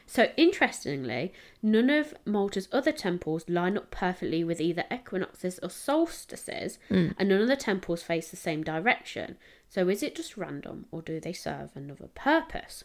so 0.07 0.29
interestingly, 0.37 1.33
none 1.63 1.91
of 1.91 2.15
Malta's 2.25 2.69
other 2.73 2.93
temples 2.93 3.49
line 3.49 3.77
up 3.77 3.91
perfectly 3.91 4.43
with 4.45 4.61
either 4.61 4.85
equinoxes 4.93 5.59
or 5.63 5.71
solstices, 5.71 6.79
hmm. 6.89 7.09
and 7.19 7.29
none 7.29 7.43
of 7.43 7.49
the 7.49 7.57
temples 7.57 8.03
face 8.03 8.31
the 8.31 8.37
same 8.37 8.63
direction. 8.63 9.37
So 9.69 9.89
is 9.89 10.03
it 10.03 10.15
just 10.15 10.37
random, 10.37 10.87
or 10.91 11.03
do 11.03 11.21
they 11.21 11.33
serve 11.33 11.71
another 11.75 12.09
purpose? 12.09 12.85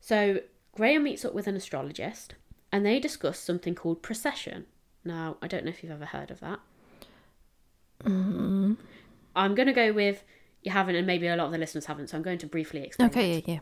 So 0.00 0.40
Graham 0.74 1.04
meets 1.04 1.24
up 1.24 1.34
with 1.34 1.46
an 1.46 1.56
astrologist, 1.56 2.34
and 2.72 2.86
they 2.86 3.00
discuss 3.00 3.38
something 3.38 3.74
called 3.74 4.02
precession. 4.02 4.66
Now, 5.04 5.36
I 5.42 5.46
don't 5.48 5.64
know 5.64 5.70
if 5.70 5.82
you've 5.82 5.92
ever 5.92 6.04
heard 6.04 6.30
of 6.30 6.40
that. 6.40 6.58
I'm 8.04 9.54
going 9.54 9.66
to 9.66 9.72
go 9.72 9.92
with 9.92 10.24
you 10.62 10.72
haven't, 10.72 10.94
and 10.96 11.06
maybe 11.06 11.26
a 11.26 11.36
lot 11.36 11.46
of 11.46 11.52
the 11.52 11.58
listeners 11.58 11.86
haven't, 11.86 12.10
so 12.10 12.16
I'm 12.16 12.22
going 12.22 12.38
to 12.38 12.46
briefly 12.46 12.82
explain. 12.82 13.08
it. 13.08 13.12
Okay, 13.12 13.42
yeah, 13.46 13.58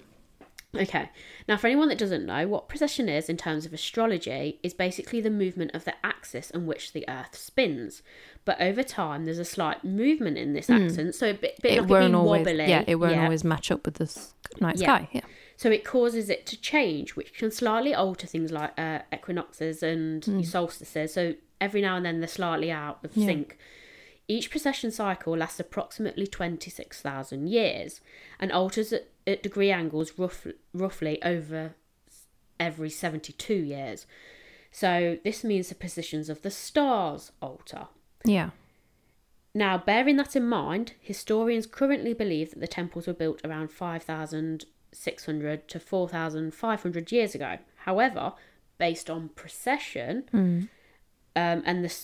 yeah. 0.74 0.82
Okay. 0.82 1.10
Now, 1.48 1.56
for 1.56 1.66
anyone 1.68 1.88
that 1.88 1.98
doesn't 1.98 2.26
know, 2.26 2.46
what 2.48 2.68
precession 2.68 3.08
is 3.08 3.28
in 3.28 3.36
terms 3.36 3.64
of 3.64 3.72
astrology 3.72 4.58
is 4.62 4.74
basically 4.74 5.20
the 5.20 5.30
movement 5.30 5.70
of 5.74 5.84
the 5.84 5.94
axis 6.04 6.50
on 6.52 6.66
which 6.66 6.92
the 6.92 7.08
Earth 7.08 7.36
spins. 7.36 8.02
But 8.44 8.60
over 8.60 8.82
time, 8.82 9.24
there's 9.24 9.38
a 9.38 9.44
slight 9.44 9.84
movement 9.84 10.36
in 10.38 10.52
this 10.54 10.68
axis, 10.68 11.18
so 11.18 11.30
a 11.30 11.34
bit, 11.34 11.56
bit 11.62 11.72
Hmm. 11.72 11.78
It 11.78 11.80
like 11.82 11.90
won't 11.90 12.14
always. 12.14 12.46
wobbly. 12.46 12.66
Yeah, 12.68 12.84
it 12.86 12.96
won't 12.96 13.14
yeah. 13.14 13.24
always 13.24 13.44
match 13.44 13.70
up 13.70 13.84
with 13.86 13.94
the 13.94 14.04
night 14.60 14.76
Yeah. 14.78 14.86
sky. 14.98 15.08
Yeah. 15.12 15.20
So 15.58 15.70
it 15.72 15.84
causes 15.84 16.30
it 16.30 16.46
to 16.46 16.56
change, 16.60 17.16
which 17.16 17.32
can 17.34 17.50
slightly 17.50 17.92
alter 17.92 18.28
things 18.28 18.52
like 18.52 18.72
uh, 18.78 19.00
equinoxes 19.12 19.82
and 19.82 20.24
Hmm. 20.24 20.42
solstices. 20.42 21.12
So 21.12 21.34
every 21.60 21.80
now 21.80 21.96
and 21.96 22.06
then 22.06 22.20
they're 22.20 22.28
slightly 22.28 22.70
out 22.70 23.04
of 23.04 23.16
Yeah. 23.16 23.26
sync. 23.26 23.58
Each 24.28 24.50
precession 24.50 24.92
cycle 24.92 25.36
lasts 25.36 25.58
approximately 25.58 26.28
26,000 26.28 27.48
years 27.48 28.00
and 28.38 28.52
alters 28.52 28.92
at, 28.92 29.08
at 29.26 29.42
degree 29.42 29.72
angles 29.72 30.12
rough, 30.16 30.46
roughly 30.72 31.20
over 31.24 31.74
every 32.60 32.90
72 32.90 33.52
years. 33.54 34.06
So 34.70 35.18
this 35.24 35.42
means 35.42 35.70
the 35.70 35.74
positions 35.74 36.28
of 36.28 36.42
the 36.42 36.50
stars 36.52 37.32
alter. 37.42 37.88
Yeah. 38.24 38.50
Now, 39.54 39.76
bearing 39.78 40.16
that 40.18 40.36
in 40.36 40.46
mind, 40.46 40.92
historians 41.00 41.66
currently 41.66 42.12
believe 42.14 42.50
that 42.50 42.60
the 42.60 42.68
temples 42.68 43.08
were 43.08 43.12
built 43.12 43.40
around 43.44 43.72
5,600 44.98 45.68
to 45.68 45.80
4,500 45.80 47.12
years 47.12 47.34
ago. 47.34 47.58
However, 47.84 48.32
based 48.78 49.08
on 49.08 49.30
precession 49.30 50.24
um, 51.36 51.62
and 51.64 51.84
the, 51.84 51.94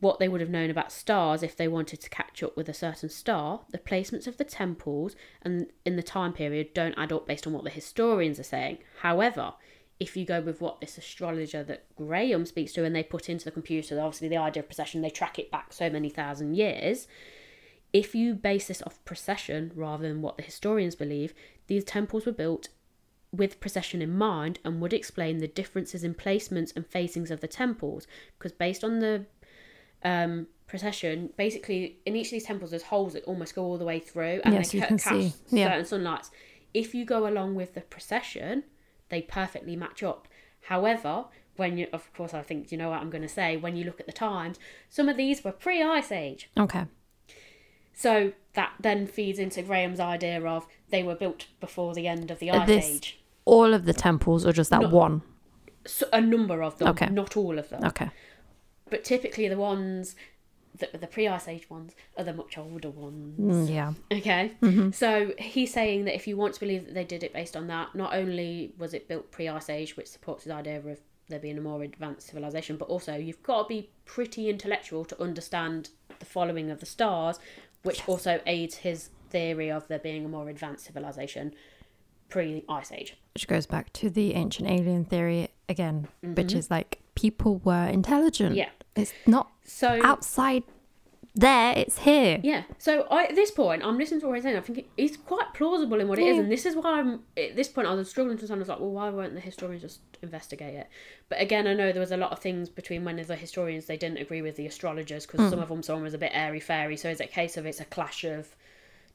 what 0.00 0.18
they 0.18 0.28
would 0.28 0.40
have 0.40 0.50
known 0.50 0.70
about 0.70 0.92
stars 0.92 1.42
if 1.42 1.56
they 1.56 1.68
wanted 1.68 2.00
to 2.00 2.10
catch 2.10 2.42
up 2.42 2.56
with 2.56 2.68
a 2.68 2.74
certain 2.74 3.08
star, 3.08 3.60
the 3.70 3.78
placements 3.78 4.26
of 4.26 4.36
the 4.36 4.44
temples 4.44 5.16
and 5.42 5.66
in 5.84 5.96
the 5.96 6.02
time 6.02 6.32
period 6.32 6.72
don't 6.74 6.94
add 6.96 7.12
up 7.12 7.26
based 7.26 7.46
on 7.46 7.52
what 7.52 7.64
the 7.64 7.70
historians 7.70 8.38
are 8.38 8.44
saying. 8.44 8.78
However, 9.00 9.54
if 10.00 10.16
you 10.16 10.24
go 10.24 10.40
with 10.40 10.60
what 10.60 10.80
this 10.80 10.98
astrologer 10.98 11.62
that 11.64 11.84
Graham 11.96 12.46
speaks 12.46 12.72
to 12.72 12.84
and 12.84 12.94
they 12.94 13.02
put 13.02 13.28
into 13.28 13.44
the 13.44 13.50
computer, 13.50 14.00
obviously 14.00 14.28
the 14.28 14.36
idea 14.36 14.62
of 14.62 14.68
precession, 14.68 15.02
they 15.02 15.10
track 15.10 15.38
it 15.38 15.50
back 15.50 15.72
so 15.72 15.88
many 15.88 16.08
thousand 16.08 16.56
years. 16.56 17.06
If 17.92 18.12
you 18.12 18.34
base 18.34 18.66
this 18.66 18.82
off 18.82 19.04
precession 19.04 19.70
rather 19.76 20.08
than 20.08 20.20
what 20.20 20.36
the 20.36 20.42
historians 20.42 20.96
believe, 20.96 21.32
these 21.66 21.84
temples 21.84 22.26
were 22.26 22.32
built 22.32 22.68
with 23.32 23.58
precession 23.60 24.00
in 24.00 24.16
mind 24.16 24.58
and 24.64 24.80
would 24.80 24.92
explain 24.92 25.38
the 25.38 25.48
differences 25.48 26.04
in 26.04 26.14
placements 26.14 26.74
and 26.76 26.86
facings 26.86 27.30
of 27.30 27.40
the 27.40 27.48
temples. 27.48 28.06
Because 28.38 28.52
based 28.52 28.84
on 28.84 29.00
the 29.00 29.26
um, 30.04 30.46
precession, 30.66 31.30
basically 31.36 31.98
in 32.06 32.14
each 32.16 32.26
of 32.28 32.32
these 32.32 32.44
temples, 32.44 32.70
there's 32.70 32.84
holes 32.84 33.14
that 33.14 33.24
almost 33.24 33.54
go 33.54 33.64
all 33.64 33.78
the 33.78 33.84
way 33.84 33.98
through, 33.98 34.40
and 34.44 34.54
Yes, 34.54 34.70
they 34.72 34.80
ca- 34.80 34.86
can 34.86 34.98
catch 34.98 35.12
see. 35.20 35.32
Yeah. 35.50 35.70
certain 35.70 35.86
sunlights. 35.86 36.30
If 36.72 36.94
you 36.94 37.04
go 37.04 37.26
along 37.26 37.54
with 37.54 37.74
the 37.74 37.80
precession 37.82 38.64
they 39.10 39.20
perfectly 39.20 39.76
match 39.76 40.02
up. 40.02 40.26
However, 40.62 41.26
when 41.56 41.76
you, 41.76 41.86
of 41.92 42.10
course, 42.14 42.32
I 42.34 42.40
think 42.42 42.72
you 42.72 42.78
know 42.78 42.88
what 42.90 43.00
I'm 43.00 43.10
going 43.10 43.22
to 43.22 43.28
say. 43.28 43.56
When 43.56 43.76
you 43.76 43.84
look 43.84 44.00
at 44.00 44.06
the 44.06 44.12
times, 44.12 44.58
some 44.88 45.08
of 45.10 45.16
these 45.18 45.44
were 45.44 45.52
pre-ice 45.52 46.10
age. 46.10 46.50
Okay. 46.58 46.86
So 47.94 48.32
that 48.54 48.72
then 48.80 49.06
feeds 49.06 49.38
into 49.38 49.62
Graham's 49.62 50.00
idea 50.00 50.44
of 50.44 50.66
they 50.90 51.02
were 51.02 51.14
built 51.14 51.46
before 51.60 51.94
the 51.94 52.06
end 52.06 52.30
of 52.30 52.38
the 52.38 52.50
ice 52.50 52.66
this- 52.66 52.90
age. 52.96 53.20
All 53.46 53.74
of 53.74 53.84
the 53.84 53.92
temples, 53.92 54.46
or 54.46 54.52
just 54.52 54.70
that 54.70 54.80
No. 54.82 54.88
one? 54.88 55.22
So 55.86 56.06
a 56.14 56.20
number 56.20 56.62
of 56.62 56.78
them, 56.78 56.88
Okay. 56.88 57.06
not 57.10 57.36
all 57.36 57.58
of 57.58 57.68
them. 57.68 57.84
Okay. 57.84 58.08
But 58.88 59.04
typically 59.04 59.48
the 59.48 59.58
ones 59.58 60.16
that 60.78 60.92
were 60.92 60.98
the 60.98 61.06
pre-ice 61.06 61.46
age 61.46 61.68
ones 61.70 61.94
are 62.16 62.24
the 62.24 62.32
much 62.32 62.56
older 62.58 62.88
ones. 62.90 63.38
Mm, 63.68 63.72
yeah. 63.72 63.92
Okay. 64.10 64.52
Mm-hmm. 64.62 64.90
So 64.92 65.32
he's 65.38 65.72
saying 65.72 66.06
that 66.06 66.14
if 66.14 66.26
you 66.26 66.36
want 66.38 66.54
to 66.54 66.60
believe 66.60 66.86
that 66.86 66.94
they 66.94 67.04
did 67.04 67.22
it 67.22 67.32
based 67.34 67.54
on 67.56 67.66
that, 67.68 67.94
not 67.94 68.14
only 68.14 68.72
was 68.78 68.94
it 68.94 69.06
built 69.08 69.30
pre 69.30 69.46
ice 69.46 69.68
age, 69.68 69.96
which 69.96 70.08
supports 70.08 70.44
his 70.44 70.50
idea 70.50 70.78
of 70.80 71.00
there 71.28 71.38
being 71.38 71.58
a 71.58 71.60
more 71.60 71.82
advanced 71.82 72.26
civilization, 72.28 72.76
but 72.76 72.88
also 72.88 73.14
you've 73.16 73.42
got 73.42 73.64
to 73.64 73.68
be 73.68 73.90
pretty 74.04 74.48
intellectual 74.48 75.04
to 75.04 75.22
understand 75.22 75.90
the 76.18 76.24
following 76.26 76.70
of 76.70 76.80
the 76.80 76.86
stars, 76.86 77.38
which 77.84 78.06
also 78.08 78.40
aids 78.46 78.76
his 78.76 79.10
theory 79.30 79.70
of 79.70 79.86
there 79.88 79.98
being 79.98 80.24
a 80.24 80.28
more 80.28 80.48
advanced 80.48 80.84
civilization 80.86 81.54
pre 82.28 82.64
ice 82.68 82.90
age. 82.90 83.16
Which 83.34 83.46
goes 83.46 83.66
back 83.66 83.92
to 83.94 84.10
the 84.10 84.34
ancient 84.34 84.68
alien 84.68 85.04
theory 85.04 85.48
again, 85.68 86.08
which 86.22 86.48
Mhm. 86.48 86.56
is 86.56 86.70
like 86.70 87.00
people 87.14 87.60
were 87.64 87.86
intelligent. 87.86 88.56
Yeah. 88.56 88.70
It's 88.96 89.12
not 89.26 89.50
So 89.64 90.00
outside 90.02 90.62
there, 91.34 91.74
it's 91.76 91.98
here. 91.98 92.40
Yeah. 92.44 92.62
So 92.78 93.08
I, 93.10 93.24
at 93.24 93.34
this 93.34 93.50
point, 93.50 93.84
I'm 93.84 93.98
listening 93.98 94.20
to 94.20 94.28
what 94.28 94.34
he's 94.34 94.44
saying. 94.44 94.56
I 94.56 94.60
think 94.60 94.78
it, 94.78 94.86
it's 94.96 95.16
quite 95.16 95.52
plausible 95.52 95.98
in 95.98 96.06
what 96.06 96.18
it 96.18 96.22
is, 96.22 96.36
Yeah. 96.36 96.42
and 96.42 96.52
this 96.52 96.64
is 96.64 96.76
why 96.76 97.00
I'm 97.00 97.22
at 97.36 97.56
this 97.56 97.68
point. 97.68 97.88
I 97.88 97.94
was 97.94 98.08
struggling 98.08 98.36
to 98.36 98.42
understand. 98.42 98.58
I 98.58 98.62
was 98.62 98.68
like, 98.68 98.78
well, 98.78 98.92
why 98.92 99.08
won't 99.10 99.34
the 99.34 99.40
historians 99.40 99.82
just 99.82 100.00
investigate 100.22 100.74
it? 100.74 100.88
But 101.28 101.40
again, 101.40 101.66
I 101.66 101.74
know 101.74 101.90
there 101.90 102.00
was 102.00 102.12
a 102.12 102.16
lot 102.16 102.30
of 102.30 102.38
things 102.38 102.68
between 102.68 103.04
when 103.04 103.16
the 103.16 103.34
historians 103.34 103.86
they 103.86 103.96
didn't 103.96 104.18
agree 104.18 104.42
with 104.42 104.54
the 104.54 104.66
astrologers 104.66 105.26
because 105.26 105.40
hmm. 105.40 105.50
some 105.50 105.58
of 105.58 105.68
them 105.68 105.82
someone 105.82 106.04
was 106.04 106.14
a 106.14 106.18
bit 106.18 106.30
airy 106.32 106.60
fairy. 106.60 106.96
So 106.96 107.08
is 107.08 107.20
it 107.20 107.30
a 107.30 107.32
case 107.32 107.56
of 107.56 107.66
it's 107.66 107.80
a 107.80 107.84
clash 107.84 108.22
of 108.22 108.54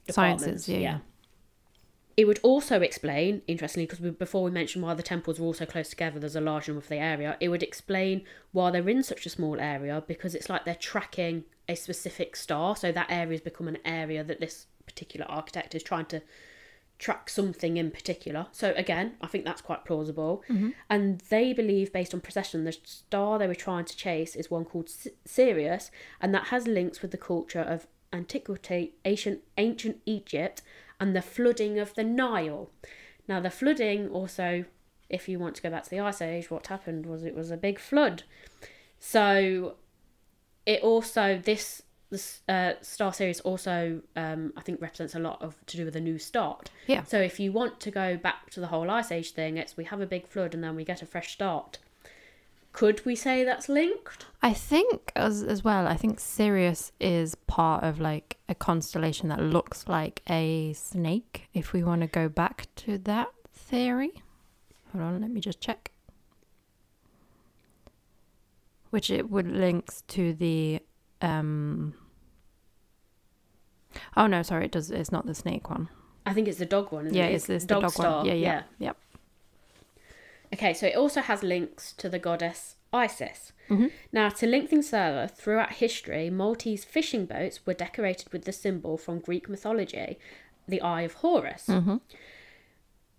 departments? 0.06 0.44
Sciences, 0.44 0.70
yeah, 0.70 0.78
yeah. 0.78 0.98
It 2.20 2.28
would 2.28 2.41
also 2.44 2.82
explain, 2.82 3.44
interestingly, 3.48 3.86
because 3.86 4.02
we, 4.02 4.10
before 4.10 4.44
we 4.44 4.52
mentioned 4.52 4.84
why 4.84 4.94
the 4.94 5.02
temples 5.02 5.40
were 5.40 5.46
also 5.46 5.66
close 5.66 5.88
together, 5.88 6.20
there's 6.20 6.36
a 6.36 6.41
large 6.41 6.68
number 6.68 6.82
for 6.82 6.90
the 6.90 6.98
area. 6.98 7.38
It 7.40 7.48
would 7.48 7.64
explain 7.64 8.26
why 8.52 8.72
they're 8.72 8.90
in 8.90 9.04
such 9.04 9.26
a 9.26 9.30
small 9.30 9.58
area 9.58 10.04
because 10.06 10.36
it's 10.36 10.50
like 10.50 10.66
they're 10.66 10.76
tracking 10.76 11.46
a 11.70 11.76
specific 11.76 12.36
star. 12.36 12.76
So 12.76 12.91
that 12.91 13.10
area 13.10 13.36
has 13.36 13.40
become 13.40 13.70
an 13.70 13.78
area 13.86 14.22
that 14.26 14.41
this 14.41 14.66
particular 14.86 15.26
architect 15.28 15.74
is 15.76 15.82
trying 15.82 16.08
to 16.08 16.22
track 16.98 17.30
something 17.30 17.78
in 17.78 17.90
particular. 17.90 18.48
So 18.52 18.74
again, 18.76 19.14
I 19.22 19.28
think 19.28 19.46
that's 19.46 19.62
quite 19.62 19.86
plausible. 19.86 20.44
Mm-hmm. 20.50 20.72
And 20.90 21.20
they 21.30 21.54
believe, 21.54 21.94
based 21.94 22.14
on 22.14 22.20
precession, 22.20 22.66
the 22.66 22.74
star 22.84 23.40
they 23.40 23.48
were 23.48 23.56
trying 23.56 23.86
to 23.86 23.96
chase 23.96 24.36
is 24.36 24.52
one 24.52 24.66
called 24.66 24.90
Sirius, 25.24 25.90
and 26.20 26.36
that 26.36 26.48
has 26.48 26.68
links 26.68 27.02
with 27.02 27.12
the 27.12 27.18
culture 27.18 27.62
of 27.62 27.88
antiquity, 28.12 28.96
ancient 29.06 29.40
ancient 29.58 30.02
Egypt, 30.06 30.62
and 31.00 31.16
the 31.16 31.22
flooding 31.22 31.80
of 31.80 31.94
the 31.96 32.04
Nile. 32.04 32.70
Now, 33.28 33.40
the 33.40 33.50
flooding 33.50 34.10
also, 34.10 34.66
if 35.10 35.30
you 35.30 35.40
want 35.40 35.56
to 35.56 35.62
go 35.62 35.70
back 35.70 35.84
to 35.84 35.90
the 35.90 36.00
Ice 36.00 36.22
Age, 36.22 36.50
what 36.50 36.68
happened 36.68 37.06
was 37.06 37.24
it 37.24 37.36
was 37.36 37.52
a 37.52 37.58
big 37.58 37.80
flood. 37.80 38.24
So, 39.00 39.76
it 40.66 40.82
also 40.84 41.40
this 41.44 41.82
this 42.10 42.42
uh, 42.48 42.74
star 42.82 43.14
Sirius 43.14 43.40
also 43.42 44.02
um, 44.16 44.52
I 44.58 44.62
think 44.62 44.82
represents 44.82 45.16
a 45.16 45.20
lot 45.20 45.42
of 45.42 45.56
to 45.68 45.78
do 45.78 45.86
with 45.86 45.96
a 45.96 46.02
new 46.02 46.18
start. 46.18 46.72
Yeah. 46.88 47.04
So 47.04 47.20
if 47.20 47.40
you 47.40 47.52
want 47.52 47.80
to 47.82 47.92
go 47.92 48.18
back 48.18 48.50
to 48.52 48.60
the 48.60 48.68
whole 48.68 48.90
Ice 48.90 49.12
Age 49.12 49.32
thing, 49.32 49.58
it's 49.58 49.78
we 49.78 49.84
have 49.86 50.02
a 50.02 50.06
big 50.06 50.28
flood 50.28 50.54
and 50.54 50.64
then 50.64 50.76
we 50.76 50.84
get 50.84 51.02
a 51.02 51.06
fresh 51.06 51.34
start. 51.34 51.78
Could 52.72 53.06
we 53.06 53.16
say 53.16 53.44
that's 53.44 53.68
linked? 53.68 54.26
I 54.41 54.54
think 54.54 55.12
as 55.16 55.44
as 55.44 55.64
well. 55.64 55.88
I 55.88 55.96
think 55.96 56.20
Sirius 56.20 56.91
is 57.00 57.36
part 57.36 57.84
of 57.84 58.00
like 58.00 58.38
a 58.48 58.56
constellation 58.56 59.30
that 59.30 59.41
looks 59.41 59.88
like 59.88 60.22
a 60.30 60.74
snake. 60.74 61.50
If 61.54 61.74
we 61.74 61.84
want 61.84 62.02
to 62.02 62.08
go 62.08 62.30
back 62.30 62.68
to 62.78 62.98
that 63.00 63.30
theory, 63.54 64.12
hold 64.91 65.04
on, 65.04 65.22
let 65.22 65.32
me 65.32 65.41
just 65.41 65.60
check. 65.60 65.91
Which 68.91 69.10
it 69.10 69.30
would 69.30 69.48
links 69.48 70.04
to 70.10 70.34
the 70.34 70.80
um. 71.22 71.96
Oh 74.16 74.28
no, 74.28 74.44
sorry, 74.44 74.66
it 74.66 74.72
does. 74.72 74.91
It's 74.91 75.12
not 75.12 75.26
the 75.26 75.36
snake 75.36 75.70
one. 75.70 75.90
I 76.26 76.34
think 76.34 76.48
it's 76.48 76.60
the 76.60 76.66
dog 76.66 76.91
one. 76.91 77.08
Isn't 77.08 77.18
yeah, 77.18 77.26
it? 77.26 77.36
it's, 77.36 77.50
it's 77.50 77.66
the 77.66 77.80
dog 77.80 77.91
star. 77.91 78.18
one. 78.18 78.26
Yeah, 78.28 78.34
yeah, 78.34 78.64
yep. 78.78 78.98
Okay, 80.54 80.74
so 80.74 80.88
it 80.88 80.96
also 80.96 81.22
has 81.22 81.44
links 81.44 81.94
to 81.94 82.10
the 82.10 82.20
goddess 82.20 82.76
Isis. 82.92 83.52
Mhm. 83.70 83.92
Now, 84.12 84.30
to 84.30 84.48
link 84.48 84.68
things 84.70 84.90
further, 84.90 85.28
throughout 85.28 85.74
history, 85.74 86.32
Maltese 86.32 86.84
fishing 86.84 87.26
boats 87.28 87.66
were 87.68 87.76
decorated 87.76 88.32
with 88.34 88.46
the 88.46 88.52
symbol 88.52 88.98
from 88.98 89.20
Greek 89.20 89.48
mythology, 89.48 90.18
the 90.68 90.82
Eye 90.82 91.04
of 91.04 91.14
Horus. 91.16 91.66
Mm-hmm. 91.68 91.98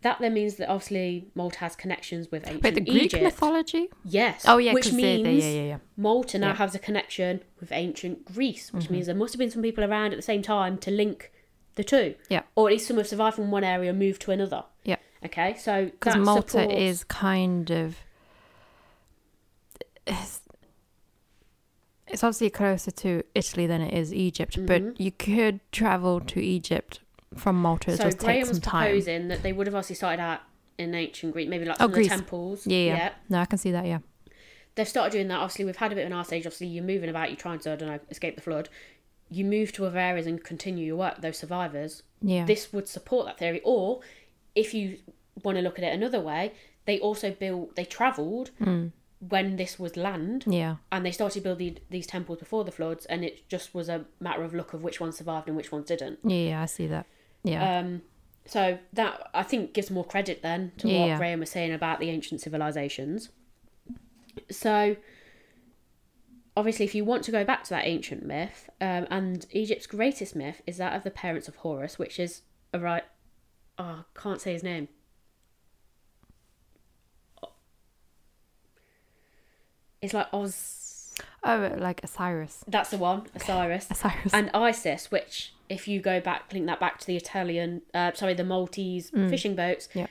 That 0.03 0.19
then 0.19 0.33
means 0.35 0.57
that 0.57 0.69
obviously 0.69 1.27
Malta 1.35 1.59
has 1.59 1.77
connections 1.77 2.31
with 2.31 2.47
ancient 2.47 2.65
Wait, 2.65 2.75
the 2.75 2.81
Greek 2.81 3.03
Egypt. 3.05 3.23
mythology? 3.23 3.91
Yes. 4.05 4.45
Oh 4.49 4.57
yeah, 4.57 4.73
which 4.73 4.85
'cause 4.85 4.97
they- 4.97 5.23
means 5.23 5.25
they, 5.25 5.35
yeah, 5.55 5.61
yeah, 5.63 5.69
yeah. 5.69 5.79
Malta 5.97 6.39
now 6.39 6.49
Yeah. 6.49 6.55
has 6.55 6.75
a 6.75 6.79
connection 6.79 7.43
with 7.61 7.71
ancient 7.71 8.25
Greece, 8.25 8.73
which 8.73 8.85
Mm-hmm. 8.85 8.93
means 8.95 9.07
there 9.07 9.15
must 9.15 9.35
have 9.35 9.39
been 9.39 9.51
some 9.51 9.63
people 9.63 9.85
around 9.85 10.13
at 10.13 10.17
the 10.17 10.23
same 10.23 10.41
time 10.43 10.79
to 10.79 10.91
link 10.91 11.31
the 11.75 11.85
two. 11.85 12.15
Yeah. 12.31 12.43
Or 12.57 12.69
at 12.69 12.73
least 12.73 12.89
some 12.89 12.97
have 12.97 13.07
survived 13.09 13.37
from 13.37 13.51
one 13.51 13.63
area 13.63 13.91
and 13.91 13.99
moved 13.99 14.23
to 14.23 14.31
another. 14.33 14.65
Yeah. 14.85 14.97
Okay, 15.25 15.55
so 15.59 15.87
because 15.87 16.17
Malta 16.17 16.49
supports- 16.63 16.75
is 16.75 17.05
kind 17.05 17.71
of 17.71 17.97
it's, 20.07 20.41
it's 22.07 22.25
obviously 22.25 22.51
closer 22.51 22.91
to 22.91 23.23
Italy 23.35 23.67
than 23.67 23.81
it 23.83 23.95
is 23.95 24.13
Egypt, 24.13 24.57
Mhm. 24.59 24.67
but 24.67 25.01
you 25.01 25.11
could 25.13 25.61
travel 25.73 26.21
to 26.21 26.41
Egypt 26.43 27.01
from 27.37 27.61
Malta. 27.61 27.97
So 27.97 28.05
just 28.05 28.19
Graham 28.19 28.37
takes 28.37 28.49
was 28.49 28.57
some 28.59 28.63
time. 28.63 28.87
proposing 28.87 29.29
that 29.29 29.43
they 29.43 29.53
would 29.53 29.67
have 29.67 29.75
obviously 29.75 29.97
started 29.97 30.21
out 30.21 30.41
in 30.79 30.95
ancient 30.95 31.33
Greece, 31.33 31.49
maybe 31.49 31.65
like 31.67 31.77
Oh, 31.77 31.85
some 31.85 31.91
of 31.91 31.97
the 31.97 32.09
temples. 32.09 32.67
Yeah, 32.67 32.79
yeah. 32.79 33.13
No, 33.29 33.41
I 33.41 33.45
can 33.45 33.59
see 33.59 33.71
that. 33.71 33.87
Yeah, 33.87 33.99
They've 34.77 34.89
started 34.89 35.13
doing 35.13 35.29
that. 35.29 35.37
Obviously, 35.41 35.65
we've 35.65 35.77
had 35.77 35.93
a 35.93 35.95
bit 35.97 36.03
of 36.03 36.07
an 36.07 36.13
ice 36.15 36.33
age. 36.33 36.47
Obviously, 36.47 36.69
you're 36.69 36.85
moving 36.85 37.11
about, 37.11 37.29
you're 37.29 37.37
trying 37.37 37.59
to, 37.61 37.73
I 37.73 37.77
don't 37.77 37.89
know, 37.89 37.99
escape 38.09 38.37
the 38.37 38.41
flood. 38.41 38.69
You 39.29 39.45
move 39.45 39.73
to 39.73 39.85
other 39.85 39.99
areas 39.99 40.27
and 40.27 40.43
continue 40.43 40.87
your 40.87 40.97
work. 40.97 41.21
Those 41.21 41.39
survivors, 41.39 42.03
yeah, 42.23 42.47
this 42.47 42.73
would 42.73 42.89
support 42.89 43.27
that 43.27 43.37
theory. 43.39 43.61
Or 43.65 44.01
if 44.61 44.75
you 44.75 44.99
want 45.45 45.57
to 45.59 45.63
look 45.63 45.79
at 45.79 45.85
it 45.85 45.93
another 45.95 46.21
way, 46.21 46.53
they 46.87 46.99
also 47.01 47.31
built, 47.31 47.77
they 47.77 47.85
travelled 47.85 48.51
Mm. 48.61 48.93
when 49.35 49.57
this 49.57 49.79
was 49.79 49.97
land 49.97 50.45
yeah, 50.47 50.77
and 50.91 51.05
they 51.05 51.11
started 51.13 51.43
building 51.43 51.79
these 51.91 52.07
temples 52.07 52.39
before 52.39 52.65
the 52.65 52.73
floods 52.73 53.05
and 53.07 53.23
it 53.25 53.47
just 53.49 53.75
was 53.75 53.89
a 53.91 53.99
matter 54.19 54.43
of 54.45 54.55
luck 54.55 54.73
of 54.73 54.83
which 54.83 54.99
ones 55.01 55.17
survived 55.19 55.47
and 55.49 55.57
which 55.57 55.71
ones 55.71 55.87
didn't. 55.89 56.19
yeah, 56.25 56.49
yeah. 56.51 56.63
I 56.63 56.67
see 56.67 56.87
that. 56.87 57.05
Yeah, 57.45 57.79
Um, 57.79 58.03
so 58.47 58.79
that 58.95 59.29
I 59.35 59.43
think 59.43 59.73
gives 59.75 59.91
more 59.91 60.05
credit 60.05 60.41
then 60.43 60.73
to 60.79 60.89
Yeah, 60.89 61.07
what. 61.11 61.19
Graham 61.19 61.41
was 61.41 61.51
saying 61.51 61.73
about 61.73 62.01
the 62.01 62.09
ancient 62.11 62.41
civilizations. 62.41 63.29
So 64.51 64.97
obviously, 66.57 66.85
if 66.85 66.95
you 66.95 67.05
want 67.05 67.23
to 67.25 67.31
go 67.31 67.45
back 67.45 67.63
to 67.65 67.71
that 67.71 67.87
ancient 67.87 68.25
myth, 68.25 68.69
um, 68.81 69.07
and 69.11 69.47
Egypt's 69.53 69.87
greatest 69.87 70.35
myth 70.35 70.63
is 70.67 70.77
that 70.79 70.95
of 70.97 71.03
the 71.05 71.11
parents 71.11 71.49
of 71.49 71.57
Horus, 71.57 71.99
which 71.99 72.19
is 72.19 72.43
a 72.73 72.79
right. 72.79 73.05
Oh, 73.83 74.05
can't 74.15 74.41
say 74.43 74.53
his 74.53 74.63
name. 74.63 74.89
It's 80.03 80.13
like 80.15 80.29
Oz. 80.33 81.15
oh, 81.45 81.75
like 81.79 82.03
Osiris, 82.05 82.65
That's 82.69 82.91
the 82.91 82.99
one, 82.99 83.27
Osiris. 83.35 83.91
Osiris. 83.91 84.33
and 84.35 84.51
Isis, 84.55 85.11
which 85.11 85.53
if 85.69 85.87
you 85.89 86.01
go 86.01 86.21
back, 86.21 86.53
link 86.53 86.67
that 86.67 86.81
back 86.81 86.99
to 87.01 87.07
the 87.07 87.17
Italian, 87.17 87.83
uh, 87.95 88.13
sorry, 88.15 88.35
the 88.35 88.45
Maltese 88.45 89.11
fishing 89.11 89.55
boats, 89.55 89.89
Yeah. 89.95 90.07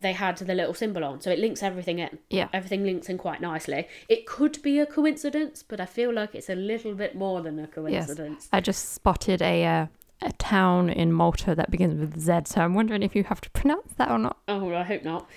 they 0.00 0.12
had 0.12 0.36
the 0.38 0.54
little 0.54 0.74
symbol 0.74 1.04
on, 1.04 1.20
so 1.20 1.30
it 1.30 1.38
links 1.38 1.62
everything 1.62 1.98
in. 1.98 2.18
yeah, 2.30 2.48
Everything 2.52 2.84
links 2.84 3.08
in 3.08 3.18
quite 3.18 3.40
nicely. 3.40 3.86
It 4.08 4.26
could 4.26 4.60
be 4.62 4.78
a 4.78 4.86
coincidence, 4.86 5.62
but 5.62 5.80
I 5.80 5.86
feel 5.86 6.12
like 6.12 6.34
it's 6.34 6.48
a 6.48 6.54
little 6.54 6.94
bit 6.94 7.14
more 7.16 7.42
than 7.42 7.58
a 7.58 7.66
coincidence. 7.68 8.44
Yes. 8.44 8.48
I 8.52 8.60
just 8.60 8.92
spotted 8.92 9.42
a 9.42 9.64
uh, 9.64 9.86
a 10.24 10.32
town 10.32 10.88
in 10.90 11.12
Malta 11.12 11.54
that 11.54 11.70
begins 11.70 11.98
with 12.00 12.18
Z, 12.18 12.40
so 12.46 12.62
I'm 12.62 12.74
wondering 12.74 13.02
if 13.02 13.14
you 13.14 13.24
have 13.24 13.40
to 13.42 13.50
pronounce 13.50 13.92
that 13.94 14.10
or 14.10 14.18
not. 14.18 14.38
Oh, 14.48 14.64
well, 14.64 14.80
I 14.80 14.84
hope 14.84 15.04
not. 15.04 15.28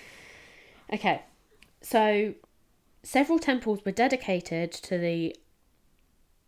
Okay, 0.94 1.22
so 1.82 2.34
several 3.04 3.40
temples 3.40 3.84
were 3.86 3.92
dedicated 3.92 4.72
to 4.72 4.98
the 4.98 5.36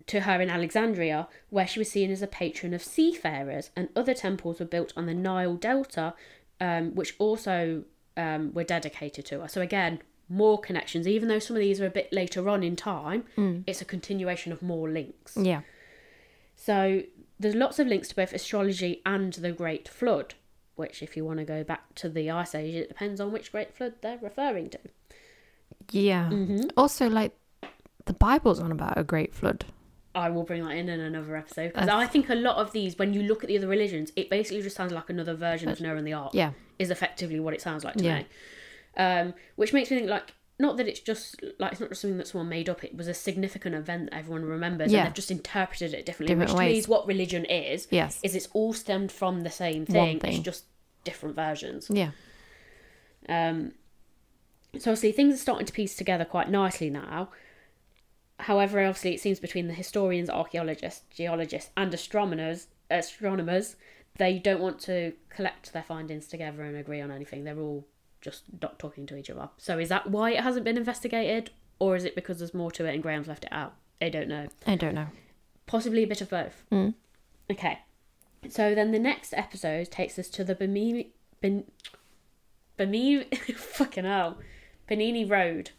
to 0.07 0.21
her 0.21 0.41
in 0.41 0.49
Alexandria, 0.49 1.27
where 1.51 1.67
she 1.67 1.77
was 1.79 1.91
seen 1.91 2.09
as 2.09 2.21
a 2.23 2.27
patron 2.27 2.73
of 2.73 2.81
seafarers, 2.81 3.69
and 3.75 3.89
other 3.95 4.13
temples 4.15 4.59
were 4.59 4.65
built 4.65 4.91
on 4.97 5.05
the 5.05 5.13
Nile 5.13 5.55
Delta, 5.55 6.15
um, 6.59 6.95
which 6.95 7.13
also 7.19 7.83
um, 8.17 8.51
were 8.53 8.63
dedicated 8.63 9.25
to 9.27 9.41
her. 9.41 9.47
So 9.47 9.61
again, 9.61 9.99
more 10.27 10.59
connections. 10.59 11.07
Even 11.07 11.27
though 11.27 11.37
some 11.37 11.55
of 11.55 11.59
these 11.59 11.79
are 11.79 11.85
a 11.85 11.91
bit 11.91 12.11
later 12.11 12.49
on 12.49 12.63
in 12.63 12.75
time, 12.75 13.25
it's 13.67 13.81
a 13.81 13.85
continuation 13.85 14.51
of 14.51 14.61
more 14.63 14.89
links. 14.89 15.37
Yeah, 15.37 15.61
So 16.55 17.03
there's 17.39 17.55
lots 17.55 17.79
of 17.79 17.87
links 17.87 18.09
to 18.09 18.15
both 18.15 18.33
astrology 18.33 19.01
and 19.05 19.33
the 19.33 19.51
Great 19.51 19.87
Flood, 19.87 20.35
which, 20.75 21.01
if 21.01 21.15
you 21.15 21.23
want 21.25 21.39
to 21.39 21.45
go 21.45 21.63
back 21.63 21.95
to 21.95 22.09
the 22.09 22.29
Ice 22.29 22.53
Age, 22.55 22.75
it 22.75 22.87
depends 22.89 23.19
on 23.21 23.31
which 23.31 23.51
Great 23.51 23.73
Flood 23.73 23.93
they're 24.01 24.19
referring 24.21 24.69
to. 24.71 24.79
yeah. 25.91 26.29
Mm-hmm. 26.31 26.69
Also, 26.77 27.07
like 27.09 27.33
the 28.05 28.13
Bible's 28.13 28.59
on 28.59 28.71
about 28.71 28.97
a 28.97 29.03
great 29.03 29.33
flood. 29.33 29.65
I 30.15 30.29
will 30.29 30.43
bring 30.43 30.63
that 30.63 30.71
in 30.75 30.89
in 30.89 30.99
another 30.99 31.35
episode 31.35 31.73
because 31.73 31.87
I 31.87 32.07
think 32.07 32.29
a 32.29 32.35
lot 32.35 32.57
of 32.57 32.71
these, 32.71 32.97
when 32.97 33.13
you 33.13 33.21
look 33.23 33.43
at 33.43 33.47
the 33.47 33.57
other 33.57 33.67
religions, 33.67 34.11
it 34.15 34.29
basically 34.29 34.61
just 34.63 34.75
sounds 34.75 34.91
like 34.91 35.09
another 35.09 35.35
version 35.35 35.69
of 35.69 35.79
Noah 35.79 35.97
and 35.97 36.07
the 36.07 36.13
Ark. 36.13 36.31
Yeah, 36.33 36.51
Is 36.79 36.89
effectively 36.89 37.39
what 37.39 37.53
it 37.53 37.61
sounds 37.61 37.83
like 37.83 37.95
to 37.97 38.03
Yeah. 38.03 38.17
me. 38.19 38.25
Um, 38.97 39.33
which 39.55 39.71
makes 39.71 39.91
me 39.91 39.97
think 39.99 40.09
like. 40.09 40.33
Not 40.61 40.75
that 40.77 40.87
it's 40.89 40.99
just 40.99 41.41
like 41.57 41.71
it's 41.71 41.79
not 41.81 41.89
just 41.89 42.01
something 42.01 42.17
that 42.17 42.27
someone 42.27 42.49
made 42.49 42.67
up. 42.69 42.83
It 42.83 42.95
was 42.97 43.07
a 43.07 43.13
significant 43.13 43.75
event 43.75 44.09
that 44.11 44.17
everyone 44.17 44.43
remembers, 44.43 44.91
Yeah. 44.91 44.99
and 44.99 45.07
they've 45.07 45.13
just 45.15 45.31
interpreted 45.31 45.93
it 45.93 46.05
differently. 46.05 46.35
Different 46.35 46.49
which 46.51 46.55
to 46.57 46.61
me 46.61 46.73
ways. 46.73 46.83
is 46.83 46.87
what 46.89 47.07
religion 47.07 47.45
is. 47.45 47.87
yes, 47.91 48.19
Is 48.23 48.35
it's 48.35 48.47
all 48.53 48.73
stemmed 48.73 49.11
from 49.11 49.41
the 49.41 49.49
same 49.49 49.85
One 49.85 50.19
thing. 50.19 50.33
It's 50.33 50.39
just 50.43 50.65
different 51.05 51.35
versions. 51.37 51.89
yeah, 51.89 52.11
Um, 53.29 53.71
so 54.77 54.91
obviously 54.91 55.11
things 55.13 55.33
are 55.35 55.37
starting 55.37 55.65
to 55.65 55.73
piece 55.73 55.95
together 55.95 56.25
quite 56.25 56.49
nicely 56.49 56.89
now. 56.89 57.29
However, 58.39 58.79
obviously 58.83 59.13
it 59.13 59.19
seems 59.21 59.39
between 59.39 59.67
the 59.67 59.73
historians, 59.73 60.29
archaeologists, 60.29 61.03
geologists, 61.09 61.71
and 61.77 61.93
astronomers, 61.93 62.67
astronomers, 62.89 63.75
they 64.17 64.37
don't 64.39 64.61
want 64.61 64.79
to 64.81 65.13
collect 65.29 65.71
their 65.73 65.83
findings 65.83 66.27
together 66.27 66.63
and 66.63 66.75
agree 66.75 67.01
on 67.01 67.11
anything. 67.11 67.43
They're 67.45 67.59
all 67.59 67.85
just 68.21 68.43
not 68.61 68.79
talking 68.79 69.05
to 69.07 69.15
each 69.17 69.29
other. 69.29 69.49
So 69.57 69.77
is 69.79 69.89
that 69.89 70.09
why 70.09 70.31
it 70.31 70.41
hasn't 70.41 70.65
been 70.65 70.77
investigated, 70.77 71.51
or 71.79 71.95
is 71.95 72.05
it 72.05 72.15
because 72.15 72.39
there's 72.39 72.53
more 72.53 72.71
to 72.71 72.85
it 72.85 72.93
and 72.93 73.03
Graham's 73.03 73.27
left 73.27 73.45
it 73.45 73.51
out? 73.53 73.73
I 74.01 74.09
don't 74.09 74.27
know. 74.27 74.47
I 74.67 74.75
don't 74.75 74.95
know. 74.95 75.07
Possibly 75.67 76.03
a 76.03 76.07
bit 76.07 76.21
of 76.21 76.29
both. 76.29 76.63
Mm. 76.71 76.93
Okay. 77.51 77.79
So 78.49 78.73
then 78.73 78.91
the 78.91 78.99
next 78.99 79.33
episode 79.33 79.91
takes 79.91 80.17
us 80.17 80.29
to 80.29 80.43
the 80.43 80.55
Bimini. 80.55 81.09
Ben, 81.41 81.65
Bimini. 82.77 83.25
fucking 83.55 84.05
hell. 84.05 84.37
Benini 84.89 85.29
Road. 85.29 85.71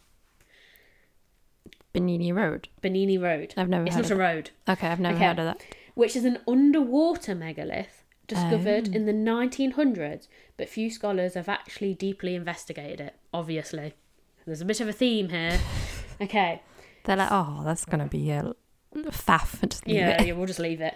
Benini 1.93 2.33
Road. 2.33 2.69
Benini 2.81 3.21
Road. 3.21 3.53
I've 3.57 3.69
never 3.69 3.85
It's 3.85 3.95
not 3.95 4.11
a 4.11 4.15
road. 4.15 4.51
Okay, 4.69 4.87
I've 4.87 4.99
never 4.99 5.15
Okay. 5.15 5.25
heard 5.25 5.39
of 5.39 5.45
that. 5.45 5.61
Which 5.93 6.15
is 6.15 6.23
an 6.23 6.37
underwater 6.47 7.35
megalith 7.35 8.03
discovered 8.27 8.89
Oh. 8.89 8.95
in 8.95 9.05
the 9.05 9.11
1900s, 9.13 10.27
but 10.61 10.69
few 10.69 10.91
scholars 10.91 11.33
have 11.33 11.49
actually 11.49 11.95
deeply 11.95 12.35
investigated 12.35 13.01
it, 13.01 13.15
obviously. 13.33 13.95
There's 14.45 14.61
a 14.61 14.65
bit 14.65 14.79
of 14.79 14.87
a 14.87 14.93
theme 14.93 15.29
here. 15.29 15.59
Okay. 16.21 16.61
They're 17.03 17.15
like, 17.15 17.31
oh, 17.31 17.63
that's 17.65 17.83
gonna 17.83 18.05
be 18.05 18.29
a 18.29 18.53
faff. 18.95 19.81
Yeah, 19.87 20.21
yeah, 20.21 20.33
we'll 20.33 20.45
just 20.45 20.59
leave 20.59 20.79
it. 20.79 20.93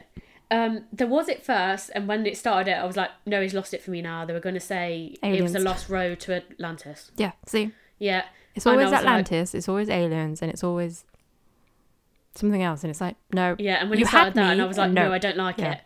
Um, 0.52 0.84
there 0.94 1.08
was 1.08 1.28
it 1.30 1.44
first, 1.44 1.90
and 1.96 2.08
when 2.08 2.28
it 2.28 2.38
started 2.38 2.70
it, 2.70 2.76
I 2.76 2.86
was 2.86 2.96
like, 2.96 3.10
no, 3.26 3.42
he's 3.42 3.56
lost 3.56 3.74
it 3.74 3.82
for 3.82 3.90
me 3.90 4.04
now. 4.04 4.24
They 4.24 4.34
were 4.34 4.40
going 4.40 4.54
to 4.54 4.62
say 4.62 5.16
it 5.24 5.42
was 5.42 5.56
a 5.56 5.60
lost 5.60 5.90
road 5.90 6.20
to 6.20 6.36
Atlantis. 6.36 7.10
Yeah. 7.18 7.32
See, 7.48 7.72
Yeah. 7.98 8.26
it's 8.54 8.68
always 8.68 8.84
was 8.84 8.92
like- 8.92 9.00
Atlantis. 9.02 9.56
it's 9.56 9.68
always 9.68 9.90
aliens, 9.90 10.44
and 10.44 10.52
it's 10.52 10.64
always 10.64 11.06
something 12.36 12.62
else. 12.62 12.84
And 12.84 12.92
it's 12.92 13.02
like, 13.02 13.16
no, 13.34 13.56
Yeah, 13.58 13.78
and 13.82 13.90
when 13.90 13.98
You 13.98 14.06
he 14.06 14.10
started 14.10 14.36
that, 14.36 14.52
and 14.52 14.62
I 14.62 14.66
was 14.66 14.78
like, 14.78 14.92
no, 14.92 15.08
no. 15.08 15.12
I 15.14 15.18
don't 15.18 15.38
like 15.38 15.58
yeah, 15.58 15.74
it. 15.74 15.82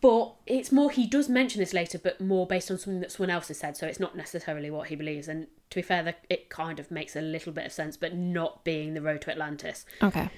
But 0.00 0.34
it's 0.46 0.70
more, 0.70 0.90
he 0.92 1.06
does 1.08 1.28
mention 1.28 1.58
this 1.58 1.72
later, 1.72 1.98
but 1.98 2.20
more 2.20 2.46
based 2.46 2.70
on 2.70 2.78
something 2.78 3.00
that 3.00 3.10
someone 3.10 3.30
else 3.30 3.48
has 3.48 3.58
said. 3.58 3.76
So 3.76 3.86
it's 3.86 3.98
not 3.98 4.16
necessarily 4.16 4.70
what 4.70 4.88
he 4.88 4.96
believes. 4.96 5.26
And 5.26 5.48
to 5.70 5.74
be 5.76 5.82
fair, 5.82 6.14
it 6.30 6.48
kind 6.50 6.78
of 6.78 6.90
makes 6.90 7.16
a 7.16 7.20
little 7.20 7.52
bit 7.52 7.66
of 7.66 7.72
sense, 7.72 7.96
but 7.96 8.14
not 8.14 8.62
being 8.64 8.94
the 8.94 9.02
road 9.02 9.22
to 9.22 9.30
Atlantis. 9.32 9.84
okay, 10.02 10.28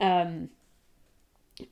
Um, 0.00 0.50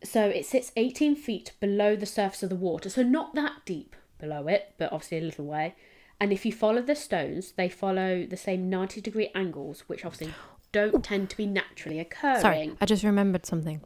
so 0.04 0.26
it 0.28 0.46
sits 0.46 0.70
18 0.76 1.16
feet 1.16 1.52
below 1.58 1.96
the 1.96 2.06
surface 2.06 2.44
of 2.44 2.48
the 2.50 2.54
water, 2.56 2.88
so 2.88 3.02
not 3.02 3.34
that 3.34 3.64
deep 3.64 3.96
below 4.20 4.46
it, 4.46 4.74
but 4.78 4.92
obviously 4.92 5.18
a 5.18 5.22
little 5.22 5.44
way. 5.44 5.74
And 6.20 6.32
if 6.32 6.46
you 6.46 6.52
follow 6.52 6.80
the 6.80 6.94
stones, 6.94 7.52
they 7.56 7.68
follow 7.68 8.24
the 8.24 8.36
same 8.36 8.70
90 8.70 9.00
degree 9.00 9.30
angles, 9.34 9.80
which 9.88 10.04
obviously 10.04 10.32
don't 10.70 11.02
tend 11.02 11.28
to 11.30 11.36
be 11.36 11.46
naturally 11.46 11.98
occurring. 11.98 12.40
Sorry, 12.40 12.72
I 12.80 12.86
just 12.86 13.02
remembered 13.02 13.44
something. 13.44 13.80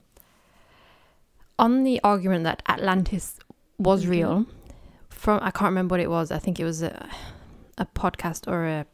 On 1.58 1.84
the 1.84 1.98
argument 2.04 2.44
that 2.44 2.62
Atlantis 2.68 3.38
was 3.78 4.04
Mhm. 4.04 4.10
real, 4.10 4.46
from 5.10 5.40
I 5.42 5.50
can't 5.50 5.70
remember 5.70 5.94
what 5.94 6.00
it 6.00 6.10
was. 6.10 6.30
I 6.30 6.38
think 6.38 6.58
it 6.60 6.64
was 6.64 6.82
a, 6.82 7.08
a 7.78 7.86
podcast 7.86 8.46
or 8.48 8.66
a 8.66 8.86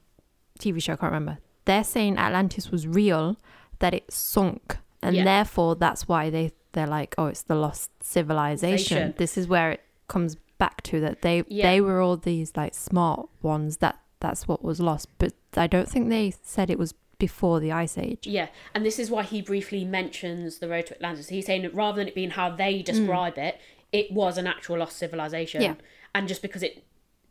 TV 0.59 0.81
show. 0.83 0.95
I 0.95 0.97
can't 0.97 1.13
remember. 1.13 1.39
They're 1.65 1.85
saying 1.85 2.19
Atlantis 2.19 2.71
was 2.71 2.87
real, 2.87 3.37
that 3.79 3.95
it 3.95 4.13
sunk, 4.13 4.79
and 5.03 5.15
Yeah. 5.17 5.25
therefore 5.25 5.77
that's 5.77 6.09
why 6.09 6.31
they 6.31 6.53
they're 6.73 6.87
like, 6.87 7.15
oh, 7.19 7.27
it's 7.27 7.43
the 7.43 7.55
lost 7.55 7.91
civilization. 8.03 9.13
This 9.19 9.37
is 9.37 9.47
where 9.47 9.73
it 9.73 9.81
comes 10.09 10.37
back 10.59 10.83
to 10.85 11.01
that 11.01 11.23
they 11.23 11.45
Yeah. 11.49 11.71
they 11.71 11.81
were 11.81 12.01
all 12.01 12.17
these 12.17 12.53
like 12.57 12.75
smart 12.75 13.29
ones 13.43 13.79
that 13.79 13.99
that's 14.21 14.47
what 14.49 14.63
was 14.65 14.81
lost. 14.81 15.09
But 15.19 15.35
I 15.57 15.67
don't 15.67 15.89
think 15.89 16.09
they 16.09 16.33
said 16.43 16.71
it 16.71 16.79
was 16.79 16.95
before 17.19 17.61
the 17.61 17.71
ice 17.73 17.99
age. 17.99 18.27
Yeah, 18.27 18.49
and 18.75 18.85
this 18.87 18.99
is 18.99 19.11
why 19.11 19.23
he 19.25 19.43
briefly 19.43 19.85
mentions 19.85 20.59
the 20.59 20.69
road 20.69 20.87
to 20.87 20.95
Atlantis. 20.97 21.29
He's 21.29 21.47
saying 21.47 21.63
that 21.63 21.75
rather 21.75 21.97
than 21.99 22.09
it 22.09 22.15
being 22.15 22.31
how 22.31 22.51
they 22.51 22.83
describe 22.83 23.37
it, 23.39 23.61
it 23.93 24.11
was 24.13 24.39
an 24.39 24.47
actual 24.47 24.79
lost 24.79 24.97
civilization. 24.97 25.63
Yeah. 25.63 25.75
And 26.15 26.27
just 26.29 26.43
because 26.43 26.63
it 26.63 26.85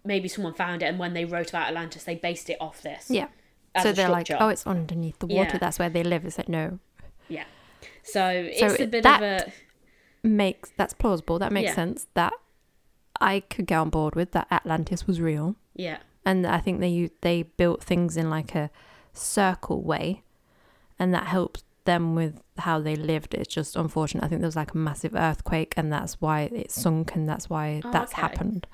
maybe 0.03 0.27
someone 0.27 0.53
found 0.53 0.81
it 0.81 0.85
and 0.85 0.97
when 0.97 1.13
they 1.13 1.25
wrote 1.25 1.49
about 1.49 1.67
Atlantis 1.67 2.03
they 2.05 2.15
based 2.15 2.49
it 2.49 2.57
off 2.59 2.81
this. 2.81 3.05
Yeah. 3.09 3.27
so 3.81 3.91
they're 3.91 4.09
like, 4.09 4.27
oh, 4.31 4.49
it's 4.49 4.65
underneath 4.65 5.19
the 5.19 5.27
water. 5.27 5.51
Yeah. 5.53 5.57
That's 5.59 5.77
where 5.79 5.89
they 5.89 6.03
live. 6.03 6.25
It's 6.25 6.37
like, 6.37 6.49
no, 6.49 6.79
Yeah. 7.27 7.43
So 8.03 8.27
it's 8.27 8.59
So 8.59 8.83
a 8.83 8.87
bit 8.87 9.03
that- 9.03 9.21
of 9.21 9.47
a 9.47 9.51
makes 10.23 10.71
that's 10.77 10.93
plausible. 10.93 11.39
That 11.39 11.51
makes 11.51 11.69
Yeah. 11.69 11.75
sense. 11.75 12.07
That 12.13 12.33
I 13.19 13.41
could 13.41 13.65
get 13.67 13.77
on 13.77 13.89
board 13.89 14.15
with. 14.15 14.31
That 14.31 14.47
Atlantis 14.51 15.05
was 15.07 15.21
real, 15.21 15.55
yeah. 15.75 15.97
and 16.25 16.45
I 16.45 16.59
think 16.59 16.79
they 16.79 17.11
they 17.21 17.43
built 17.43 17.83
things 17.83 18.17
in 18.17 18.29
like 18.29 18.55
a 18.55 18.69
circle 19.13 19.81
way, 19.83 20.23
and 20.99 21.13
that 21.13 21.27
helped 21.27 21.63
them 21.85 22.15
with 22.15 22.41
how 22.57 22.79
they 22.79 22.95
lived. 22.95 23.33
It's 23.33 23.53
just 23.53 23.75
unfortunate. 23.75 24.23
I 24.23 24.27
think 24.27 24.41
there 24.41 24.47
was 24.47 24.55
like 24.55 24.73
a 24.73 24.77
massive 24.77 25.15
earthquake, 25.15 25.73
and 25.77 25.91
that's 25.91 26.19
why 26.21 26.41
it 26.53 26.71
sunk, 26.71 27.15
and 27.15 27.27
that's 27.27 27.49
why 27.49 27.81
Oh, 27.83 27.91
that's 27.91 28.13
okay. 28.13 28.21
happened. 28.21 28.67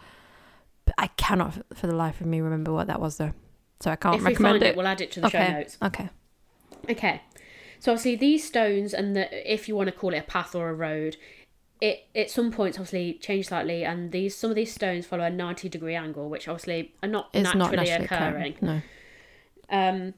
But 0.85 0.95
I 0.97 1.07
cannot, 1.07 1.53
for 1.73 1.87
the 1.87 1.95
life 1.95 2.21
of 2.21 2.27
me, 2.27 2.41
remember 2.41 2.71
what 2.73 2.87
that 2.87 2.99
was 3.01 3.17
though. 3.17 3.33
So 3.79 3.91
I 3.91 3.95
can't 3.95 4.15
if 4.15 4.21
we 4.21 4.27
recommend 4.29 4.53
find 4.55 4.63
it, 4.63 4.67
it. 4.69 4.75
we'll 4.77 4.87
add 4.87 5.01
it 5.01 5.11
to 5.13 5.21
the 5.21 5.29
show 5.29 5.47
notes. 5.47 5.77
Okay. 5.83 6.09
Okay. 6.89 7.21
So 7.79 7.91
obviously 7.91 8.15
these 8.15 8.43
stones 8.47 8.93
and 8.93 9.15
the 9.15 9.53
if 9.53 9.67
you 9.67 9.75
want 9.75 9.87
to 9.87 9.91
call 9.91 10.13
it 10.13 10.17
a 10.17 10.23
path 10.23 10.55
or 10.55 10.69
a 10.69 10.73
road, 10.73 11.15
it 11.79 12.05
at 12.15 12.31
some 12.31 12.51
points 12.51 12.77
obviously 12.79 13.13
change 13.21 13.49
slightly 13.49 13.83
and 13.83 14.11
these 14.11 14.35
some 14.35 14.49
of 14.49 14.55
these 14.55 14.73
stones 14.73 15.05
follow 15.05 15.23
a 15.25 15.29
90 15.29 15.69
degree 15.69 15.93
angle 15.93 16.27
which 16.27 16.47
obviously 16.47 16.95
are 17.03 17.09
not 17.09 17.29
It's 17.33 17.43
naturally, 17.43 17.59
not 17.77 17.85
naturally 17.85 18.05
occurring. 18.05 18.53
occurring. 18.55 18.55
No. 18.61 18.81
Um 19.69 20.13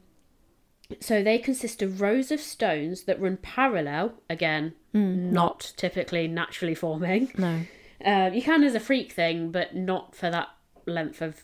so 0.99 1.21
they 1.23 1.37
consist 1.37 1.81
of 1.81 2.01
rows 2.01 2.31
of 2.31 2.39
stones 2.39 3.03
that 3.03 3.19
run 3.21 3.37
parallel, 3.37 4.13
again, 4.29 4.73
Mm, 4.93 5.31
not 5.31 5.73
typically 5.77 6.27
naturally 6.27 6.73
forming. 6.73 7.31
No. 7.37 7.61
Um, 8.03 8.33
you 8.33 8.41
can 8.41 8.63
as 8.63 8.73
a 8.73 8.79
freak 8.79 9.11
thing, 9.11 9.51
but 9.51 9.75
not 9.75 10.15
for 10.15 10.31
that 10.31 10.47
length 10.87 11.21
of 11.21 11.43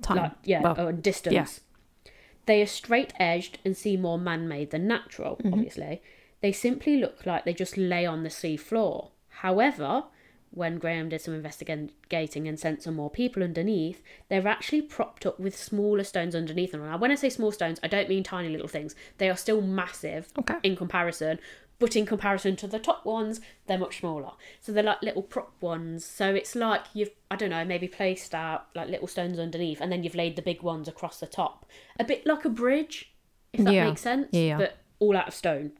Time. 0.00 0.16
like 0.16 0.32
yeah 0.44 0.60
Well, 0.60 0.80
or 0.80 0.92
distance. 0.92 1.34
Yeah. 1.34 2.10
They 2.46 2.62
are 2.62 2.66
straight 2.66 3.12
edged 3.18 3.58
and 3.64 3.76
seem 3.76 4.02
more 4.02 4.16
man 4.18 4.46
made 4.48 4.70
than 4.70 4.86
natural. 4.86 5.36
Mm-hmm. 5.38 5.54
Obviously, 5.54 6.02
they 6.40 6.52
simply 6.52 6.98
look 6.98 7.26
like 7.26 7.44
they 7.44 7.52
just 7.52 7.76
lay 7.76 8.06
on 8.06 8.22
the 8.22 8.30
sea 8.30 8.56
floor. 8.56 9.10
However, 9.28 10.04
when 10.50 10.78
Graham 10.78 11.08
did 11.10 11.20
some 11.20 11.34
investigating 11.34 12.48
and 12.48 12.58
sent 12.58 12.82
some 12.82 12.96
more 12.96 13.10
people 13.10 13.42
underneath, 13.42 14.02
they're 14.28 14.48
actually 14.48 14.82
propped 14.82 15.26
up 15.26 15.38
with 15.38 15.56
smaller 15.56 16.04
stones 16.04 16.34
underneath 16.34 16.72
them. 16.72 16.80
Now, 16.84 16.96
when 16.98 17.10
I 17.10 17.16
say 17.16 17.28
small 17.28 17.52
stones, 17.52 17.78
I 17.82 17.88
don't 17.88 18.08
mean 18.08 18.22
tiny 18.24 18.48
little 18.48 18.68
things. 18.68 18.94
They 19.18 19.28
are 19.28 19.36
still 19.36 19.60
massive 19.60 20.28
Okay. 20.38 20.56
in 20.62 20.74
comparison, 20.74 21.38
but 21.78 21.94
in 21.94 22.06
comparison 22.06 22.56
to 22.56 22.66
the 22.66 22.78
top 22.78 23.04
ones, 23.04 23.40
they're 23.66 23.78
much 23.78 24.00
smaller. 24.00 24.32
So 24.60 24.72
they're 24.72 24.82
like 24.82 25.02
little 25.02 25.22
prop 25.22 25.52
ones. 25.60 26.04
So 26.04 26.34
it's 26.34 26.56
like 26.56 26.82
you've, 26.94 27.10
I 27.30 27.36
don't 27.36 27.50
know, 27.50 27.64
maybe 27.64 27.86
placed 27.86 28.34
out 28.34 28.66
like 28.74 28.88
little 28.88 29.06
stones 29.06 29.38
underneath, 29.38 29.80
and 29.80 29.92
then 29.92 30.02
you've 30.02 30.14
laid 30.16 30.34
the 30.36 30.42
big 30.42 30.62
ones 30.62 30.88
across 30.88 31.20
the 31.20 31.26
top. 31.26 31.66
A 32.00 32.04
bit 32.04 32.26
like 32.26 32.44
a 32.44 32.50
bridge, 32.50 33.12
if 33.52 33.62
that 33.64 33.72
Yeah. 33.74 33.88
makes 33.88 34.00
sense. 34.00 34.28
Yeah. 34.32 34.56
But 34.56 34.78
all 34.98 35.16
out 35.16 35.28
of 35.28 35.34
stone. 35.34 35.72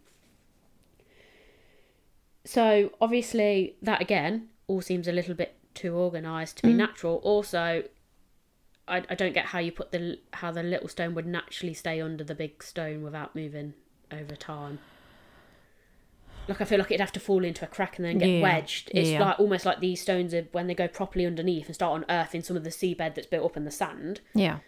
So 2.45 2.93
obviously, 3.01 3.77
that 3.82 4.01
again 4.01 4.49
all 4.69 4.81
seems 4.81 5.09
a 5.09 5.12
little 5.12 5.35
bit 5.35 5.57
too 5.74 5.95
organised 5.97 6.59
to 6.59 6.62
be 6.62 6.73
Mm. 6.73 6.77
natural. 6.77 7.16
Also, 7.24 7.82
I, 8.86 9.03
I 9.11 9.15
don't 9.15 9.35
get 9.35 9.47
how 9.47 9.59
you 9.59 9.73
put 9.73 9.90
the 9.93 10.19
how 10.35 10.51
the 10.53 10.62
little 10.62 10.89
stone 10.89 11.15
would 11.15 11.27
naturally 11.27 11.74
stay 11.74 12.01
under 12.01 12.23
the 12.24 12.35
big 12.35 12.62
stone 12.62 13.03
without 13.03 13.35
moving 13.35 13.74
over 14.12 14.35
time. 14.36 14.78
Like 16.49 16.62
I 16.62 16.65
feel 16.65 16.78
like 16.78 16.90
it'd 16.90 17.01
have 17.01 17.12
to 17.12 17.20
fall 17.20 17.45
into 17.45 17.65
a 17.65 17.69
crack 17.69 17.99
and 17.99 18.07
then 18.07 18.16
get 18.19 18.28
Yeah. 18.28 18.40
wedged. 18.43 18.90
It's 18.95 19.11
Yeah. 19.11 19.20
like 19.20 19.39
almost 19.39 19.66
like 19.66 19.81
these 19.81 20.01
stones 20.01 20.32
are 20.32 20.45
when 20.53 20.66
they 20.66 20.74
go 20.74 20.89
properly 20.89 21.27
underneath 21.27 21.66
and 21.66 21.74
start 21.74 22.03
unearthing 22.03 22.43
some 22.43 22.57
of 22.57 22.65
the 22.65 22.70
seabed 22.70 23.15
that's 23.15 23.27
built 23.27 23.45
up 23.45 23.57
in 23.59 23.65
the 23.65 23.70
sand. 23.70 24.23
Yeah. 24.35 24.61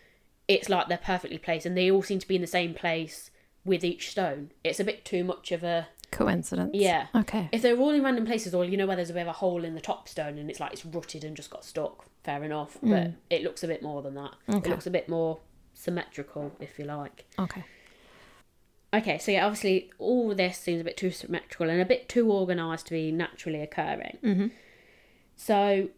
It's 0.47 0.69
like 0.69 0.89
they're 0.89 0.99
perfectly 0.99 1.39
placed 1.39 1.65
and 1.65 1.77
they 1.77 1.91
all 1.91 2.03
seem 2.03 2.19
to 2.19 2.29
be 2.29 2.35
in 2.35 2.41
the 2.43 2.47
same 2.47 2.75
place 2.75 3.31
with 3.65 3.83
each 3.85 4.11
stone. 4.11 4.51
It's 4.63 4.81
a 4.81 4.85
bit 4.85 5.05
too 5.07 5.25
much 5.25 5.53
of 5.53 5.63
a 5.63 5.89
Coincidence. 6.11 6.71
yeah. 6.75 7.07
Okay. 7.15 7.49
If 7.53 7.63
they're 7.63 7.77
all 7.79 7.91
in 7.91 8.03
random 8.03 8.27
places, 8.27 8.55
or 8.55 8.65
you 8.65 8.77
know 8.77 8.87
where 8.87 8.97
there's 8.97 9.11
a 9.11 9.15
bit 9.15 9.23
of 9.23 9.29
a 9.29 9.33
hole 9.33 9.65
in 9.65 9.75
the 9.75 9.81
top 9.81 10.09
stone 10.09 10.39
and 10.39 10.51
it's 10.51 10.59
like 10.61 10.73
it's 10.73 10.85
rutted 10.85 11.25
and 11.25 11.37
just 11.37 11.51
got 11.51 11.65
stuck, 11.65 12.05
fair 12.25 12.43
enough. 12.45 12.77
But 12.83 13.13
it 13.31 13.43
looks 13.43 13.63
a 13.63 13.67
bit 13.69 13.83
more 13.83 14.03
than 14.03 14.15
that. 14.15 14.35
It 14.49 14.53
Mm. 14.55 14.67
Looks 14.69 14.87
a 14.87 14.91
bit 14.91 15.09
more 15.09 15.39
symmetrical, 15.75 16.53
if 16.61 16.79
you 16.79 16.85
like. 16.85 17.27
Okay. 17.39 17.65
Okay, 18.93 19.19
so 19.19 19.31
yeah, 19.31 19.47
obviously 19.47 19.91
all 19.99 20.35
this 20.35 20.59
seems 20.59 20.81
a 20.81 20.85
bit 20.85 20.97
too 20.97 21.13
symmetrical 21.13 21.71
and 21.71 21.81
a 21.81 21.85
bit 21.85 22.09
too 22.09 22.31
organised 22.31 22.87
to 22.87 22.93
be 22.93 23.13
naturally 23.13 23.63
occurring. 23.63 24.19
Mm-hmm. 24.23 24.47
So 25.37 25.89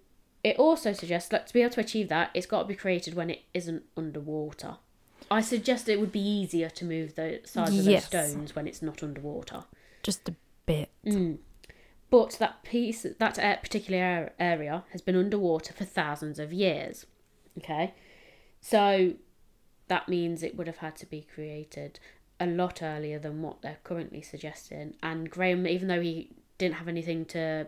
it 0.45 0.57
also 0.59 0.93
suggests 0.93 1.29
that 1.31 1.47
to 1.47 1.55
be 1.55 1.63
able 1.63 1.73
to 1.73 1.81
achieve 1.81 2.09
that, 2.09 2.31
it's 2.35 2.47
got 2.47 2.63
to 2.63 2.69
be 2.69 2.75
created 2.75 3.15
when 3.15 3.31
it 3.31 3.43
isn't 3.55 3.85
underwater. 3.97 4.77
I 5.31 5.41
suggest 5.41 5.89
it 5.89 6.01
would 6.01 6.13
be 6.13 6.21
easier 6.21 6.69
to 6.69 6.85
move 6.85 7.15
the 7.15 7.41
size 7.45 7.71
of 7.79 7.87
Yes. 7.87 8.09
those 8.11 8.31
stones 8.33 8.55
when 8.55 8.67
it's 8.69 8.83
not 8.83 9.03
underwater. 9.03 9.65
Just 10.03 10.29
a 10.29 10.35
bit. 10.67 10.91
Mm. 11.07 11.39
But 12.11 12.33
that 12.41 12.63
piece, 12.63 13.07
that 13.19 13.63
particular 13.63 14.33
area 14.39 14.85
has 14.93 15.01
been 15.01 15.17
underwater 15.17 15.73
for 15.73 15.85
thousands 15.85 16.39
of 16.39 16.53
years. 16.53 17.07
Okay, 17.59 17.95
so 18.61 19.15
that 19.89 20.09
means 20.09 20.43
it 20.43 20.57
would 20.57 20.67
have 20.67 20.79
had 20.79 20.97
to 20.97 21.07
be 21.07 21.27
created 21.35 22.01
a 22.41 22.47
lot 22.47 22.83
earlier 22.83 23.19
than 23.19 23.43
what 23.43 23.63
they're 23.63 23.79
currently 23.85 24.23
suggesting. 24.23 24.95
And 25.03 25.31
Graham, 25.31 25.67
even 25.67 25.89
though 25.89 26.01
he 26.01 26.31
didn't 26.59 26.77
have 26.77 26.89
anything 26.89 27.25
to 27.27 27.67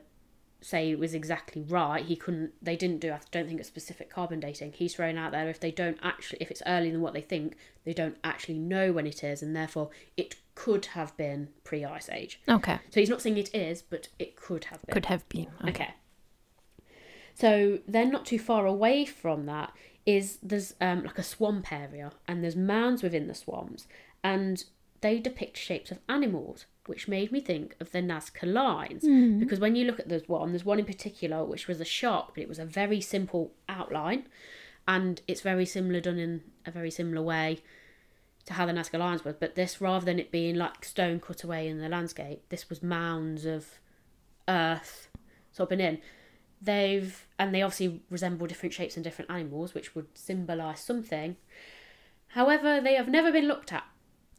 say 0.61 0.91
it 0.91 0.99
was 0.99 1.15
exactly 1.15 1.63
right, 1.63 2.05
he 2.05 2.17
couldn't. 2.17 2.53
They 2.63 2.77
didn't 2.77 3.01
do. 3.01 3.13
I 3.13 3.21
don't 3.31 3.47
think 3.47 3.61
a 3.61 3.65
specific 3.65 4.11
carbon 4.11 4.41
dating. 4.41 4.73
He's 4.73 4.95
thrown 4.95 5.19
out 5.19 5.33
there 5.33 5.49
if 5.49 5.61
they 5.61 5.71
don't 5.71 5.99
actually, 6.03 6.39
if 6.41 6.51
it's 6.51 6.63
earlier 6.67 6.93
than 6.93 7.03
what 7.03 7.13
they 7.13 7.21
think, 7.21 7.57
they 7.85 7.93
don't 7.93 8.17
actually 8.25 8.59
know 8.59 8.93
when 8.93 9.07
it 9.07 9.23
is, 9.23 9.43
and 9.43 9.55
therefore 9.55 9.91
it 10.17 10.37
could 10.55 10.87
have 10.87 11.17
been 11.17 11.49
pre-ice 11.65 12.09
age. 12.09 12.41
Okay. 12.49 12.79
So 12.91 13.01
he's 13.01 13.11
not 13.11 13.23
saying 13.23 13.39
it 13.39 13.55
is, 13.55 13.83
but 13.83 14.09
it 14.19 14.37
could 14.37 14.65
have 14.65 14.83
been. 14.87 14.93
Could 14.93 15.07
have 15.07 15.29
been. 15.29 15.49
Okay. 15.63 15.71
Okay. 15.71 15.95
So 17.35 17.81
then, 17.89 18.11
not 18.11 18.25
too 18.27 18.39
far 18.39 18.65
away 18.67 19.05
from 19.05 19.47
that 19.47 19.73
is 20.07 20.39
there's 20.43 20.75
um, 20.81 21.03
like 21.03 21.19
a 21.19 21.23
swamp 21.23 21.73
area, 21.73 22.13
and 22.29 22.43
there's 22.43 22.55
mounds 22.57 23.03
within 23.03 23.27
the 23.27 23.35
swamps, 23.35 23.89
and 24.23 24.65
they 25.01 25.19
depict 25.19 25.57
shapes 25.57 25.91
of 25.91 25.99
animals. 26.09 26.67
which 26.87 27.09
made 27.09 27.33
me 27.33 27.41
think 27.41 27.75
of 27.81 27.93
the 27.93 28.01
Nazca 28.01 28.45
lines. 28.51 29.05
Mm. 29.05 29.41
Because 29.41 29.59
when 29.59 29.75
you 29.77 29.85
look 29.85 29.99
at 29.99 30.09
this 30.09 30.29
one, 30.29 30.51
there's 30.51 30.65
one 30.65 30.79
in 30.79 30.85
particular 30.85 31.45
which 31.45 31.67
was 31.67 31.81
a 31.81 31.85
shark, 31.85 32.33
but 32.35 32.43
it 32.43 32.49
was 32.49 32.59
a 32.59 32.65
very 32.65 33.01
simple 33.01 33.53
outline, 33.69 34.27
and 34.87 35.23
it's 35.27 35.41
very 35.41 35.65
similar 35.65 36.01
done 36.01 36.19
in 36.19 36.43
a 36.67 36.71
very 36.71 36.91
similar 36.91 37.23
way 37.23 37.61
to 38.47 38.53
how 38.55 38.67
the 38.67 38.73
Nazca 38.73 38.99
lines 38.99 39.25
were. 39.25 39.33
But 39.33 39.55
this, 39.55 39.81
rather 39.81 40.05
than 40.05 40.19
it 40.19 40.31
being 40.31 40.57
like 40.57 40.85
stone 40.85 41.21
cut 41.21 41.43
away 41.45 41.69
in 41.69 41.79
the 41.79 41.89
landscape, 41.89 42.43
this 42.49 42.69
was 42.69 42.83
mounds 42.83 43.45
of 43.47 43.67
earth 44.49 45.09
sort 45.53 45.67
of 45.67 45.71
been 45.71 45.81
in. 45.81 45.99
They've 46.61 47.27
and 47.39 47.55
they 47.55 47.63
obviously 47.63 48.03
resemble 48.11 48.47
different 48.47 48.73
shapes 48.75 48.97
and 48.97 49.05
different 49.05 49.31
animals, 49.31 49.75
which 49.75 49.95
would 49.95 50.07
symbolise 50.17 50.81
something. 50.81 51.37
However, 52.29 52.81
they 52.81 52.95
have 52.95 53.09
never 53.09 53.31
been 53.31 53.47
looked 53.47 53.73
at. 53.73 53.85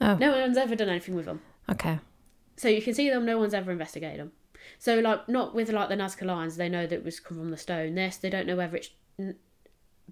Oh, 0.02 0.16
No 0.16 0.32
one's 0.32 0.58
ever 0.58 0.76
done 0.76 0.90
anything 0.90 1.16
with 1.16 1.26
them. 1.26 1.42
okay. 1.72 2.00
So 2.58 2.68
you 2.70 2.82
can 2.82 2.94
see 2.94 3.10
them. 3.10 3.26
No 3.26 3.38
one's 3.38 3.54
ever 3.54 3.72
investigated 3.72 4.20
them. 4.20 4.32
So 4.80 5.00
like 5.00 5.28
not 5.30 5.54
with 5.54 5.70
like 5.70 5.90
the 5.90 5.96
Nazca 5.96 6.24
lines, 6.26 6.56
they 6.58 6.70
know 6.70 6.88
that 6.88 6.96
it 6.96 7.04
was 7.06 7.20
come 7.20 7.38
from 7.38 7.52
the 7.52 7.58
stone. 7.58 7.96
This 7.96 8.18
they 8.18 8.30
don't 8.30 8.48
know 8.48 8.56
whether 8.56 8.78
it's 8.78 8.90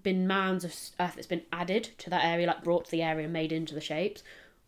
been 0.02 0.26
mounds 0.26 0.64
of 0.64 0.72
earth 1.00 1.14
that's 1.14 1.26
been 1.26 1.42
added 1.52 1.90
to 1.98 2.10
that 2.10 2.24
area, 2.24 2.46
like 2.46 2.62
brought 2.64 2.86
to 2.86 2.90
the 2.90 3.02
area, 3.02 3.24
and 3.24 3.32
made 3.32 3.52
into 3.52 3.74
the 3.74 3.80
shapes, 3.80 4.22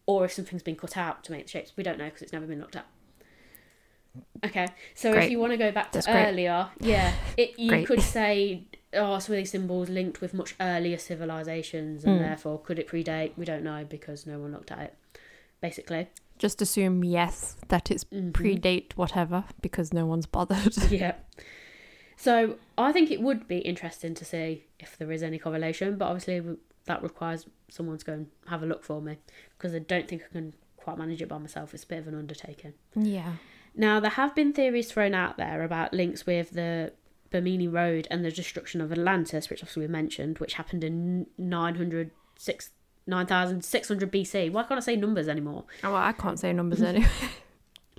or 0.07 0.25
if 0.25 0.33
something's 0.33 0.63
been 0.63 0.77
cut 0.77 0.97
out 0.97 1.25
to 1.25 1.33
make 1.33 1.45
the 1.47 1.51
shapes. 1.51 1.73
We 1.77 1.83
don't 1.83 1.99
know 1.99 2.05
because 2.07 2.23
it's 2.23 2.33
never 2.33 2.47
been 2.47 2.61
looked 2.61 2.77
at. 2.77 2.87
Okay, 4.45 4.69
so 4.95 5.13
if 5.15 5.31
you 5.31 5.39
want 5.39 5.53
to 5.53 5.57
go 5.57 5.73
back 5.73 5.93
to 5.93 5.99
That's 5.99 6.07
great. 6.07 6.29
earlier, 6.29 6.69
yeah, 6.81 7.15
it 7.37 7.59
you 7.59 7.71
Great. 7.71 7.87
could 7.87 8.01
say, 8.03 8.65
oh, 8.93 9.19
some 9.19 9.35
of 9.35 9.39
these 9.39 9.51
symbols 9.51 9.89
linked 9.89 10.21
with 10.21 10.33
much 10.35 10.55
earlier 10.61 10.99
civilizations, 10.99 12.05
and 12.05 12.17
Hmm. 12.19 12.23
therefore 12.23 12.61
could 12.61 12.79
it 12.79 12.87
predate? 12.89 13.33
We 13.37 13.45
don't 13.45 13.63
know 13.65 13.85
because 13.89 14.27
no 14.27 14.39
one 14.39 14.53
looked 14.53 14.71
at 14.71 14.79
it. 14.81 14.95
Basically, 15.61 16.09
Just 16.39 16.61
assume 16.61 17.03
yes 17.03 17.57
that 17.69 17.91
it's 17.91 18.05
Mhm. 18.05 18.33
predate 18.33 18.93
whatever 18.95 19.45
because 19.63 19.93
no 19.95 20.05
one's 20.05 20.27
bothered. 20.27 20.77
yeah. 20.91 21.15
So 22.17 22.57
I 22.79 22.93
think 22.93 23.11
it 23.11 23.21
would 23.21 23.47
be 23.47 23.59
interesting 23.59 24.15
to 24.15 24.25
see 24.25 24.65
if 24.79 24.97
there 24.97 25.13
is 25.13 25.23
any 25.23 25.39
correlation, 25.39 25.97
but 25.99 26.07
obviously 26.07 26.57
that 26.87 27.03
requires 27.03 27.47
someone 27.69 27.99
to 27.99 28.05
go 28.05 28.13
and 28.13 28.27
have 28.47 28.63
a 28.63 28.67
look 28.67 28.83
for 28.85 29.01
me 29.03 29.19
because 29.57 29.75
I 29.75 29.81
don't 29.81 30.09
think 30.09 30.23
I 30.31 30.33
can 30.33 30.55
quite 30.77 30.97
manage 30.99 31.21
it 31.21 31.29
by 31.29 31.39
myself. 31.39 31.75
It's 31.75 31.85
a 31.85 31.87
bit 31.87 31.99
of 31.99 32.09
an 32.09 32.15
undertaking. 32.15 32.75
yeah. 32.95 33.33
Now 33.79 34.01
there 34.01 34.11
have 34.13 34.35
been 34.35 34.55
theories 34.55 34.91
thrown 34.91 35.13
out 35.15 35.37
there 35.37 35.63
about 35.63 35.93
links 35.93 36.25
with 36.25 36.53
the 36.53 36.93
Bimini 37.31 37.69
Road 37.69 38.09
and 38.11 38.25
the 38.25 38.31
destruction 38.31 38.81
of 38.81 38.91
Atlantis, 38.91 39.51
which 39.51 39.61
obviously 39.63 39.83
we 39.83 39.89
mentioned, 39.89 40.39
which 40.39 40.55
happened 40.55 40.83
in 40.83 41.27
900, 41.37 42.11
six- 42.39 42.71
9600 43.07 44.11
BC. 44.11 44.51
Why 44.51 44.63
can't 44.63 44.79
I 44.79 44.81
say 44.81 44.97
numbers 44.97 45.29
anymore? 45.29 45.65
Oh, 45.85 45.93
well, 45.93 46.01
I 46.01 46.13
can't 46.13 46.39
say 46.39 46.53
numbers 46.55 46.81
anyway. 46.83 47.07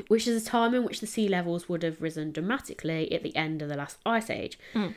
which 0.08 0.28
is 0.28 0.42
a 0.42 0.46
time 0.46 0.74
in 0.74 0.84
which 0.84 1.00
the 1.00 1.08
sea 1.08 1.28
levels 1.28 1.68
would 1.68 1.84
have 1.84 2.02
risen 2.02 2.32
dramatically 2.32 3.12
at 3.12 3.24
the 3.24 3.36
end 3.36 3.62
of 3.62 3.70
the 3.70 3.76
last 3.78 3.98
ice 4.06 4.30
age. 4.30 4.58
Mm. 4.74 4.94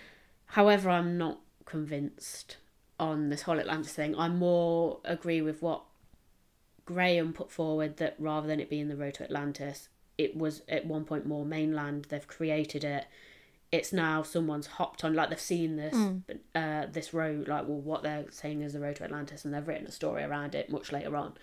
However, 0.46 0.90
I'm 0.90 1.16
not 1.16 1.40
convinced 1.64 2.56
on 2.98 3.28
this 3.30 3.42
whole 3.42 3.58
Atlantis 3.58 3.92
thing. 3.94 4.14
I 4.16 4.28
more 4.28 4.98
agree 5.04 5.40
with 5.40 5.62
what 5.62 5.82
Graham 6.84 7.32
put 7.32 7.50
forward 7.50 7.96
that 7.98 8.16
rather 8.18 8.46
than 8.46 8.60
it 8.60 8.68
being 8.68 8.88
the 8.88 8.96
road 8.96 9.14
to 9.14 9.24
Atlantis, 9.24 9.88
it 10.18 10.36
was 10.36 10.62
at 10.68 10.86
one 10.86 11.04
point 11.04 11.26
more 11.26 11.44
mainland. 11.44 12.06
They've 12.08 12.26
created 12.26 12.84
it. 12.84 13.06
It's 13.72 13.92
now 13.92 14.22
someone's 14.24 14.66
hopped 14.66 15.04
on, 15.04 15.14
like 15.14 15.30
they've 15.30 15.40
seen 15.40 15.76
this 15.76 15.94
Mm. 15.94 16.22
uh, 16.54 16.86
this 16.90 17.14
road, 17.14 17.46
like 17.46 17.68
well, 17.68 17.78
what 17.78 18.02
they're 18.02 18.24
saying 18.30 18.62
is 18.62 18.72
the 18.72 18.80
road 18.80 18.96
to 18.96 19.04
Atlantis, 19.04 19.44
and 19.44 19.54
they've 19.54 19.66
written 19.66 19.86
a 19.86 19.92
story 19.92 20.24
around 20.24 20.54
it 20.56 20.68
much 20.70 20.90
later 20.90 21.16
on. 21.16 21.34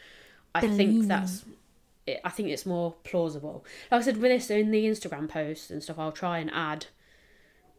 I 0.53 0.59
Bellini. 0.61 0.77
think 0.77 1.07
that's 1.07 1.45
it, 2.07 2.21
I 2.23 2.29
think 2.29 2.49
it's 2.49 2.65
more 2.65 2.95
plausible. 3.03 3.63
Like 3.91 4.01
I 4.01 4.03
said, 4.03 4.17
with 4.17 4.31
this 4.31 4.49
in 4.49 4.71
the 4.71 4.85
Instagram 4.85 5.29
posts 5.29 5.69
and 5.69 5.84
stuff, 5.84 5.99
I'll 5.99 6.11
try 6.11 6.39
and 6.39 6.49
add 6.53 6.88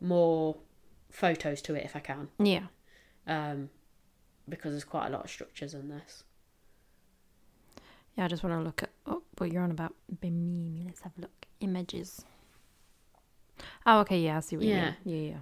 more 0.00 0.56
photos 1.10 1.60
to 1.62 1.74
it 1.74 1.84
if 1.84 1.96
I 1.96 2.00
can, 2.00 2.28
yeah. 2.38 2.66
um, 3.26 3.70
because 4.48 4.72
there's 4.72 4.84
quite 4.84 5.06
a 5.08 5.10
lot 5.10 5.24
of 5.24 5.30
structures 5.30 5.74
in 5.74 5.88
this. 5.88 6.22
Yeah, 8.16 8.24
I 8.26 8.28
just 8.28 8.42
want 8.42 8.54
to 8.60 8.64
look 8.64 8.82
at 8.82 8.90
oh, 9.06 9.22
what 9.38 9.50
you're 9.52 9.62
on 9.62 9.70
about. 9.70 9.94
Bimini. 10.20 10.82
Let's 10.84 11.00
have 11.02 11.12
a 11.18 11.22
look. 11.22 11.46
Images. 11.60 12.24
Oh, 13.86 14.00
okay. 14.00 14.20
Yeah, 14.20 14.36
I 14.38 14.40
see 14.40 14.56
what 14.56 14.66
Yeah. 14.66 14.94
you 15.04 15.12
mean. 15.12 15.24
Yeah, 15.24 15.30
yeah. 15.30 15.40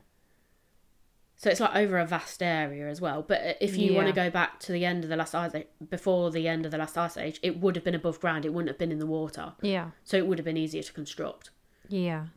So 1.38 1.50
it's 1.50 1.60
like 1.60 1.76
over 1.76 1.98
a 1.98 2.06
vast 2.06 2.42
area 2.42 2.88
as 2.88 2.98
well. 3.00 3.22
But 3.22 3.40
uh, 3.42 3.52
if 3.60 3.76
you 3.76 3.92
want 3.92 4.06
to 4.06 4.12
go 4.14 4.30
back 4.30 4.58
to 4.60 4.72
the 4.72 4.86
end 4.86 5.04
of 5.04 5.10
the 5.10 5.16
last 5.16 5.34
ice 5.34 5.54
age, 5.54 5.66
before 5.90 6.30
the 6.30 6.48
end 6.48 6.64
of 6.64 6.70
the 6.72 6.78
last 6.78 6.96
ice 6.96 7.16
age, 7.18 7.38
it 7.42 7.60
would 7.60 7.76
have 7.76 7.84
been 7.84 7.94
above 7.94 8.20
ground. 8.20 8.46
It 8.46 8.54
wouldn't 8.54 8.70
have 8.70 8.78
been 8.78 8.90
in 8.92 8.98
the 8.98 9.06
water, 9.06 9.52
Yeah. 9.60 9.90
so 10.02 10.16
it 10.16 10.26
would 10.26 10.38
have 10.38 10.46
been 10.46 10.56
easier 10.56 10.82
to 10.82 10.92
construct. 10.94 11.50
Yeah. 11.88 12.28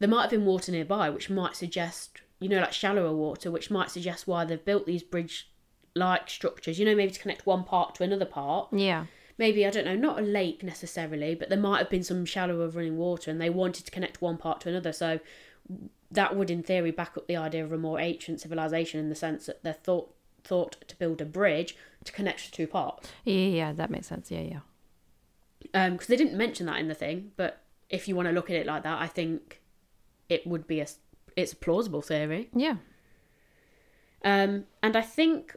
There 0.00 0.08
might 0.08 0.22
have 0.22 0.30
been 0.30 0.44
water 0.44 0.70
nearby, 0.70 1.08
which 1.08 1.30
might 1.30 1.56
suggest, 1.56 2.20
you 2.38 2.50
know, 2.50 2.60
like 2.60 2.74
shallower 2.74 3.14
water, 3.14 3.50
which 3.50 3.70
might 3.70 3.90
suggest 3.90 4.28
why 4.28 4.44
they've 4.44 4.62
built 4.62 4.84
these 4.84 5.02
bridge-like 5.02 6.28
structures. 6.28 6.78
You 6.78 6.84
know, 6.84 6.94
maybe 6.94 7.12
to 7.12 7.20
connect 7.20 7.46
one 7.46 7.64
part 7.64 7.94
to 7.94 8.04
another 8.04 8.26
part. 8.26 8.68
Yeah. 8.72 9.06
maybe 9.38 9.66
I 9.66 9.70
don't 9.70 9.84
know, 9.86 9.96
not 9.96 10.18
a 10.18 10.22
lake 10.22 10.62
necessarily, 10.62 11.34
but 11.34 11.48
there 11.48 11.58
might 11.58 11.78
have 11.78 11.90
been 11.90 12.02
some 12.04 12.24
shallower 12.26 12.68
running 12.68 12.98
water, 12.98 13.30
and 13.30 13.40
they 13.40 13.50
wanted 13.50 13.86
to 13.86 13.90
connect 13.90 14.20
one 14.20 14.36
part 14.36 14.60
to 14.62 14.68
another. 14.68 14.92
So 14.92 15.20
that 16.10 16.36
would, 16.36 16.50
in 16.50 16.62
theory, 16.62 16.90
back 16.90 17.16
up 17.16 17.26
the 17.26 17.36
idea 17.36 17.64
of 17.64 17.72
a 17.72 17.78
more 17.78 17.98
ancient 18.00 18.40
civilization 18.40 19.00
in 19.00 19.08
the 19.08 19.14
sense 19.14 19.46
that 19.46 19.62
they're 19.62 19.72
thought 19.72 20.12
thought 20.44 20.76
to 20.86 20.96
build 20.96 21.20
a 21.20 21.24
bridge 21.24 21.76
to 22.04 22.12
connect 22.12 22.50
the 22.50 22.56
two 22.56 22.68
parts. 22.68 23.10
Yeah, 23.24 23.34
yeah, 23.48 23.72
that 23.72 23.90
makes 23.90 24.06
sense. 24.06 24.30
Yeah, 24.30 24.42
yeah. 24.42 24.60
Um, 25.74 25.92
because 25.94 26.06
they 26.06 26.16
didn't 26.16 26.36
mention 26.36 26.66
that 26.66 26.78
in 26.78 26.86
the 26.86 26.94
thing, 26.94 27.32
but 27.36 27.62
if 27.90 28.06
you 28.06 28.14
want 28.14 28.28
to 28.28 28.32
look 28.32 28.48
at 28.50 28.56
it 28.56 28.66
like 28.66 28.84
that, 28.84 29.00
I 29.00 29.08
think 29.08 29.60
it 30.28 30.46
would 30.46 30.66
be 30.66 30.80
a 30.80 30.86
it's 31.36 31.52
a 31.52 31.56
plausible 31.56 32.02
theory. 32.02 32.48
Yeah. 32.54 32.76
Um, 34.24 34.64
and 34.82 34.96
I 34.96 35.02
think 35.02 35.56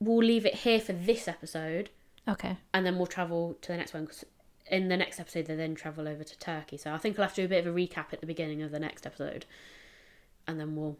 we'll 0.00 0.24
leave 0.24 0.44
it 0.44 0.56
here 0.56 0.80
for 0.80 0.92
this 0.92 1.28
episode. 1.28 1.90
Okay. 2.28 2.58
and 2.74 2.84
then 2.84 2.98
we'll 2.98 3.06
travel 3.06 3.56
to 3.62 3.72
the 3.72 3.78
next 3.78 3.94
one 3.94 4.04
because 4.04 4.22
in 4.70 4.88
the 4.88 4.96
next 4.96 5.18
episode 5.20 5.46
they 5.46 5.54
then 5.54 5.74
travel 5.74 6.08
over 6.08 6.24
to 6.24 6.38
Turkey. 6.38 6.76
So 6.76 6.92
I 6.92 6.98
think 6.98 7.18
I'll 7.18 7.24
have 7.24 7.34
to 7.34 7.42
do 7.42 7.46
a 7.46 7.48
bit 7.48 7.66
of 7.66 7.74
a 7.74 7.76
recap 7.76 8.12
at 8.12 8.20
the 8.20 8.26
beginning 8.26 8.62
of 8.62 8.70
the 8.70 8.78
next 8.80 9.06
episode, 9.06 9.46
and 10.46 10.58
then 10.58 10.76
we'll 10.76 10.96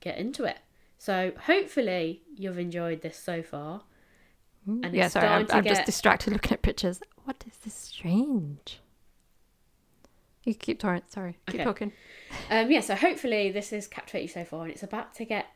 get 0.00 0.18
into 0.18 0.44
it. 0.44 0.58
So 0.98 1.32
hopefully 1.42 2.22
you've 2.34 2.58
enjoyed 2.58 3.02
this 3.02 3.18
so 3.18 3.42
far. 3.42 3.82
And 4.66 4.92
yeah, 4.94 5.08
sorry, 5.08 5.28
I'm, 5.28 5.46
I'm 5.50 5.64
just 5.64 5.84
distracted 5.84 6.32
looking 6.32 6.52
at 6.52 6.62
pictures. 6.62 7.00
What 7.24 7.36
is 7.46 7.56
this 7.58 7.74
strange? 7.74 8.80
You 10.44 10.54
keep 10.54 10.78
torrent. 10.80 11.10
Sorry, 11.12 11.36
keep 11.46 11.56
Okay. 11.56 11.64
talking. 11.64 11.92
Um, 12.50 12.70
yeah, 12.70 12.80
so 12.80 12.94
hopefully 12.94 13.50
this 13.50 13.70
has 13.70 13.86
captivated 13.88 14.30
you 14.30 14.32
so 14.42 14.44
far, 14.44 14.62
and 14.62 14.72
it's 14.72 14.82
about 14.82 15.14
to 15.14 15.24
get 15.24 15.46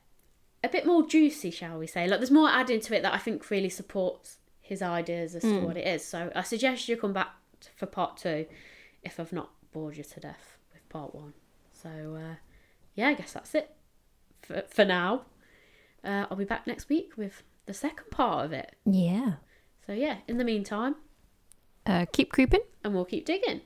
a 0.63 0.69
bit 0.69 0.85
more 0.85 1.07
juicy, 1.07 1.51
shall 1.51 1.79
we 1.79 1.87
say? 1.87 2.07
Like 2.07 2.21
there's 2.21 2.31
more 2.31 2.51
added 2.51 2.83
to 2.83 2.97
it 2.97 3.03
that 3.03 3.15
I 3.15 3.19
think 3.19 3.49
really 3.51 3.69
supports 3.69 4.39
his 4.61 4.83
ideas 4.83 5.35
as 5.35 5.43
to 5.43 5.61
what 5.61 5.77
it 5.77 5.87
is. 5.87 6.05
So 6.05 6.31
I 6.35 6.43
suggest 6.43 6.89
you 6.89 6.97
come 6.97 7.13
back 7.13 7.31
for 7.77 7.87
part 7.87 8.17
two, 8.17 8.47
if 9.03 9.19
I've 9.21 9.33
not 9.33 9.51
bored 9.73 9.97
you 9.97 10.05
to 10.05 10.21
death 10.21 10.57
with 10.73 10.89
part 10.89 11.15
one. 11.15 11.35
So 11.73 11.89
uh, 11.89 12.35
yeah, 12.95 13.09
I 13.09 13.15
guess 13.15 13.33
that's 13.33 13.55
it 13.55 13.75
for 14.43 14.63
for 14.69 14.85
now. 14.85 15.23
Uh, 16.05 16.27
I'll 16.31 16.37
be 16.37 16.45
back 16.45 16.67
next 16.67 16.89
week 16.89 17.13
with 17.17 17.43
the 17.67 17.75
second 17.75 18.11
part 18.11 18.45
of 18.47 18.53
it. 18.53 18.75
Yeah. 18.87 19.35
So 19.87 19.93
yeah, 19.93 20.19
in 20.29 20.39
the 20.39 20.45
meantime, 20.45 20.97
Uh, 21.87 22.07
keep 22.13 22.31
creeping. 22.31 22.61
and 22.85 22.95
we'll 22.95 23.05
keep 23.05 23.27
digging. 23.27 23.61